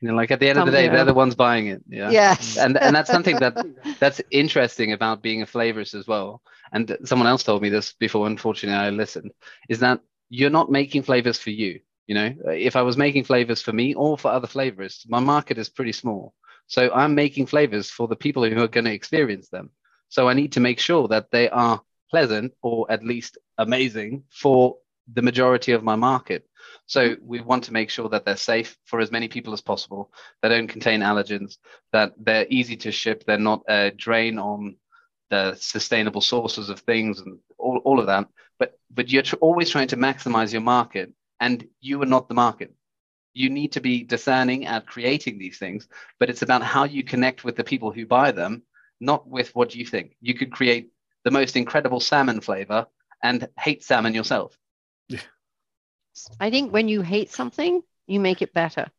you 0.00 0.08
know, 0.08 0.14
like 0.14 0.30
at 0.30 0.40
the 0.40 0.48
end 0.48 0.58
of 0.58 0.64
the 0.66 0.70
day 0.72 0.88
they're 0.88 0.98
know. 0.98 1.04
the 1.04 1.14
ones 1.14 1.34
buying 1.34 1.66
it 1.68 1.82
yeah. 1.88 2.10
Yes. 2.10 2.56
And 2.56 2.76
and 2.78 2.94
that's 2.94 3.10
something 3.10 3.38
that 3.38 3.56
that's 4.00 4.20
interesting 4.30 4.92
about 4.92 5.22
being 5.22 5.42
a 5.42 5.46
flavorist 5.46 5.94
as 5.94 6.06
well. 6.06 6.42
And 6.72 6.96
someone 7.04 7.28
else 7.28 7.42
told 7.42 7.62
me 7.62 7.68
this 7.70 7.92
before 7.94 8.26
unfortunately 8.26 8.78
i 8.78 8.90
listened 8.90 9.32
is 9.68 9.80
that 9.80 10.00
you're 10.28 10.50
not 10.50 10.70
making 10.70 11.02
flavors 11.02 11.38
for 11.38 11.50
you 11.50 11.80
you 12.06 12.14
know? 12.14 12.34
If 12.46 12.76
i 12.76 12.82
was 12.82 12.96
making 12.96 13.24
flavors 13.24 13.62
for 13.62 13.72
me 13.72 13.94
or 13.94 14.18
for 14.18 14.30
other 14.30 14.46
flavorists 14.46 15.08
my 15.08 15.20
market 15.20 15.58
is 15.58 15.68
pretty 15.68 15.92
small. 15.92 16.34
So 16.66 16.90
i'm 16.92 17.14
making 17.14 17.46
flavors 17.46 17.90
for 17.90 18.08
the 18.08 18.16
people 18.16 18.48
who 18.48 18.62
are 18.62 18.68
going 18.68 18.86
to 18.86 18.92
experience 18.92 19.48
them. 19.48 19.70
So 20.08 20.28
i 20.28 20.34
need 20.34 20.52
to 20.52 20.60
make 20.60 20.78
sure 20.78 21.08
that 21.08 21.30
they 21.30 21.48
are 21.48 21.80
pleasant 22.10 22.52
or 22.62 22.86
at 22.90 23.04
least 23.04 23.38
amazing 23.58 24.24
for 24.30 24.76
the 25.12 25.22
majority 25.22 25.72
of 25.72 25.82
my 25.82 25.96
market. 25.96 26.46
So 26.86 27.16
we 27.22 27.40
want 27.40 27.64
to 27.64 27.72
make 27.72 27.90
sure 27.90 28.08
that 28.08 28.24
they're 28.24 28.36
safe 28.36 28.76
for 28.84 29.00
as 29.00 29.10
many 29.10 29.28
people 29.28 29.52
as 29.52 29.60
possible 29.60 30.12
they 30.42 30.48
don't 30.48 30.68
contain 30.68 31.00
allergens 31.00 31.56
that 31.92 32.12
they're 32.18 32.46
easy 32.48 32.76
to 32.76 32.92
ship 32.92 33.24
they're 33.26 33.38
not 33.38 33.62
a 33.68 33.90
drain 33.90 34.38
on 34.38 34.76
the 35.34 35.54
sustainable 35.74 36.22
sources 36.32 36.70
of 36.70 36.80
things 36.80 37.20
and 37.20 37.38
all, 37.58 37.80
all 37.84 38.00
of 38.00 38.06
that 38.06 38.24
but 38.58 38.78
but 38.98 39.10
you're 39.10 39.22
tr- 39.28 39.44
always 39.46 39.70
trying 39.70 39.88
to 39.88 39.96
maximize 39.96 40.52
your 40.52 40.62
market 40.76 41.12
and 41.40 41.66
you 41.80 42.02
are 42.02 42.12
not 42.16 42.28
the 42.28 42.34
market 42.46 42.70
you 43.34 43.50
need 43.50 43.72
to 43.72 43.80
be 43.80 44.02
discerning 44.04 44.66
at 44.66 44.86
creating 44.86 45.38
these 45.38 45.58
things, 45.58 45.88
but 46.18 46.30
it's 46.30 46.42
about 46.42 46.62
how 46.62 46.84
you 46.84 47.02
connect 47.04 47.44
with 47.44 47.56
the 47.56 47.64
people 47.64 47.90
who 47.92 48.06
buy 48.06 48.30
them, 48.32 48.62
not 49.00 49.28
with 49.28 49.54
what 49.54 49.74
you 49.74 49.84
think. 49.86 50.16
You 50.20 50.34
could 50.34 50.52
create 50.52 50.90
the 51.24 51.30
most 51.30 51.56
incredible 51.56 52.00
salmon 52.00 52.40
flavor 52.40 52.86
and 53.22 53.48
hate 53.58 53.84
salmon 53.84 54.14
yourself. 54.14 54.58
I 56.40 56.50
think 56.50 56.72
when 56.72 56.88
you 56.88 57.02
hate 57.02 57.30
something, 57.30 57.82
you 58.06 58.20
make 58.20 58.42
it 58.42 58.52
better. 58.54 58.90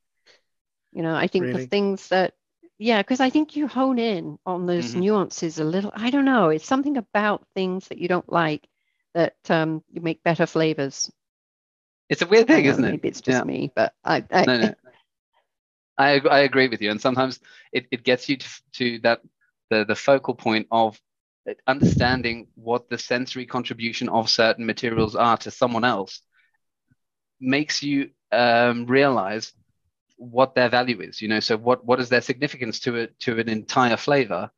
You 0.91 1.03
know, 1.03 1.15
I 1.15 1.27
think 1.27 1.43
Really? 1.43 1.63
the 1.63 1.67
things 1.67 2.09
that, 2.09 2.33
yeah, 2.77 3.01
because 3.01 3.19
I 3.19 3.29
think 3.29 3.55
you 3.55 3.67
hone 3.67 3.99
in 3.99 4.37
on 4.45 4.65
those 4.65 4.95
Mhm. 4.95 4.95
nuances 4.95 5.59
a 5.59 5.63
little. 5.63 5.91
I 5.95 6.09
don't 6.11 6.25
know. 6.25 6.49
It's 6.49 6.65
something 6.65 6.97
about 6.97 7.45
things 7.55 7.87
that 7.89 7.97
you 7.99 8.07
don't 8.07 8.31
like 8.31 8.67
that 9.13 9.35
um, 9.49 9.83
you 9.91 10.01
make 10.01 10.23
better 10.23 10.45
flavors. 10.45 11.11
It's 12.09 12.21
a 12.21 12.27
weird 12.27 12.49
thing, 12.49 12.65
know, 12.65 12.65
isn't 12.65 12.83
it? 12.85 12.97
Maybe 12.97 13.07
it's 13.07 13.21
just 13.21 13.43
Yeah. 13.43 13.45
me, 13.45 13.71
but 13.75 13.93
I, 14.03 14.23
I 14.31 14.47
no, 14.47 14.57
no. 14.57 14.73
I, 15.97 16.19
I 16.19 16.39
agree 16.39 16.67
with 16.67 16.81
you. 16.81 16.91
And 16.91 17.01
sometimes 17.01 17.39
it, 17.71 17.87
it 17.91 18.03
gets 18.03 18.29
you 18.29 18.37
to, 18.37 18.49
to 18.73 18.99
that 18.99 19.21
the, 19.69 19.85
the 19.85 19.95
focal 19.95 20.35
point 20.35 20.67
of 20.71 20.99
understanding 21.67 22.47
what 22.55 22.89
the 22.89 22.97
sensory 22.97 23.45
contribution 23.45 24.09
of 24.09 24.29
certain 24.29 24.65
materials 24.65 25.15
are 25.15 25.37
to 25.37 25.51
someone 25.51 25.83
else 25.83 26.21
makes 27.39 27.83
you 27.83 28.09
um, 28.31 28.85
realize 28.85 29.53
what 30.17 30.55
their 30.55 30.69
value 30.69 31.01
is. 31.01 31.21
You 31.21 31.27
know, 31.27 31.39
so 31.39 31.57
what 31.57 31.85
what 31.85 31.99
is 31.99 32.09
their 32.09 32.21
significance 32.21 32.79
to 32.81 32.95
it 32.95 33.19
to 33.21 33.39
an 33.39 33.49
entire 33.49 33.97
flavor? 33.97 34.51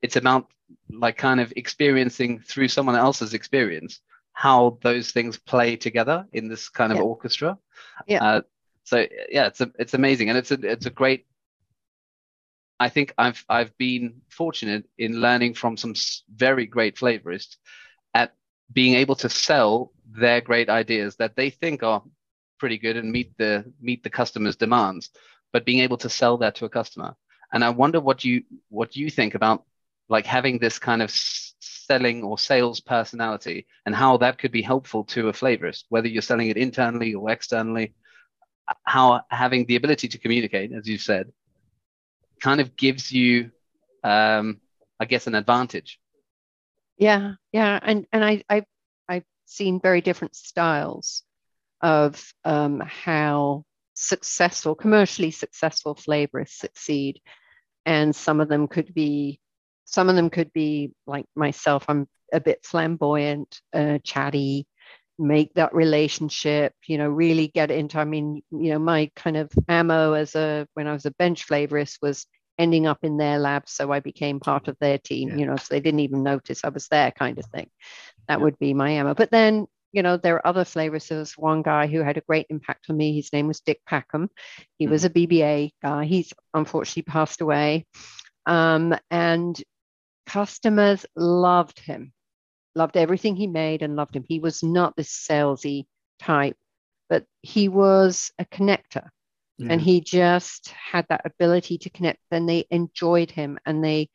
It's 0.00 0.16
about 0.16 0.50
like 0.90 1.16
kind 1.16 1.40
of 1.40 1.52
experiencing 1.56 2.40
through 2.40 2.68
someone 2.68 2.96
else's 2.96 3.34
experience 3.34 4.00
how 4.32 4.78
those 4.82 5.12
things 5.12 5.38
play 5.38 5.76
together 5.76 6.26
in 6.32 6.48
this 6.48 6.68
kind 6.68 6.92
of 6.92 6.98
Yeah. 6.98 7.04
orchestra. 7.04 7.58
Yeah. 8.06 8.24
Uh, 8.24 8.40
so 8.84 9.06
yeah, 9.28 9.46
it's 9.46 9.60
a, 9.60 9.70
it's 9.78 9.94
amazing, 9.94 10.28
and 10.30 10.38
it's 10.38 10.50
a 10.50 10.58
it's 10.62 10.86
a 10.86 10.90
great. 10.90 11.26
I 12.80 12.88
think 12.88 13.14
I've 13.16 13.44
I've 13.48 13.76
been 13.78 14.22
fortunate 14.28 14.84
in 14.98 15.20
learning 15.20 15.54
from 15.54 15.76
some 15.76 15.94
very 16.34 16.66
great 16.66 16.96
flavorists 16.96 17.56
at 18.14 18.34
being 18.72 18.94
able 18.94 19.14
to 19.16 19.28
sell 19.28 19.92
their 20.10 20.40
great 20.40 20.68
ideas 20.68 21.16
that 21.16 21.36
they 21.36 21.50
think 21.50 21.82
are 21.82 22.02
pretty 22.62 22.78
good 22.78 22.96
and 22.96 23.10
meet 23.10 23.36
the 23.38 23.64
meet 23.80 24.04
the 24.04 24.16
customer's 24.20 24.54
demands, 24.54 25.10
but 25.52 25.66
being 25.66 25.80
able 25.80 25.96
to 25.96 26.08
sell 26.08 26.36
that 26.38 26.54
to 26.54 26.64
a 26.64 26.68
customer. 26.68 27.16
And 27.52 27.64
I 27.64 27.70
wonder 27.70 28.00
what 28.00 28.24
you 28.24 28.44
what 28.68 28.94
you 28.94 29.10
think 29.10 29.34
about 29.34 29.64
like 30.08 30.26
having 30.26 30.60
this 30.60 30.78
kind 30.78 31.02
of 31.02 31.10
selling 31.10 32.22
or 32.22 32.38
sales 32.38 32.78
personality 32.78 33.66
and 33.84 33.96
how 33.96 34.16
that 34.18 34.38
could 34.38 34.52
be 34.52 34.62
helpful 34.62 35.02
to 35.06 35.28
a 35.28 35.32
flavorist, 35.32 35.86
whether 35.88 36.06
you're 36.06 36.30
selling 36.30 36.50
it 36.50 36.56
internally 36.56 37.14
or 37.14 37.30
externally 37.30 37.94
how 38.84 39.22
having 39.28 39.66
the 39.66 39.74
ability 39.74 40.06
to 40.06 40.18
communicate, 40.18 40.70
as 40.72 40.86
you 40.86 40.98
said, 40.98 41.32
kind 42.40 42.60
of 42.60 42.76
gives 42.76 43.10
you, 43.10 43.50
um, 44.04 44.60
I 45.00 45.04
guess, 45.06 45.26
an 45.26 45.34
advantage. 45.34 45.98
Yeah, 46.96 47.32
yeah, 47.50 47.80
and 47.82 48.06
and 48.12 48.24
I 48.24 48.44
I 48.48 48.64
I've 49.08 49.26
seen 49.46 49.80
very 49.80 50.00
different 50.00 50.36
styles 50.36 51.24
of 51.82 52.22
um, 52.44 52.80
how 52.86 53.64
successful, 53.94 54.74
commercially 54.74 55.30
successful 55.30 55.94
flavorists 55.94 56.58
succeed, 56.58 57.20
and 57.84 58.14
some 58.14 58.40
of 58.40 58.48
them 58.48 58.68
could 58.68 58.92
be, 58.94 59.40
some 59.84 60.08
of 60.08 60.16
them 60.16 60.30
could 60.30 60.52
be 60.52 60.92
like 61.06 61.26
myself. 61.34 61.84
I'm 61.88 62.08
a 62.32 62.40
bit 62.40 62.64
flamboyant, 62.64 63.60
uh, 63.74 63.98
chatty, 64.04 64.66
make 65.18 65.52
that 65.54 65.74
relationship, 65.74 66.72
you 66.86 66.98
know, 66.98 67.08
really 67.08 67.48
get 67.48 67.70
into. 67.70 67.98
I 67.98 68.04
mean, 68.04 68.42
you 68.50 68.70
know, 68.70 68.78
my 68.78 69.10
kind 69.16 69.36
of 69.36 69.52
ammo 69.68 70.14
as 70.14 70.34
a 70.34 70.66
when 70.74 70.86
I 70.86 70.92
was 70.92 71.06
a 71.06 71.10
bench 71.12 71.46
flavorist 71.46 71.98
was 72.02 72.26
ending 72.58 72.86
up 72.86 72.98
in 73.02 73.16
their 73.16 73.38
lab 73.38 73.66
so 73.66 73.90
i 73.90 73.98
became 74.00 74.38
part 74.38 74.68
of 74.68 74.76
their 74.78 74.98
team 74.98 75.30
Yeah. 75.30 75.36
you 75.36 75.46
know 75.46 75.56
so 75.56 75.66
they 75.70 75.80
didn't 75.80 76.00
even 76.00 76.22
notice 76.22 76.64
i 76.64 76.68
was 76.68 76.86
there 76.88 77.10
kind 77.10 77.38
of 77.38 77.46
thing 77.46 77.68
that 78.28 78.38
Yeah. 78.38 78.44
would 78.44 78.58
be 78.58 78.74
my 78.74 78.90
ammo 78.90 79.14
but 79.14 79.30
then 79.30 79.66
you 79.92 80.02
know 80.02 80.16
there 80.16 80.36
are 80.36 80.46
other 80.46 80.64
flavors. 80.64 81.08
There's 81.08 81.32
one 81.38 81.62
guy 81.62 81.86
who 81.86 82.02
had 82.02 82.16
a 82.16 82.22
great 82.22 82.46
impact 82.50 82.86
on 82.88 82.96
me. 82.96 83.14
His 83.14 83.32
name 83.32 83.48
was 83.48 83.60
dick 83.60 83.80
packham. 83.86 84.28
He 84.78 84.86
was 84.86 85.04
a 85.04 85.10
bba 85.10 85.70
guy. 85.82 86.04
He's 86.04 86.32
unfortunately 86.54 87.02
passed 87.02 87.40
away. 87.40 87.86
Um, 88.46 88.94
and 89.10 89.62
customers 90.26 91.06
loved 91.16 91.78
him 91.80 92.12
loved 92.74 92.96
everything 92.96 93.36
he 93.36 93.46
made 93.46 93.82
and 93.82 93.96
loved 93.96 94.16
him. 94.16 94.24
He 94.26 94.38
was 94.38 94.62
not 94.62 94.96
this 94.96 95.10
salesy 95.10 95.84
type 96.18 96.56
but 97.12 97.26
he 97.42 97.68
was 97.68 98.32
a 98.38 98.46
connector. 98.46 99.06
And 99.68 99.82
he 99.82 100.00
just 100.00 100.68
had 100.70 101.04
that 101.10 101.26
ability 101.26 101.76
to 101.78 101.90
connect. 101.90 102.18
And 102.30 102.48
they 102.48 102.64
enjoyed 102.70 103.30
him 103.30 103.58
and 103.66 103.84
they 103.84 104.08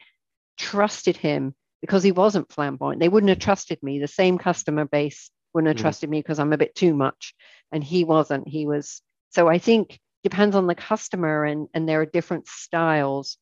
trusted 0.58 1.16
him 1.16 1.54
because 1.80 2.02
he 2.02 2.12
wasn't 2.12 2.52
flamboyant. 2.52 3.00
They 3.00 3.08
wouldn't 3.08 3.30
have 3.30 3.38
trusted 3.38 3.84
me. 3.84 4.00
The 4.00 4.08
same 4.08 4.40
customer 4.40 4.86
base 4.86 5.30
wouldn't 5.54 5.70
have 5.70 5.78
Mhm. 5.78 5.82
trusted 5.82 6.10
me 6.10 6.20
because 6.20 6.40
i'm 6.40 6.54
a 6.54 6.58
bit 6.58 6.76
too 6.76 6.94
much 6.94 7.34
and 7.72 7.84
he 7.84 8.04
wasn't 8.04 8.48
he 8.48 8.66
was 8.66 9.02
so 9.30 9.48
i 9.48 9.58
think 9.58 10.00
depends 10.24 10.56
on 10.56 10.68
the 10.68 10.76
customer 10.76 11.46
and 11.46 11.68
and 11.74 11.88
there 11.88 12.02
are 12.02 12.06
different 12.06 12.48
styles 12.48 13.38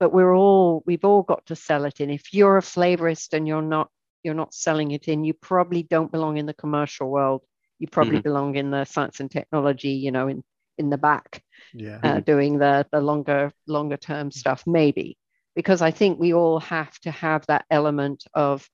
but 0.00 0.12
we're 0.12 0.34
all 0.34 0.82
we've 0.86 1.04
all 1.04 1.22
got 1.22 1.44
to 1.46 1.56
sell 1.56 1.84
it 1.84 2.00
in 2.00 2.10
if 2.10 2.32
you're 2.32 2.58
a 2.58 2.62
flavorist 2.62 3.32
and 3.32 3.46
you're 3.46 3.62
not 3.62 3.88
you're 4.22 4.34
not 4.34 4.54
selling 4.54 4.90
it 4.92 5.08
in 5.08 5.24
you 5.24 5.32
probably 5.34 5.82
don't 5.82 6.12
belong 6.12 6.36
in 6.36 6.46
the 6.46 6.54
commercial 6.54 7.10
world 7.10 7.42
you 7.78 7.88
probably 7.88 8.18
Mhm. 8.18 8.22
belong 8.22 8.54
in 8.56 8.70
the 8.70 8.84
science 8.84 9.20
and 9.20 9.30
technology 9.30 9.90
you 9.90 10.10
know 10.10 10.28
in 10.28 10.42
in 10.78 10.90
the 10.90 10.98
back 10.98 11.42
yeah. 11.72 12.00
uh, 12.02 12.20
doing 12.20 12.58
the 12.58 12.86
the 12.92 13.00
longer 13.00 13.52
longer 13.66 13.96
term 13.96 14.30
stuff 14.30 14.64
maybe 14.66 15.16
because 15.54 15.82
i 15.82 15.90
think 15.90 16.18
we 16.18 16.32
all 16.34 16.60
have 16.60 16.98
to 17.00 17.10
have 17.10 17.44
that 17.46 17.64
element 17.70 18.24
of 18.34 18.68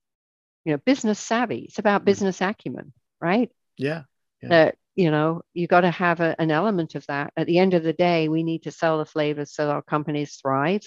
you 0.65 0.73
know 0.73 0.77
business 0.85 1.19
savvy 1.19 1.59
it's 1.67 1.79
about 1.79 2.05
business 2.05 2.41
acumen 2.41 2.93
right 3.21 3.49
Yeah. 3.77 4.03
Yeah. 4.41 4.49
that 4.49 4.75
you 4.95 5.11
know 5.11 5.41
you 5.53 5.67
got 5.67 5.81
to 5.81 5.91
have 5.91 6.19
a, 6.19 6.35
an 6.39 6.51
element 6.51 6.95
of 6.95 7.05
that 7.07 7.31
at 7.37 7.47
the 7.47 7.59
end 7.59 7.73
of 7.73 7.83
the 7.83 7.93
day 7.93 8.27
we 8.29 8.43
need 8.43 8.63
to 8.63 8.71
sell 8.71 8.97
the 8.97 9.05
flavors 9.05 9.53
so 9.53 9.69
our 9.69 9.81
companies 9.81 10.35
thrive 10.41 10.83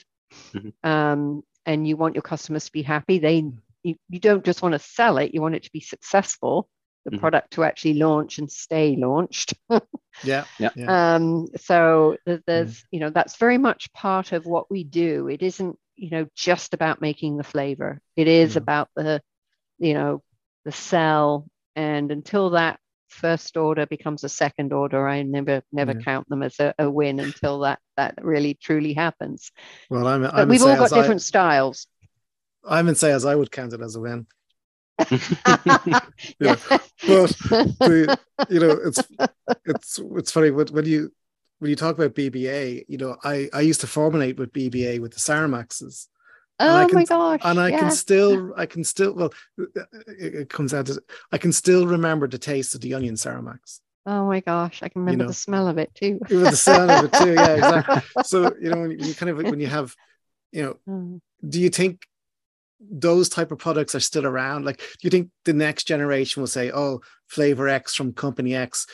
Mhm. 0.54 0.72
um, 0.84 1.42
and 1.66 1.86
you 1.86 1.96
want 1.96 2.14
your 2.14 2.22
customers 2.22 2.64
to 2.66 2.72
be 2.72 2.82
happy 2.82 3.18
they 3.18 3.44
you, 3.82 3.96
you 4.08 4.20
don't 4.20 4.44
just 4.44 4.62
want 4.62 4.72
to 4.74 4.78
sell 4.78 5.18
it 5.18 5.32
you 5.34 5.40
want 5.40 5.54
it 5.54 5.62
to 5.64 5.72
be 5.72 5.80
successful 5.80 6.68
the 7.04 7.10
Mhm. 7.12 7.20
product 7.20 7.52
to 7.52 7.64
actually 7.64 7.94
launch 7.94 8.38
and 8.38 8.50
stay 8.50 8.96
launched 8.96 9.54
Yeah. 10.24 10.44
Yeah. 10.76 11.14
Um, 11.16 11.48
so 11.56 12.16
th- 12.26 12.42
there's, 12.46 12.84
you 12.92 13.00
know, 13.00 13.10
that's 13.10 13.36
very 13.36 13.58
much 13.58 13.92
part 13.92 14.32
of 14.32 14.46
what 14.46 14.70
we 14.70 14.84
do. 14.84 15.26
It 15.28 15.42
isn't, 15.42 15.76
you 15.96 16.10
know, 16.10 16.26
just 16.36 16.74
about 16.74 17.00
making 17.00 17.36
the 17.36 17.44
flavor. 17.44 18.00
It 18.14 18.28
is 18.28 18.54
No. 18.54 18.60
about 18.62 18.88
the, 18.94 19.20
you 19.82 19.94
know, 19.94 20.22
the 20.64 20.72
cell. 20.72 21.46
And 21.74 22.10
until 22.12 22.50
that 22.50 22.78
first 23.08 23.56
order 23.56 23.84
becomes 23.86 24.24
a 24.24 24.28
second 24.28 24.72
order, 24.72 25.06
I 25.06 25.22
never, 25.22 25.62
never 25.72 25.92
Yeah. 25.92 26.04
count 26.04 26.28
them 26.28 26.42
as 26.42 26.58
a, 26.60 26.72
a 26.78 26.90
win 26.90 27.18
until 27.18 27.60
that 27.60 27.80
that 27.96 28.14
really 28.22 28.54
truly 28.54 28.94
happens. 28.94 29.50
Well, 29.90 30.06
I'm. 30.06 30.24
I'm 30.24 30.48
we've 30.48 30.62
all 30.62 30.76
got 30.76 30.90
different 30.90 31.22
styles. 31.22 31.86
I, 32.64 32.78
I'm 32.78 32.88
in 32.88 32.94
sales. 32.94 33.24
I 33.24 33.34
would 33.34 33.50
count 33.50 33.72
it 33.72 33.80
as 33.80 33.96
a 33.96 34.00
win. 34.00 34.26
yeah. 34.98 36.56
But 37.06 37.30
the, 37.40 38.18
you 38.48 38.60
know, 38.60 38.70
it's 38.70 39.02
it's 39.64 39.98
it's 39.98 40.30
funny 40.30 40.50
when, 40.50 40.68
when 40.68 40.86
you 40.86 41.12
when 41.58 41.70
you 41.70 41.76
talk 41.76 41.96
about 41.96 42.14
BBA. 42.14 42.84
You 42.88 42.98
know, 42.98 43.16
I 43.24 43.48
I 43.52 43.60
used 43.62 43.80
to 43.80 43.86
formulate 43.86 44.38
with 44.38 44.52
BBA 44.52 45.00
with 45.00 45.12
the 45.12 45.20
Saramaxes, 45.20 46.06
I 46.70 46.84
oh 46.84 46.86
can- 46.86 46.94
my 46.96 47.04
gosh. 47.04 47.40
and 47.44 47.60
I 47.60 47.70
can 47.70 47.90
still 47.90 48.52
I 48.56 48.66
can 48.66 48.84
still 48.84 49.14
well, 49.14 49.32
it, 49.58 50.34
it 50.34 50.48
comes 50.48 50.72
out 50.74 50.86
to 50.86 51.02
I 51.30 51.38
can 51.38 51.52
still 51.52 51.86
remember 51.86 52.28
the 52.28 52.38
taste 52.38 52.74
of 52.74 52.80
the 52.80 52.94
onion 52.94 53.14
Saramax. 53.16 53.80
Oh 54.04 54.26
my 54.26 54.40
gosh. 54.40 54.82
I 54.82 54.88
can 54.88 55.02
remember 55.02 55.24
know. 55.24 55.28
the 55.28 55.34
smell 55.34 55.68
of 55.68 55.78
it 55.78 55.94
too. 55.94 56.18
The 56.28 56.56
sound 56.56 56.90
of 56.90 57.04
it 57.04 57.12
too, 57.12 57.34
yeah, 57.34 57.54
exactly. 57.54 58.02
So 58.24 58.54
you 58.60 58.70
know, 58.70 58.80
when 58.82 58.98
you 58.98 59.14
kind 59.14 59.30
of 59.30 59.36
when 59.38 59.60
you 59.60 59.68
have, 59.68 59.94
you 60.52 60.62
know, 60.62 60.76
Mm. 60.88 61.20
do 61.48 61.60
you 61.60 61.68
think 61.70 62.06
those 62.80 63.28
type 63.28 63.52
of 63.52 63.58
products 63.58 63.94
are 63.94 64.00
still 64.00 64.26
around 64.26 64.64
like 64.64 64.78
do 64.78 64.84
you 65.02 65.10
think 65.10 65.30
the 65.44 65.52
next 65.52 65.84
generation 65.84 66.42
will 66.42 66.48
say 66.48 66.72
oh 66.74 67.00
flavor 67.28 67.68
x 67.68 67.94
from 67.94 68.12
company 68.12 68.56
x 68.56 68.88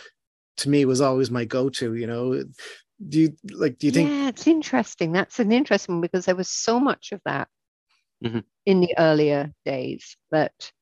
to 0.59 0.69
me 0.69 0.85
was 0.85 1.01
always 1.01 1.31
my 1.31 1.47
go-to 1.47 1.95
you 1.95 2.07
know 2.07 2.43
do 3.09 3.19
you 3.21 3.37
like 3.53 3.79
do 3.79 3.87
you 3.87 3.93
think 3.93 4.11
yeah, 4.11 4.29
it's 4.29 4.47
interesting. 4.47 5.13
That's 5.13 5.39
an 5.39 5.53
interesting 5.53 5.95
one 5.95 6.01
because 6.03 6.27
there 6.27 6.35
was 6.37 6.51
so 6.51 6.79
much 6.81 7.13
of 7.13 7.21
that 7.25 7.49
Mhm. 8.25 8.45
in 8.67 8.81
the 8.81 8.95
earlier 8.99 9.53
days 9.65 10.17
that, 10.31 10.73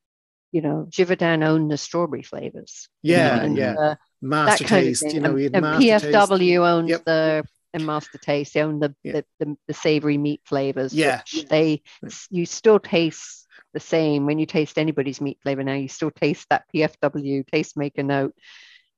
you 0.52 0.62
know, 0.62 0.86
Givaudan 0.90 1.44
owned 1.44 1.70
the 1.70 1.76
strawberry 1.76 2.22
flavors. 2.22 2.88
Yeah, 3.02 3.40
and, 3.42 3.56
yeah. 3.56 3.74
uh, 3.78 3.94
master 4.22 4.64
that 4.64 4.68
kind 4.70 4.84
taste 4.86 5.02
of 5.04 5.10
thing. 5.12 5.16
you 5.16 5.20
know 5.28 5.36
and, 5.36 5.56
and 5.56 5.64
PFW 5.82 6.38
taste 6.38 6.58
owns 6.60 6.90
Yep. 6.90 7.04
the 7.04 7.44
and 7.74 7.84
Master 7.84 8.16
Taste. 8.16 8.54
They 8.54 8.62
own 8.62 8.80
the 8.80 8.94
Yeah. 9.04 9.12
the, 9.12 9.24
the, 9.44 9.56
the 9.68 9.74
savory 9.74 10.16
meat 10.16 10.40
flavors. 10.46 10.94
Yeah. 10.94 11.20
they 11.50 11.82
you 12.30 12.46
still 12.46 12.78
taste 12.78 13.46
the 13.74 13.80
same 13.80 14.24
when 14.24 14.38
you 14.38 14.46
taste 14.46 14.78
anybody's 14.78 15.20
meat 15.20 15.38
flavor 15.42 15.62
now. 15.62 15.74
You 15.74 15.88
still 15.88 16.10
taste 16.10 16.46
that 16.48 16.64
PFW 16.74 17.44
tastemaker 17.44 18.02
note 18.02 18.34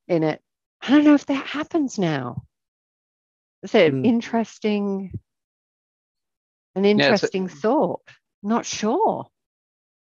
in 0.06 0.22
it. 0.22 0.40
I 0.80 0.90
don't 0.90 1.02
know 1.02 1.14
if 1.14 1.26
that 1.26 1.44
happens 1.44 1.98
now. 1.98 2.44
It's 3.64 3.74
an 3.74 3.98
Hmm. 3.98 4.04
interesting, 4.04 5.18
an 6.76 6.84
it's 6.84 7.00
a- 7.00 7.04
interesting 7.04 7.48
thought. 7.48 8.02
Not 8.42 8.66
sure. 8.66 9.26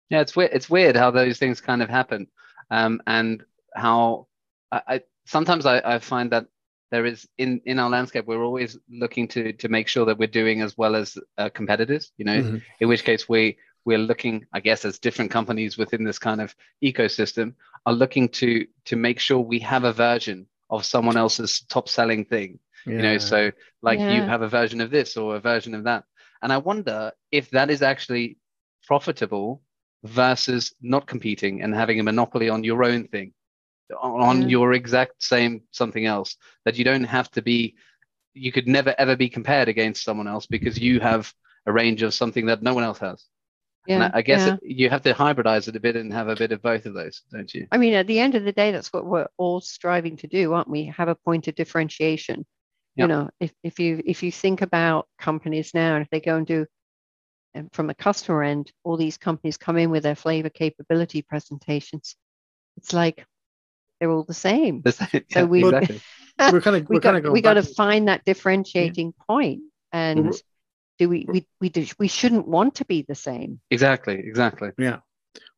Yeah, 0.09 0.21
it's 0.21 0.35
weird. 0.35 0.51
It's 0.53 0.69
weird 0.69 0.95
how 0.95 1.11
those 1.11 1.39
things 1.39 1.61
kind 1.61 1.81
of 1.81 1.89
happen, 1.89 2.27
um, 2.69 3.01
and 3.07 3.43
how 3.75 4.27
I, 4.71 4.81
I 4.87 5.01
sometimes 5.25 5.65
I, 5.65 5.79
I 5.79 5.99
find 5.99 6.31
that 6.31 6.45
there 6.91 7.05
is 7.05 7.27
in 7.37 7.61
in 7.65 7.79
our 7.79 7.89
landscape 7.89 8.25
we're 8.25 8.43
always 8.43 8.77
looking 8.89 9.27
to 9.29 9.53
to 9.53 9.67
make 9.69 9.87
sure 9.87 10.05
that 10.05 10.17
we're 10.19 10.27
doing 10.27 10.61
as 10.61 10.77
well 10.77 10.95
as 10.95 11.17
uh, 11.37 11.49
competitors. 11.49 12.11
You 12.17 12.25
know, 12.25 12.41
Mhm. 12.41 12.61
in 12.79 12.87
which 12.87 13.03
case 13.03 13.27
we 13.27 13.57
we're 13.85 13.97
looking, 13.99 14.45
I 14.53 14.59
guess, 14.61 14.85
as 14.85 14.99
different 14.99 15.31
companies 15.31 15.77
within 15.77 16.03
this 16.03 16.19
kind 16.19 16.41
of 16.41 16.55
ecosystem 16.83 17.53
are 17.85 17.93
looking 17.93 18.29
to 18.29 18.65
to 18.85 18.95
make 18.95 19.19
sure 19.19 19.39
we 19.39 19.59
have 19.59 19.83
a 19.85 19.93
version 19.93 20.47
of 20.69 20.85
someone 20.85 21.17
else's 21.17 21.61
top 21.69 21.87
selling 21.87 22.25
thing 22.25 22.59
you 22.97 22.97
know 23.03 23.17
so 23.19 23.51
like 23.83 23.99
you 24.09 24.23
have 24.23 24.41
a 24.41 24.49
version 24.49 24.81
of 24.81 24.89
this 24.89 25.15
or 25.17 25.35
a 25.35 25.39
version 25.39 25.75
of 25.75 25.83
that 25.83 26.03
and 26.41 26.51
i 26.53 26.57
wonder 26.57 27.11
if 27.31 27.49
that 27.51 27.69
is 27.69 27.81
actually 27.81 28.37
profitable 28.87 29.61
versus 30.03 30.73
not 30.81 31.07
competing 31.07 31.61
and 31.63 31.73
having 31.73 31.99
a 31.99 32.03
monopoly 32.03 32.49
on 32.49 32.63
your 32.63 32.83
own 32.83 33.07
thing 33.07 33.33
on, 34.01 34.41
Yeah. 34.43 34.47
your 34.47 34.73
exact 34.73 35.21
same 35.23 35.61
something 35.71 36.05
else 36.05 36.37
that 36.65 36.77
you 36.77 36.83
don't 36.83 37.03
have 37.03 37.29
to 37.31 37.41
be 37.41 37.75
you 38.33 38.51
could 38.51 38.67
never 38.67 38.93
ever 38.97 39.15
be 39.15 39.29
compared 39.29 39.67
against 39.69 40.03
someone 40.03 40.27
else 40.27 40.45
because 40.45 40.77
you 40.77 40.99
have 40.99 41.33
a 41.65 41.71
range 41.71 42.03
of 42.03 42.13
something 42.13 42.45
that 42.47 42.61
no 42.61 42.73
one 42.73 42.83
else 42.83 42.99
has 42.99 43.25
and 43.87 44.01
Yeah. 44.01 44.11
I, 44.13 44.19
I 44.19 44.21
guess 44.23 44.45
yeah. 44.47 44.53
it, 44.55 44.59
you 44.63 44.89
have 44.89 45.03
to 45.03 45.13
hybridize 45.13 45.67
it 45.67 45.75
a 45.75 45.79
bit 45.79 45.95
and 45.95 46.11
have 46.13 46.27
a 46.27 46.35
bit 46.35 46.51
of 46.51 46.61
both 46.61 46.85
of 46.85 46.93
those 46.93 47.21
don't 47.31 47.51
you 47.53 47.67
I 47.71 47.77
mean, 47.77 47.93
at 47.93 48.07
the 48.07 48.19
end 48.19 48.35
of 48.35 48.43
the 48.43 48.51
day, 48.51 48.71
that's 48.71 48.91
what 48.91 49.05
we're 49.05 49.27
all 49.37 49.61
striving 49.61 50.17
to 50.17 50.27
do, 50.27 50.53
aren't 50.53 50.69
we? 50.69 50.85
Have 50.85 51.07
a 51.07 51.15
point 51.15 51.47
of 51.47 51.55
differentiation. 51.55 52.45
Yeah. 52.95 53.03
You 53.03 53.07
know, 53.09 53.29
if, 53.39 53.51
if 53.63 53.79
you 53.79 54.01
if 54.05 54.23
you 54.23 54.31
think 54.31 54.61
about 54.61 55.07
companies 55.19 55.73
now, 55.73 55.95
and 55.95 56.03
if 56.03 56.09
they 56.09 56.19
go 56.21 56.37
and 56.37 56.47
do 56.47 56.65
and 57.53 57.69
from 57.73 57.89
a 57.89 57.93
customer 57.95 58.43
end, 58.43 58.71
all 58.83 58.97
these 58.97 59.17
companies 59.17 59.57
come 59.57 59.77
in 59.77 59.89
with 59.89 60.03
their 60.03 60.15
flavor 60.15 60.49
capability 60.49 61.21
presentations. 61.21 62.15
It's 62.77 62.93
like 62.93 63.25
they're 63.99 64.09
all 64.11 64.23
the 64.23 64.33
same. 64.33 64.81
The 64.81 64.91
same- 64.93 65.09
So 65.31 65.39
yeah, 65.39 65.43
we- 65.43 65.65
exactly 65.65 66.01
we're 66.51 66.61
kind 66.61 66.75
of 66.75 66.89
we 66.89 66.99
got 66.99 67.15
of 67.15 67.23
going 67.23 67.33
we 67.33 67.41
got 67.41 67.53
to 67.53 67.63
find 67.63 68.07
that 68.07 68.23
differentiating 68.25 69.13
point. 69.27 69.61
And 69.91 70.25
Mm-hmm. 70.27 70.31
do 70.99 71.09
we 71.09 71.25
we 71.27 71.47
we 71.61 71.69
do, 71.69 71.85
we 71.99 72.07
shouldn't 72.07 72.47
want 72.47 72.75
to 72.75 72.85
be 72.85 73.03
the 73.07 73.15
same. 73.15 73.59
exactly 73.69 74.15
exactly 74.15 74.71
Yeah. 74.77 74.99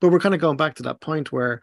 but 0.02 0.10
we're 0.12 0.20
kind 0.20 0.36
of 0.36 0.42
going 0.42 0.58
back 0.58 0.76
to 0.76 0.84
that 0.84 1.02
point 1.02 1.32
where 1.32 1.62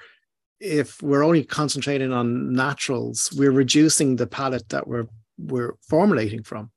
if 0.60 1.02
we're 1.02 1.24
only 1.24 1.44
concentrating 1.44 2.12
on 2.12 2.52
naturals, 2.54 3.30
we're 3.36 3.50
reducing 3.52 4.16
the 4.16 4.26
palette 4.26 4.68
that 4.70 4.86
we're 4.88 5.06
we're 5.38 5.74
formulating 5.88 6.42
from. 6.42 6.70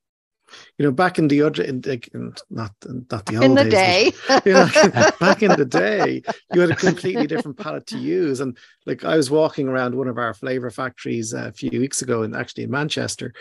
You 0.78 0.86
know, 0.86 0.92
back 0.94 1.20
in 1.20 1.28
the 1.28 1.42
other, 1.42 1.62
in, 1.64 1.82
the, 1.82 2.02
in 2.14 2.34
not 2.50 2.72
not 3.12 3.26
the 3.26 3.36
old 3.36 3.44
in 3.44 3.54
the 3.56 3.66
days, 3.66 4.14
but- 4.30 4.44
day. 4.46 4.50
you 4.50 4.54
know, 4.54 5.12
back 5.20 5.44
in 5.44 5.52
the 5.52 5.66
day, 5.66 6.22
you 6.54 6.62
had 6.62 6.72
a 6.72 6.76
completely 6.76 7.28
different 7.28 7.58
palette 7.58 7.88
to 7.88 7.98
use. 7.98 8.40
And 8.40 8.58
like 8.86 9.04
I 9.04 9.18
was 9.18 9.30
walking 9.30 9.68
around 9.68 9.94
one 9.94 10.08
of 10.08 10.18
our 10.18 10.34
flavor 10.34 10.70
factories 10.70 11.34
a 11.34 11.52
few 11.52 11.78
weeks 11.82 12.02
ago, 12.02 12.24
and 12.24 12.34
actually 12.34 12.64
in 12.64 12.72
Manchester, 12.72 13.34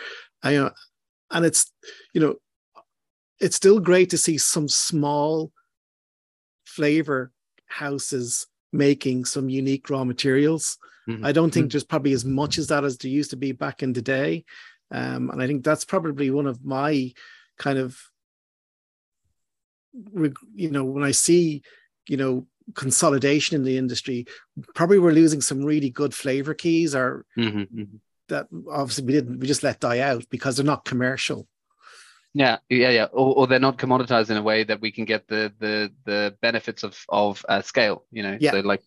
I, 0.43 0.51
you 0.51 0.59
know, 0.63 0.71
and 1.31 1.45
it's 1.45 1.71
you 2.13 2.19
know, 2.19 2.35
it's 3.39 3.55
still 3.55 3.79
great 3.79 4.09
to 4.09 4.17
see 4.17 4.37
some 4.37 4.67
small 4.67 5.53
flavor 6.65 7.31
houses 7.67 8.47
making 8.73 9.25
some 9.25 9.49
unique 9.49 9.89
raw 9.89 10.03
materials. 10.03 10.77
Mhm. 11.07 11.25
I 11.25 11.31
don't 11.31 11.53
think 11.53 11.71
there's 11.71 11.85
probably 11.85 12.11
as 12.11 12.25
much 12.25 12.57
as 12.57 12.67
that 12.67 12.83
as 12.83 12.97
there 12.97 13.09
used 13.11 13.29
to 13.29 13.37
be 13.37 13.53
back 13.53 13.81
in 13.81 13.93
the 13.93 14.01
day. 14.01 14.43
Um, 14.91 15.29
and 15.29 15.41
I 15.41 15.47
think 15.47 15.63
that's 15.63 15.85
probably 15.85 16.29
one 16.31 16.47
of 16.47 16.63
my 16.63 17.11
kind 17.57 17.79
of, 17.79 17.99
you 20.55 20.71
know, 20.71 20.83
when 20.83 21.03
I 21.03 21.11
see, 21.11 21.63
you 22.07 22.17
know, 22.17 22.47
consolidation 22.73 23.55
in 23.55 23.63
the 23.63 23.77
industry, 23.77 24.25
probably 24.75 24.99
we're 24.99 25.11
losing 25.11 25.41
some 25.41 25.63
really 25.63 25.89
good 25.89 26.13
flavor 26.13 26.53
keys 26.53 26.95
or 26.95 27.25
Mhm, 27.37 27.67
mhm. 27.71 27.99
that 28.27 28.47
obviously 28.69 29.05
we 29.05 29.13
didn't, 29.13 29.39
we 29.39 29.47
just 29.47 29.63
let 29.63 29.79
die 29.79 29.99
out 29.99 30.25
because 30.29 30.57
they're 30.57 30.65
not 30.65 30.85
commercial. 30.85 31.47
Yeah, 32.37 32.57
yeah, 32.69 32.89
yeah. 32.91 33.05
Or, 33.13 33.35
or 33.37 33.47
they're 33.47 33.59
not 33.59 33.77
commoditized 33.79 34.29
in 34.29 34.37
a 34.37 34.43
way 34.43 34.63
that 34.63 34.81
we 34.81 34.91
can 34.91 35.05
get 35.05 35.27
the 35.27 35.51
the 35.59 35.91
the 36.05 36.35
benefits 36.41 36.83
of 36.83 36.95
of 37.09 37.43
uh, 37.49 37.61
scale. 37.61 38.05
You 38.11 38.23
know, 38.23 38.37
Yeah. 38.39 38.51
so 38.51 38.59
like, 38.59 38.83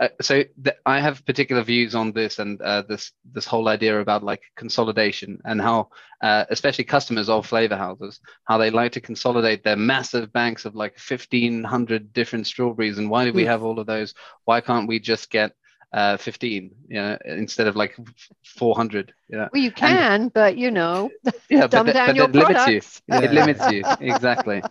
uh, 0.00 0.08
so 0.22 0.44
th- 0.64 0.76
I 0.86 1.00
have 1.00 1.26
particular 1.26 1.62
views 1.62 1.94
on 1.94 2.12
this 2.12 2.38
and 2.38 2.60
uh, 2.62 2.82
this 2.88 3.12
this 3.34 3.44
whole 3.46 3.68
idea 3.68 4.00
about 4.00 4.22
like 4.22 4.42
consolidation 4.56 5.38
and 5.44 5.60
how, 5.60 5.90
uh, 6.22 6.44
especially 6.48 6.84
customers 6.84 7.28
of 7.28 7.46
flavor 7.46 7.76
houses, 7.76 8.20
how 8.44 8.56
they 8.58 8.70
like 8.70 8.92
to 8.92 9.00
consolidate 9.00 9.62
their 9.62 9.76
massive 9.76 10.32
banks 10.32 10.64
of 10.64 10.74
like 10.74 10.98
fifteen 10.98 11.64
hundred 11.64 12.12
different 12.14 12.46
strawberries. 12.46 12.98
And 12.98 13.10
why 13.10 13.24
do 13.24 13.32
we 13.32 13.44
Mm. 13.44 13.48
have 13.48 13.62
all 13.62 13.78
of 13.78 13.86
those? 13.86 14.14
Why 14.46 14.60
can't 14.62 14.88
we 14.88 15.00
just 15.00 15.30
get 15.30 15.52
uh 15.92 16.16
15 16.16 16.70
you 16.88 17.00
know 17.00 17.16
instead 17.24 17.66
of 17.66 17.76
like 17.76 17.96
400 18.44 19.12
yeah 19.28 19.48
Well, 19.52 19.62
you 19.62 19.70
can, 19.70 20.28
but 20.28 20.56
you 20.58 20.70
know, 20.70 21.10
yeah 21.48 21.66
dumb 21.66 21.86
but, 21.86 21.92
down 21.92 22.08
that, 22.08 22.16
your 22.16 22.28
but 22.28 22.32
that 22.32 22.48
limits 22.48 22.66
you. 22.66 22.80
Yeah. 23.08 23.20
it 23.20 23.32
limits 23.32 23.66
you. 23.68 23.84
Exactly. 24.00 24.62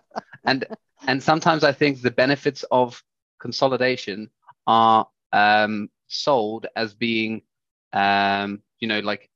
And 0.46 0.66
and 1.08 1.22
sometimes 1.22 1.64
i 1.64 1.72
think 1.72 2.02
the 2.02 2.12
benefits 2.12 2.64
of 2.72 3.02
consolidation 3.40 4.30
are 4.68 5.08
um 5.34 5.90
sold 6.08 6.68
as 6.76 6.94
being 6.94 7.42
um 7.94 8.62
you 8.80 8.88
know 8.88 9.00
like 9.00 9.30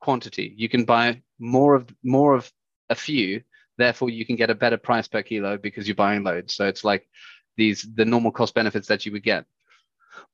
quantity. 0.00 0.52
You 0.56 0.68
can 0.68 0.84
buy 0.84 1.22
more 1.38 1.74
of 1.74 1.88
more 2.02 2.34
of 2.34 2.50
a 2.90 2.94
few 2.94 3.42
therefore 3.76 4.08
you 4.10 4.24
can 4.24 4.36
get 4.36 4.50
a 4.50 4.54
better 4.54 4.76
price 4.76 5.08
per 5.08 5.22
kilo 5.22 5.56
because 5.56 5.88
you're 5.88 5.94
buying 5.96 6.22
loads. 6.22 6.54
So 6.54 6.66
it's 6.66 6.84
like 6.84 7.08
these 7.56 7.86
the 7.94 8.04
normal 8.04 8.30
cost 8.32 8.54
benefits 8.54 8.88
that 8.88 9.04
you 9.06 9.12
would 9.12 9.22
get. 9.24 9.44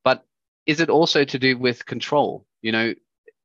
But 0.04 0.24
is 0.66 0.80
it 0.80 0.90
also 0.90 1.24
to 1.24 1.38
do 1.38 1.56
with 1.58 1.84
control? 1.86 2.46
You 2.62 2.72
know 2.72 2.94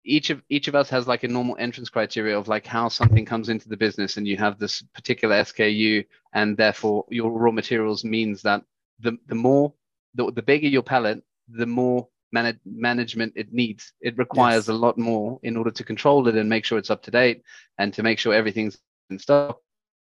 each 0.05 0.29
of 0.29 0.41
each 0.49 0.67
of 0.67 0.75
us 0.75 0.89
has 0.89 1.07
like 1.07 1.23
a 1.23 1.27
normal 1.27 1.55
entrance 1.59 1.89
criteria 1.89 2.37
of 2.37 2.47
like 2.47 2.65
how 2.65 2.87
something 2.87 3.25
comes 3.25 3.49
into 3.49 3.67
the 3.67 3.77
business 3.77 4.17
and 4.17 4.27
you 4.27 4.37
have 4.37 4.59
this 4.59 4.81
particular 4.93 5.35
SKU 5.35 6.05
and 6.33 6.55
therefore 6.55 7.05
your 7.09 7.31
raw 7.31 7.51
materials 7.51 8.03
means 8.03 8.41
that 8.43 8.63
the 8.99 9.17
the 9.27 9.35
more 9.35 9.73
the, 10.13 10.31
the 10.31 10.43
bigger 10.43 10.67
your 10.67 10.83
palette 10.83 11.23
the 11.49 11.65
more 11.65 12.07
man- 12.31 12.59
management 12.65 13.33
it 13.35 13.51
needs. 13.51 13.93
It 14.01 14.17
requires 14.17 14.67
Yes. 14.67 14.69
a 14.69 14.73
lot 14.73 14.97
more 14.97 15.39
in 15.43 15.57
order 15.57 15.71
to 15.71 15.83
control 15.83 16.27
it 16.27 16.35
and 16.35 16.49
make 16.49 16.65
sure 16.65 16.77
it's 16.77 16.91
up 16.91 17.01
to 17.03 17.11
date 17.11 17.41
and 17.79 17.93
to 17.93 18.03
make 18.03 18.19
sure 18.19 18.33
everything's 18.33 18.77
in 19.09 19.19
stock 19.19 19.59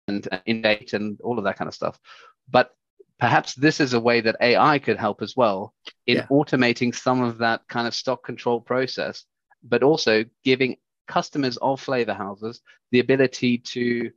and 0.08 0.26
uh, 0.32 0.38
in 0.46 0.62
date 0.62 0.92
and 0.92 1.20
all 1.22 1.38
of 1.38 1.44
that 1.44 1.56
kind 1.58 1.68
of 1.68 1.74
stuff. 1.74 1.98
But 2.48 2.74
perhaps 3.18 3.54
this 3.54 3.80
is 3.80 3.94
a 3.94 4.00
way 4.00 4.20
that 4.20 4.36
AI 4.40 4.78
could 4.78 4.96
help 4.96 5.22
as 5.22 5.36
well 5.36 5.74
in 6.06 6.18
Yeah. 6.18 6.26
automating 6.30 6.94
some 6.94 7.22
of 7.22 7.38
that 7.38 7.66
kind 7.68 7.86
of 7.86 7.94
stock 7.94 8.24
control 8.24 8.60
process 8.60 9.24
but 9.62 9.82
also 9.82 10.24
giving 10.44 10.76
customers 11.08 11.56
of 11.58 11.80
flavor 11.80 12.14
houses 12.14 12.60
the 12.92 13.00
ability 13.00 13.58
to, 13.58 14.10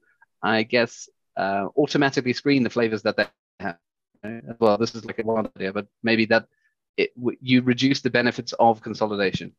I 0.44 0.64
guess, 0.64 1.10
uh, 1.38 1.68
automatically 1.78 2.34
screen 2.34 2.64
the 2.64 2.70
flavors 2.70 3.02
that 3.04 3.18
they 3.18 3.26
have. 3.60 3.78
Well, 4.60 4.78
this 4.78 4.94
is 4.94 5.06
like 5.06 5.20
a 5.20 5.24
wild 5.24 5.50
idea, 5.56 5.74
but 5.74 5.88
maybe 6.04 6.26
that 6.26 6.48
it, 6.98 7.12
you 7.42 7.62
reduce 7.62 8.02
the 8.02 8.10
benefits 8.10 8.54
of 8.60 8.82
consolidation 8.82 9.54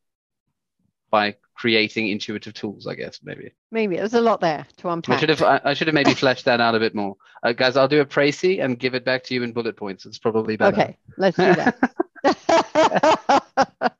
by 1.13 1.37
creating 1.55 2.09
intuitive 2.09 2.55
tools. 2.55 2.89
I 2.89 2.97
guess 2.97 3.21
maybe 3.23 3.53
maybe 3.71 3.97
there's 3.97 4.15
a 4.15 4.21
lot 4.21 4.41
there 4.41 4.67
to 4.79 4.89
I 4.89 4.95
unpack. 4.95 5.21
should 5.21 5.29
have 5.29 5.43
I, 5.43 5.61
I 5.65 5.75
should 5.75 5.87
have 5.87 5.95
maybe 5.95 6.15
fleshed 6.15 6.47
that 6.47 6.61
out 6.61 6.75
a 6.75 6.81
bit 6.81 6.97
more, 6.97 7.17
uh, 7.45 7.53
guys. 7.53 7.77
I'll 7.77 7.87
do 7.87 8.01
a 8.01 8.07
précis 8.07 8.61
and 8.65 8.77
give 8.77 8.97
it 8.97 9.05
back 9.05 9.23
to 9.25 9.35
you 9.35 9.45
in 9.45 9.53
bullet 9.53 9.77
points. 9.77 10.07
It's 10.07 10.19
probably 10.19 10.57
better. 10.57 10.75
Okay, 10.75 10.99
let's 11.17 11.37
do 11.37 11.55
that. 11.55 11.79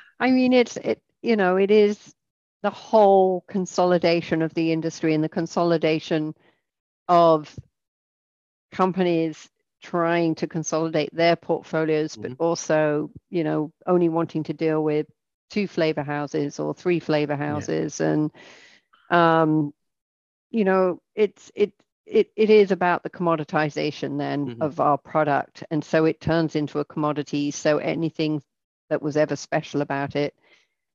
I 0.20 0.30
mean, 0.30 0.52
it's 0.52 0.76
it. 0.78 1.00
You 1.22 1.36
know, 1.36 1.56
it 1.56 1.70
is 1.70 2.14
the 2.62 2.70
whole 2.70 3.44
consolidation 3.48 4.42
of 4.42 4.52
the 4.54 4.72
industry 4.72 5.14
and 5.14 5.22
the 5.22 5.28
consolidation 5.28 6.34
of 7.06 7.54
companies 8.72 9.48
trying 9.82 10.34
to 10.36 10.46
consolidate 10.46 11.14
their 11.14 11.36
portfolios, 11.36 12.16
but 12.16 12.32
also, 12.38 13.10
you 13.30 13.44
know, 13.44 13.72
only 13.86 14.08
wanting 14.08 14.42
to 14.44 14.52
deal 14.52 14.82
with 14.82 15.06
two 15.50 15.66
flavor 15.66 16.02
houses 16.02 16.58
or 16.58 16.74
three 16.74 17.00
flavor 17.00 17.36
houses, 17.36 18.00
and 18.00 18.30
um, 19.10 19.72
you 20.50 20.64
know, 20.64 21.00
it's 21.14 21.50
it 21.54 21.72
it, 22.06 22.30
it 22.36 22.50
is 22.50 22.70
about 22.72 23.02
the 23.02 23.10
commoditization 23.10 24.18
then 24.18 24.48
Mhm. 24.48 24.60
of 24.60 24.80
our 24.80 24.98
product. 24.98 25.64
And 25.70 25.84
so 25.84 26.04
it 26.06 26.20
turns 26.20 26.56
into 26.56 26.78
a 26.80 26.84
commodity. 26.84 27.50
So 27.50 27.78
anything 27.78 28.42
that 28.90 29.02
was 29.02 29.16
ever 29.16 29.36
special 29.36 29.82
about 29.82 30.16
it 30.16 30.34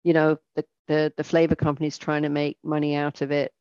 you 0.03 0.13
know 0.13 0.37
the 0.55 0.65
the, 0.87 1.13
the 1.17 1.23
flavor 1.23 1.55
company 1.55 1.87
is 1.87 1.97
trying 1.97 2.23
to 2.23 2.29
make 2.29 2.57
money 2.63 2.95
out 2.95 3.21
of 3.21 3.31
it. 3.31 3.53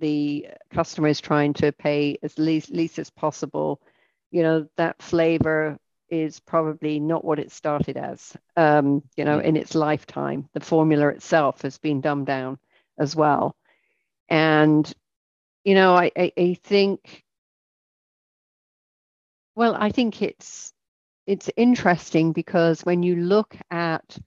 The 0.00 0.48
customer 0.70 1.08
is 1.08 1.20
trying 1.20 1.54
to 1.54 1.72
pay 1.72 2.18
as 2.22 2.38
least, 2.38 2.70
least 2.70 2.98
as 2.98 3.10
possible. 3.10 3.80
You 4.30 4.42
know 4.42 4.68
that 4.76 5.02
flavor 5.02 5.78
is 6.12 6.40
probably 6.40 7.00
not 7.00 7.24
what 7.24 7.40
it 7.40 7.50
started 7.52 7.96
as. 7.96 8.36
Um, 8.56 9.02
you 9.16 9.24
know, 9.24 9.40
Mm. 9.40 9.44
in 9.44 9.56
its 9.56 9.74
lifetime, 9.74 10.48
the 10.54 10.60
formula 10.60 11.08
itself 11.08 11.62
has 11.62 11.78
been 11.78 12.00
dumbed 12.02 12.26
down 12.26 12.58
as 12.98 13.16
well. 13.16 13.56
And 14.28 14.92
you 15.64 15.74
know, 15.74 15.94
I, 15.94 16.10
I, 16.16 16.32
I 16.38 16.54
think, 16.64 17.24
well, 19.56 19.74
I 19.74 19.90
think 19.90 20.22
it's 20.22 20.72
it's 21.26 21.50
interesting 21.56 22.32
because 22.32 22.82
when 22.82 23.02
you 23.02 23.16
look 23.16 23.56
at 23.70 24.18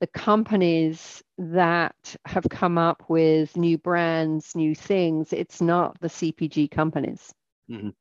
the 0.00 0.06
companies 0.08 1.22
that 1.38 2.16
have 2.26 2.46
come 2.50 2.78
up 2.78 3.04
with 3.08 3.56
new 3.56 3.78
brands, 3.78 4.54
new 4.56 4.74
things, 4.74 5.32
it's 5.32 5.60
not 5.60 5.98
the 6.00 6.08
CPG 6.08 6.68
companies. 6.70 7.34
Mhm. 7.68 7.94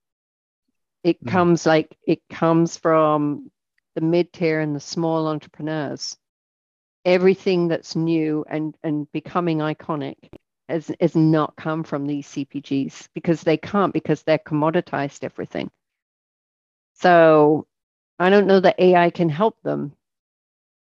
It 1.05 1.23
Mhm. 1.23 1.31
comes 1.31 1.67
like 1.67 1.97
it 2.07 2.21
comes 2.29 2.77
from 2.77 3.51
the 3.95 4.01
mid 4.01 4.33
tier 4.33 4.61
and 4.61 4.75
the 4.75 4.81
small 4.81 5.27
entrepreneurs. 5.29 6.17
Everything 7.05 7.69
that's 7.69 7.95
new 7.95 8.45
and, 8.49 8.77
and 8.83 9.11
becoming 9.13 9.59
iconic 9.59 10.17
has, 10.69 10.91
has 11.01 11.15
not 11.15 11.55
come 11.57 11.83
from 11.83 12.07
these 12.07 12.27
CPGs 12.27 13.09
because 13.15 13.43
they 13.43 13.57
can't 13.57 13.93
because 13.93 14.23
they're 14.23 14.39
commoditized 14.39 15.23
everything. 15.23 15.71
So 16.95 17.67
I 18.19 18.29
don't 18.31 18.47
know 18.47 18.61
that 18.61 18.79
AI 18.79 19.11
can 19.11 19.29
help 19.29 19.61
them. 19.63 19.93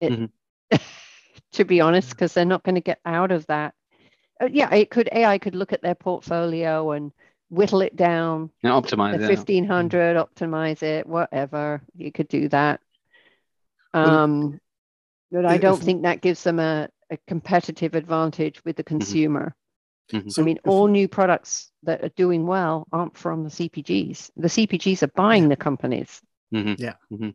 It, 0.00 0.12
Mhm. 0.12 0.32
to 1.52 1.64
be 1.64 1.80
honest, 1.80 2.10
because 2.10 2.34
they're 2.34 2.44
not 2.46 2.64
going 2.64 2.76
to 2.76 2.82
get 2.82 3.00
out 3.06 3.32
of 3.32 3.46
that. 3.48 3.74
Uh, 4.40 4.48
yeah, 4.52 4.74
it 4.74 4.90
could 4.90 5.08
AI 5.12 5.38
could 5.38 5.56
look 5.56 5.72
at 5.72 5.82
their 5.82 5.96
portfolio 5.96 6.92
and 6.92 7.12
whittle 7.50 7.82
it 7.82 7.94
down. 7.96 8.50
Yeah, 8.62 8.70
optimize. 8.70 9.18
the 9.18 9.22
yeah. 9.24 9.28
1500 9.28 10.16
optimize 10.16 10.82
it 10.82 11.06
whatever. 11.06 11.82
You 11.96 12.10
could 12.12 12.28
do 12.28 12.48
that. 12.48 12.80
Well, 13.92 14.08
um 14.08 14.60
but 15.32 15.44
i 15.46 15.56
if- 15.56 15.60
don't 15.60 15.78
if- 15.78 15.84
think 15.84 16.02
that 16.02 16.20
gives 16.22 16.42
them 16.44 16.58
a, 16.58 16.88
a 17.10 17.18
competitive 17.26 17.94
advantage 17.94 18.64
with 18.64 18.76
the 18.76 18.84
consumer. 18.84 19.54
So 20.28 20.42
i 20.42 20.44
mean 20.44 20.56
if- 20.58 20.66
all 20.66 20.86
new 20.88 21.06
products 21.08 21.70
that 21.84 22.02
are 22.04 22.08
doing 22.10 22.46
well 22.46 22.86
aren't 22.92 23.16
from 23.16 23.44
the 23.44 23.50
cpgs 23.50 24.30
the 24.36 24.48
cpgs 24.48 25.02
are 25.02 25.12
buying 25.14 25.48
the 25.48 25.56
companies. 25.56 26.20
Mhm. 26.54 27.34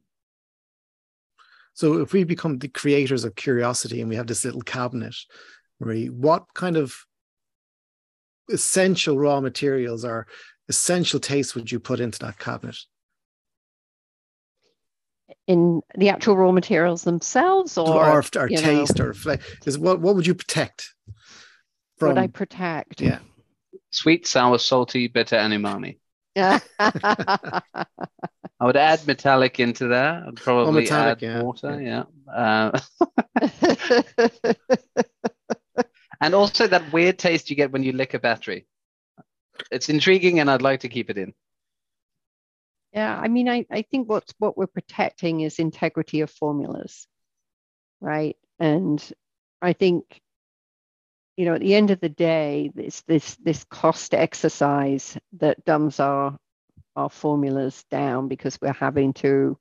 So 1.74 2.00
if 2.02 2.14
we 2.14 2.24
become 2.24 2.58
the 2.58 2.70
creators 2.70 3.26
of 3.26 3.36
curiosity 3.36 4.00
and 4.00 4.10
we 4.10 4.16
have 4.16 4.28
this 4.28 4.46
little 4.46 4.62
cabinet, 4.62 5.16
Marie, 5.80 6.08
what 6.10 6.46
kind 6.54 6.78
of 6.78 6.96
essential 8.52 9.18
raw 9.18 9.40
materials 9.42 10.06
or 10.06 10.28
essential 10.70 11.20
tastes 11.20 11.56
would 11.56 11.72
you 11.72 11.80
put 11.80 12.00
into 12.00 12.20
that 12.20 12.40
cabinet? 12.40 12.78
in 15.48 15.82
the 15.98 16.10
actual 16.10 16.38
raw 16.38 16.52
materials 16.52 17.04
themselves 17.04 17.78
or, 17.78 18.06
Or, 18.06 18.24
or, 18.38 18.50
you 18.50 18.56
know, 18.58 18.62
taste 18.62 19.00
or 19.00 19.14
flavor? 19.14 19.44
Is 19.66 19.78
what 19.78 20.00
what 20.00 20.16
would 20.16 20.26
you 20.28 20.36
protect 20.36 20.94
from? 21.98 22.10
what 22.10 22.18
i 22.18 22.28
protect 22.28 23.02
yeah. 23.02 23.20
Sweet, 23.92 24.28
sour, 24.28 24.58
salty, 24.60 25.08
bitter, 25.08 25.36
and 25.38 25.54
umami. 25.54 26.00
yeah 26.36 26.60
I 26.80 28.66
would 28.66 28.78
add 28.78 29.06
metallic 29.08 29.60
into 29.60 29.88
there. 29.88 30.24
I'd 30.28 30.36
probably 30.36 30.84
metallic, 30.84 31.18
add 31.18 31.22
yeah, 31.22 31.42
water. 31.42 31.82
Yeah. 31.82 32.04
Uh, 32.34 32.78
and 36.22 36.34
also 36.36 36.68
that 36.68 36.94
weird 36.94 37.18
taste 37.20 37.50
you 37.50 37.56
get 37.56 37.72
when 37.72 37.84
you 37.84 37.92
lick 37.92 38.14
a 38.14 38.20
battery. 38.20 38.66
It's 39.72 39.90
intriguing, 39.90 40.40
and 40.40 40.50
I'd 40.50 40.62
like 40.62 40.82
to 40.82 40.90
keep 40.90 41.10
it 41.10 41.18
in. 41.18 41.34
Yeah, 42.94 43.18
I 43.18 43.28
mean, 43.28 43.50
I, 43.50 43.66
I 43.70 43.82
think 43.82 44.10
what's 44.10 44.34
what 44.38 44.58
we're 44.58 44.68
protecting 44.68 45.42
is 45.42 45.60
integrity 45.60 46.22
of 46.22 46.30
formulas, 46.32 47.08
right? 48.00 48.38
And 48.60 49.04
I 49.62 49.74
think, 49.74 50.22
you 51.36 51.46
know, 51.46 51.56
at 51.56 51.62
the 51.62 51.76
end 51.76 51.92
of 51.92 52.00
the 52.00 52.10
day, 52.10 52.72
this 52.74 53.02
this 53.02 53.36
this 53.36 53.66
cost 53.66 54.14
exercise 54.14 55.18
that 55.34 55.66
dumbs 55.66 56.00
our 56.00 56.38
our 56.96 57.10
formulas 57.10 57.84
down 57.92 58.30
because 58.30 58.58
we're 58.62 58.72
having 58.74 59.14
to, 59.14 59.58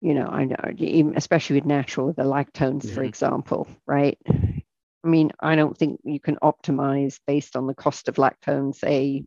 you 0.00 0.14
know, 0.14 0.28
I 0.28 0.44
know, 0.44 1.12
especially 1.16 1.56
with 1.56 1.64
natural, 1.66 2.12
the 2.12 2.22
lactones, 2.22 2.88
for 2.88 3.02
Mhm. 3.02 3.06
example, 3.06 3.66
right? 3.86 4.18
I 5.04 5.08
mean, 5.08 5.30
I 5.40 5.56
don't 5.56 5.76
think 5.76 6.00
you 6.04 6.20
can 6.20 6.36
optimize 6.36 7.18
based 7.26 7.56
on 7.56 7.66
the 7.66 7.74
cost 7.74 8.08
of 8.08 8.16
lactones, 8.16 8.82
a 8.84 9.24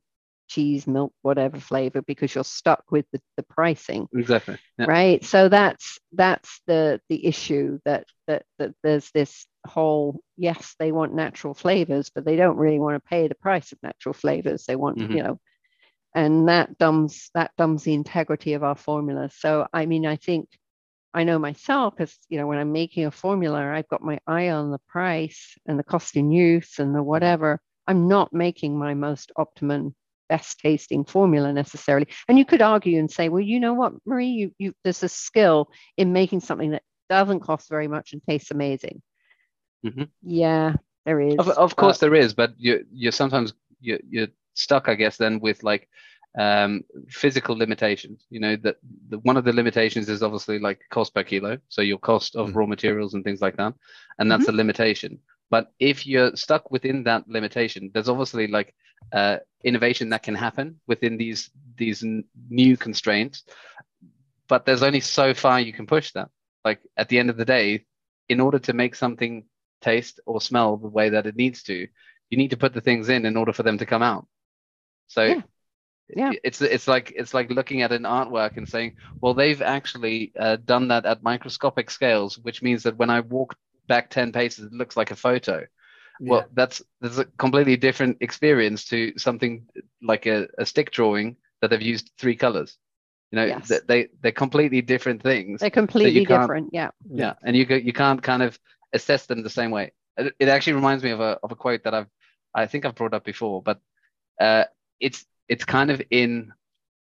cheese, 0.48 0.86
milk, 0.86 1.14
whatever 1.22 1.60
flavor, 1.60 2.02
because 2.02 2.36
you're 2.36 2.44
stuck 2.44 2.84
with 2.92 3.06
the, 3.14 3.22
the 3.38 3.44
pricing, 3.44 4.08
Exactly. 4.14 4.58
Yeah. 4.78 4.86
right? 4.86 5.24
So 5.24 5.48
that's 5.48 5.98
that's 6.12 6.62
the 6.68 7.00
the 7.10 7.26
issue 7.26 7.80
that 7.86 8.06
that 8.28 8.44
that 8.60 8.74
there's 8.84 9.10
this 9.12 9.46
whole 9.66 10.20
yes, 10.38 10.76
they 10.78 10.92
want 10.92 11.14
natural 11.14 11.54
flavors, 11.54 12.12
but 12.14 12.26
they 12.26 12.36
don't 12.36 12.58
really 12.58 12.80
want 12.80 12.96
to 13.02 13.10
pay 13.10 13.28
the 13.28 13.36
price 13.36 13.72
of 13.72 13.80
natural 13.82 14.14
flavors. 14.14 14.66
They 14.66 14.76
want, 14.76 14.98
Mhm. 14.98 15.16
you 15.16 15.24
know, 15.24 15.40
and 16.14 16.50
that 16.50 16.78
dumbs 16.78 17.30
that 17.34 17.52
dumbs 17.58 17.84
the 17.84 17.94
integrity 17.94 18.54
of 18.54 18.64
our 18.64 18.76
formula. 18.76 19.30
So 19.34 19.68
I 19.74 19.86
mean, 19.86 20.06
I 20.06 20.18
think 20.18 20.50
I 21.14 21.24
know 21.24 21.40
myself 21.40 21.96
because 21.96 22.18
you 22.30 22.38
know 22.38 22.48
when 22.48 22.58
I'm 22.58 22.72
making 22.72 23.06
a 23.06 23.12
formula, 23.12 23.60
I've 23.60 23.88
got 23.90 24.02
my 24.02 24.20
eye 24.28 24.50
on 24.50 24.72
the 24.72 24.80
price 24.88 25.58
and 25.66 25.78
the 25.78 25.84
cost 25.84 26.16
in 26.16 26.32
use 26.32 26.80
and 26.80 26.96
the 26.96 27.04
whatever. 27.04 27.60
I'm 27.88 28.08
not 28.08 28.32
making 28.32 28.78
my 28.78 28.94
most 28.94 29.32
optimum, 29.36 29.96
best 30.30 30.60
tasting 30.60 31.04
formula 31.04 31.52
necessarily. 31.52 32.08
And 32.28 32.38
you 32.38 32.46
could 32.46 32.62
argue 32.62 33.00
and 33.00 33.12
say, 33.12 33.28
well, 33.28 33.42
you 33.42 33.60
know 33.60 33.74
what, 33.74 33.94
Marie, 34.06 34.28
you, 34.28 34.52
you 34.58 34.74
there's 34.84 35.04
a 35.04 35.10
skill 35.10 35.70
in 35.98 36.14
making 36.14 36.40
something 36.42 36.72
that 36.72 36.84
doesn't 37.10 37.42
cost 37.42 37.68
very 37.70 37.88
much 37.90 38.14
and 38.14 38.22
tastes 38.24 38.52
amazing. 38.52 39.02
Mhm. 39.86 40.10
Yeah, 40.22 40.76
there 41.06 41.20
is. 41.20 41.36
Of, 41.38 41.50
of 41.50 41.76
course 41.76 41.98
but- 41.98 42.06
there 42.06 42.16
is, 42.16 42.34
but 42.34 42.54
you 42.58 42.86
you're 42.92 43.12
sometimes 43.12 43.54
you 43.82 44.00
you're 44.10 44.28
stuck, 44.54 44.88
I 44.88 44.96
guess, 44.96 45.18
then 45.18 45.40
with 45.40 45.64
like 45.64 45.90
um 46.38 46.84
physical 47.10 47.58
limitations. 47.58 48.26
You 48.30 48.40
know 48.40 48.56
that 48.58 48.78
the 49.10 49.20
one 49.20 49.38
of 49.38 49.44
the 49.46 49.54
limitations 49.54 50.10
is 50.10 50.24
obviously 50.24 50.60
like 50.60 50.82
cost 50.90 51.14
per 51.14 51.24
kilo, 51.24 51.58
so 51.70 51.82
your 51.82 51.98
cost 52.00 52.36
of 52.36 52.52
Mhm. 52.52 52.56
raw 52.56 52.66
materials 52.66 53.14
and 53.14 53.24
things 53.24 53.42
like 53.42 53.58
that, 53.58 53.74
and 54.20 54.32
that's 54.32 54.48
a 54.48 54.52
limitation. 54.54 55.20
But 55.50 55.72
if 55.80 56.08
you're 56.08 56.36
stuck 56.36 56.72
within 56.72 57.04
that 57.04 57.28
limitation, 57.28 57.92
there's 57.94 58.10
obviously 58.10 58.48
like 58.48 58.74
uh, 59.12 59.38
innovation 59.64 60.10
that 60.10 60.24
can 60.24 60.36
happen 60.36 60.80
within 60.88 61.18
these 61.18 61.50
these 61.78 62.04
n- 62.04 62.24
new 62.50 62.78
constraints. 62.78 63.44
But 64.48 64.66
there's 64.66 64.84
only 64.84 65.00
so 65.00 65.34
far 65.34 65.60
you 65.60 65.74
can 65.74 65.88
push 65.88 66.12
that. 66.14 66.30
Like 66.64 66.80
at 66.98 67.10
the 67.10 67.20
end 67.20 67.30
of 67.30 67.38
the 67.38 67.46
day, 67.46 67.86
in 68.30 68.40
order 68.40 68.60
to 68.60 68.74
make 68.74 68.96
something 68.96 69.46
taste 69.82 70.20
or 70.26 70.42
smell 70.42 70.78
the 70.78 70.88
way 70.88 71.10
that 71.10 71.26
it 71.26 71.36
needs 71.36 71.64
to, 71.64 71.88
you 72.30 72.38
need 72.38 72.52
to 72.52 72.58
put 72.58 72.74
the 72.74 72.82
things 72.82 73.10
in 73.10 73.26
in 73.26 73.38
order 73.38 73.54
for 73.54 73.64
them 73.64 73.78
to 73.80 73.86
come 73.86 74.02
out. 74.04 74.28
So 75.08 75.36
Yeah. 75.36 75.42
Yeah. 76.16 76.32
it's 76.44 76.62
it's 76.62 76.88
like 76.88 77.12
it's 77.16 77.34
like 77.34 77.50
looking 77.52 77.82
at 77.82 77.92
an 77.92 78.04
artwork 78.04 78.58
and 78.58 78.68
saying, 78.68 78.96
well, 79.22 79.34
they've 79.34 79.62
actually 79.62 80.32
uh, 80.40 80.58
done 80.66 80.88
that 80.90 81.06
at 81.06 81.24
microscopic 81.24 81.90
scales, 81.90 82.38
which 82.38 82.62
means 82.62 82.84
that 82.84 82.98
when 82.98 83.10
I 83.10 83.22
walk 83.22 83.56
back 83.88 84.10
ten 84.10 84.32
paces, 84.32 84.66
it 84.66 84.74
looks 84.74 84.98
like 84.98 85.12
a 85.12 85.16
photo. 85.16 85.66
Well, 86.20 86.46
that's 86.54 86.84
that's 87.02 87.18
a 87.18 87.26
completely 87.26 87.78
different 87.78 88.18
experience 88.22 88.86
to 88.86 89.14
something 89.18 89.66
like 90.04 90.28
a, 90.28 90.48
a 90.60 90.66
stick 90.66 90.92
drawing 90.92 91.38
that 91.62 91.70
they've 91.70 91.82
used 91.82 92.12
three 92.20 92.36
colors. 92.36 92.78
You 93.32 93.38
know, 93.38 93.46
Yes. 93.46 93.70
th- 93.70 93.82
they 93.88 94.10
they're 94.22 94.32
completely 94.34 94.82
different 94.82 95.24
things 95.24 95.62
They're 95.62 95.70
completely 95.70 96.26
different. 96.26 96.70
Yeah. 96.74 96.92
yeah 97.10 97.34
and 97.44 97.56
you 97.56 97.66
go, 97.66 97.76
you 97.76 97.94
can't 97.94 98.22
kind 98.22 98.44
of 98.44 98.60
assess 98.94 99.26
them 99.26 99.42
the 99.42 99.50
same 99.50 99.72
way 99.72 99.94
it, 100.18 100.36
it 100.38 100.50
actually 100.50 100.74
reminds 100.74 101.02
me 101.04 101.12
of 101.12 101.22
a, 101.22 101.40
of 101.42 101.52
a 101.52 101.56
quote 101.56 101.84
that 101.84 101.94
i've 101.94 102.08
i 102.54 102.66
think 102.66 102.84
i've 102.84 102.94
brought 102.96 103.14
up 103.14 103.24
before 103.24 103.62
but 103.64 103.80
uh, 104.42 104.66
it's 105.00 105.26
it's 105.52 105.66
kind 105.66 105.92
of 105.92 106.02
in 106.10 106.52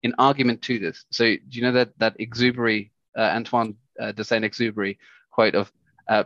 in 0.03 0.13
argument 0.17 0.61
to 0.61 0.79
this 0.79 1.05
so 1.11 1.23
do 1.23 1.53
you 1.57 1.61
know 1.61 1.71
that 1.73 1.97
that 1.99 2.17
Exupéry 2.17 2.91
uh, 3.17 3.21
antoine 3.37 3.75
uh, 3.99 4.11
de 4.11 4.23
Saint 4.23 4.45
Exupéry 4.45 4.97
quote 5.31 5.55
of 5.55 5.71
uh, 6.07 6.23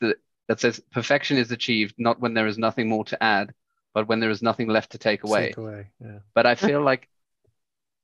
the, 0.00 0.16
that 0.48 0.60
says 0.60 0.80
perfection 0.92 1.36
is 1.36 1.52
achieved 1.52 1.94
not 1.98 2.20
when 2.20 2.34
there 2.34 2.46
is 2.46 2.58
nothing 2.58 2.88
more 2.88 3.04
to 3.04 3.22
add 3.22 3.54
but 3.94 4.08
when 4.08 4.20
there 4.20 4.30
is 4.30 4.42
nothing 4.42 4.68
left 4.68 4.92
to 4.92 4.98
take 4.98 5.24
away 5.24 5.48
Take 5.48 5.56
away. 5.58 5.86
Yeah. 6.00 6.18
but 6.34 6.46
I 6.46 6.54
feel 6.54 6.82
like 6.90 7.08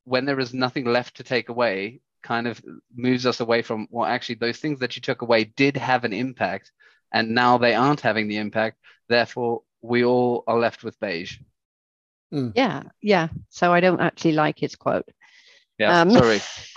when 0.08 0.24
there 0.24 0.40
is 0.40 0.54
nothing 0.54 0.86
left 0.86 1.16
to 1.16 1.22
take 1.22 1.50
away, 1.50 2.00
kind 2.22 2.46
of 2.48 2.60
moves 2.94 3.26
us 3.26 3.40
away 3.40 3.62
from 3.62 3.86
well, 3.90 4.06
actually, 4.06 4.36
those 4.36 4.58
things 4.58 4.80
that 4.80 4.96
you 4.96 5.02
took 5.02 5.22
away 5.22 5.44
did 5.44 5.76
have 5.76 6.04
an 6.04 6.12
impact, 6.12 6.72
and 7.12 7.34
now 7.34 7.58
they 7.58 7.74
aren't 7.74 8.00
having 8.00 8.26
the 8.26 8.38
impact. 8.38 8.78
Therefore, 9.08 9.62
we 9.82 10.04
all 10.04 10.44
are 10.46 10.58
left 10.58 10.82
with 10.82 10.98
beige. 10.98 11.38
Yeah. 12.30 12.82
Yeah. 13.00 13.28
So 13.48 13.72
I 13.72 13.80
don't 13.80 14.00
actually 14.00 14.32
like 14.32 14.58
his 14.58 14.76
quote. 14.76 15.06
Yeah, 15.78 16.00
Um, 16.00 16.10
sorry, 16.10 16.40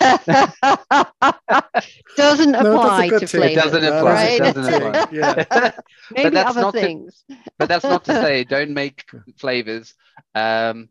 doesn't 2.16 2.52
No, 2.52 2.62
that's 2.62 2.68
a 2.68 2.72
apply 2.72 3.08
good 3.08 3.20
to 3.20 3.26
take. 3.26 3.30
flavors. 3.30 3.64
doesn't 3.64 3.84
apply. 3.84 4.24
is 4.24 4.40
a 4.40 4.42
right? 4.42 4.54
good 4.54 4.54
doesn't 4.54 4.74
apply. 4.74 5.06
Yeah. 5.12 5.70
Maybe 6.14 6.30
that's 6.30 6.50
other 6.50 6.60
not 6.60 6.74
to- 6.74 7.10
but 7.58 7.68
that's 7.68 7.84
not 7.84 8.04
to 8.04 8.12
say 8.12 8.44
don't 8.56 8.70
make 8.70 9.04
flavors 9.38 9.94
um, 10.36 10.88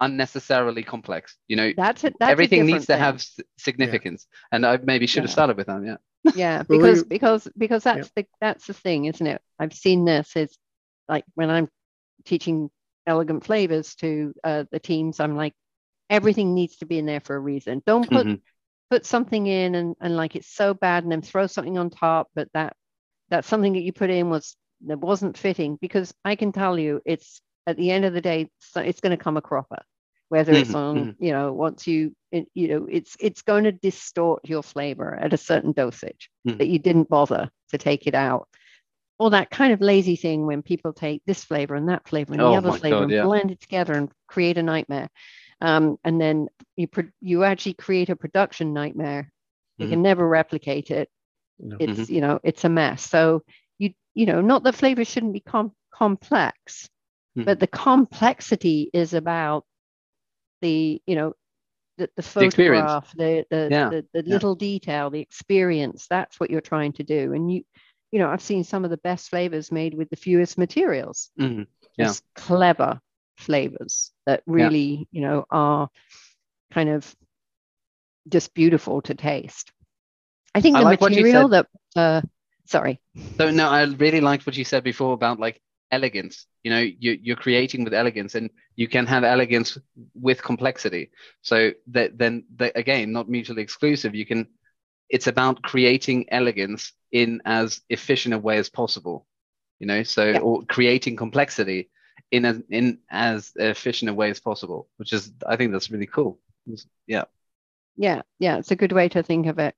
unnecessarily 0.00 0.82
complex. 0.84 1.36
You 1.48 1.56
know, 1.56 1.72
That's 1.76 2.04
it. 2.04 2.14
That's 2.20 2.30
everything 2.30 2.60
different 2.60 2.74
needs 2.74 2.86
to 2.86 2.92
thing. 2.94 3.00
have 3.02 3.14
s- 3.16 3.40
significance. 3.58 4.26
And 4.52 4.64
I 4.64 4.78
maybe 4.82 5.06
should 5.06 5.24
have 5.24 5.32
started 5.32 5.56
with 5.56 5.66
that. 5.66 5.82
Yeah. 5.84 6.32
yeah 6.36 6.62
because 6.62 7.02
we- 7.02 7.08
because 7.08 7.48
because 7.58 7.82
that's 7.82 8.10
the 8.14 8.26
that's 8.40 8.66
the 8.66 8.74
thing 8.74 9.06
isn't 9.06 9.26
it 9.26 9.40
i've 9.58 9.72
seen 9.72 10.04
this 10.04 10.36
is 10.36 10.54
like 11.08 11.24
when 11.34 11.48
i'm 11.48 11.66
teaching 12.26 12.70
elegant 13.10 13.44
flavors 13.44 13.96
to 13.96 14.34
uh, 14.44 14.64
the 14.72 14.80
teams 14.80 15.20
i'm 15.20 15.36
like 15.36 15.54
everything 16.10 16.54
needs 16.54 16.78
to 16.78 16.86
be 16.86 16.98
in 16.98 17.06
there 17.06 17.20
for 17.20 17.36
a 17.36 17.40
reason 17.40 17.82
don't 17.86 18.10
put 18.10 18.28
Mhm. 18.28 18.42
put 18.90 19.06
something 19.06 19.46
in 19.46 19.74
and, 19.76 19.96
and 20.00 20.16
like 20.16 20.36
it's 20.36 20.48
so 20.54 20.74
bad 20.74 21.04
and 21.04 21.12
then 21.12 21.22
throw 21.22 21.46
something 21.46 21.78
on 21.78 21.90
top 21.90 22.28
but 22.34 22.48
that 22.54 22.74
that 23.30 23.44
something 23.44 23.74
that 23.74 23.82
you 23.82 23.92
put 23.92 24.10
in 24.10 24.30
was 24.30 24.56
that 24.86 24.98
wasn't 25.00 25.38
fitting 25.38 25.78
because 25.80 26.14
i 26.24 26.36
can 26.36 26.52
tell 26.52 26.78
you 26.78 27.00
it's 27.06 27.42
at 27.66 27.76
the 27.76 27.90
end 27.90 28.04
of 28.04 28.14
the 28.14 28.20
day 28.20 28.48
so 28.60 28.80
it's 28.80 29.00
going 29.00 29.16
to 29.16 29.22
come 29.24 29.36
a 29.38 29.42
cropper 29.42 29.82
whether 30.28 30.56
it's 30.56 30.74
Mhm, 30.74 30.76
on 30.76 31.10
you 31.18 31.32
know 31.32 31.52
once 31.52 31.86
you 31.86 32.14
it, 32.32 32.48
you 32.54 32.68
know 32.68 32.86
it's 32.90 33.16
it's 33.20 33.42
going 33.42 33.64
to 33.64 33.72
distort 33.72 34.42
your 34.48 34.62
flavor 34.62 35.14
at 35.14 35.34
a 35.34 35.38
certain 35.38 35.72
dosage 35.72 36.30
Mhm. 36.44 36.60
that 36.60 36.68
you 36.68 36.78
didn't 36.78 37.08
bother 37.08 37.50
to 37.70 37.78
take 37.78 38.06
it 38.06 38.14
out 38.14 38.48
or 39.20 39.30
that 39.30 39.50
kind 39.50 39.72
of 39.74 39.82
lazy 39.82 40.16
thing 40.16 40.46
when 40.46 40.62
people 40.62 40.92
take 40.94 41.22
this 41.26 41.44
flavor 41.44 41.74
and 41.74 41.88
that 41.90 42.08
flavor 42.08 42.32
and 42.32 42.40
Oh 42.42 42.52
the 42.52 42.56
other 42.56 42.72
flavor 42.78 42.96
God, 42.96 43.02
and 43.02 43.12
yeah. 43.12 43.24
blend 43.24 43.50
it 43.50 43.60
together 43.60 43.92
and 43.92 44.10
create 44.26 44.56
a 44.58 44.62
nightmare 44.62 45.08
um, 45.60 45.98
and 46.04 46.18
then 46.18 46.48
you 46.76 46.88
pro- 46.88 47.12
you 47.20 47.44
actually 47.44 47.74
create 47.74 48.08
a 48.08 48.16
production 48.16 48.72
nightmare 48.72 49.30
you 49.78 49.86
Mhm. 49.86 49.90
can 49.90 50.02
never 50.02 50.26
replicate 50.26 50.90
it 50.90 51.10
know. 51.58 51.76
it's 51.78 52.08
you 52.08 52.22
know 52.22 52.40
it's 52.42 52.64
a 52.64 52.68
mess 52.68 53.02
so 53.04 53.42
you 53.78 53.92
you 54.14 54.24
know 54.24 54.40
not 54.40 54.62
that 54.62 54.74
flavors 54.74 55.08
shouldn't 55.08 55.34
be 55.34 55.40
com- 55.40 55.76
complex 55.92 56.88
Mhm. 57.36 57.44
but 57.44 57.60
the 57.60 57.66
complexity 57.66 58.90
is 58.94 59.12
about 59.12 59.66
the 60.62 61.02
you 61.06 61.14
know 61.14 61.34
the, 61.98 62.06
the 62.16 62.22
The 62.22 62.22
photograph 62.22 63.12
the 63.16 63.44
the, 63.50 63.68
Yeah, 63.70 63.90
the, 63.90 64.06
the 64.14 64.22
yeah. 64.26 64.32
little 64.34 64.54
detail 64.54 65.10
the 65.10 65.20
experience 65.20 66.06
that's 66.08 66.40
what 66.40 66.50
you're 66.50 66.62
trying 66.62 66.92
to 66.94 67.02
do 67.04 67.34
and 67.34 67.52
you 67.52 67.64
you 68.12 68.18
know 68.18 68.28
i've 68.28 68.42
seen 68.42 68.64
some 68.64 68.84
of 68.84 68.90
the 68.90 68.96
best 68.98 69.28
flavors 69.28 69.70
made 69.72 69.94
with 69.94 70.08
the 70.10 70.16
fewest 70.16 70.58
materials 70.58 71.30
Mhm. 71.38 71.66
Yeah. 71.96 72.06
just 72.06 72.24
clever 72.34 73.00
flavors 73.36 74.12
that 74.26 74.42
really 74.46 75.08
you 75.10 75.22
know 75.22 75.44
are 75.50 75.88
kind 76.72 76.88
of 76.90 77.14
just 78.28 78.52
beautiful 78.54 79.00
to 79.02 79.14
taste 79.14 79.72
i 80.54 80.60
think 80.60 80.76
I 80.76 80.80
the 80.80 80.84
like 80.84 81.00
what 81.00 81.12
you 81.12 81.22
material 81.22 81.48
that 81.48 81.66
uh 81.96 82.22
sorry 82.66 83.00
So 83.40 83.50
no, 83.50 83.68
I 83.68 83.84
really 83.84 84.20
liked 84.20 84.46
what 84.46 84.56
you 84.56 84.64
said 84.64 84.84
before 84.84 85.14
about 85.14 85.40
like 85.40 85.60
elegance. 85.90 86.46
You 86.62 86.70
know, 86.70 86.80
you, 86.80 87.18
you're 87.22 87.36
creating 87.36 87.84
with 87.84 87.94
elegance, 87.94 88.34
and 88.34 88.50
you 88.76 88.86
can 88.86 89.06
have 89.06 89.24
elegance 89.24 89.78
with 90.14 90.42
complexity. 90.42 91.10
So 91.42 91.72
that 91.88 92.18
then 92.18 92.44
that 92.56 92.76
again, 92.76 93.12
not 93.12 93.28
mutually 93.28 93.62
exclusive. 93.62 94.14
You 94.14 94.26
can. 94.26 94.46
It's 95.10 95.26
about 95.28 95.62
creating 95.62 96.26
elegance 96.30 96.92
in 97.12 97.42
as 97.46 97.82
efficient 97.90 98.34
a 98.34 98.38
way 98.38 98.58
as 98.58 98.70
possible. 98.70 99.26
You 99.80 99.86
know, 99.88 100.02
so 100.04 100.34
Yeah. 100.34 100.40
or 100.40 100.62
creating 100.64 101.16
complexity 101.16 101.90
in 102.30 102.44
as 102.46 102.62
in 102.70 103.00
as 103.10 103.52
efficient 103.56 104.10
a 104.10 104.14
way 104.14 104.30
as 104.30 104.40
possible, 104.40 104.88
which 104.98 105.12
is 105.12 105.32
I 105.46 105.56
think 105.56 105.72
that's 105.72 105.90
really 105.90 106.06
cool. 106.06 106.40
Yeah. 107.06 107.24
yeah 107.96 108.22
yeah 108.38 108.58
it's 108.58 108.70
a 108.70 108.76
good 108.76 108.92
way 108.92 109.08
to 109.08 109.22
think 109.22 109.46
of 109.46 109.58
it 109.58 109.74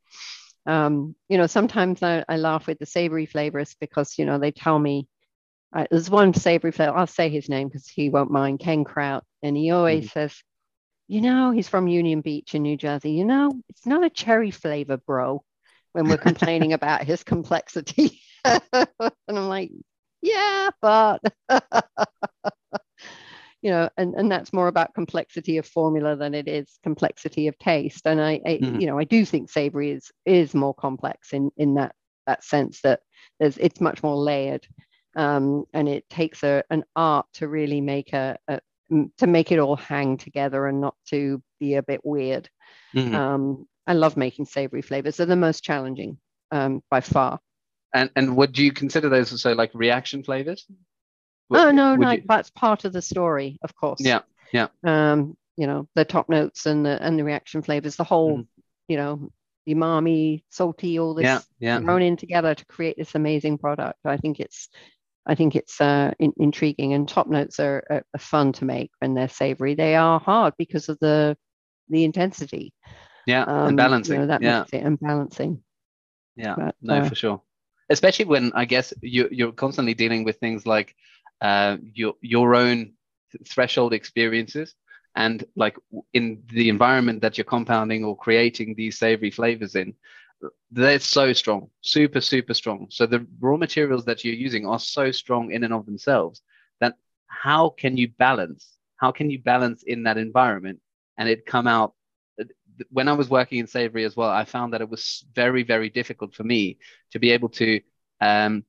um 0.66 1.14
you 1.28 1.38
know 1.38 1.46
sometimes 1.46 2.02
i, 2.02 2.24
I 2.28 2.36
laugh 2.36 2.66
with 2.66 2.78
the 2.78 2.86
savory 2.86 3.26
flavors 3.26 3.76
because 3.80 4.18
you 4.18 4.24
know 4.26 4.38
they 4.38 4.52
tell 4.52 4.78
me 4.78 5.08
uh, 5.74 5.86
there's 5.90 6.10
one 6.10 6.34
savory 6.34 6.72
flavor 6.72 6.96
i'll 6.96 7.06
say 7.06 7.28
his 7.28 7.48
name 7.48 7.68
because 7.68 7.88
he 7.88 8.10
won't 8.10 8.30
mind 8.30 8.60
ken 8.60 8.84
kraut 8.84 9.24
and 9.42 9.56
he 9.56 9.70
always 9.70 10.10
says 10.10 10.42
you 11.12 11.20
know 11.20 11.50
he's 11.50 11.68
from 11.68 11.88
union 11.88 12.20
beach 12.22 12.54
in 12.54 12.62
new 12.62 12.76
jersey. 12.76 13.12
You 13.12 13.24
know 13.24 13.52
it's 13.68 13.86
not 13.86 14.04
a 14.04 14.10
cherry 14.10 14.50
flavor 14.50 14.96
bro 14.96 15.44
when 15.92 16.08
we're 16.08 16.18
complaining 16.18 16.72
about 16.74 17.04
his 17.04 17.22
complexity. 17.24 18.20
And 18.44 19.38
i'm 19.38 19.48
like 19.48 19.70
yeah 20.22 20.70
but 20.82 21.20
you 23.62 23.70
know 23.70 23.88
and 23.96 24.14
and 24.14 24.30
that's 24.30 24.52
more 24.52 24.68
about 24.68 24.94
complexity 24.94 25.58
of 25.58 25.66
formula 25.66 26.16
than 26.16 26.34
it 26.34 26.48
is 26.48 26.78
complexity 26.82 27.48
of 27.48 27.58
taste. 27.58 28.06
And 28.06 28.20
i, 28.20 28.40
I 28.46 28.60
Mhm. 28.60 28.80
you 28.80 28.86
know 28.86 28.98
i 28.98 29.04
do 29.04 29.24
think 29.24 29.50
savory 29.50 29.92
is 29.92 30.10
is 30.26 30.54
more 30.54 30.74
complex 30.74 31.32
in 31.32 31.50
in 31.56 31.74
that 31.74 31.94
that 32.26 32.44
sense 32.44 32.80
that 32.82 33.00
there's 33.38 33.58
it's 33.58 33.80
much 33.80 34.02
more 34.02 34.16
layered 34.16 34.66
um, 35.16 35.64
and 35.74 35.88
it 35.88 36.08
takes 36.08 36.42
a 36.42 36.64
an 36.70 36.84
art 36.96 37.26
to 37.34 37.48
really 37.48 37.80
make 37.80 38.12
a, 38.12 38.38
a 38.48 38.60
to 39.18 39.26
make 39.26 39.52
it 39.52 39.58
all 39.58 39.76
hang 39.76 40.16
together 40.16 40.66
and 40.66 40.80
not 40.80 40.94
to 41.08 41.42
be 41.60 41.74
a 41.74 41.82
bit 41.82 42.00
weird 42.04 42.48
Mhm. 42.94 43.14
um, 43.14 43.66
i 43.86 43.92
love 43.94 44.16
making 44.16 44.44
savory 44.46 44.82
flavors 44.82 45.16
they're 45.16 45.26
the 45.26 45.36
most 45.36 45.62
challenging 45.64 46.18
um, 46.50 46.82
by 46.90 47.00
far 47.00 47.40
And 47.94 48.10
and 48.16 48.36
would 48.36 48.58
you 48.58 48.72
consider 48.72 49.08
those 49.08 49.32
also 49.32 49.54
like 49.54 49.70
reaction 49.74 50.22
flavors? 50.24 50.66
Would- 51.48 51.60
oh 51.60 51.70
no 51.70 51.96
no 51.96 52.10
you- 52.12 52.22
that's 52.26 52.50
part 52.50 52.84
of 52.84 52.92
the 52.92 53.02
story 53.02 53.58
of 53.62 53.74
course 53.74 54.00
Yeah, 54.00 54.20
yeah. 54.52 54.68
um 54.84 55.36
you 55.56 55.66
know 55.66 55.88
the 55.94 56.04
top 56.04 56.28
notes 56.28 56.66
and 56.66 56.84
the 56.86 57.02
and 57.02 57.18
the 57.18 57.24
reaction 57.24 57.62
flavors 57.62 57.96
the 57.96 58.04
whole 58.04 58.38
Mhm. 58.38 58.46
you 58.88 58.96
know 58.96 59.30
the 59.66 59.74
umami 59.74 60.42
salty 60.48 60.98
all 60.98 61.14
this 61.14 61.24
Yeah, 61.24 61.40
yeah. 61.60 61.78
thrown 61.80 62.02
in 62.02 62.16
together 62.16 62.54
to 62.54 62.64
create 62.66 62.96
this 62.96 63.14
amazing 63.14 63.58
product 63.58 63.98
i 64.04 64.16
think 64.16 64.40
it's 64.40 64.68
i 65.26 65.34
think 65.34 65.54
it's 65.56 65.80
uh 65.80 66.10
in, 66.18 66.32
intriguing 66.38 66.94
and 66.94 67.08
top 67.08 67.28
notes 67.28 67.60
are, 67.60 67.82
are, 67.90 68.02
are 68.14 68.18
fun 68.18 68.52
to 68.52 68.64
make 68.64 68.90
when 69.00 69.14
they're 69.14 69.28
savory 69.28 69.74
they 69.74 69.94
are 69.94 70.18
hard 70.20 70.54
because 70.58 70.88
of 70.88 70.98
the 71.00 71.36
the 71.88 72.04
intensity 72.04 72.72
Yeah, 73.26 73.44
um 73.44 73.68
and 73.68 73.76
balancing. 73.76 74.14
you 74.14 74.20
know, 74.20 74.26
that 74.26 74.42
yeah, 74.42 74.60
makes 74.60 74.72
it 74.72 74.84
and 74.84 74.98
balancing 75.00 75.62
yeah. 76.36 76.54
but, 76.56 76.74
no, 76.82 76.96
uh, 76.96 77.08
for 77.08 77.14
sure. 77.14 77.42
Especially 77.90 78.24
when 78.24 78.52
I 78.54 78.64
guess 78.64 78.92
you 79.02 79.28
you're 79.30 79.52
constantly 79.52 79.94
dealing 79.94 80.24
with 80.24 80.38
things 80.38 80.66
like 80.66 80.94
uh, 81.40 81.76
your 81.94 82.14
your 82.20 82.54
own 82.54 82.92
threshold 83.46 83.92
experiences 83.92 84.74
and 85.14 85.44
like 85.56 85.76
in 86.14 86.42
the 86.52 86.68
environment 86.68 87.20
that 87.20 87.36
you're 87.36 87.44
compounding 87.44 88.04
or 88.04 88.16
creating 88.16 88.74
these 88.74 88.98
savory 88.98 89.30
flavors 89.30 89.74
in. 89.74 89.94
They're 90.70 90.98
so 90.98 91.32
strong, 91.32 91.70
super, 91.80 92.20
super 92.20 92.54
strong. 92.54 92.86
So 92.90 93.06
the 93.06 93.26
raw 93.40 93.56
materials 93.56 94.04
that 94.06 94.24
you're 94.24 94.34
using 94.34 94.66
are 94.66 94.78
so 94.78 95.10
strong 95.10 95.52
in 95.52 95.64
and 95.64 95.72
of 95.72 95.86
themselves 95.86 96.42
that 96.80 96.94
how 97.26 97.70
can 97.70 97.96
you 97.96 98.08
balance? 98.08 98.78
How 98.96 99.12
can 99.12 99.30
you 99.30 99.38
balance 99.38 99.82
in 99.82 100.04
that 100.04 100.18
environment 100.18 100.80
and 101.18 101.28
it 101.28 101.46
come 101.46 101.66
out 101.66 101.94
when 102.90 103.08
I 103.08 103.12
was 103.12 103.28
working 103.28 103.58
in 103.58 103.66
savory 103.66 104.04
as 104.04 104.16
well, 104.16 104.30
I 104.30 104.44
found 104.44 104.72
that 104.72 104.80
it 104.80 104.88
was 104.88 105.24
very, 105.34 105.62
very 105.62 105.90
difficult 105.90 106.34
for 106.34 106.44
me 106.44 106.78
to 107.12 107.18
be 107.18 107.30
able 107.30 107.50
to 107.50 107.80
um, 108.20 108.64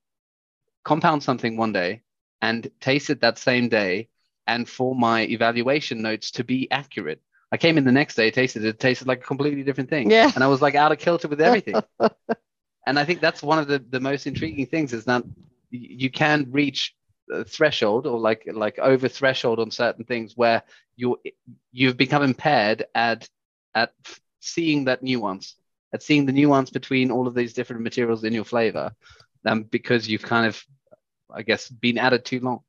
compound 0.84 1.24
something 1.24 1.58
one 1.58 1.72
day 1.72 2.02
and 2.42 2.70
taste 2.82 3.10
it 3.10 3.22
that 3.22 3.38
same 3.38 3.70
day, 3.70 4.10
and 4.48 4.68
for 4.68 4.94
my 4.94 5.22
evaluation 5.22 6.02
notes 6.02 6.32
to 6.32 6.44
be 6.44 6.70
accurate. 6.70 7.22
I 7.54 7.58
came 7.58 7.78
in 7.78 7.86
the 7.86 7.92
next 7.92 8.16
day, 8.16 8.32
tasted 8.32 8.66
it, 8.66 8.70
it 8.70 8.80
tasted 8.80 9.08
like 9.08 9.20
a 9.20 9.28
completely 9.28 9.64
different 9.64 9.90
thing, 9.90 10.10
Yeah. 10.12 10.32
and 10.36 10.44
I 10.44 10.48
was 10.48 10.62
like 10.62 10.76
out 10.76 10.92
of 10.92 10.98
kilter 10.98 11.28
with 11.28 11.40
everything. 11.40 11.76
and 12.88 13.00
I 13.00 13.06
think 13.06 13.22
that's 13.22 13.44
one 13.44 13.60
of 13.60 13.68
the, 13.68 13.80
the 13.92 14.00
most 14.00 14.28
intriguing 14.28 14.66
things 14.66 14.92
is 14.92 15.06
that 15.06 15.24
you 15.70 16.10
can 16.10 16.48
reach 16.52 16.96
a 17.32 17.46
threshold 17.46 18.08
or 18.08 18.20
like 18.20 18.44
like 18.52 18.80
over 18.80 19.08
threshold 19.08 19.60
on 19.60 19.72
certain 19.72 20.04
things 20.04 20.36
where 20.36 20.64
you 20.98 21.20
you've 21.72 21.98
become 21.98 22.24
impaired 22.24 22.86
at 22.96 23.30
at 23.76 23.94
seeing 24.42 24.86
that 24.86 25.02
nuance 25.04 25.56
at 25.94 26.04
seeing 26.04 26.26
the 26.26 26.34
nuance 26.34 26.70
between 26.70 27.12
all 27.12 27.28
of 27.28 27.34
these 27.36 27.54
different 27.54 27.82
materials 27.82 28.24
in 28.26 28.34
your 28.34 28.44
flavor 28.44 28.92
um, 29.46 29.64
because 29.64 30.08
you've 30.10 30.22
kind 30.22 30.46
of 30.46 30.62
i 31.34 31.42
guess 31.42 31.70
been 31.70 31.98
at 31.98 32.14
it 32.14 32.26
too 32.26 32.42
long 32.42 32.60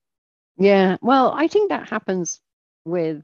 Yeah, 0.56 0.97
well, 1.02 1.32
I 1.35 1.48
think 1.48 1.70
that 1.70 1.89
happens 1.89 2.40
with 2.85 3.23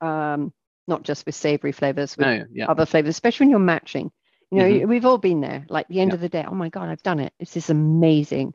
um, 0.00 0.52
not 0.88 1.02
just 1.04 1.26
with 1.26 1.34
savory 1.34 1.72
flavors, 1.72 2.16
with 2.16 2.26
no 2.26 2.44
yeah 2.52 2.66
other 2.68 2.86
flavors, 2.86 3.10
especially 3.10 3.44
when 3.46 3.50
you're 3.50 3.58
matching. 3.60 4.10
You 4.50 4.58
know, 4.58 4.64
Mhm. 4.64 4.88
we've 4.88 5.04
all 5.06 5.18
been 5.18 5.40
there. 5.42 5.66
Like 5.68 5.88
the 5.88 6.00
end 6.00 6.10
Yeah. 6.10 6.14
of 6.14 6.20
the 6.20 6.28
day, 6.28 6.44
oh 6.48 6.54
my 6.54 6.70
god, 6.70 6.88
I've 6.88 7.02
done 7.02 7.20
it. 7.20 7.32
This 7.38 7.56
is 7.56 7.70
amazing. 7.70 8.54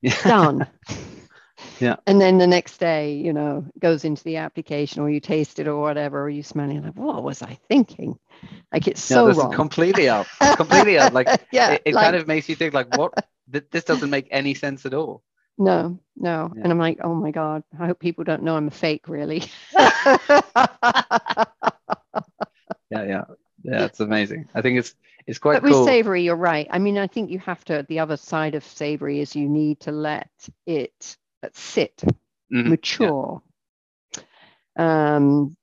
yeah 0.00 0.14
Done. 0.24 0.66
Yeah. 1.80 1.96
And 2.06 2.20
then 2.20 2.38
the 2.38 2.46
next 2.46 2.78
day, 2.78 3.14
you 3.14 3.32
know, 3.32 3.64
goes 3.78 4.04
into 4.04 4.24
the 4.24 4.36
application, 4.38 5.02
or 5.02 5.10
you 5.10 5.20
taste 5.20 5.58
it, 5.58 5.68
or 5.68 5.80
whatever, 5.80 6.22
or 6.22 6.30
you 6.30 6.42
smell 6.42 6.70
it. 6.70 6.82
Like, 6.82 6.94
what 6.96 7.22
was 7.22 7.42
I 7.42 7.58
thinking? 7.68 8.18
Like 8.72 8.88
it's 8.88 9.02
so 9.02 9.26
this 9.26 9.36
wrong. 9.36 9.50
is 9.50 9.56
completely 9.56 10.08
out 10.08 10.26
completely 10.56 10.98
out 10.98 11.12
like 11.12 11.28
yeah, 11.52 11.72
it, 11.72 11.82
it 11.86 11.94
like, 11.94 12.04
kind 12.04 12.16
of 12.16 12.26
makes 12.26 12.48
you 12.48 12.54
think 12.56 12.74
like 12.74 12.88
what 12.88 13.12
th- 13.52 13.64
this 13.70 13.84
doesn't 13.84 14.10
make 14.10 14.28
any 14.30 14.54
sense 14.54 14.86
at 14.86 14.94
all 14.94 15.22
no, 15.58 15.98
no. 16.16 16.52
Yeah. 16.54 16.62
And 16.62 16.72
I'm 16.72 16.78
like, 16.78 16.98
oh 17.02 17.14
my 17.14 17.30
god, 17.30 17.62
I 17.78 17.86
hope 17.86 17.98
people 18.00 18.24
don't 18.24 18.42
know 18.42 18.56
I'm 18.56 18.68
a 18.68 18.70
fake, 18.70 19.08
really. 19.08 19.42
yeah 22.90 23.04
yeah 23.04 23.24
yeah 23.62 23.84
it's 23.84 24.00
amazing 24.00 24.48
i 24.54 24.60
think 24.62 24.78
it's 24.78 24.94
it's 25.26 25.38
quite 25.38 25.62
but 25.62 25.62
with 25.62 25.84
savory, 25.84 26.22
you're 26.24 26.34
right. 26.34 26.66
I 26.68 26.80
mean, 26.80 26.98
I 26.98 27.06
think 27.06 27.30
you 27.30 27.38
have 27.38 27.64
to. 27.66 27.86
The 27.88 28.00
other 28.00 28.16
side 28.16 28.56
of 28.56 28.64
savory 28.64 29.20
is 29.20 29.36
you 29.36 29.48
need 29.48 29.78
to 29.80 29.92
let 29.92 30.28
it 30.66 31.16
sit, 31.52 32.02
Mhm, 32.52 32.66
yeah. 32.66 32.70
mature. 32.70 33.42
Um, 34.76 35.56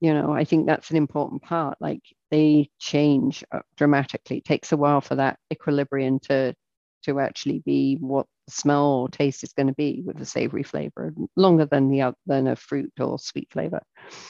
you 0.00 0.12
know 0.12 0.30
i 0.32 0.44
think 0.44 0.66
that's 0.66 0.90
an 0.90 0.96
important 0.96 1.42
part 1.42 1.78
like 1.80 2.02
they 2.30 2.68
change 2.78 3.42
uh, 3.50 3.60
dramatically 3.76 4.38
it 4.38 4.44
takes 4.44 4.72
a 4.72 4.76
while 4.76 5.00
for 5.00 5.14
that 5.14 5.38
equilibrium 5.50 6.18
to 6.18 6.54
to 7.02 7.18
actually 7.18 7.60
be 7.64 7.96
what 7.98 8.26
smell 8.48 8.84
or 8.84 9.08
taste 9.08 9.42
is 9.42 9.52
going 9.52 9.66
to 9.66 9.72
be 9.72 10.02
with 10.04 10.20
a 10.20 10.24
savory 10.24 10.62
flavor 10.62 11.12
longer 11.36 11.66
than 11.66 11.90
the 11.90 12.02
other 12.02 12.16
than 12.26 12.46
a 12.46 12.56
fruit 12.56 12.92
or 13.00 13.18
sweet 13.18 13.50
flavor 13.50 13.80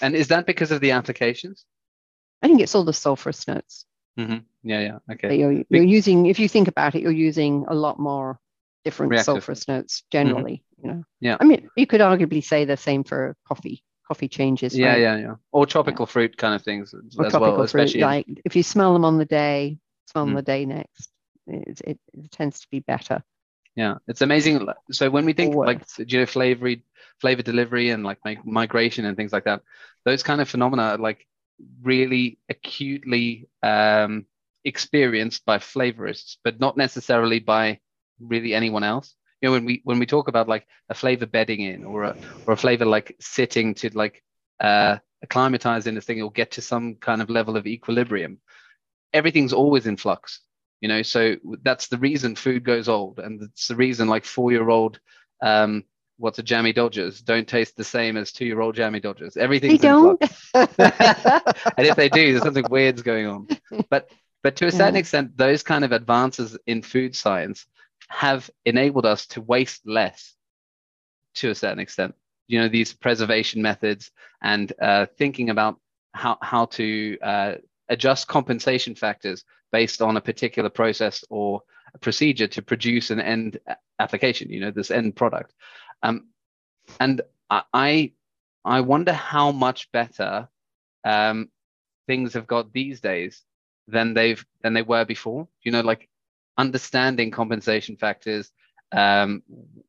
and 0.00 0.14
is 0.14 0.28
that 0.28 0.46
because 0.46 0.70
of 0.72 0.80
the 0.80 0.92
applications 0.92 1.66
i 2.42 2.46
think 2.46 2.60
it's 2.60 2.74
all 2.74 2.84
the 2.84 2.92
sulfurous 2.92 3.46
notes 3.46 3.84
mm-hmm. 4.18 4.38
yeah 4.62 4.80
yeah 4.80 4.98
okay 5.12 5.36
you're, 5.36 5.62
you're 5.68 5.82
using 5.84 6.26
if 6.26 6.38
you 6.38 6.48
think 6.48 6.68
about 6.68 6.94
it 6.94 7.02
you're 7.02 7.12
using 7.12 7.64
a 7.68 7.74
lot 7.74 7.98
more 7.98 8.38
different 8.84 9.10
Reactive. 9.10 9.36
sulfurous 9.36 9.68
notes 9.68 10.04
generally 10.10 10.62
you 10.82 10.88
know 10.90 11.04
Yeah. 11.20 11.36
i 11.40 11.44
mean 11.44 11.68
you 11.76 11.86
could 11.86 12.00
arguably 12.00 12.42
say 12.42 12.64
the 12.64 12.76
same 12.76 13.04
for 13.04 13.36
coffee 13.46 13.82
coffee 14.08 14.28
changes 14.28 14.76
yeah 14.78 14.90
right? 14.92 15.00
yeah 15.00 15.16
yeah 15.16 15.34
or 15.52 15.66
tropical 15.66 16.06
fruit 16.06 16.36
kind 16.36 16.54
of 16.54 16.62
things 16.62 16.94
as 16.94 17.16
or 17.18 17.22
well 17.22 17.30
tropical 17.30 17.56
fruit 17.56 17.64
especially 17.64 18.00
like 18.00 18.26
if 18.44 18.56
you 18.56 18.62
smell 18.62 18.92
them 18.92 19.04
on 19.04 19.18
the 19.18 19.24
day 19.24 19.78
smell 20.10 20.24
them 20.24 20.34
Mm. 20.34 20.36
the 20.38 20.42
day 20.42 20.64
next 20.64 21.10
it, 21.48 21.80
it, 21.84 21.98
it 22.14 22.30
tends 22.30 22.60
to 22.60 22.68
be 22.70 22.80
better 22.80 23.22
Yeah, 23.76 23.96
it's 24.08 24.22
amazing. 24.22 24.66
So 24.92 25.10
when 25.10 25.26
we 25.26 25.34
think 25.34 25.54
Or 25.54 25.66
like 25.66 25.82
you 25.98 26.20
know 26.20 26.26
flavory, 26.26 26.84
flavor 27.20 27.42
delivery, 27.42 27.90
and 27.90 28.04
like 28.04 28.18
mi- 28.24 28.38
migration 28.44 29.04
and 29.04 29.16
things 29.16 29.32
like 29.32 29.44
that, 29.44 29.62
those 30.04 30.22
kind 30.22 30.40
of 30.40 30.48
phenomena 30.48 30.82
are 30.82 30.98
like 30.98 31.26
really 31.82 32.38
acutely 32.48 33.48
um, 33.62 34.26
experienced 34.64 35.44
by 35.46 35.58
flavorists, 35.58 36.36
but 36.42 36.60
not 36.60 36.76
necessarily 36.76 37.38
by 37.38 37.80
really 38.20 38.54
anyone 38.54 38.84
else. 38.84 39.14
You 39.42 39.48
know, 39.48 39.52
when 39.52 39.66
we 39.66 39.82
when 39.84 39.98
we 39.98 40.06
talk 40.06 40.28
about 40.28 40.48
like 40.48 40.66
a 40.88 40.94
flavor 40.94 41.26
bedding 41.26 41.60
in 41.60 41.84
or 41.84 42.04
a 42.04 42.16
or 42.46 42.54
a 42.54 42.56
flavor 42.56 42.86
like 42.86 43.14
sitting 43.20 43.74
to 43.76 43.90
like 43.96 44.22
uh, 44.60 44.98
acclimatize 45.22 45.86
in 45.86 45.98
a 45.98 46.00
thing 46.00 46.22
or 46.22 46.32
get 46.32 46.52
to 46.52 46.62
some 46.62 46.94
kind 46.96 47.20
of 47.20 47.28
level 47.28 47.58
of 47.58 47.66
equilibrium, 47.66 48.38
everything's 49.12 49.52
always 49.52 49.86
in 49.86 49.96
flux 49.96 50.40
you 50.80 50.88
know 50.88 51.02
so 51.02 51.34
that's 51.62 51.88
the 51.88 51.98
reason 51.98 52.34
food 52.34 52.64
goes 52.64 52.88
old 52.88 53.18
and 53.18 53.42
it's 53.42 53.68
the 53.68 53.76
reason 53.76 54.08
like 54.08 54.24
four 54.24 54.50
year 54.52 54.68
old 54.68 54.98
um 55.42 55.84
what's 56.18 56.38
a 56.38 56.42
jammy 56.42 56.72
dodgers 56.72 57.20
don't 57.20 57.48
taste 57.48 57.76
the 57.76 57.84
same 57.84 58.16
as 58.16 58.32
two 58.32 58.44
year 58.46 58.60
old 58.60 58.74
jammy 58.74 59.00
dodgers. 59.00 59.36
Everything 59.36 59.76
they 59.76 59.88
don't? 59.88 60.20
And 61.76 61.86
if 61.86 61.96
they 61.96 62.08
do 62.08 62.32
there's 62.32 62.42
something 62.42 62.68
weird's 62.68 63.02
going 63.02 63.26
on. 63.26 63.48
But 63.90 64.10
but 64.42 64.56
to 64.56 64.66
a 64.66 64.72
certain 64.72 64.96
Yeah. 64.96 64.96
extent 64.96 65.36
those 65.36 65.62
kind 65.62 65.84
of 65.84 65.92
advances 65.92 66.56
in 66.66 66.82
food 66.82 67.14
science 67.14 67.66
have 68.08 68.50
enabled 68.64 69.06
us 69.06 69.26
to 69.28 69.40
waste 69.40 69.86
less 69.86 70.34
to 71.36 71.50
a 71.50 71.54
certain 71.54 71.78
extent. 71.80 72.14
You 72.48 72.60
know 72.60 72.68
these 72.68 72.92
preservation 72.92 73.62
methods 73.62 74.10
and 74.42 74.72
uh, 74.80 75.06
thinking 75.18 75.50
about 75.50 75.78
how 76.12 76.38
how 76.42 76.66
to 76.66 77.18
uh, 77.22 77.52
adjust 77.88 78.28
compensation 78.28 78.94
factors 78.94 79.44
based 79.72 80.02
on 80.02 80.16
a 80.16 80.20
particular 80.20 80.70
process 80.70 81.24
or 81.30 81.62
procedure 82.00 82.46
to 82.48 82.62
produce 82.62 83.10
an 83.10 83.20
end 83.20 83.58
application 83.98 84.50
you 84.50 84.60
know 84.60 84.70
this 84.70 84.90
end 84.90 85.16
product. 85.16 85.54
Um, 86.02 86.28
and 87.00 87.22
I- 87.50 87.62
i 87.72 88.12
i 88.64 88.80
wonder 88.80 89.12
how 89.12 89.52
much 89.52 89.90
better 89.92 90.48
um, 91.04 91.48
things 92.06 92.34
have 92.34 92.46
got 92.46 92.72
these 92.72 93.00
days 93.00 93.42
than 93.88 94.14
they've 94.14 94.44
than 94.62 94.74
they 94.74 94.82
were 94.82 95.04
before. 95.04 95.48
You 95.62 95.72
know 95.72 95.80
like 95.80 96.08
understanding 96.58 97.30
compensation 97.30 97.96
factors 97.96 98.50
um, 98.92 99.42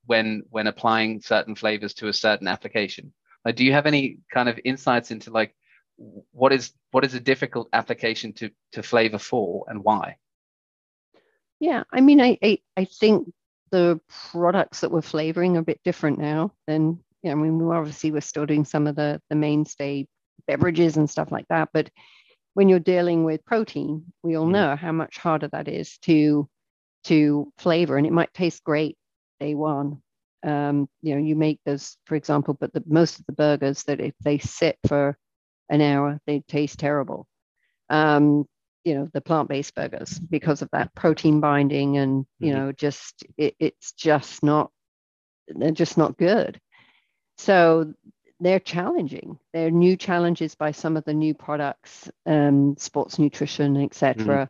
when 0.06 0.44
when 0.50 0.68
applying 0.68 1.22
certain 1.22 1.56
flavors 1.56 1.94
to 1.96 2.08
a 2.08 2.14
certain 2.14 2.48
application. 2.48 3.14
Like 3.46 3.56
do 3.56 3.66
you 3.66 3.74
have 3.74 3.86
any 3.86 4.20
kind 4.32 4.50
of 4.50 4.60
insights 4.64 5.12
into 5.12 5.32
like 5.32 5.56
what 5.98 6.54
is 6.54 6.74
what 6.92 7.04
is 7.06 7.14
a 7.14 7.20
difficult 7.20 7.70
application 7.74 8.34
to 8.34 8.52
to 8.72 8.84
flavor 8.84 9.18
for 9.18 9.66
and 9.68 9.84
why 9.84 10.18
Yeah, 11.60 11.84
I 11.92 12.02
mean, 12.02 12.22
I, 12.22 12.38
I 12.44 12.60
I 12.76 12.86
think 12.86 13.34
the 13.72 14.00
products 14.32 14.82
that 14.82 14.92
we're 14.92 15.02
flavoring 15.02 15.58
are 15.58 15.62
a 15.62 15.64
bit 15.64 15.82
different 15.84 16.20
now 16.20 16.54
than 16.68 17.04
yeah. 17.24 17.32
I 17.32 17.36
mean, 17.36 17.58
we 17.60 17.76
obviously 17.76 18.12
we're 18.12 18.22
still 18.22 18.46
doing 18.46 18.66
some 18.66 18.88
of 18.88 18.96
the 18.96 19.22
the 19.30 19.36
mainstay 19.36 20.08
beverages 20.48 20.98
and 20.98 21.10
stuff 21.10 21.32
like 21.32 21.48
that, 21.50 21.70
but 21.74 21.90
when 22.54 22.70
you're 22.70 22.80
dealing 22.80 23.24
with 23.24 23.46
protein, 23.46 24.06
we 24.24 24.36
all 24.36 24.48
Mhm. 24.48 24.52
know 24.52 24.76
how 24.76 24.92
much 24.92 25.18
harder 25.18 25.48
that 25.50 25.68
is 25.68 25.98
to 26.00 26.48
to 27.06 27.52
flavor, 27.58 27.98
and 27.98 28.06
it 28.08 28.14
might 28.14 28.34
taste 28.34 28.64
great 28.64 28.98
day 29.40 29.56
one. 29.56 30.02
Um, 30.44 30.88
you 31.02 31.16
know, 31.16 31.22
you 31.22 31.36
make 31.36 31.60
those, 31.66 31.98
for 32.06 32.16
example, 32.16 32.54
but 32.54 32.74
the 32.74 32.84
most 32.86 33.20
of 33.20 33.26
the 33.26 33.34
burgers 33.34 33.84
that 33.84 34.00
if 34.00 34.14
they 34.22 34.38
sit 34.38 34.78
for 34.88 35.18
an 35.70 35.82
hour, 35.82 36.20
they 36.26 36.42
taste 36.42 36.80
terrible. 36.80 37.28
Um, 37.90 38.48
you 38.84 38.96
know 38.96 39.10
the 39.14 39.22
plant-based 39.22 39.76
burgers 39.76 40.18
because 40.20 40.62
of 40.62 40.70
that 40.72 40.96
protein 40.96 41.42
binding 41.42 41.98
and 41.98 42.26
you 42.40 42.54
Mhm. 42.54 42.56
know 42.56 42.72
just 42.72 43.26
it, 43.38 43.54
it's 43.60 43.92
just 43.92 44.44
not 44.44 44.72
they're 45.50 45.72
just 45.72 45.98
not 45.98 46.18
good 46.18 46.60
so 47.38 47.94
they're 48.40 48.60
challenging 48.60 49.38
they're 49.54 49.72
new 49.72 49.98
challenges 49.98 50.56
by 50.56 50.72
some 50.72 50.96
of 50.96 51.04
the 51.04 51.14
new 51.14 51.34
products 51.34 52.10
um, 52.26 52.76
sports 52.78 53.20
nutrition 53.20 53.76
etc 53.78 54.50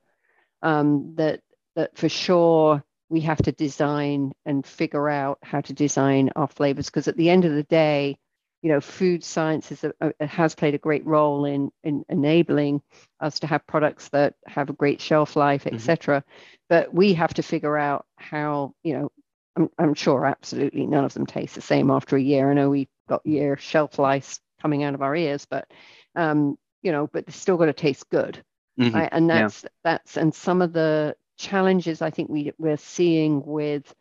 um, 0.62 1.16
that 1.16 1.42
that 1.76 1.98
for 1.98 2.10
sure 2.10 2.84
we 3.10 3.22
have 3.22 3.42
to 3.42 3.52
design 3.52 4.34
and 4.46 4.66
figure 4.68 5.10
out 5.10 5.40
how 5.42 5.62
to 5.62 5.74
design 5.74 6.30
our 6.36 6.48
flavors 6.48 6.88
because 6.88 7.08
at 7.08 7.18
the 7.18 7.30
end 7.30 7.46
of 7.46 7.54
the 7.54 7.64
day 7.64 8.18
you 8.62 8.70
know 8.70 8.82
food 8.82 9.24
science 9.24 9.72
is 9.72 9.84
a, 9.84 10.14
has 10.26 10.56
played 10.56 10.74
a 10.76 10.80
great 10.80 11.06
role 11.06 11.46
in 11.46 11.72
in 11.84 12.04
enabling 12.10 12.82
us 13.20 13.40
to 13.40 13.48
have 13.48 13.66
products 13.68 14.10
that 14.10 14.34
have 14.48 14.70
a 14.70 14.74
great 14.74 15.02
shelf 15.02 15.36
life 15.36 15.68
Mhm. 15.72 15.76
etc 15.76 16.24
but 16.70 16.94
we 16.94 17.14
have 17.14 17.34
to 17.34 17.44
figure 17.44 17.78
out 17.78 18.06
how 18.18 18.74
you 18.84 18.94
know 18.94 19.12
I'm, 19.56 19.70
I'm 19.78 19.94
sure 19.94 20.26
absolutely 20.26 20.86
none 20.86 21.06
of 21.06 21.14
them 21.14 21.26
taste 21.26 21.56
the 21.56 21.62
same 21.62 21.90
after 21.92 22.16
a 22.16 22.22
year 22.22 22.50
i 22.50 22.54
know 22.54 22.70
we've 22.70 22.88
got 23.10 23.26
year 23.26 23.58
shelf 23.58 24.00
life 24.00 24.40
coming 24.62 24.84
out 24.84 24.94
of 24.96 25.02
our 25.02 25.16
ears 25.16 25.46
but 25.50 25.68
um 26.16 26.58
you 26.82 26.92
know 26.92 27.08
but 27.08 27.26
they're 27.26 27.34
still 27.34 27.58
got 27.58 27.66
to 27.66 27.74
taste 27.74 28.10
good 28.10 28.44
Mhm. 28.78 28.94
right 28.94 29.10
and 29.12 29.30
Yeah. 29.32 29.50
that's 29.50 29.66
that's 29.84 30.18
and 30.18 30.34
some 30.34 30.62
of 30.62 30.74
the 30.74 31.16
challenges 31.38 32.02
i 32.02 32.10
think 32.10 32.30
we 32.30 32.52
we're 32.58 32.78
seeing 32.78 33.44
with 33.46 33.94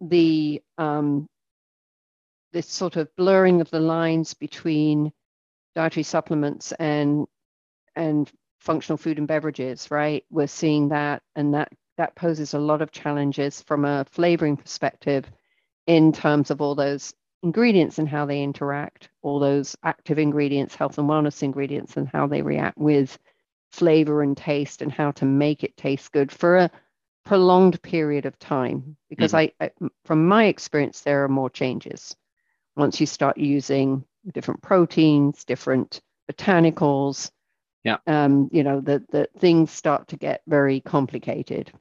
the 0.00 0.62
um 0.78 1.28
this 2.52 2.68
sort 2.68 2.96
of 2.96 3.14
blurring 3.16 3.60
of 3.60 3.70
the 3.70 3.80
lines 3.80 4.34
between 4.34 5.12
dietary 5.74 6.04
supplements 6.04 6.72
and 6.72 7.26
and 7.96 8.30
functional 8.60 8.96
food 8.96 9.18
and 9.18 9.28
beverages 9.28 9.90
right? 9.90 10.24
We're 10.30 10.46
seeing 10.46 10.88
that 10.90 11.22
and 11.34 11.54
that 11.54 11.72
that 11.98 12.14
poses 12.14 12.54
a 12.54 12.58
lot 12.58 12.82
of 12.82 12.90
challenges 12.90 13.60
from 13.62 13.84
a 13.84 14.04
flavoring 14.04 14.56
perspective 14.56 15.24
in 15.86 16.12
terms 16.12 16.50
of 16.50 16.60
all 16.60 16.74
those 16.74 17.12
ingredients 17.42 17.98
and 17.98 18.08
how 18.08 18.24
they 18.24 18.42
interact 18.42 19.08
all 19.22 19.40
those 19.40 19.76
active 19.82 20.18
ingredients 20.18 20.74
health 20.74 20.98
and 20.98 21.08
wellness 21.08 21.42
ingredients 21.42 21.96
and 21.96 22.08
how 22.08 22.26
they 22.26 22.40
react 22.40 22.78
with 22.78 23.18
flavor 23.72 24.22
and 24.22 24.36
taste 24.36 24.82
and 24.82 24.92
how 24.92 25.10
to 25.10 25.24
make 25.24 25.64
it 25.64 25.76
taste 25.76 26.12
good 26.12 26.30
for 26.30 26.56
a 26.58 26.70
prolonged 27.24 27.80
period 27.82 28.26
of 28.26 28.38
time. 28.38 28.96
Because 29.08 29.32
mm-hmm. 29.32 29.52
I, 29.60 29.66
I 29.66 29.88
from 30.04 30.26
my 30.28 30.44
experience 30.44 31.00
there 31.00 31.24
are 31.24 31.28
more 31.28 31.50
changes 31.50 32.14
once 32.76 33.00
you 33.00 33.06
start 33.06 33.36
using 33.38 34.04
different 34.32 34.62
proteins 34.62 35.44
different 35.44 36.00
botanicals 36.30 37.30
Yeah. 37.84 37.98
um 38.06 38.48
you 38.52 38.62
know 38.62 38.80
the 38.80 39.04
the 39.10 39.28
things 39.38 39.70
start 39.70 40.08
to 40.08 40.16
get 40.16 40.42
very 40.46 40.80
complicated. 40.80 41.72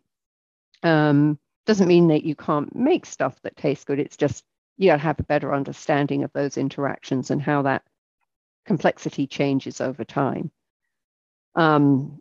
Um 0.84 1.40
doesn't 1.66 1.88
mean 1.88 2.08
that 2.08 2.24
you 2.26 2.36
can't 2.36 2.76
make 2.76 3.06
stuff 3.06 3.40
that 3.44 3.56
tastes 3.56 3.86
good. 3.86 4.00
It's 4.00 4.18
just 4.18 4.44
you 4.78 4.92
have 4.92 5.20
a 5.20 5.24
better 5.24 5.54
understanding 5.54 6.24
of 6.24 6.34
those 6.34 6.58
interactions 6.58 7.30
and 7.30 7.42
how 7.42 7.62
that 7.64 7.84
complexity 8.66 9.28
changes 9.28 9.80
over 9.82 10.04
time. 10.04 10.52
Um 11.56 12.20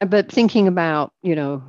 but 0.00 0.32
thinking 0.32 0.66
about 0.68 1.12
you 1.22 1.36
know 1.36 1.62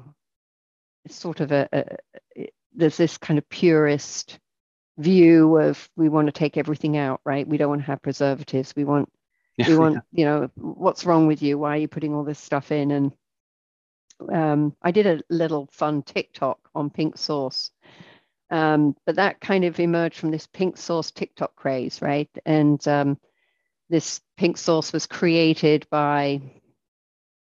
sort 1.07 1.39
of 1.41 1.51
a, 1.51 1.67
a, 1.73 1.97
a 2.37 2.51
there's 2.73 2.97
this 2.97 3.17
kind 3.17 3.37
of 3.37 3.47
purist 3.49 4.39
view 5.01 5.57
of 5.57 5.89
we 5.95 6.09
want 6.09 6.27
to 6.27 6.31
take 6.31 6.57
everything 6.57 6.97
out 6.97 7.21
right? 7.25 7.47
We 7.47 7.57
don't 7.57 7.69
want 7.69 7.81
to 7.81 7.87
have 7.87 8.01
preservatives. 8.01 8.73
We 8.75 8.83
want 8.85 9.09
we 9.57 9.75
want 9.75 10.03
you 10.11 10.25
know 10.25 10.49
what's 10.55 11.05
wrong 11.05 11.27
with 11.27 11.41
you? 11.41 11.57
Why 11.57 11.75
are 11.75 11.77
you 11.81 11.87
putting 11.87 12.13
all 12.13 12.23
this 12.23 12.39
stuff 12.39 12.71
in? 12.71 12.91
And 12.91 13.11
um, 14.31 14.75
i 14.83 14.91
did 14.91 15.07
a 15.07 15.21
little 15.29 15.67
fun 15.71 16.03
tiktok 16.03 16.59
on 16.75 16.89
pink 16.89 17.17
sauce. 17.17 17.71
Um, 18.51 18.95
but 19.05 19.15
that 19.15 19.39
kind 19.41 19.63
of 19.65 19.79
emerged 19.79 20.19
from 20.19 20.31
this 20.31 20.45
pink 20.47 20.77
sauce 20.77 21.11
tiktok 21.11 21.55
craze 21.55 22.01
right? 22.01 22.29
And 22.45 22.85
um, 22.87 23.17
this 23.89 24.21
pink 24.37 24.57
sauce 24.57 24.93
was 24.93 25.07
created 25.07 25.87
by 25.89 26.41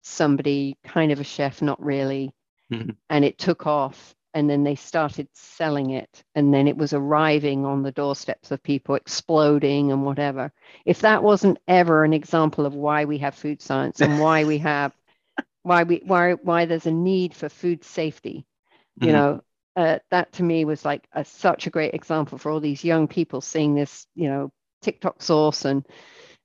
somebody 0.03 0.77
kind 0.85 1.13
of 1.13 1.21
a 1.21 1.25
chef 1.25 1.63
not 1.63 1.83
really. 1.83 2.33
Mhm. 2.73 2.97
and 3.09 3.25
it 3.25 3.39
took 3.39 3.65
off 3.69 4.16
and 4.37 4.51
then 4.51 4.65
they 4.65 4.77
started 4.77 5.29
selling 5.35 5.93
it 5.93 6.25
and 6.37 6.55
then 6.55 6.69
it 6.69 6.79
was 6.79 6.95
arriving 6.95 7.67
on 7.67 7.83
the 7.83 7.93
doorsteps 7.93 8.53
of 8.53 8.63
people 8.63 8.97
exploding 8.97 9.93
and 9.93 10.05
whatever 10.05 10.53
if 10.87 11.01
that 11.03 11.25
wasn't 11.25 11.59
ever 11.69 12.05
an 12.05 12.15
example 12.15 12.67
of 12.67 12.77
why 12.77 13.07
we 13.07 13.19
have 13.19 13.35
food 13.35 13.63
science 13.63 14.03
and 14.03 14.19
why 14.21 14.45
we 14.45 14.59
have 14.61 14.93
why 15.63 15.85
we 15.85 16.03
why 16.07 16.33
why 16.35 16.67
there's 16.67 16.87
a 16.87 16.93
need 16.93 17.35
for 17.35 17.49
food 17.49 17.85
safety 17.85 18.47
you 19.03 19.13
Mhm. 19.13 19.27
know 19.27 19.41
uh, 19.77 19.99
that 20.11 20.33
to 20.33 20.43
me 20.45 20.65
was 20.65 20.85
like 20.85 21.07
a, 21.13 21.25
such 21.25 21.67
a 21.67 21.71
great 21.71 21.95
example 21.95 22.39
for 22.39 22.51
all 22.53 22.61
these 22.61 22.85
young 22.85 23.09
people 23.09 23.41
seeing 23.41 23.75
this 23.75 24.07
you 24.15 24.29
know 24.29 24.51
tiktok 24.83 25.23
sauce 25.23 25.65
and 25.65 25.87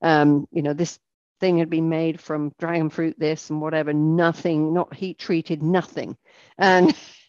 um, 0.01 0.47
you 0.51 0.63
know 0.63 0.73
this 0.73 0.99
thing 1.41 1.57
had 1.59 1.69
been 1.69 1.89
made 1.89 2.19
from 2.19 2.51
dragon 2.59 2.89
fruit 2.89 3.15
this 3.19 3.49
and 3.49 3.61
whatever 3.61 3.93
nothing 3.93 4.73
not 4.73 4.93
heat 4.93 5.19
treated 5.19 5.63
nothing 5.63 6.17
and 6.57 6.93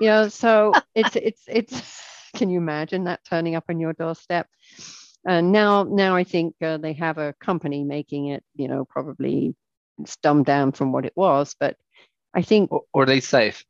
you 0.00 0.06
know 0.10 0.28
so 0.28 0.72
it's 0.94 1.16
it's 1.16 1.42
it's 1.46 2.02
can 2.36 2.50
you 2.50 2.58
imagine 2.58 3.04
that 3.04 3.24
turning 3.24 3.54
up 3.54 3.64
on 3.68 3.80
your 3.80 3.92
doorstep? 3.92 4.46
And 5.24 5.50
now 5.50 5.82
now 5.82 6.14
i 6.14 6.24
think 6.24 6.54
uh, 6.62 6.76
they 6.76 6.92
have 6.92 7.18
a 7.18 7.34
company 7.40 7.82
making 7.84 8.26
it 8.28 8.44
you 8.54 8.68
know 8.68 8.84
probably 8.84 9.54
it's 9.98 10.16
dumbed 10.18 10.46
down 10.46 10.72
from 10.72 10.92
what 10.92 11.04
it 11.06 11.14
was 11.16 11.56
but 11.58 11.76
i 12.34 12.42
think 12.42 12.70
Or, 12.70 12.82
or 12.92 13.02
are 13.02 13.06
they 13.06 13.20
safe? 13.20 13.64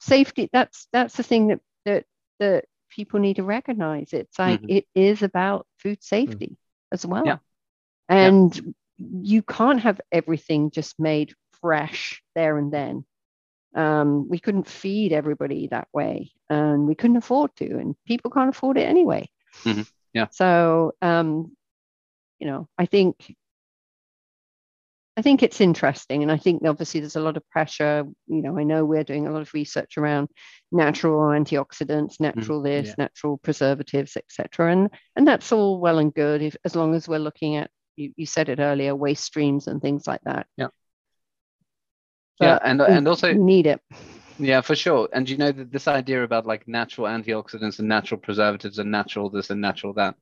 safety 0.00 0.48
that's 0.52 0.88
that's 0.92 1.16
the 1.16 1.22
thing 1.22 1.48
that 1.48 1.60
that 1.84 2.04
that 2.38 2.64
people 2.88 3.20
need 3.20 3.36
to 3.36 3.42
recognize. 3.42 4.12
It's 4.12 4.38
like 4.38 4.60
mm-hmm. 4.60 4.70
it 4.70 4.86
is 4.94 5.22
about 5.22 5.66
food 5.78 6.00
mm. 6.00 6.04
safety 6.04 6.56
as 6.92 7.04
well. 7.04 7.24
Yeah. 7.26 7.38
and 8.08 8.74
you 8.96 9.42
can't 9.42 9.80
have 9.80 10.00
everything 10.10 10.70
just 10.70 10.98
made 10.98 11.32
fresh 11.60 12.20
there 12.34 12.58
and 12.58 12.72
then 12.72 13.04
um, 13.74 14.28
we 14.28 14.38
couldn't 14.38 14.68
feed 14.68 15.12
everybody 15.12 15.68
that 15.68 15.88
way 15.92 16.30
and 16.48 16.86
we 16.86 16.94
couldn't 16.94 17.16
afford 17.16 17.54
to 17.56 17.78
and 17.78 17.94
people 18.06 18.30
can't 18.30 18.50
afford 18.50 18.78
it 18.78 18.88
anyway 18.88 19.28
Mhm. 19.64 19.88
Yeah. 20.12 20.26
so 20.30 20.92
um, 21.02 21.56
you 22.38 22.46
know 22.46 22.68
i 22.78 22.86
think 22.86 23.34
I 25.18 25.20
think 25.20 25.42
it's 25.42 25.60
interesting, 25.60 26.22
and 26.22 26.30
I 26.30 26.36
think 26.36 26.64
obviously 26.64 27.00
there's 27.00 27.16
a 27.16 27.20
lot 27.20 27.36
of 27.36 27.42
pressure. 27.50 28.04
You 28.28 28.40
know, 28.40 28.56
I 28.56 28.62
know 28.62 28.84
we're 28.84 29.02
doing 29.02 29.26
a 29.26 29.32
lot 29.32 29.42
of 29.42 29.52
research 29.52 29.98
around 29.98 30.28
natural 30.70 31.18
antioxidants, 31.30 32.20
natural 32.20 32.62
this, 32.62 32.90
yeah. 32.90 32.94
natural 32.98 33.36
preservatives, 33.38 34.16
etc. 34.16 34.70
And 34.70 34.90
and 35.16 35.26
that's 35.26 35.50
all 35.50 35.80
well 35.80 35.98
and 35.98 36.14
good 36.14 36.40
if 36.42 36.56
as 36.64 36.76
long 36.76 36.94
as 36.94 37.08
we're 37.08 37.18
looking 37.18 37.56
at 37.56 37.68
you, 37.96 38.12
you 38.16 38.26
said 38.26 38.48
it 38.48 38.60
earlier, 38.60 38.94
waste 38.94 39.24
streams 39.24 39.66
and 39.66 39.82
things 39.82 40.06
like 40.06 40.20
that. 40.22 40.46
Yeah. 40.56 40.68
But 42.38 42.46
yeah, 42.46 42.58
and 42.62 42.80
and 42.80 43.08
also 43.08 43.32
need 43.34 43.66
it. 43.66 43.80
Yeah, 44.38 44.60
for 44.60 44.76
sure. 44.76 45.08
And 45.12 45.28
you 45.28 45.36
know 45.36 45.50
that 45.50 45.72
this 45.72 45.88
idea 45.88 46.22
about 46.22 46.46
like 46.46 46.68
natural 46.68 47.08
antioxidants 47.08 47.80
and 47.80 47.88
natural 47.88 48.20
preservatives 48.20 48.78
and 48.78 48.90
natural 48.90 49.30
this 49.30 49.50
and 49.50 49.60
natural 49.60 49.94
that. 49.94 50.14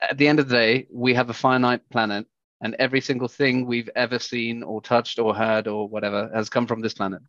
At 0.00 0.18
the 0.18 0.28
end 0.28 0.40
of 0.40 0.48
the 0.48 0.56
day, 0.56 0.86
we 0.92 1.14
have 1.14 1.30
a 1.30 1.34
finite 1.34 1.88
planet, 1.88 2.26
and 2.60 2.74
every 2.78 3.00
single 3.00 3.28
thing 3.28 3.66
we've 3.66 3.90
ever 3.94 4.18
seen 4.18 4.62
or 4.62 4.80
touched 4.82 5.18
or 5.18 5.34
heard 5.34 5.68
or 5.68 5.88
whatever 5.88 6.30
has 6.34 6.50
come 6.50 6.66
from 6.66 6.80
this 6.80 6.94
planet. 6.94 7.22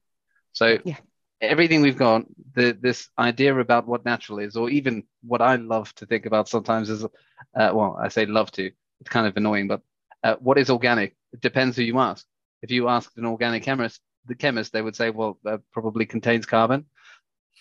So 0.54 0.80
Yeah. 0.84 0.98
everything 1.42 1.82
we've 1.82 1.98
got, 1.98 2.26
the 2.56 2.72
this 2.80 3.10
idea 3.20 3.58
about 3.60 3.88
what 3.88 4.06
natural 4.06 4.40
is, 4.40 4.56
or 4.56 4.70
even 4.70 5.04
what 5.22 5.42
I 5.42 5.56
love 5.58 5.94
to 5.96 6.06
think 6.06 6.26
about 6.26 6.50
sometimes 6.50 6.90
is, 6.90 7.04
uh, 7.04 7.72
well, 7.74 7.98
I 8.02 8.10
say 8.10 8.26
love 8.26 8.52
to. 8.54 8.72
It's 9.02 9.10
kind 9.10 9.28
of 9.28 9.38
annoying, 9.38 9.68
but 9.68 9.82
uh, 10.24 10.36
what 10.40 10.58
is 10.58 10.70
organic? 10.70 11.16
It 11.34 11.42
depends 11.42 11.78
who 11.78 11.84
you 11.84 12.00
ask. 12.00 12.26
If 12.66 12.72
you 12.72 12.90
asked 12.90 13.18
an 13.18 13.26
organic 13.26 13.64
chemist, 13.64 14.02
the 14.26 14.36
chemist, 14.36 14.74
they 14.74 14.82
would 14.82 14.96
say, 14.96 15.12
well, 15.12 15.38
that 15.44 15.62
probably 15.72 16.06
contains 16.08 16.46
carbon, 16.48 16.86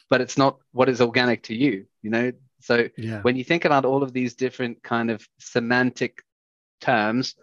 but 0.08 0.20
it's 0.22 0.38
not 0.38 0.58
what 0.72 0.88
is 0.88 1.00
organic 1.02 1.42
to 1.44 1.54
you, 1.54 1.86
you 2.02 2.10
know? 2.10 2.32
So 2.60 2.88
Yeah. 2.96 3.20
when 3.22 3.36
you 3.36 3.44
think 3.44 3.66
about 3.66 3.84
all 3.84 4.02
of 4.02 4.14
these 4.14 4.34
different 4.34 4.82
kind 4.82 5.10
of 5.10 5.28
semantic 5.38 6.22
terms, 6.80 7.34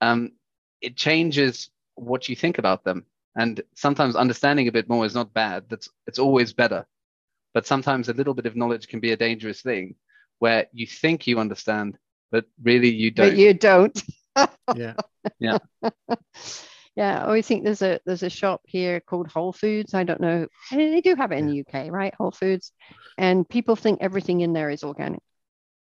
um, 0.00 0.32
it 0.80 0.96
changes 0.96 1.70
what 1.96 2.28
you 2.28 2.36
think 2.36 2.58
about 2.58 2.84
them. 2.84 3.04
And 3.36 3.60
sometimes 3.74 4.16
understanding 4.16 4.68
a 4.68 4.72
bit 4.72 4.88
more 4.88 5.04
is 5.04 5.14
not 5.14 5.34
bad. 5.34 5.64
That's 5.68 5.88
it's 6.06 6.18
always 6.18 6.54
better. 6.54 6.86
But 7.54 7.66
sometimes 7.66 8.08
a 8.08 8.14
little 8.14 8.34
bit 8.34 8.46
of 8.46 8.56
knowledge 8.56 8.88
can 8.88 9.00
be 9.00 9.12
a 9.12 9.16
dangerous 9.16 9.60
thing 9.62 9.96
where 10.38 10.66
you 10.72 10.86
think 10.86 11.26
you 11.26 11.38
understand, 11.38 11.98
but 12.30 12.46
really 12.62 12.90
you 12.90 13.10
don't. 13.10 13.32
But 13.32 13.36
you 13.36 13.54
don't. 13.54 14.02
Yeah. 14.72 14.94
yeah, 15.40 15.58
I 16.98 17.24
always 17.24 17.46
think 17.46 17.64
there's 17.64 17.82
a 17.82 18.00
there's 18.04 18.22
a 18.22 18.28
shop 18.30 18.60
here 18.66 19.00
called 19.00 19.28
Whole 19.28 19.52
Foods. 19.52 19.94
I 19.94 20.04
don't 20.04 20.20
know. 20.20 20.46
and 20.70 20.80
They 20.80 21.00
do 21.00 21.14
have 21.14 21.32
it 21.32 21.38
in 21.38 21.46
the 21.46 21.60
UK, 21.60 21.90
right? 21.90 22.14
Whole 22.14 22.30
Foods. 22.32 22.72
And 23.16 23.48
people 23.48 23.76
think 23.76 24.00
everything 24.02 24.40
in 24.40 24.52
there 24.52 24.68
is 24.70 24.84
organic. 24.84 25.20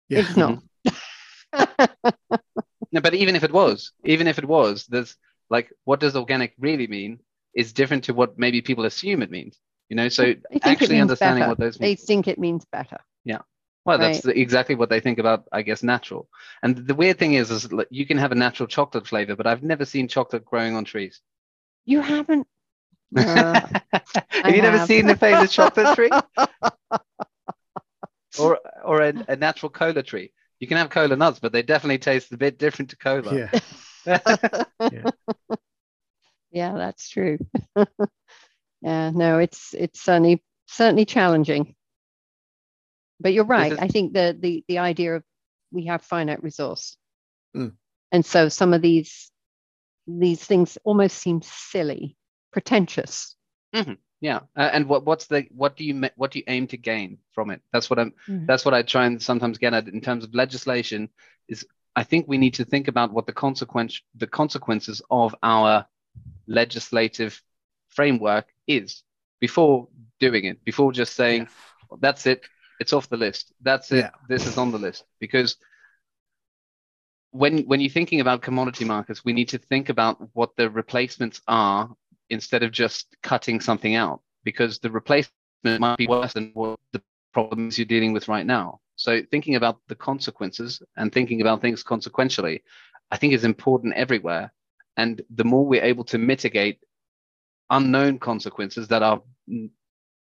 Yeah. 0.10 0.20
It's 0.20 0.38
not. 0.38 0.60
Mm-hmm. 0.86 2.10
No, 2.94 3.00
but 3.00 3.14
even 3.14 3.38
if 3.38 3.46
it 3.46 3.54
was, 3.54 3.94
even 4.04 4.28
if 4.28 4.38
it 4.38 4.44
was, 4.44 4.86
there's 4.88 5.16
like, 5.50 5.72
what 5.86 6.02
does 6.02 6.16
organic 6.18 6.54
really 6.60 6.88
mean 6.88 7.20
is 7.56 7.72
different 7.72 8.04
to 8.06 8.14
what 8.14 8.38
maybe 8.38 8.62
people 8.62 8.84
assume 8.84 9.22
it 9.22 9.32
means. 9.32 9.58
You 9.88 9.96
know, 9.96 10.10
so 10.10 10.24
They 10.24 10.34
think 10.34 10.66
it 10.66 10.68
actually 10.68 11.00
understanding 11.00 11.42
better. 11.42 11.50
what 11.52 11.58
those 11.58 11.80
mean. 11.80 11.90
They 11.90 11.96
think 11.96 12.28
it 12.28 12.38
means 12.38 12.66
better. 12.70 12.98
Well, 13.84 13.98
that's 13.98 14.22
the, 14.22 14.40
exactly 14.40 14.76
what 14.76 14.90
they 14.90 15.00
think 15.00 15.18
about, 15.18 15.46
I 15.52 15.64
guess, 15.64 15.82
natural. 15.82 16.30
And 16.62 16.78
the 16.78 16.94
weird 16.94 17.18
thing 17.18 17.34
is, 17.34 17.50
is 17.50 17.74
like, 17.74 17.88
you 17.90 18.06
can 18.06 18.20
have 18.20 18.32
a 18.32 18.36
natural 18.36 18.68
chocolate 18.68 19.08
flavor, 19.08 19.36
but 19.36 19.48
I've 19.48 19.64
never 19.64 19.86
seen 19.86 20.08
chocolate 20.08 20.46
growing 20.46 20.76
on 20.76 20.86
trees. 20.86 21.22
You 21.86 22.02
haven't. 22.02 22.48
Uh, 23.14 23.68
have 24.30 24.56
you 24.56 24.62
never 24.62 24.86
seen 24.86 25.06
the 25.06 25.18
famous 25.18 25.52
chocolate 25.52 25.94
tree 25.96 26.10
or 28.40 28.58
or 28.86 29.02
a, 29.02 29.14
a 29.28 29.36
natural 29.36 29.70
cola 29.70 30.02
tree? 30.02 30.32
You 30.62 30.68
can 30.68 30.78
have 30.78 30.90
cola 30.90 31.18
nuts, 31.18 31.40
but 31.40 31.52
they 31.52 31.62
definitely 31.62 31.98
taste 31.98 32.32
a 32.32 32.38
bit 32.38 32.58
different 32.58 32.92
to 32.92 32.96
cola. 32.96 33.36
Yeah. 33.36 33.60
yeah, 36.52 36.74
that's 36.74 37.10
true. 37.10 37.38
yeah, 38.82 39.10
no, 39.10 39.40
it's 39.40 39.74
it's 39.74 40.02
certainly 40.02 40.42
certainly 40.68 41.04
challenging. 41.04 41.76
But 43.22 43.34
you're 43.34 43.46
right. 43.46 43.74
is- 43.74 43.80
I 43.80 43.88
think 43.88 44.14
the 44.14 44.36
the 44.40 44.64
the 44.68 44.80
idea 44.80 45.16
of 45.18 45.24
we 45.72 45.86
have 45.86 46.02
finite 46.02 46.44
resource, 46.44 46.98
Mm. 47.56 47.74
and 48.12 48.26
so 48.26 48.50
some 48.50 48.74
of 48.74 48.82
these 48.82 49.32
these 50.08 50.44
things 50.44 50.78
almost 50.84 51.18
seem 51.18 51.42
silly, 51.44 52.18
pretentious. 52.52 53.36
Yeah, 54.24 54.42
uh, 54.56 54.70
and 54.74 54.88
what 54.88 55.06
what's 55.06 55.26
the 55.28 55.48
what 55.50 55.76
do 55.78 55.84
you 55.84 56.10
what 56.16 56.32
do 56.32 56.40
you 56.40 56.46
aim 56.48 56.68
to 56.68 56.78
gain 56.78 57.18
from 57.32 57.50
it? 57.50 57.62
That's 57.74 57.90
what 57.90 57.98
I'm. 58.00 58.14
Mhm. 58.28 58.46
That's 58.46 58.64
what 58.66 58.74
I 58.74 58.84
try 58.84 59.06
and 59.08 59.22
sometimes 59.22 59.58
get 59.58 59.74
at 59.74 59.88
in 59.88 60.00
terms 60.02 60.24
of 60.24 60.36
legislation. 60.36 61.10
Is 61.48 61.66
I 61.96 62.04
think 62.04 62.28
we 62.28 62.38
need 62.38 62.54
to 62.56 62.66
think 62.66 62.88
about 62.88 63.12
what 63.14 63.26
the 63.26 63.34
consequence 63.34 64.02
the 64.16 64.28
consequences 64.28 65.02
of 65.10 65.36
our 65.42 65.88
legislative 66.48 67.42
framework 67.90 68.54
is 68.68 69.04
before 69.40 69.88
doing 70.20 70.46
it. 70.46 70.64
Before 70.64 70.92
just 70.92 71.16
saying 71.16 71.48
that's 72.00 72.26
it, 72.28 72.46
it's 72.82 72.94
off 72.94 73.08
the 73.10 73.18
list. 73.18 73.54
That's 73.62 73.92
it. 73.92 73.98
Yeah. 73.98 74.10
This 74.28 74.48
is 74.48 74.58
on 74.58 74.72
the 74.72 74.80
list 74.80 75.06
because 75.20 75.56
when 77.30 77.60
when 77.70 77.80
you're 77.80 77.92
thinking 77.92 78.22
about 78.22 78.42
commodity 78.42 78.86
markets, 78.86 79.24
we 79.24 79.34
need 79.34 79.50
to 79.50 79.60
think 79.60 79.90
about 79.90 80.18
what 80.34 80.56
the 80.58 80.68
replacements 80.68 81.42
are 81.48 81.90
instead 82.32 82.64
of 82.64 82.72
just 82.72 83.16
cutting 83.22 83.62
something 83.62 83.94
out 83.96 84.22
because 84.44 84.80
the 84.80 84.90
replacement 84.90 85.80
might 85.80 85.98
be 85.98 86.08
worse 86.08 86.34
than 86.34 86.50
what 86.56 86.80
the 86.92 87.02
problems 87.34 87.78
you're 87.78 87.86
dealing 87.86 88.14
with 88.14 88.28
right 88.28 88.48
now. 88.48 88.80
So 88.96 89.22
thinking 89.30 89.56
about 89.56 89.78
the 89.88 89.96
consequences 89.96 90.82
and 90.98 91.14
thinking 91.14 91.42
about 91.42 91.62
things 91.62 91.84
consequentially, 91.84 92.64
I 93.12 93.18
think 93.18 93.34
is 93.34 93.44
important 93.44 93.94
everywhere. 93.94 94.52
And 94.98 95.22
the 95.30 95.44
more 95.44 95.66
we're 95.66 95.84
able 95.84 96.04
to 96.06 96.18
mitigate 96.18 96.80
unknown 97.70 98.18
consequences 98.18 98.88
that 98.88 99.04
are 99.04 99.22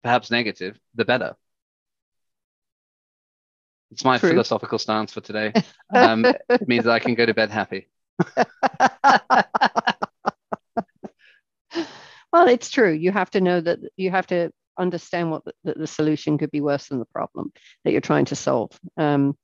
perhaps 0.03 0.31
negative, 0.31 0.79
the 0.95 1.05
better. 1.05 1.35
It's 3.95 4.03
my 4.03 4.17
True. 4.17 4.31
philosophical 4.31 4.77
stance 4.77 5.13
for 5.13 5.21
today. 5.21 5.53
Um, 5.95 6.25
it 6.25 6.67
means 6.67 6.83
that 6.83 6.91
I 6.91 6.99
can 6.99 7.15
go 7.15 7.25
to 7.25 7.33
bed 7.33 7.49
happy. 7.49 7.87
well, 12.33 12.49
it's 12.49 12.69
true. 12.69 12.91
You 12.91 13.13
have 13.13 13.31
to 13.31 13.39
know 13.39 13.61
that 13.61 13.79
you 13.95 14.11
have 14.11 14.27
to 14.27 14.51
understand 14.77 15.31
what 15.31 15.45
the, 15.45 15.53
that 15.63 15.77
the 15.77 15.87
solution 15.87 16.37
could 16.37 16.51
be 16.51 16.59
worse 16.59 16.89
than 16.89 16.99
the 16.99 17.05
problem 17.05 17.53
that 17.85 17.93
you're 17.93 18.01
trying 18.01 18.25
to 18.25 18.35
solve. 18.35 18.77
Um, 18.97 19.37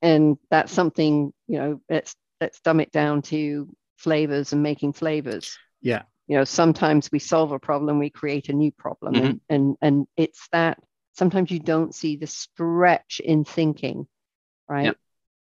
and 0.00 0.38
that's 0.48 0.70
something, 0.70 1.32
you 1.48 1.58
know, 1.58 1.80
let's 1.90 2.14
let's 2.40 2.60
dumb 2.60 2.78
it 2.78 2.92
down 2.92 3.22
to 3.22 3.68
flavors 3.96 4.52
and 4.52 4.62
making 4.62 4.92
flavors. 4.92 5.58
Yeah. 5.82 6.02
You 6.28 6.36
know, 6.36 6.44
sometimes 6.44 7.10
we 7.10 7.18
solve 7.18 7.50
a 7.50 7.58
problem, 7.58 7.98
we 7.98 8.10
create 8.10 8.48
a 8.48 8.52
new 8.52 8.70
problem. 8.70 9.16
And, 9.16 9.40
and 9.48 9.76
and 9.82 10.06
it's 10.16 10.46
that 10.52 10.78
sometimes 11.18 11.50
you 11.50 11.58
don't 11.58 11.94
see 11.94 12.16
the 12.16 12.26
stretch 12.26 13.20
in 13.22 13.44
thinking, 13.44 14.06
right? 14.68 14.86
Yep. 14.86 14.96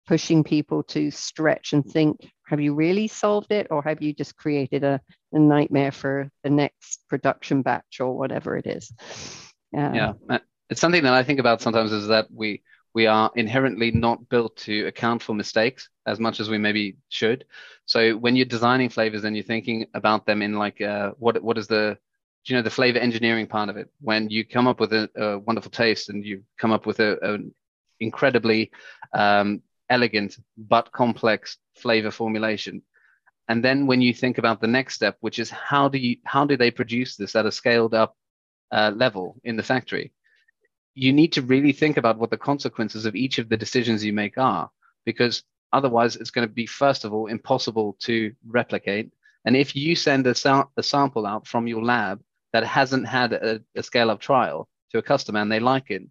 Pushing 0.09 0.44
people 0.44 0.82
to 0.85 1.11
stretch 1.11 1.73
and 1.73 1.85
think 1.85 2.31
have 2.47 2.61
you 2.61 2.74
really 2.74 3.09
solved 3.09 3.51
it 3.51 3.66
or 3.70 3.82
have 3.82 4.01
you 4.01 4.12
just 4.15 4.36
created 4.36 4.85
a, 4.85 5.01
a 5.32 5.39
nightmare 5.39 5.90
for 5.90 6.31
the 6.44 6.51
next 6.51 7.01
production 7.09 7.62
batch 7.62 8.01
or 8.01 8.16
whatever 8.16 8.57
it 8.57 8.69
is 8.69 8.93
uh, 9.77 9.90
yeah 9.93 10.12
it's 10.70 10.81
something 10.81 11.03
that 11.03 11.12
i 11.12 11.24
think 11.24 11.40
about 11.40 11.61
sometimes 11.61 11.90
is 11.90 12.07
that 12.07 12.28
we 12.32 12.62
we 12.97 13.07
are 13.07 13.31
inherently 13.35 13.90
not 13.90 14.27
built 14.31 14.57
to 14.57 14.86
account 14.86 15.23
for 15.23 15.35
mistakes 15.35 15.90
as 16.07 16.19
much 16.19 16.40
as 16.40 16.48
we 16.48 16.57
maybe 16.57 16.97
should. 17.11 17.44
So 17.85 18.16
when 18.16 18.36
you're 18.36 18.47
designing 18.47 18.89
flavors 18.89 19.24
and 19.24 19.36
you're 19.36 19.44
thinking 19.44 19.85
about 19.93 20.24
them 20.24 20.40
in 20.40 20.55
like 20.55 20.81
uh, 20.81 21.11
what 21.19 21.43
what 21.43 21.59
is 21.59 21.66
the 21.66 21.98
you 22.48 22.56
know 22.56 22.62
the 22.62 22.70
flavor 22.70 22.98
engineering 22.98 23.47
part 23.47 23.68
of 23.68 23.77
it 23.77 23.90
when 24.01 24.31
you 24.31 24.44
come 24.44 24.66
up 24.66 24.81
with 24.81 24.93
a, 24.93 25.10
a 25.16 25.39
wonderful 25.39 25.70
taste 25.70 26.09
and 26.09 26.24
you 26.24 26.43
come 26.59 26.73
up 26.73 26.86
with 26.86 27.01
a, 27.01 27.18
an 27.23 27.55
incredibly 28.01 28.70
um, 29.14 29.62
elegant 29.90 30.36
but 30.56 30.93
complex 30.93 31.59
flavor 31.74 32.10
formulation 32.10 32.82
and 33.48 33.64
then 33.64 33.86
when 33.86 34.01
you 34.01 34.12
think 34.12 34.39
about 34.39 34.60
the 34.60 34.66
next 34.66 34.94
step 34.94 35.16
which 35.20 35.39
is 35.39 35.51
how 35.51 35.89
do 35.89 35.98
you 35.98 36.16
how 36.24 36.44
do 36.44 36.56
they 36.56 36.70
produce 36.70 37.16
this 37.16 37.36
at 37.36 37.47
a 37.47 37.52
scaled 37.52 37.94
up 37.94 38.16
uh, 38.73 38.93
level 38.94 39.36
in 39.44 39.56
the 39.56 39.62
factory 39.62 40.12
you 40.97 41.12
need 41.12 41.32
to 41.35 41.43
really 41.43 41.73
think 41.73 41.98
about 41.98 42.18
what 42.18 42.31
the 42.31 42.39
consequences 42.39 43.05
of 43.05 43.14
each 43.14 43.39
of 43.39 43.51
the 43.51 43.56
decisions 43.56 44.02
you 44.02 44.14
make 44.14 44.39
are, 44.39 44.70
because 45.05 45.44
otherwise 45.73 46.16
it's 46.16 46.31
going 46.31 46.48
to 46.48 46.52
be, 46.52 46.64
first 46.66 47.05
of 47.05 47.12
all, 47.12 47.27
impossible 47.27 47.97
to 48.01 48.32
replicate. 48.48 49.12
And 49.44 49.55
if 49.55 49.77
you 49.77 49.94
send 49.94 50.27
a, 50.27 50.35
sa- 50.35 50.64
a 50.77 50.82
sample 50.82 51.27
out 51.27 51.47
from 51.47 51.68
your 51.68 51.85
lab 51.85 52.23
that 52.56 52.64
hasn't 52.64 53.06
had 53.06 53.34
a, 53.34 53.60
a 53.74 53.82
scale 53.82 54.10
up 54.10 54.18
trial 54.18 54.66
to 54.90 54.98
a 54.98 55.02
customer 55.02 55.40
and 55.40 55.52
they 55.52 55.60
like 55.60 55.90
it, 55.90 56.02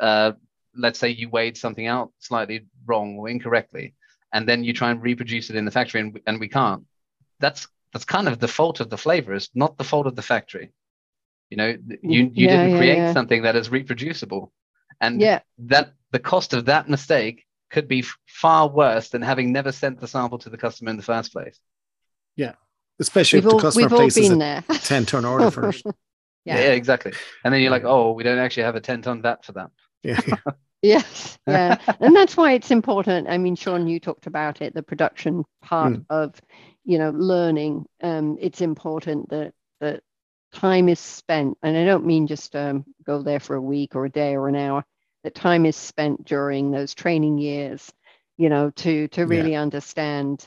uh, 0.00 0.32
let's 0.76 0.98
say 0.98 1.10
you 1.10 1.28
weighed 1.28 1.56
something 1.56 1.86
out 1.86 2.12
slightly 2.18 2.66
wrong 2.84 3.16
or 3.16 3.28
incorrectly, 3.28 3.94
and 4.32 4.48
then 4.48 4.64
you 4.64 4.72
try 4.72 4.90
and 4.90 5.00
reproduce 5.00 5.48
it 5.48 5.54
in 5.54 5.64
the 5.64 5.70
factory 5.70 6.00
and, 6.00 6.20
and 6.26 6.40
we 6.40 6.48
can't. 6.48 6.84
That's 7.38 7.68
that's 7.92 8.04
kind 8.04 8.26
of 8.26 8.40
the 8.40 8.48
fault 8.48 8.80
of 8.80 8.90
the 8.90 8.96
flavorist, 8.96 9.50
not 9.54 9.78
the 9.78 9.84
fault 9.84 10.08
of 10.08 10.16
the 10.16 10.22
factory. 10.22 10.72
You 11.50 11.56
know, 11.56 11.76
you 12.02 12.30
you 12.34 12.46
yeah, 12.46 12.64
didn't 12.64 12.78
create 12.78 12.96
yeah. 12.96 13.12
something 13.12 13.42
that 13.42 13.54
is 13.54 13.70
reproducible, 13.70 14.52
and 15.00 15.20
yeah. 15.20 15.40
that 15.58 15.92
the 16.10 16.18
cost 16.18 16.52
of 16.52 16.64
that 16.64 16.88
mistake 16.88 17.44
could 17.70 17.86
be 17.86 18.04
far 18.26 18.68
worse 18.68 19.10
than 19.10 19.22
having 19.22 19.52
never 19.52 19.70
sent 19.70 20.00
the 20.00 20.08
sample 20.08 20.38
to 20.38 20.50
the 20.50 20.58
customer 20.58 20.90
in 20.90 20.96
the 20.96 21.02
first 21.02 21.32
place. 21.32 21.60
Yeah, 22.34 22.54
especially 23.00 23.40
we've 23.40 23.46
if 23.46 23.52
the 23.52 23.58
customer 23.58 23.88
places 23.88 24.30
a 24.30 24.36
there. 24.36 24.64
ten 24.80 25.06
ton 25.06 25.24
order 25.24 25.50
first. 25.50 25.84
yeah. 26.44 26.58
yeah, 26.58 26.72
exactly. 26.72 27.12
And 27.44 27.52
then 27.52 27.60
you're 27.60 27.70
like, 27.70 27.84
oh, 27.84 28.12
we 28.12 28.22
don't 28.22 28.38
actually 28.38 28.64
have 28.64 28.76
a 28.76 28.80
ten 28.80 29.02
ton 29.02 29.22
vat 29.22 29.44
for 29.44 29.52
that. 29.52 29.70
Yeah. 30.02 30.20
yes, 30.82 31.38
yeah, 31.46 31.78
and 32.00 32.14
that's 32.14 32.36
why 32.36 32.52
it's 32.52 32.70
important. 32.70 33.28
I 33.28 33.38
mean, 33.38 33.56
Sean, 33.56 33.86
you 33.86 34.00
talked 34.00 34.26
about 34.26 34.62
it, 34.62 34.74
the 34.74 34.82
production 34.82 35.44
part 35.62 35.94
mm. 35.94 36.06
of, 36.10 36.40
you 36.84 36.98
know, 36.98 37.10
learning. 37.10 37.86
Um, 38.02 38.38
it's 38.40 38.60
important 38.60 39.30
that 39.30 39.52
that 39.80 40.02
time 40.52 40.88
is 40.88 41.00
spent, 41.00 41.58
and 41.62 41.76
I 41.76 41.84
don't 41.84 42.06
mean 42.06 42.26
just 42.26 42.54
um, 42.56 42.84
go 43.04 43.22
there 43.22 43.40
for 43.40 43.56
a 43.56 43.60
week 43.60 43.94
or 43.94 44.04
a 44.04 44.10
day 44.10 44.36
or 44.36 44.48
an 44.48 44.56
hour, 44.56 44.84
that 45.24 45.34
time 45.34 45.66
is 45.66 45.76
spent 45.76 46.24
during 46.24 46.70
those 46.70 46.94
training 46.94 47.38
years, 47.38 47.92
you 48.36 48.48
know, 48.48 48.70
to 48.70 49.08
to 49.08 49.26
really 49.26 49.52
yeah. 49.52 49.62
understand 49.62 50.46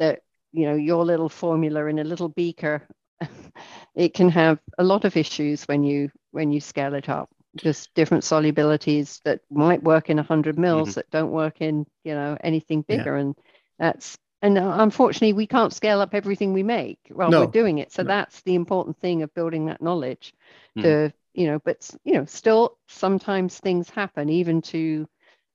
that, 0.00 0.20
you 0.56 0.64
know, 0.64 0.74
your 0.74 1.04
little 1.04 1.28
formula 1.28 1.84
in 1.86 1.98
a 1.98 2.04
little 2.04 2.30
beaker, 2.30 2.82
it 3.94 4.14
can 4.14 4.30
have 4.30 4.58
a 4.78 4.84
lot 4.84 5.04
of 5.04 5.16
issues 5.16 5.64
when 5.64 5.84
you 5.84 6.10
when 6.32 6.50
you 6.50 6.60
scale 6.60 6.94
it 6.94 7.08
up. 7.08 7.28
Just 7.56 7.94
different 7.94 8.24
solubilities 8.24 9.20
that 9.24 9.40
might 9.50 9.82
work 9.82 10.10
in 10.10 10.16
100 10.16 10.58
mils 10.58 10.90
mm-hmm. 10.90 10.94
that 10.94 11.10
don't 11.10 11.30
work 11.30 11.60
in, 11.60 11.86
you 12.04 12.14
know, 12.14 12.36
anything 12.42 12.82
bigger. 12.82 13.14
Yeah. 13.16 13.20
And 13.20 13.34
that's 13.78 14.18
and 14.42 14.58
unfortunately 14.58 15.32
we 15.34 15.46
can't 15.46 15.74
scale 15.74 16.00
up 16.00 16.14
everything 16.14 16.52
we 16.52 16.62
make 16.62 16.98
while 17.10 17.30
no. 17.30 17.40
we're 17.40 17.50
doing 17.50 17.78
it 17.78 17.92
so 17.92 18.02
no. 18.02 18.08
that's 18.08 18.42
the 18.42 18.54
important 18.54 18.98
thing 18.98 19.22
of 19.22 19.34
building 19.34 19.66
that 19.66 19.80
knowledge 19.80 20.34
mm. 20.76 20.82
to 20.82 21.12
you 21.32 21.46
know 21.46 21.58
but 21.64 21.90
you 22.04 22.14
know 22.14 22.24
still 22.26 22.76
sometimes 22.86 23.58
things 23.58 23.88
happen 23.88 24.28
even 24.28 24.60
to 24.60 25.08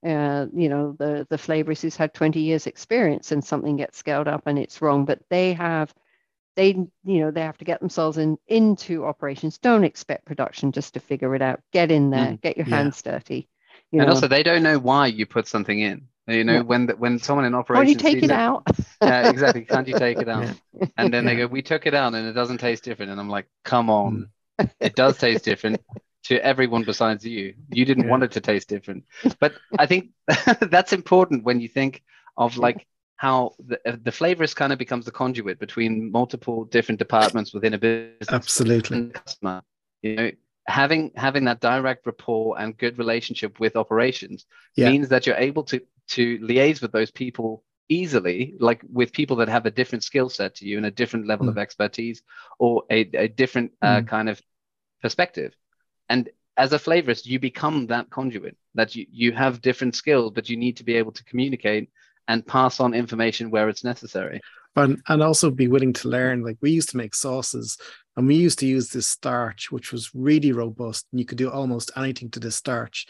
uh, 0.06 0.48
you 0.54 0.70
know 0.70 0.96
the 0.98 1.28
the 1.30 1.38
flavorist 1.38 1.82
who's 1.82 1.96
had 1.96 2.14
20 2.14 2.40
years 2.40 2.68
experience 2.68 3.32
and 3.32 3.44
something 3.44 3.78
gets 3.78 3.98
scaled 3.98 4.28
up 4.28 4.48
and 4.48 4.58
it's 4.58 4.82
wrong 4.82 5.06
but 5.06 5.20
they 5.30 5.54
have 5.54 5.94
they 6.56 6.70
you 6.70 7.20
know 7.20 7.32
they 7.32 7.42
have 7.42 7.58
to 7.58 7.66
get 7.66 7.80
themselves 7.80 8.18
in 8.18 8.38
into 8.48 9.06
operations 9.06 9.58
don't 9.60 9.84
expect 9.84 10.26
production 10.26 10.72
just 10.72 10.96
to 10.96 11.00
figure 11.00 11.36
it 11.36 11.42
out 11.42 11.62
get 11.72 11.92
in 11.92 12.10
there 12.10 12.32
mm. 12.32 12.42
get 12.42 12.58
your 12.58 12.68
yeah. 12.68 12.78
hands 12.78 13.02
dirty 13.02 13.48
and 13.92 14.02
know. 14.02 14.08
also 14.08 14.28
they 14.28 14.44
don't 14.44 14.64
know 14.64 14.80
why 14.80 15.08
you 15.08 15.26
put 15.26 15.48
something 15.48 15.80
in 15.80 16.08
you 16.28 16.44
know, 16.44 16.54
yeah. 16.54 16.62
when 16.62 16.86
the, 16.86 16.96
when 16.96 17.18
someone 17.18 17.46
in 17.46 17.56
operations, 17.56 18.00
can't 18.00 18.14
you 18.14 18.22
take 18.22 18.24
it, 18.24 18.32
it 18.32 18.32
out? 18.32 18.64
yeah, 19.02 19.30
exactly. 19.30 19.66
Can't 19.66 19.88
you 19.88 19.98
take 19.98 20.20
it 20.20 20.30
out? 20.30 20.54
And 20.96 21.12
then 21.12 21.26
they 21.26 21.36
go, 21.38 21.48
we 21.48 21.64
took 21.64 21.88
it 21.88 21.96
out, 21.96 22.14
and 22.14 22.28
it 22.28 22.34
doesn't 22.34 22.60
taste 22.60 22.84
different. 22.84 23.12
And 23.12 23.20
I'm 23.20 23.28
like, 23.28 23.48
come 23.66 23.90
on, 23.90 24.30
mm. 24.60 24.70
it 24.80 24.96
does 24.96 25.18
taste 25.18 25.44
different 25.44 25.82
to 26.24 26.44
everyone 26.44 26.84
besides 26.84 27.26
you. 27.26 27.56
You 27.72 27.86
didn't 27.86 28.06
yeah. 28.06 28.10
want 28.10 28.24
it 28.24 28.32
to 28.32 28.42
taste 28.42 28.70
different. 28.70 29.06
But 29.40 29.54
I 29.78 29.86
think 29.86 30.12
that's 30.62 30.94
important 30.94 31.44
when 31.44 31.60
you 31.60 31.68
think 31.68 32.04
of 32.38 32.58
like 32.58 32.88
how 33.16 33.54
the, 33.60 33.80
the 33.86 34.12
flavorist 34.12 34.56
kind 34.56 34.74
of 34.74 34.80
becomes 34.80 35.06
the 35.06 35.12
conduit 35.12 35.60
between 35.60 36.12
multiple 36.12 36.66
different 36.66 37.00
departments 37.00 37.54
within 37.54 37.74
a 37.74 37.78
business. 37.78 38.30
Absolutely. 38.32 39.10
customer. 39.10 39.62
You 40.02 40.16
know, 40.16 40.32
having 40.68 41.12
having 41.16 41.46
that 41.46 41.60
direct 41.60 42.06
rapport 42.06 42.60
and 42.60 42.78
good 42.78 42.98
relationship 42.98 43.60
with 43.60 43.76
operations 43.76 44.46
yeah. 44.76 44.90
means 44.90 45.10
that 45.10 45.26
you're 45.26 45.36
able 45.36 45.64
to 45.64 45.82
to 46.10 46.40
liaise 46.40 46.82
with 46.82 46.92
those 46.92 47.12
people 47.12 47.64
easily, 47.90 48.56
like 48.60 48.82
with 48.92 49.12
people 49.12 49.36
that 49.38 49.50
have 49.50 49.66
a 49.66 49.72
different 49.72 50.04
skill 50.04 50.30
set 50.30 50.56
to 50.56 50.66
you 50.66 50.78
and 50.78 50.86
a 50.86 50.92
different 50.92 51.28
level 51.28 51.46
mm. 51.46 51.50
of 51.50 51.58
expertise 51.58 52.22
or 52.58 52.84
a, 52.90 53.02
a 53.14 53.28
different 53.28 53.72
uh, 53.82 53.98
mm. 53.98 54.08
kind 54.08 54.30
of 54.30 54.42
perspective. 55.02 55.54
And 56.12 56.30
as 56.58 56.74
a 56.74 56.78
flavorist, 56.78 57.26
you 57.26 57.40
become 57.40 57.88
that 57.88 58.10
conduit 58.10 58.58
that 58.76 58.94
you, 58.96 59.06
you 59.10 59.32
have 59.32 59.62
different 59.62 59.96
skills, 59.96 60.34
but 60.36 60.50
you 60.50 60.58
need 60.58 60.76
to 60.78 60.84
be 60.84 60.96
able 60.96 61.14
to 61.14 61.24
communicate 61.24 61.90
and 62.28 62.46
pass 62.46 62.82
on 62.82 62.94
information 62.94 63.50
where 63.50 63.70
it's 63.70 63.86
necessary. 63.86 64.42
And, 64.76 65.02
and 65.08 65.24
also 65.24 65.50
be 65.50 65.70
willing 65.70 65.94
to 65.94 66.10
learn. 66.10 66.44
Like 66.44 66.58
we 66.60 66.72
used 66.72 66.90
to 66.90 66.98
make 66.98 67.16
sauces 67.16 67.78
and 68.18 68.28
we 68.28 68.36
used 68.36 68.60
to 68.60 68.68
use 68.68 68.90
this 68.90 69.08
starch, 69.08 69.72
which 69.72 69.94
was 69.94 70.14
really 70.14 70.52
robust 70.52 71.08
and 71.12 71.20
you 71.22 71.26
could 71.26 71.38
do 71.38 71.50
almost 71.50 71.92
anything 71.96 72.30
to 72.32 72.42
this 72.42 72.58
starch. 72.58 73.08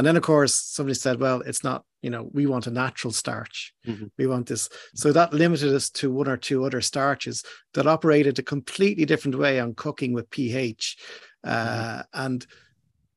And 0.00 0.06
then, 0.06 0.16
of 0.16 0.22
course, 0.22 0.54
somebody 0.54 0.94
said, 0.94 1.20
well, 1.20 1.42
it's 1.42 1.62
not, 1.62 1.84
you 2.00 2.08
know, 2.08 2.30
we 2.32 2.46
want 2.46 2.66
a 2.66 2.70
natural 2.70 3.12
starch. 3.12 3.74
Mm-hmm. 3.86 4.06
We 4.16 4.26
want 4.26 4.46
this. 4.46 4.70
So 4.94 5.12
that 5.12 5.34
limited 5.34 5.74
us 5.74 5.90
to 5.90 6.10
one 6.10 6.26
or 6.26 6.38
two 6.38 6.64
other 6.64 6.80
starches 6.80 7.44
that 7.74 7.86
operated 7.86 8.38
a 8.38 8.42
completely 8.42 9.04
different 9.04 9.36
way 9.36 9.60
on 9.60 9.74
cooking 9.74 10.14
with 10.14 10.30
pH. 10.30 10.96
Uh, 11.44 11.66
mm-hmm. 11.66 12.00
And, 12.14 12.46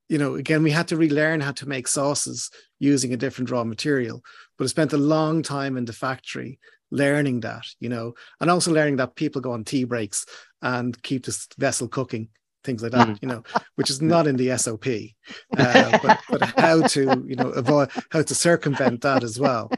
you 0.10 0.18
know, 0.18 0.36
again, 0.36 0.62
we 0.62 0.72
had 0.72 0.90
to 0.90 0.98
relearn 0.98 1.40
how 1.40 1.54
to 1.54 1.70
make 1.70 1.88
sauces 1.88 2.52
using 2.80 3.14
a 3.14 3.18
different 3.18 3.50
raw 3.50 3.64
material. 3.64 4.22
But 4.58 4.66
I 4.66 4.68
spent 4.68 4.92
a 4.92 4.98
long 4.98 5.42
time 5.42 5.78
in 5.78 5.86
the 5.86 5.94
factory 5.94 6.60
learning 6.92 7.40
that, 7.40 7.64
you 7.80 7.88
know, 7.88 8.16
and 8.42 8.52
also 8.52 8.74
learning 8.74 8.98
that 8.98 9.16
people 9.16 9.40
go 9.40 9.54
on 9.54 9.64
tea 9.64 9.86
breaks 9.86 10.26
and 10.62 11.02
keep 11.02 11.26
this 11.26 11.48
vessel 11.58 11.88
cooking 11.88 12.28
things 12.64 12.82
like 12.84 12.92
that, 12.92 13.08
mm. 13.08 13.20
you 13.22 13.28
know, 13.28 13.44
which 13.76 13.90
is 13.90 14.02
not 14.02 14.28
in 14.28 14.36
the 14.38 14.58
SOP, 14.58 14.86
uh, 15.58 16.00
but, 16.02 16.20
but 16.30 16.42
how 16.60 16.82
to, 16.88 17.24
you 17.28 17.36
know, 17.36 17.50
avoid 17.50 17.90
how 18.10 18.22
to 18.22 18.36
circumvent 18.36 19.02
that 19.02 19.24
as 19.24 19.40
well. 19.40 19.72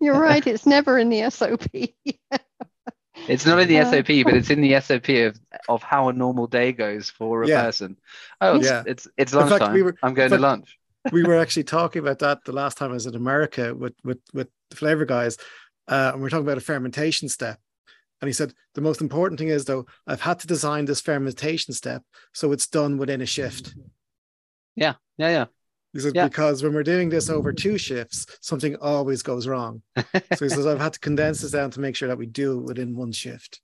You're 0.00 0.18
right; 0.18 0.46
it's 0.46 0.66
never 0.66 0.98
in 0.98 1.08
the 1.08 1.30
SOP. 1.30 1.66
it's 3.28 3.46
not 3.46 3.60
in 3.60 3.68
the 3.68 3.80
uh, 3.80 3.90
SOP, 3.90 4.24
but 4.24 4.34
it's 4.34 4.50
in 4.50 4.60
the 4.60 4.80
SOP 4.80 5.08
of, 5.08 5.40
of 5.68 5.82
how 5.82 6.08
a 6.08 6.12
normal 6.12 6.46
day 6.46 6.72
goes 6.72 7.10
for 7.10 7.42
a 7.42 7.48
yeah. 7.48 7.62
person. 7.62 7.96
Oh, 8.40 8.56
it's, 8.56 8.66
yeah. 8.66 8.82
it's 8.86 9.08
it's 9.16 9.34
lunchtime. 9.34 9.58
Fact, 9.58 9.72
we 9.72 9.82
were, 9.82 9.96
I'm 10.02 10.14
going 10.14 10.30
to 10.30 10.38
lunch. 10.38 10.78
we 11.12 11.22
were 11.22 11.36
actually 11.40 11.64
talking 11.64 12.00
about 12.00 12.20
that 12.20 12.44
the 12.44 12.52
last 12.52 12.78
time 12.78 12.90
I 12.90 12.94
was 12.94 13.06
in 13.06 13.14
America 13.14 13.74
with 13.74 13.94
with 14.04 14.20
with 14.32 14.48
the 14.70 14.76
flavor 14.76 15.04
guys, 15.04 15.36
uh, 15.86 16.12
and 16.12 16.22
we 16.22 16.26
are 16.26 16.30
talking 16.30 16.46
about 16.46 16.58
a 16.58 16.62
fermentation 16.62 17.28
step 17.28 17.60
and 18.20 18.28
he 18.28 18.32
said, 18.32 18.52
the 18.74 18.80
most 18.80 19.00
important 19.00 19.38
thing 19.38 19.48
is 19.48 19.64
though, 19.64 19.86
I've 20.06 20.20
had 20.20 20.40
to 20.40 20.46
design 20.46 20.84
this 20.84 21.00
fermentation 21.00 21.72
step 21.74 22.02
so 22.32 22.52
it's 22.52 22.66
done 22.66 22.98
within 22.98 23.20
a 23.20 23.26
shift. 23.26 23.74
Yeah, 24.74 24.94
yeah, 25.16 25.28
yeah. 25.28 25.44
He 25.92 26.00
said, 26.00 26.14
yeah. 26.14 26.28
because 26.28 26.62
when 26.62 26.74
we're 26.74 26.82
doing 26.82 27.08
this 27.08 27.30
over 27.30 27.52
two 27.52 27.78
shifts, 27.78 28.26
something 28.40 28.76
always 28.76 29.22
goes 29.22 29.46
wrong. 29.46 29.82
so 29.96 30.44
he 30.44 30.48
says, 30.48 30.66
I've 30.66 30.80
had 30.80 30.92
to 30.92 31.00
condense 31.00 31.40
this 31.40 31.52
down 31.52 31.70
to 31.72 31.80
make 31.80 31.96
sure 31.96 32.08
that 32.08 32.18
we 32.18 32.26
do 32.26 32.60
it 32.60 32.64
within 32.64 32.94
one 32.94 33.12
shift. 33.12 33.60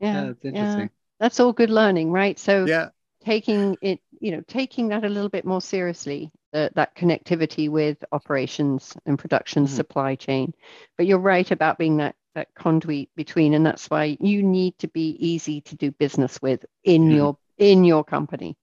Yeah, 0.00 0.12
yeah 0.12 0.26
that's 0.26 0.44
interesting. 0.44 0.80
Yeah. 0.80 0.88
That's 1.20 1.40
all 1.40 1.52
good 1.52 1.70
learning, 1.70 2.10
right? 2.10 2.38
So 2.38 2.64
yeah. 2.64 2.88
taking 3.24 3.76
it, 3.80 4.00
you 4.20 4.32
know, 4.32 4.42
taking 4.48 4.88
that 4.88 5.04
a 5.04 5.08
little 5.08 5.28
bit 5.28 5.44
more 5.44 5.60
seriously, 5.60 6.32
uh, 6.52 6.70
that 6.74 6.96
connectivity 6.96 7.68
with 7.68 7.98
operations 8.10 8.96
and 9.06 9.18
production 9.18 9.64
mm-hmm. 9.64 9.76
supply 9.76 10.16
chain. 10.16 10.52
But 10.96 11.06
you're 11.06 11.18
right 11.18 11.48
about 11.50 11.78
being 11.78 11.98
that 11.98 12.16
that 12.34 12.48
conduit 12.54 13.08
between 13.16 13.54
and 13.54 13.64
that's 13.64 13.88
why 13.88 14.16
you 14.20 14.42
need 14.42 14.76
to 14.78 14.88
be 14.88 15.16
easy 15.18 15.60
to 15.60 15.76
do 15.76 15.90
business 15.90 16.40
with 16.42 16.64
in 16.82 17.08
mm. 17.08 17.14
your 17.14 17.38
in 17.58 17.84
your 17.84 18.04
company 18.04 18.56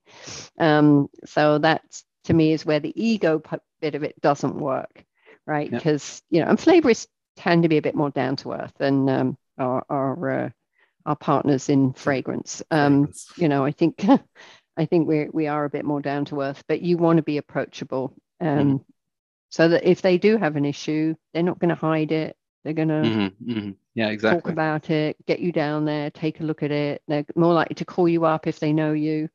um, 0.60 1.10
so 1.26 1.58
that's 1.58 2.04
to 2.26 2.34
me 2.34 2.52
is 2.52 2.66
where 2.66 2.80
the 2.80 2.94
ego 3.02 3.42
bit 3.80 3.96
of 3.96 4.04
it 4.04 4.20
doesn't 4.22 4.56
work 4.56 5.04
right 5.48 5.72
because 5.72 6.22
you 6.30 6.42
know 6.42 6.50
and 6.50 6.60
flavorists 6.60 7.08
tend 7.36 7.64
to 7.64 7.70
be 7.70 7.78
a 7.78 7.82
bit 7.82 7.96
more 7.96 8.10
down 8.12 8.36
to 8.36 8.54
earth 8.54 8.74
than 8.78 9.10
um, 9.10 9.38
our 9.58 9.86
our 9.90 10.30
uh, 10.30 10.50
our 11.06 11.16
partners 11.16 11.70
in 11.70 11.94
fragrance. 11.94 12.62
Um, 12.72 13.06
Fragrance. 13.06 13.32
you 13.38 13.50
know, 13.50 13.66
I 13.66 13.72
think 13.72 14.06
I 14.78 14.86
think 14.86 15.08
we 15.08 15.28
we 15.32 15.48
are 15.48 15.66
a 15.66 15.70
bit 15.70 15.86
more 15.86 16.02
down 16.02 16.26
to 16.26 16.42
earth, 16.42 16.64
but 16.68 16.82
you 16.82 16.98
want 16.98 17.18
to 17.18 17.24
be 17.24 17.38
approachable, 17.38 18.16
um, 18.40 18.86
so 19.50 19.70
that 19.70 19.90
if 19.90 20.02
they 20.02 20.18
do 20.18 20.38
have 20.38 20.56
an 20.56 20.66
issue, 20.66 21.16
they're 21.34 21.44
not 21.44 21.60
going 21.60 21.70
to 21.70 21.76
hide 21.76 22.12
it. 22.12 22.36
They're 22.64 22.74
going 22.74 22.90
to 22.90 23.02
Mhm, 23.02 23.32
mhm. 23.44 23.76
Yeah, 23.96 24.16
talk 24.16 24.48
about 24.48 24.90
it, 24.90 25.18
get 25.26 25.40
you 25.40 25.52
down 25.52 25.86
there, 25.86 26.10
take 26.12 26.40
a 26.40 26.44
look 26.44 26.64
at 26.64 26.72
it. 26.72 27.02
They're 27.08 27.26
more 27.36 27.54
likely 27.54 27.76
to 27.76 27.86
call 27.86 28.08
you 28.08 28.26
up 28.26 28.48
if 28.48 28.60
they 28.60 28.72
know 28.74 28.94
you. 28.94 29.30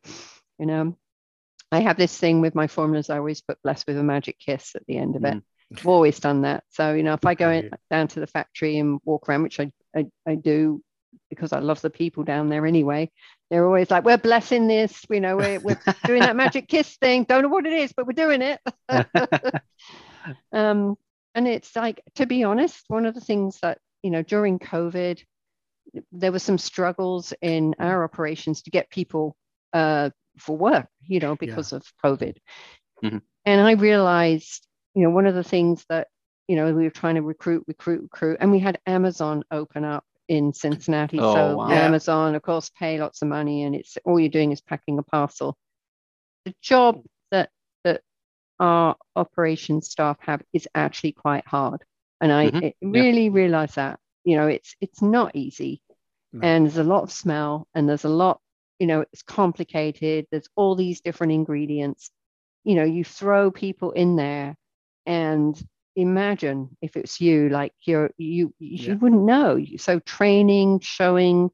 You 0.58 0.66
know, 0.66 0.96
I 1.70 1.80
have 1.80 1.96
this 1.96 2.16
thing 2.16 2.40
with 2.40 2.54
my 2.54 2.66
formulas. 2.66 3.10
I 3.10 3.18
always 3.18 3.42
put 3.42 3.60
blessed 3.62 3.86
with 3.86 3.98
a 3.98 4.02
magic 4.02 4.38
kiss 4.38 4.74
at 4.74 4.86
the 4.86 4.96
end 4.96 5.16
of 5.16 5.24
it. 5.24 5.36
I've 5.76 5.86
always 5.86 6.18
done 6.20 6.42
that. 6.42 6.64
So 6.70 6.94
you 6.94 7.02
know, 7.02 7.14
if 7.14 7.26
I 7.26 7.34
go 7.34 7.50
in, 7.50 7.64
down 7.90 8.08
to 8.08 8.20
the 8.20 8.26
factory 8.26 8.78
and 8.78 9.00
walk 9.04 9.28
around, 9.28 9.42
which 9.42 9.60
I, 9.60 9.70
I 9.94 10.06
I 10.26 10.34
do 10.36 10.82
because 11.28 11.52
I 11.52 11.58
love 11.58 11.80
the 11.80 11.90
people 11.90 12.24
down 12.24 12.48
there 12.48 12.66
anyway. 12.66 13.10
They're 13.50 13.66
always 13.66 13.90
like, 13.90 14.04
"We're 14.04 14.16
blessing 14.18 14.68
this. 14.68 15.04
You 15.10 15.20
know, 15.20 15.36
we're 15.36 15.60
we're 15.60 15.78
doing 16.06 16.22
that 16.22 16.36
magic 16.36 16.68
kiss 16.68 16.96
thing. 16.96 17.24
Don't 17.24 17.42
know 17.42 17.48
what 17.48 17.66
it 17.66 17.72
is, 17.72 17.92
but 17.92 18.06
we're 18.06 18.12
doing 18.12 18.42
it." 18.42 18.60
um, 20.52 20.96
and 21.36 21.46
it's 21.46 21.76
like, 21.76 22.02
to 22.16 22.26
be 22.26 22.42
honest, 22.42 22.82
one 22.88 23.06
of 23.06 23.14
the 23.14 23.20
things 23.20 23.58
that 23.60 23.78
you 24.02 24.10
know 24.10 24.22
during 24.22 24.58
COVID, 24.58 25.22
there 26.10 26.32
were 26.32 26.40
some 26.40 26.58
struggles 26.58 27.32
in 27.42 27.76
our 27.78 28.02
operations 28.02 28.62
to 28.62 28.70
get 28.70 28.90
people 28.90 29.36
uh, 29.72 30.10
for 30.38 30.56
work. 30.56 30.88
You 31.02 31.20
know, 31.20 31.36
because 31.36 31.72
of 31.72 31.84
COVID, 32.04 32.38
Mhm. 33.04 33.22
and 33.44 33.60
I 33.60 33.72
realized, 33.72 34.66
you 34.94 35.02
know, 35.02 35.10
one 35.10 35.26
of 35.26 35.34
the 35.34 35.44
things 35.44 35.84
that 35.90 36.08
you 36.48 36.56
know 36.56 36.72
we 36.74 36.84
were 36.84 36.90
trying 36.90 37.16
to 37.16 37.22
recruit, 37.22 37.64
recruit, 37.68 38.02
recruit, 38.02 38.38
and 38.40 38.50
we 38.50 38.58
had 38.58 38.80
Amazon 38.86 39.44
open 39.50 39.84
up 39.84 40.04
in 40.28 40.52
Cincinnati. 40.52 41.18
Oh, 41.20 41.34
so 41.34 41.56
wow. 41.58 41.70
Amazon, 41.70 42.34
of 42.34 42.42
course, 42.42 42.70
pay 42.70 42.98
lots 42.98 43.20
of 43.22 43.28
money, 43.28 43.62
and 43.64 43.76
it's 43.76 43.98
all 44.04 44.18
you're 44.18 44.30
doing 44.30 44.52
is 44.52 44.62
packing 44.62 44.98
a 44.98 45.02
parcel. 45.02 45.56
The 46.46 46.54
job 46.62 46.96
that 46.96 47.02
that 47.02 47.15
our 48.60 48.96
operations 49.16 49.90
staff 49.90 50.18
have 50.20 50.42
is 50.52 50.68
actually 50.74 51.12
quite 51.12 51.46
hard, 51.46 51.82
and 52.20 52.32
I 52.32 52.46
Mhm. 52.50 52.62
it 52.62 52.76
Yeah. 52.80 53.02
really 53.02 53.28
realize 53.30 53.74
that. 53.76 54.00
You 54.24 54.36
know, 54.36 54.48
it's 54.48 54.74
it's 54.80 55.02
not 55.02 55.36
easy, 55.36 55.82
No. 56.32 56.46
and 56.46 56.66
there's 56.66 56.78
a 56.78 56.84
lot 56.84 57.02
of 57.04 57.12
smell, 57.12 57.68
and 57.74 57.88
there's 57.88 58.04
a 58.04 58.08
lot. 58.08 58.40
You 58.78 58.86
know, 58.86 59.00
it's 59.12 59.22
complicated. 59.22 60.26
There's 60.30 60.48
all 60.56 60.74
these 60.74 61.00
different 61.00 61.32
ingredients. 61.32 62.10
You 62.64 62.74
know, 62.74 62.84
you 62.84 63.04
throw 63.04 63.50
people 63.50 63.92
in 63.92 64.16
there, 64.16 64.56
and 65.06 65.56
imagine 65.94 66.76
if 66.82 66.96
it's 66.96 67.20
you 67.20 67.48
like 67.48 67.72
you're 67.86 68.10
you 68.18 68.52
you 68.58 68.88
Yeah. 68.88 68.94
wouldn't 68.96 69.22
know 69.24 69.64
so 69.78 69.98
training 70.00 70.80
showing 70.80 71.50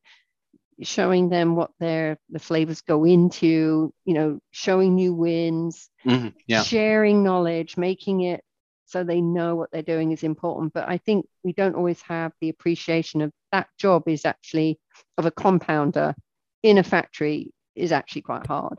showing 0.82 1.28
them 1.28 1.56
what 1.56 1.70
their 1.78 2.18
the 2.30 2.38
flavors 2.38 2.80
go 2.82 3.04
into 3.04 3.92
you 4.04 4.14
know 4.14 4.38
showing 4.50 4.94
new 4.94 5.14
wins 5.14 5.90
Mhm, 6.04 6.34
Yeah. 6.46 6.62
sharing 6.62 7.22
knowledge 7.22 7.76
making 7.76 8.22
it 8.22 8.42
so 8.86 9.04
they 9.04 9.20
know 9.20 9.56
what 9.56 9.70
they're 9.70 9.82
doing 9.82 10.12
is 10.12 10.22
important 10.22 10.72
but 10.72 10.88
i 10.88 10.98
think 10.98 11.26
we 11.44 11.52
don't 11.52 11.76
always 11.76 12.00
have 12.02 12.32
the 12.40 12.48
appreciation 12.48 13.22
of 13.22 13.30
that 13.52 13.68
job 13.78 14.08
is 14.08 14.24
actually 14.24 14.78
of 15.18 15.26
a 15.26 15.30
compounder 15.30 16.14
in 16.62 16.78
a 16.78 16.82
factory 16.82 17.52
is 17.74 17.92
actually 17.92 18.22
quite 18.22 18.46
hard 18.46 18.78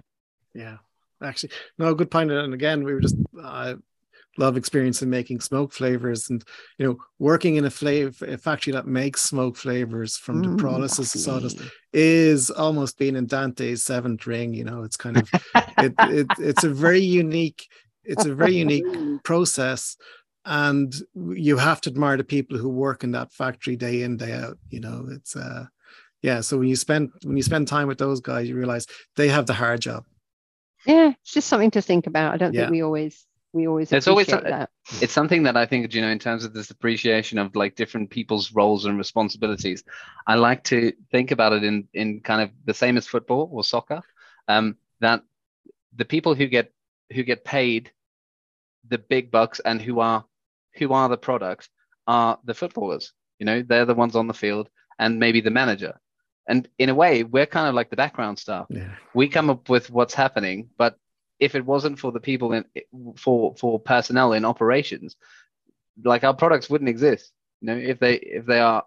Yeah, 0.54 0.78
actually, 1.22 1.52
no, 1.78 1.96
good 1.96 2.12
point. 2.12 2.32
And 2.32 2.54
again, 2.54 2.84
we 2.84 2.94
were 2.94 3.02
just 3.02 3.18
uh, 3.42 3.76
love 4.38 4.58
experience 4.58 5.02
in 5.02 5.10
making 5.10 5.40
smoke 5.42 5.72
flavors, 5.74 6.30
and 6.30 6.44
you 6.78 6.86
know, 6.86 6.98
working 7.20 7.56
in 7.56 7.66
a 7.66 7.70
flavor 7.70 8.26
a 8.26 8.38
factory 8.38 8.74
that 8.74 8.88
makes 8.88 9.22
smoke 9.22 9.56
flavors 9.58 10.18
from 10.18 10.42
the 10.42 10.50
Mm, 10.50 10.58
pyrolysis 10.58 11.00
of 11.16 11.22
sawdust 11.22 11.62
is 11.94 12.50
almost 12.50 12.98
being 12.98 13.16
in 13.16 13.26
Dante's 13.28 13.84
seventh 13.84 14.26
ring. 14.26 14.54
You 14.54 14.64
know, 14.64 14.84
it's 14.84 14.98
kind 14.98 15.18
of 15.18 15.32
it, 15.78 15.96
it 16.02 16.30
it's 16.40 16.64
a 16.64 16.70
very 16.70 17.02
unique 17.02 17.68
it's 18.04 18.26
a 18.26 18.34
very 18.36 18.54
unique 18.56 18.86
process 19.24 19.96
and 20.46 20.94
you 21.16 21.58
have 21.58 21.80
to 21.82 21.90
admire 21.90 22.18
the 22.18 22.24
people 22.24 22.58
who 22.58 22.70
work 22.70 23.04
in 23.04 23.12
that 23.12 23.32
factory 23.32 23.76
day 23.76 24.02
in 24.02 24.18
day 24.18 24.34
out 24.34 24.58
you 24.70 24.80
know 24.80 25.08
it's 25.10 25.36
uh 25.36 25.66
yeah 26.22 26.42
so 26.42 26.58
when 26.58 26.68
you 26.68 26.76
spend 26.76 27.12
when 27.24 27.38
you 27.38 27.44
spend 27.44 27.68
time 27.68 27.88
with 27.88 27.98
those 27.98 28.20
guys 28.20 28.48
you 28.50 28.56
realize 28.56 28.86
they 29.16 29.30
have 29.30 29.46
the 29.46 29.54
hard 29.54 29.80
job 29.80 30.04
yeah 30.86 31.14
it's 31.22 31.34
just 31.34 31.48
something 31.48 31.72
to 31.72 31.82
think 31.82 32.08
about 32.08 32.34
i 32.34 32.38
don't 32.38 32.54
Yeah. 32.54 32.62
think 32.62 32.72
we 32.72 32.84
always 32.84 33.26
we 33.54 33.68
always 33.68 33.90
There's 33.90 34.08
always 34.08 34.28
that 34.28 34.70
it's 35.00 35.14
something 35.14 35.44
that 35.44 35.56
I 35.56 35.66
think, 35.66 35.94
you 35.94 36.02
know, 36.02 36.10
in 36.10 36.20
terms 36.20 36.44
of 36.44 36.54
this 36.54 36.72
appreciation 36.72 37.38
of 37.38 37.56
like 37.56 37.76
different 37.76 38.10
people's 38.10 38.52
roles 38.52 38.86
and 38.86 38.98
responsibilities, 38.98 39.84
I 40.26 40.36
like 40.36 40.64
to 40.66 40.92
think 41.12 41.32
about 41.32 41.54
it 41.54 41.64
in 41.64 41.88
in 41.94 42.22
kind 42.22 42.42
of 42.42 42.50
the 42.66 42.74
same 42.74 42.98
as 42.98 43.08
football 43.08 43.50
or 43.52 43.64
soccer, 43.64 44.02
um, 44.48 44.78
that 45.02 45.22
the 45.96 46.06
people 46.06 46.34
who 46.34 46.48
get 46.48 46.74
who 47.14 47.24
get 47.24 47.46
paid 47.46 47.92
the 48.90 48.98
big 48.98 49.30
bucks 49.30 49.62
and 49.64 49.82
who 49.82 50.00
are 50.00 50.26
who 50.76 50.92
are 50.92 51.08
the 51.08 51.18
product 51.18 51.70
are 52.08 52.40
the 52.44 52.56
footballers. 52.56 53.14
You 53.38 53.46
know, 53.46 53.62
they're 53.62 53.86
the 53.86 53.94
ones 53.94 54.16
on 54.16 54.28
the 54.28 54.34
field 54.34 54.70
and 54.98 55.20
maybe 55.20 55.42
the 55.42 55.52
manager. 55.52 56.00
And 56.48 56.68
in 56.78 56.90
a 56.90 56.96
way, 56.96 57.24
we're 57.24 57.46
kind 57.46 57.68
of 57.68 57.76
like 57.76 57.90
the 57.90 57.96
background 57.96 58.40
staff 58.40 58.66
yeah 58.70 58.96
we 59.14 59.28
come 59.28 59.50
up 59.50 59.70
with 59.70 59.90
what's 59.90 60.14
happening 60.14 60.70
but 60.78 60.98
if 61.44 61.56
it 61.56 61.65
wasn't 61.65 61.99
for 61.99 62.11
the 62.11 62.20
people 62.30 62.49
in 62.57 62.65
for 63.18 63.56
for 63.61 63.80
personnel 63.80 64.34
in 64.34 64.45
operations 64.45 65.15
like 66.03 66.24
our 66.24 66.34
products 66.44 66.70
wouldn't 66.70 66.90
exist. 66.90 67.32
You 67.61 67.68
know 67.68 67.78
if 67.78 67.98
they 67.99 68.15
if 68.40 68.45
they 68.45 68.60
are 68.60 68.84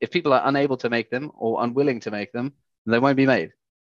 if 0.00 0.10
people 0.10 0.32
are 0.32 0.42
unable 0.44 0.76
to 0.78 0.90
make 0.90 1.08
them 1.10 1.30
or 1.44 1.62
unwilling 1.64 2.00
to 2.00 2.10
make 2.10 2.32
them 2.32 2.52
they 2.86 2.98
won't 2.98 3.16
be 3.16 3.26
made. 3.26 3.50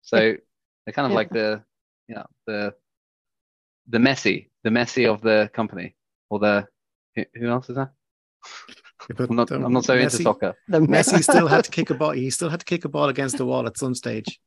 So 0.01 0.17
they're 0.17 0.93
kind 0.93 1.05
of 1.05 1.11
Yeah. 1.11 1.21
like 1.21 1.29
the 1.39 1.63
you 2.07 2.15
know 2.15 2.27
the 2.47 2.73
the 3.93 3.97
Messi 4.07 4.49
the 4.63 4.69
Messi 4.69 5.03
of 5.13 5.21
the 5.21 5.49
company 5.53 5.95
or 6.29 6.39
the 6.39 6.67
who 7.15 7.25
who 7.39 7.47
else 7.55 7.69
is 7.69 7.75
that? 7.75 7.91
But 9.17 9.29
i'm 9.29 9.35
not 9.35 9.51
um, 9.51 9.65
i'm 9.65 9.73
not 9.73 9.85
so 9.85 9.97
into 9.97 10.17
soccer. 10.17 10.53
The 10.67 10.79
Messi 10.79 11.23
still 11.23 11.47
had 11.47 11.63
to 11.65 11.71
kick 11.77 11.89
a 11.89 11.95
ball 11.95 12.11
he 12.11 12.29
still 12.29 12.49
had 12.49 12.61
to 12.61 12.65
kick 12.65 12.85
a 12.85 12.89
ball 12.89 13.09
against 13.09 13.37
the 13.37 13.45
wall 13.45 13.67
at 13.67 13.77
some 13.77 13.95
stage 13.95 14.39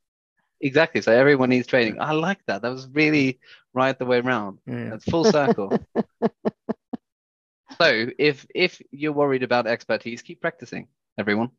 exactly. 0.65 1.03
So 1.03 1.13
everyone 1.13 1.51
needs 1.51 1.67
training. 1.67 1.99
I 2.01 2.13
like 2.13 2.41
that. 2.47 2.63
That 2.63 2.71
was 2.71 2.89
really 2.89 3.39
right 3.73 3.99
the 3.99 4.07
way 4.07 4.19
around 4.19 4.59
yeah. 4.67 4.91
That's 4.91 5.05
full 5.05 5.25
circle. 5.25 5.79
so 7.79 8.07
if 8.19 8.47
if 8.55 8.81
you're 8.91 9.13
worried 9.13 9.43
about 9.43 9.67
expertise, 9.67 10.23
keep 10.23 10.41
practicing, 10.41 10.89
everyone. 11.19 11.51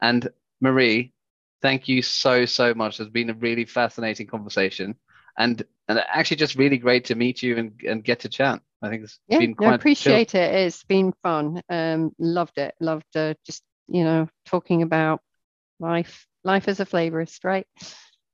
And 0.00 0.28
Marie, 0.60 1.12
thank 1.62 1.88
you 1.88 2.02
so 2.02 2.46
so 2.46 2.74
much. 2.74 3.00
It's 3.00 3.10
been 3.10 3.30
a 3.30 3.34
really 3.34 3.64
fascinating 3.64 4.26
conversation, 4.26 4.96
and 5.38 5.62
and 5.88 6.02
actually 6.08 6.38
just 6.38 6.56
really 6.56 6.78
great 6.78 7.06
to 7.06 7.14
meet 7.14 7.42
you 7.42 7.56
and 7.56 7.80
and 7.86 8.04
get 8.04 8.20
to 8.20 8.28
chat. 8.28 8.60
I 8.82 8.88
think 8.88 9.04
it's 9.04 9.18
yeah 9.28 9.38
been 9.38 9.54
quite 9.54 9.82
chill. 9.94 10.20
appreciate 10.20 10.34
it. 10.34 10.54
It's 10.54 10.84
been 10.84 11.12
fun. 11.22 11.60
Um 11.68 12.12
loved 12.18 12.58
it. 12.58 12.74
Loved 12.80 13.16
uh, 13.16 13.34
just 13.44 13.62
you 13.88 14.04
know 14.04 14.28
talking 14.46 14.82
about 14.82 15.20
life 15.78 16.26
life 16.44 16.68
as 16.68 16.80
a 16.80 16.86
flavorist 16.86 17.44
right 17.44 17.66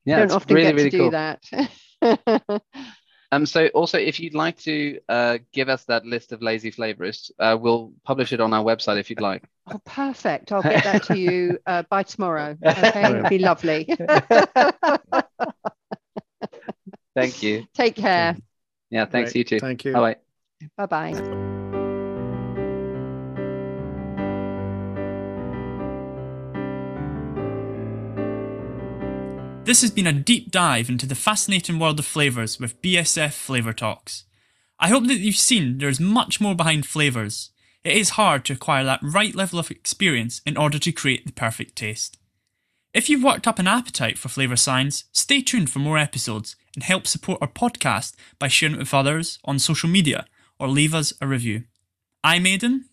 Yeah, 0.05 0.19
don't 0.19 0.24
it's 0.24 0.35
often 0.35 0.55
really 0.55 0.62
get 0.62 0.74
really 0.74 0.91
to 0.91 0.97
cool. 0.97 1.07
do 1.07 1.11
that 1.11 2.62
Um, 3.31 3.47
so 3.47 3.69
also, 3.69 3.99
if 3.99 4.20
you'd 4.20 4.35
like 4.35 4.59
to 4.59 5.01
uh, 5.09 5.39
give 5.55 5.70
us 5.70 5.85
that 5.85 6.05
list 6.05 6.33
of 6.33 6.43
lazy 6.43 6.70
flavorists, 6.70 7.31
uh, 7.39 7.57
we'll 7.59 7.93
publish 8.05 8.33
it 8.35 8.41
on 8.41 8.53
our 8.53 8.62
website 8.62 8.99
if 9.01 9.09
you'd 9.09 9.20
like. 9.23 9.43
oh 9.73 9.81
perfect 9.87 10.53
i'll 10.53 10.62
get 10.62 10.83
that 10.83 11.03
to 11.05 11.16
you 11.16 11.59
uh, 11.66 11.83
by 11.91 12.03
tomorrow 12.03 12.57
okay 12.66 13.11
it'd 13.11 13.29
be 13.29 13.39
lovely 13.39 13.89
Thank 17.15 17.43
you. 17.43 17.65
take 17.74 17.97
care 17.97 18.37
Yeah, 18.91 19.07
thanks 19.07 19.35
Right. 19.35 19.37
you 19.37 19.45
too. 19.45 19.61
thank 19.61 19.85
you 19.85 19.95
Bye 19.95 20.01
bye. 20.01 20.16
bye 20.77 20.87
bye 20.87 21.61
This 29.64 29.80
has 29.82 29.93
been 29.93 30.09
a 30.09 30.12
deep 30.12 30.51
dive 30.51 30.89
into 30.89 31.06
the 31.06 31.14
fascinating 31.14 31.78
world 31.78 32.01
of 32.01 32.05
flavours 32.05 32.59
with 32.59 32.82
BSF 32.82 33.32
Flavour 33.32 33.72
Talks. 33.72 34.24
I 34.80 34.89
hope 34.89 35.06
that 35.06 35.20
you've 35.20 35.36
seen 35.36 35.78
there 35.78 35.89
is 35.89 36.01
much 36.01 36.40
more 36.40 36.56
behind 36.56 36.84
flavours. 36.84 37.51
It 37.84 37.97
is 37.97 38.10
hard 38.10 38.44
to 38.47 38.55
acquire 38.55 38.82
that 38.82 38.98
right 39.05 39.32
level 39.36 39.60
of 39.60 39.70
experience 39.70 40.43
in 40.44 40.56
order 40.56 40.80
to 40.80 40.90
create 40.90 41.26
the 41.26 41.32
perfect 41.32 41.76
taste. 41.76 42.18
If 42.93 43.09
you've 43.09 43.22
worked 43.22 43.47
up 43.47 43.60
an 43.60 43.68
appetite 43.68 44.18
for 44.18 44.28
flavour 44.28 44.56
science, 44.56 45.05
stay 45.12 45.40
tuned 45.40 45.70
for 45.70 45.78
more 45.78 45.97
episodes 45.97 46.56
and 46.74 46.82
help 46.82 47.06
support 47.06 47.39
our 47.40 47.47
podcast 47.47 48.16
by 48.40 48.48
sharing 48.48 48.74
it 48.74 48.80
with 48.80 48.93
others 48.93 49.39
on 49.44 49.60
social 49.60 49.89
media 49.89 50.26
or 50.59 50.66
leave 50.66 50.93
us 50.93 51.12
a 51.20 51.26
review. 51.28 51.62
I'm 52.24 52.47
Aidan, 52.47 52.86